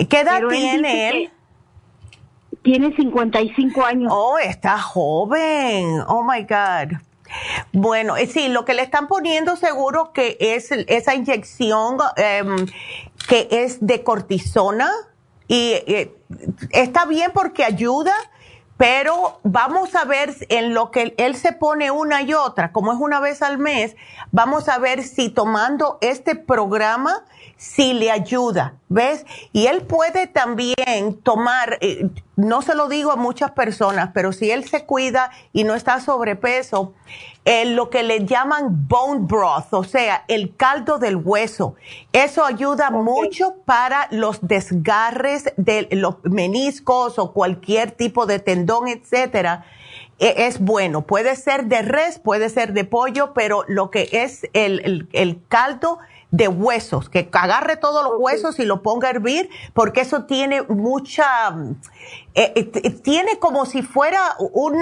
¿Qué 0.08 0.20
edad 0.20 0.40
tiene 0.48 1.08
él? 1.08 1.30
Tiene 2.62 2.94
55 2.94 3.84
años. 3.84 4.12
Oh, 4.14 4.38
está 4.38 4.78
joven. 4.78 6.02
Oh, 6.06 6.22
my 6.22 6.42
God. 6.42 6.98
Bueno, 7.72 8.16
eh, 8.16 8.26
sí, 8.26 8.48
lo 8.48 8.64
que 8.64 8.74
le 8.74 8.82
están 8.82 9.08
poniendo 9.08 9.56
seguro 9.56 10.12
que 10.12 10.36
es 10.40 10.70
esa 10.70 11.14
inyección 11.14 11.98
em, 12.16 12.66
que 13.28 13.48
es 13.50 13.84
de 13.84 14.02
cortisona 14.02 14.90
y 15.46 15.72
eh, 15.86 16.14
está 16.70 17.06
bien 17.06 17.30
porque 17.34 17.64
ayuda, 17.64 18.12
pero 18.80 19.40
vamos 19.42 19.94
a 19.94 20.06
ver 20.06 20.34
en 20.48 20.72
lo 20.72 20.90
que 20.90 21.12
él 21.18 21.36
se 21.36 21.52
pone 21.52 21.90
una 21.90 22.22
y 22.22 22.32
otra, 22.32 22.72
como 22.72 22.94
es 22.94 22.98
una 22.98 23.20
vez 23.20 23.42
al 23.42 23.58
mes, 23.58 23.94
vamos 24.32 24.70
a 24.70 24.78
ver 24.78 25.02
si 25.02 25.28
tomando 25.28 25.98
este 26.00 26.34
programa, 26.34 27.26
si 27.58 27.92
le 27.92 28.10
ayuda, 28.10 28.76
¿ves? 28.88 29.26
Y 29.52 29.66
él 29.66 29.82
puede 29.82 30.28
también 30.28 31.20
tomar, 31.22 31.76
eh, 31.82 32.08
no 32.36 32.62
se 32.62 32.74
lo 32.74 32.88
digo 32.88 33.12
a 33.12 33.16
muchas 33.16 33.50
personas, 33.50 34.12
pero 34.14 34.32
si 34.32 34.50
él 34.50 34.66
se 34.66 34.86
cuida 34.86 35.30
y 35.52 35.64
no 35.64 35.74
está 35.74 36.00
sobrepeso, 36.00 36.94
eh, 37.52 37.64
lo 37.64 37.90
que 37.90 38.04
le 38.04 38.26
llaman 38.26 38.86
bone 38.86 39.26
broth, 39.26 39.72
o 39.72 39.82
sea, 39.82 40.24
el 40.28 40.54
caldo 40.54 40.98
del 40.98 41.16
hueso. 41.16 41.74
Eso 42.12 42.44
ayuda 42.44 42.92
mucho 42.92 43.56
para 43.64 44.06
los 44.12 44.38
desgarres 44.40 45.52
de 45.56 45.88
los 45.90 46.22
meniscos 46.22 47.18
o 47.18 47.32
cualquier 47.32 47.90
tipo 47.90 48.26
de 48.26 48.38
tendón, 48.38 48.86
etcétera. 48.86 49.64
E, 50.20 50.46
es 50.46 50.60
bueno, 50.60 51.02
puede 51.02 51.34
ser 51.34 51.64
de 51.64 51.82
res, 51.82 52.20
puede 52.20 52.50
ser 52.50 52.72
de 52.72 52.84
pollo, 52.84 53.32
pero 53.34 53.64
lo 53.66 53.90
que 53.90 54.08
es 54.12 54.48
el, 54.52 55.08
el 55.12 55.40
caldo 55.48 55.98
de 56.30 56.48
huesos, 56.48 57.08
que 57.08 57.28
agarre 57.32 57.76
todos 57.76 58.04
los 58.04 58.12
huesos 58.18 58.58
y 58.58 58.64
lo 58.64 58.82
ponga 58.82 59.08
a 59.08 59.10
hervir, 59.10 59.50
porque 59.74 60.02
eso 60.02 60.24
tiene 60.24 60.62
mucha, 60.62 61.26
eh, 62.34 62.52
eh, 62.54 62.90
tiene 62.90 63.38
como 63.38 63.66
si 63.66 63.82
fuera 63.82 64.20
un, 64.38 64.76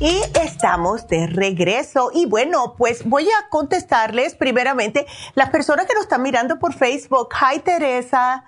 Y 0.00 0.22
estamos 0.42 1.06
de 1.08 1.26
regreso. 1.26 2.10
Y 2.14 2.24
bueno, 2.24 2.74
pues 2.78 3.04
voy 3.04 3.28
a 3.28 3.50
contestarles 3.50 4.34
primeramente 4.34 5.06
las 5.34 5.50
personas 5.50 5.84
que 5.84 5.92
nos 5.92 6.04
están 6.04 6.22
mirando 6.22 6.58
por 6.58 6.72
Facebook. 6.72 7.28
Hi 7.34 7.58
Teresa. 7.58 8.44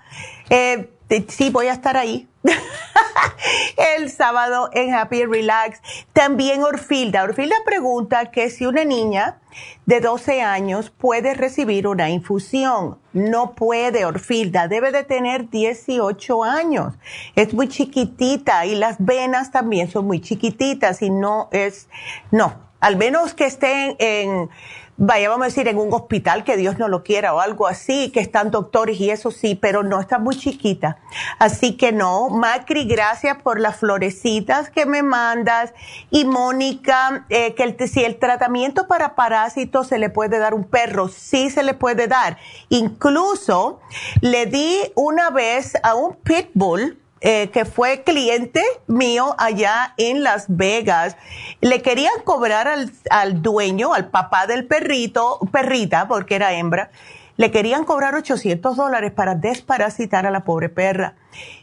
Eh, 0.49 0.92
sí, 1.27 1.49
voy 1.49 1.67
a 1.67 1.73
estar 1.73 1.97
ahí. 1.97 2.27
el 3.97 4.09
sábado 4.09 4.69
en 4.73 4.93
Happy 4.93 5.25
Relax. 5.25 5.81
También 6.13 6.63
Orfilda. 6.63 7.23
Orfilda 7.23 7.55
pregunta 7.65 8.31
que 8.31 8.49
si 8.49 8.65
una 8.65 8.83
niña 8.83 9.39
de 9.85 9.99
12 9.99 10.41
años 10.41 10.89
puede 10.89 11.33
recibir 11.33 11.87
una 11.87 12.09
infusión. 12.09 12.97
No 13.13 13.53
puede, 13.53 14.05
Orfilda. 14.05 14.67
Debe 14.67 14.91
de 14.91 15.03
tener 15.03 15.49
18 15.49 16.43
años. 16.43 16.95
Es 17.35 17.53
muy 17.53 17.67
chiquitita 17.67 18.65
y 18.65 18.75
las 18.75 18.97
venas 18.99 19.51
también 19.51 19.89
son 19.89 20.05
muy 20.05 20.21
chiquititas 20.21 21.01
y 21.01 21.09
no 21.09 21.49
es, 21.51 21.87
no. 22.31 22.71
Al 22.79 22.97
menos 22.97 23.33
que 23.33 23.45
estén 23.45 23.95
en 23.99 24.49
vaya, 24.97 25.29
vamos 25.29 25.45
a 25.45 25.49
decir, 25.49 25.67
en 25.67 25.77
un 25.77 25.93
hospital 25.93 26.43
que 26.43 26.57
Dios 26.57 26.77
no 26.77 26.87
lo 26.87 27.03
quiera 27.03 27.33
o 27.33 27.39
algo 27.39 27.67
así, 27.67 28.09
que 28.11 28.19
están 28.19 28.51
doctores 28.51 28.99
y 28.99 29.09
eso 29.09 29.31
sí, 29.31 29.55
pero 29.55 29.83
no 29.83 29.99
está 29.99 30.19
muy 30.19 30.35
chiquita. 30.35 30.97
Así 31.39 31.77
que 31.77 31.91
no, 31.91 32.29
Macri, 32.29 32.85
gracias 32.85 33.41
por 33.41 33.59
las 33.59 33.77
florecitas 33.77 34.69
que 34.69 34.85
me 34.85 35.03
mandas. 35.03 35.73
Y 36.09 36.25
Mónica, 36.25 37.25
eh, 37.29 37.53
que 37.55 37.87
si 37.87 38.03
el 38.03 38.17
tratamiento 38.17 38.87
para 38.87 39.15
parásitos 39.15 39.87
se 39.87 39.97
le 39.97 40.09
puede 40.09 40.39
dar 40.39 40.53
un 40.53 40.63
perro, 40.63 41.07
sí 41.07 41.49
se 41.49 41.63
le 41.63 41.73
puede 41.73 42.07
dar. 42.07 42.37
Incluso 42.69 43.79
le 44.21 44.45
di 44.45 44.77
una 44.95 45.29
vez 45.29 45.73
a 45.83 45.95
un 45.95 46.15
pitbull, 46.15 46.97
eh, 47.25 47.49
que 47.51 47.63
fue 47.63 48.03
cliente 48.03 48.61
mío 48.85 49.33
allá 49.37 49.93
en 49.95 50.23
Las 50.23 50.45
Vegas, 50.49 51.15
le 51.61 51.81
querían 51.81 52.11
cobrar 52.25 52.67
al, 52.67 52.91
al 53.09 53.41
dueño, 53.41 53.93
al 53.93 54.09
papá 54.09 54.45
del 54.45 54.67
perrito, 54.67 55.39
perrita, 55.49 56.09
porque 56.09 56.35
era 56.35 56.51
hembra, 56.51 56.91
le 57.37 57.49
querían 57.49 57.85
cobrar 57.85 58.13
800 58.13 58.75
dólares 58.75 59.13
para 59.13 59.35
desparasitar 59.35 60.25
a 60.25 60.31
la 60.31 60.43
pobre 60.43 60.67
perra. 60.67 61.15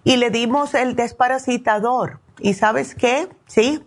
Y 0.03 0.16
le 0.16 0.31
dimos 0.31 0.73
el 0.73 0.97
desparasitador. 0.97 2.20
¿Y 2.39 2.55
sabes 2.55 2.95
qué? 2.95 3.28
Sí. 3.47 3.85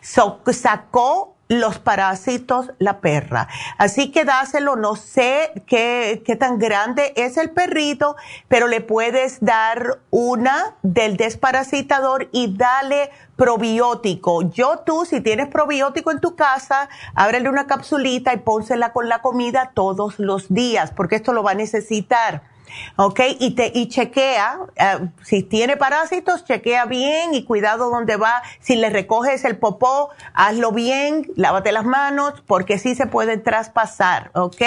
sacó 0.00 1.33
los 1.48 1.78
parásitos 1.78 2.72
la 2.78 3.00
perra. 3.00 3.48
Así 3.78 4.10
que 4.10 4.24
dáselo, 4.24 4.76
no 4.76 4.96
sé 4.96 5.52
qué, 5.66 6.22
qué 6.24 6.36
tan 6.36 6.58
grande 6.58 7.12
es 7.16 7.36
el 7.36 7.50
perrito, 7.50 8.16
pero 8.48 8.66
le 8.66 8.80
puedes 8.80 9.40
dar 9.40 9.98
una 10.10 10.74
del 10.82 11.16
desparasitador 11.16 12.28
y 12.32 12.56
dale 12.56 13.10
probiótico. 13.36 14.42
Yo 14.50 14.78
tú, 14.86 15.04
si 15.04 15.20
tienes 15.20 15.48
probiótico 15.48 16.10
en 16.10 16.20
tu 16.20 16.36
casa, 16.36 16.88
ábrele 17.14 17.48
una 17.48 17.66
capsulita 17.66 18.32
y 18.32 18.38
pónsela 18.38 18.92
con 18.92 19.08
la 19.08 19.20
comida 19.20 19.72
todos 19.74 20.18
los 20.18 20.52
días, 20.52 20.92
porque 20.92 21.16
esto 21.16 21.32
lo 21.32 21.42
va 21.42 21.52
a 21.52 21.54
necesitar. 21.54 22.53
¿Ok? 22.96 23.20
Y, 23.38 23.54
te, 23.54 23.72
y 23.74 23.88
chequea, 23.88 24.58
eh, 24.76 25.08
si 25.22 25.42
tiene 25.42 25.76
parásitos, 25.76 26.44
chequea 26.44 26.86
bien 26.86 27.34
y 27.34 27.44
cuidado 27.44 27.90
donde 27.90 28.16
va. 28.16 28.42
Si 28.60 28.76
le 28.76 28.90
recoges 28.90 29.44
el 29.44 29.56
popó, 29.58 30.10
hazlo 30.34 30.72
bien, 30.72 31.30
lávate 31.36 31.72
las 31.72 31.84
manos, 31.84 32.42
porque 32.46 32.78
sí 32.78 32.94
se 32.94 33.06
puede 33.06 33.36
traspasar, 33.38 34.30
¿ok? 34.34 34.62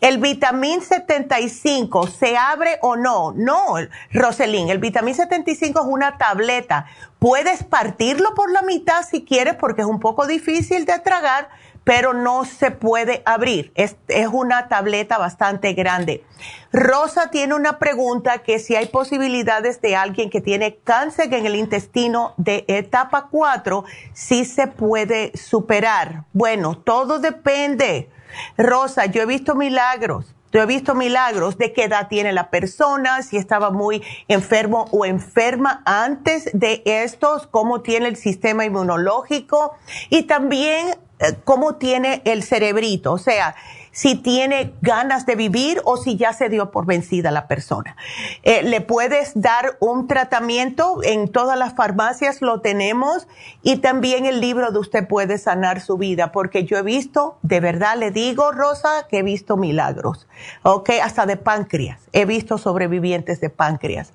El 0.00 0.18
vitamín 0.18 0.82
75, 0.82 2.06
¿se 2.08 2.36
abre 2.36 2.78
o 2.82 2.96
no? 2.96 3.32
No, 3.32 3.76
Roselín, 4.12 4.68
el 4.68 4.78
vitamín 4.78 5.14
75 5.14 5.80
es 5.80 5.86
una 5.86 6.18
tableta. 6.18 6.86
Puedes 7.18 7.64
partirlo 7.64 8.34
por 8.34 8.50
la 8.52 8.62
mitad 8.62 9.02
si 9.08 9.24
quieres 9.24 9.54
porque 9.54 9.80
es 9.82 9.86
un 9.86 10.00
poco 10.00 10.26
difícil 10.26 10.84
de 10.84 10.98
tragar, 10.98 11.48
pero 11.84 12.14
no 12.14 12.44
se 12.44 12.70
puede 12.70 13.22
abrir. 13.26 13.72
Es, 13.74 13.96
una 14.32 14.68
tableta 14.68 15.18
bastante 15.18 15.74
grande. 15.74 16.24
Rosa 16.72 17.30
tiene 17.30 17.54
una 17.54 17.78
pregunta 17.78 18.38
que 18.38 18.58
si 18.58 18.74
hay 18.74 18.86
posibilidades 18.86 19.80
de 19.80 19.94
alguien 19.94 20.30
que 20.30 20.40
tiene 20.40 20.76
cáncer 20.76 21.32
en 21.32 21.46
el 21.46 21.54
intestino 21.54 22.34
de 22.38 22.64
etapa 22.68 23.28
4, 23.30 23.84
si 24.12 24.44
se 24.44 24.66
puede 24.66 25.36
superar. 25.36 26.24
Bueno, 26.32 26.78
todo 26.78 27.18
depende. 27.18 28.08
Rosa, 28.56 29.06
yo 29.06 29.22
he 29.22 29.26
visto 29.26 29.54
milagros 29.54 30.34
Yo 30.52 30.62
he 30.62 30.66
visto 30.66 30.96
milagros 30.96 31.56
de 31.58 31.72
qué 31.72 31.84
edad 31.84 32.08
tiene 32.08 32.32
la 32.32 32.50
persona, 32.50 33.22
si 33.22 33.36
estaba 33.36 33.70
muy 33.70 34.02
enfermo 34.28 34.86
o 34.90 35.04
enferma 35.04 35.82
antes 35.84 36.48
de 36.52 36.82
estos, 36.84 37.46
cómo 37.46 37.82
tiene 37.82 38.08
el 38.08 38.16
sistema 38.16 38.64
inmunológico 38.64 39.74
y 40.10 40.22
también 40.22 40.96
cómo 41.44 41.76
tiene 41.76 42.22
el 42.24 42.42
cerebrito. 42.42 43.12
O 43.12 43.18
sea, 43.18 43.54
si 43.94 44.16
tiene 44.16 44.74
ganas 44.82 45.24
de 45.24 45.36
vivir 45.36 45.80
o 45.84 45.96
si 45.96 46.16
ya 46.16 46.32
se 46.32 46.48
dio 46.48 46.72
por 46.72 46.84
vencida 46.84 47.30
la 47.30 47.46
persona. 47.46 47.96
Eh, 48.42 48.64
le 48.64 48.80
puedes 48.80 49.40
dar 49.40 49.76
un 49.78 50.08
tratamiento, 50.08 50.98
en 51.02 51.28
todas 51.28 51.56
las 51.56 51.74
farmacias 51.74 52.42
lo 52.42 52.60
tenemos 52.60 53.28
y 53.62 53.76
también 53.76 54.26
el 54.26 54.40
libro 54.40 54.72
de 54.72 54.80
usted 54.80 55.06
puede 55.06 55.38
sanar 55.38 55.80
su 55.80 55.96
vida, 55.96 56.32
porque 56.32 56.64
yo 56.64 56.76
he 56.76 56.82
visto, 56.82 57.38
de 57.42 57.60
verdad 57.60 57.96
le 57.96 58.10
digo, 58.10 58.50
Rosa, 58.50 59.06
que 59.08 59.18
he 59.18 59.22
visto 59.22 59.56
milagros, 59.56 60.26
ok, 60.62 60.90
hasta 61.02 61.24
de 61.24 61.36
páncreas, 61.36 62.00
he 62.12 62.24
visto 62.24 62.58
sobrevivientes 62.58 63.40
de 63.40 63.48
páncreas. 63.48 64.12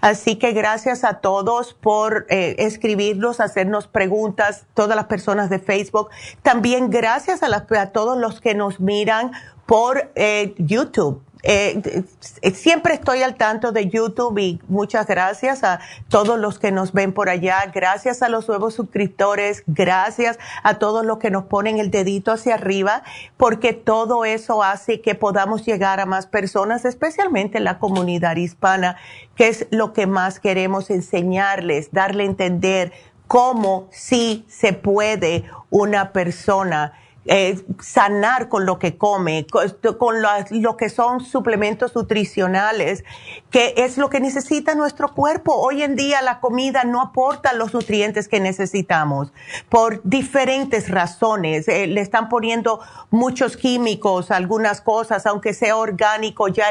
Así 0.00 0.36
que 0.36 0.52
gracias 0.52 1.04
a 1.04 1.20
todos 1.20 1.74
por 1.74 2.26
eh, 2.28 2.56
escribirnos, 2.58 3.40
hacernos 3.40 3.86
preguntas, 3.86 4.66
todas 4.74 4.96
las 4.96 5.06
personas 5.06 5.50
de 5.50 5.58
Facebook. 5.58 6.10
También 6.42 6.90
gracias 6.90 7.42
a, 7.42 7.46
a 7.46 7.86
todos 7.92 8.18
los 8.18 8.40
que 8.40 8.54
nos 8.54 8.80
miran 8.80 9.19
por 9.66 10.10
eh, 10.14 10.54
YouTube. 10.58 11.22
Eh, 11.42 12.04
siempre 12.52 12.94
estoy 12.94 13.22
al 13.22 13.36
tanto 13.36 13.72
de 13.72 13.88
YouTube 13.88 14.38
y 14.38 14.60
muchas 14.68 15.06
gracias 15.06 15.64
a 15.64 15.80
todos 16.08 16.38
los 16.38 16.58
que 16.58 16.70
nos 16.70 16.92
ven 16.92 17.14
por 17.14 17.30
allá, 17.30 17.70
gracias 17.72 18.22
a 18.22 18.28
los 18.28 18.46
nuevos 18.46 18.74
suscriptores, 18.74 19.62
gracias 19.66 20.38
a 20.62 20.78
todos 20.78 21.04
los 21.04 21.18
que 21.18 21.30
nos 21.30 21.44
ponen 21.44 21.78
el 21.78 21.90
dedito 21.90 22.32
hacia 22.32 22.56
arriba, 22.56 23.02
porque 23.38 23.72
todo 23.72 24.26
eso 24.26 24.62
hace 24.62 25.00
que 25.00 25.14
podamos 25.14 25.64
llegar 25.64 26.00
a 26.00 26.06
más 26.06 26.26
personas, 26.26 26.84
especialmente 26.84 27.58
en 27.58 27.64
la 27.64 27.78
comunidad 27.78 28.36
hispana, 28.36 28.96
que 29.34 29.48
es 29.48 29.66
lo 29.70 29.94
que 29.94 30.06
más 30.06 30.40
queremos 30.40 30.90
enseñarles, 30.90 31.90
darle 31.92 32.24
a 32.24 32.26
entender 32.26 32.92
cómo 33.26 33.86
sí 33.90 34.44
se 34.48 34.72
puede 34.72 35.44
una 35.70 36.12
persona 36.12 36.92
eh, 37.26 37.62
sanar 37.80 38.48
con 38.48 38.64
lo 38.64 38.78
que 38.78 38.96
come, 38.96 39.46
con, 39.46 40.22
lo, 40.22 40.76
que 40.78 40.88
son 40.88 41.20
suplementos 41.20 41.94
nutricionales, 41.94 43.04
que 43.50 43.74
es 43.76 43.98
lo 43.98 44.08
que 44.08 44.20
necesita 44.20 44.74
nuestro 44.74 45.12
cuerpo. 45.12 45.54
Hoy 45.54 45.82
en 45.82 45.96
día 45.96 46.22
la 46.22 46.40
comida 46.40 46.84
no 46.84 47.02
aporta 47.02 47.52
los 47.52 47.74
nutrientes 47.74 48.26
que 48.26 48.40
necesitamos 48.40 49.34
por 49.68 50.00
diferentes 50.02 50.88
razones. 50.88 51.68
Eh, 51.68 51.86
le 51.88 52.00
están 52.00 52.30
poniendo 52.30 52.80
muchos 53.10 53.58
químicos, 53.58 54.30
algunas 54.30 54.80
cosas, 54.80 55.26
aunque 55.26 55.52
sea 55.52 55.76
orgánico, 55.76 56.48
ya 56.48 56.68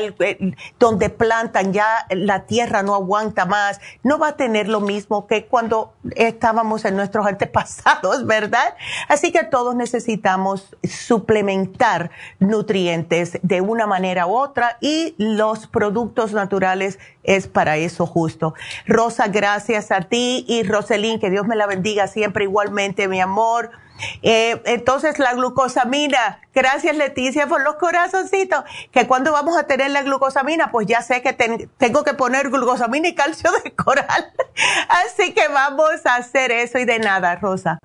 donde 0.79 1.11
plantan, 1.11 1.73
ya 1.73 2.07
la 2.09 2.47
tierra 2.47 2.81
no 2.81 2.95
aguanta 2.95 3.45
más. 3.45 3.79
No 4.01 4.17
va 4.17 4.29
a 4.29 4.35
tener 4.35 4.67
lo 4.67 4.81
mismo 4.81 5.27
que 5.27 5.45
cuando 5.45 5.93
estábamos 6.15 6.85
en 6.85 6.95
nuestros 6.95 7.27
antepasados, 7.27 8.25
¿verdad? 8.25 8.75
Así 9.07 9.31
que 9.31 9.43
todos 9.43 9.75
necesitamos 9.75 10.38
suplementar 10.83 12.11
nutrientes 12.39 13.39
de 13.41 13.61
una 13.61 13.87
manera 13.87 14.27
u 14.27 14.35
otra 14.35 14.77
y 14.81 15.15
los 15.17 15.67
productos 15.67 16.33
naturales 16.33 16.99
es 17.23 17.47
para 17.47 17.77
eso 17.77 18.05
justo. 18.05 18.53
Rosa, 18.85 19.27
gracias 19.27 19.91
a 19.91 20.01
ti 20.01 20.45
y 20.47 20.63
Roselín, 20.63 21.19
que 21.19 21.29
Dios 21.29 21.47
me 21.47 21.55
la 21.55 21.67
bendiga 21.67 22.07
siempre 22.07 22.45
igualmente, 22.45 23.07
mi 23.07 23.19
amor. 23.21 23.71
Eh, 24.21 24.61
entonces, 24.65 25.19
la 25.19 25.33
glucosamina, 25.33 26.39
gracias 26.53 26.95
Leticia 26.95 27.47
por 27.47 27.61
los 27.61 27.75
corazoncitos, 27.75 28.63
que 28.91 29.07
cuando 29.07 29.31
vamos 29.31 29.57
a 29.57 29.63
tener 29.63 29.91
la 29.91 30.03
glucosamina, 30.03 30.71
pues 30.71 30.87
ya 30.87 31.01
sé 31.01 31.21
que 31.21 31.33
tengo 31.33 32.03
que 32.03 32.13
poner 32.13 32.49
glucosamina 32.49 33.07
y 33.07 33.15
calcio 33.15 33.51
de 33.63 33.71
coral. 33.75 34.31
Así 35.05 35.33
que 35.33 35.47
vamos 35.47 36.05
a 36.05 36.15
hacer 36.15 36.51
eso 36.51 36.79
y 36.79 36.85
de 36.85 36.99
nada, 36.99 37.35
Rosa. 37.35 37.79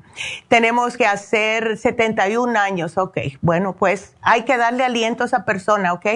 Tenemos 0.48 0.96
que 0.96 1.06
hacer 1.06 1.76
71 1.76 2.58
años, 2.58 2.98
ok. 2.98 3.18
Bueno, 3.40 3.74
pues 3.74 4.14
hay 4.22 4.42
que 4.42 4.56
darle 4.56 4.84
aliento 4.84 5.24
a 5.24 5.26
esa 5.26 5.44
persona, 5.44 5.92
ok. 5.92 6.06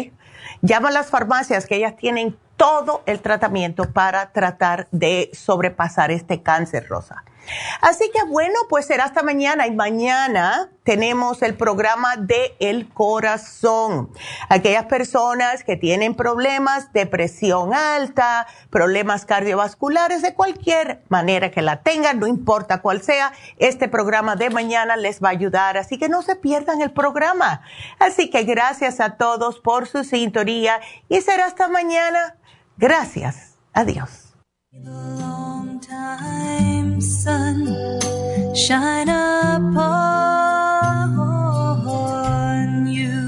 Llama 0.63 0.89
a 0.89 0.93
las 0.93 1.11
farmacias 1.11 1.67
que 1.67 1.77
ellas 1.77 1.97
tienen 1.97 2.37
todo 2.57 3.03
el 3.07 3.21
tratamiento 3.21 3.93
para 3.93 4.33
tratar 4.33 4.89
de 4.91 5.31
sobrepasar 5.33 6.11
este 6.11 6.43
cáncer, 6.43 6.89
Rosa. 6.89 7.25
Así 7.81 8.11
que 8.13 8.23
bueno, 8.25 8.55
pues 8.69 8.87
será 8.87 9.05
hasta 9.05 9.23
mañana 9.23 9.67
y 9.67 9.71
mañana 9.73 10.71
tenemos 10.85 11.43
el 11.43 11.55
programa 11.55 12.17
de 12.17 12.57
el 12.61 12.89
corazón. 12.89 14.11
Aquellas 14.49 14.87
personas 14.87 15.63
que 15.63 15.77
tienen 15.77 16.15
problemas 16.15 16.93
de 16.93 17.07
presión 17.07 17.75
alta, 17.75 18.47
problemas 18.71 19.27
cardiovasculares 19.27 20.23
de 20.23 20.35
cualquier 20.35 21.03
manera 21.09 21.51
que 21.51 21.63
la 21.63 21.83
tengan, 21.83 22.19
no 22.19 22.27
importa 22.27 22.81
cuál 22.81 23.03
sea, 23.03 23.33
este 23.59 23.89
programa 23.89 24.37
de 24.37 24.51
mañana 24.51 24.97
les 24.97 25.23
va 25.23 25.29
a 25.29 25.33
ayudar. 25.33 25.77
Así 25.77 25.99
que 25.99 26.09
no 26.09 26.23
se 26.23 26.37
pierdan 26.37 26.81
el 26.81 26.91
programa. 26.91 27.61
Así 27.99 28.31
que 28.31 28.45
gracias 28.45 29.01
a 29.01 29.17
todos 29.17 29.61
por 29.61 29.87
su 29.87 30.05
sintonía 30.05 30.81
y 31.09 31.21
será 31.21 31.47
hasta 31.47 31.69
mañana. 31.69 32.37
Gracias. 32.79 33.59
Adiós. 33.75 34.28
The 34.71 34.91
long 34.91 35.81
time 35.81 37.01
sun 37.01 37.65
shine 38.55 39.09
upon 39.09 39.87
you. 42.87 43.28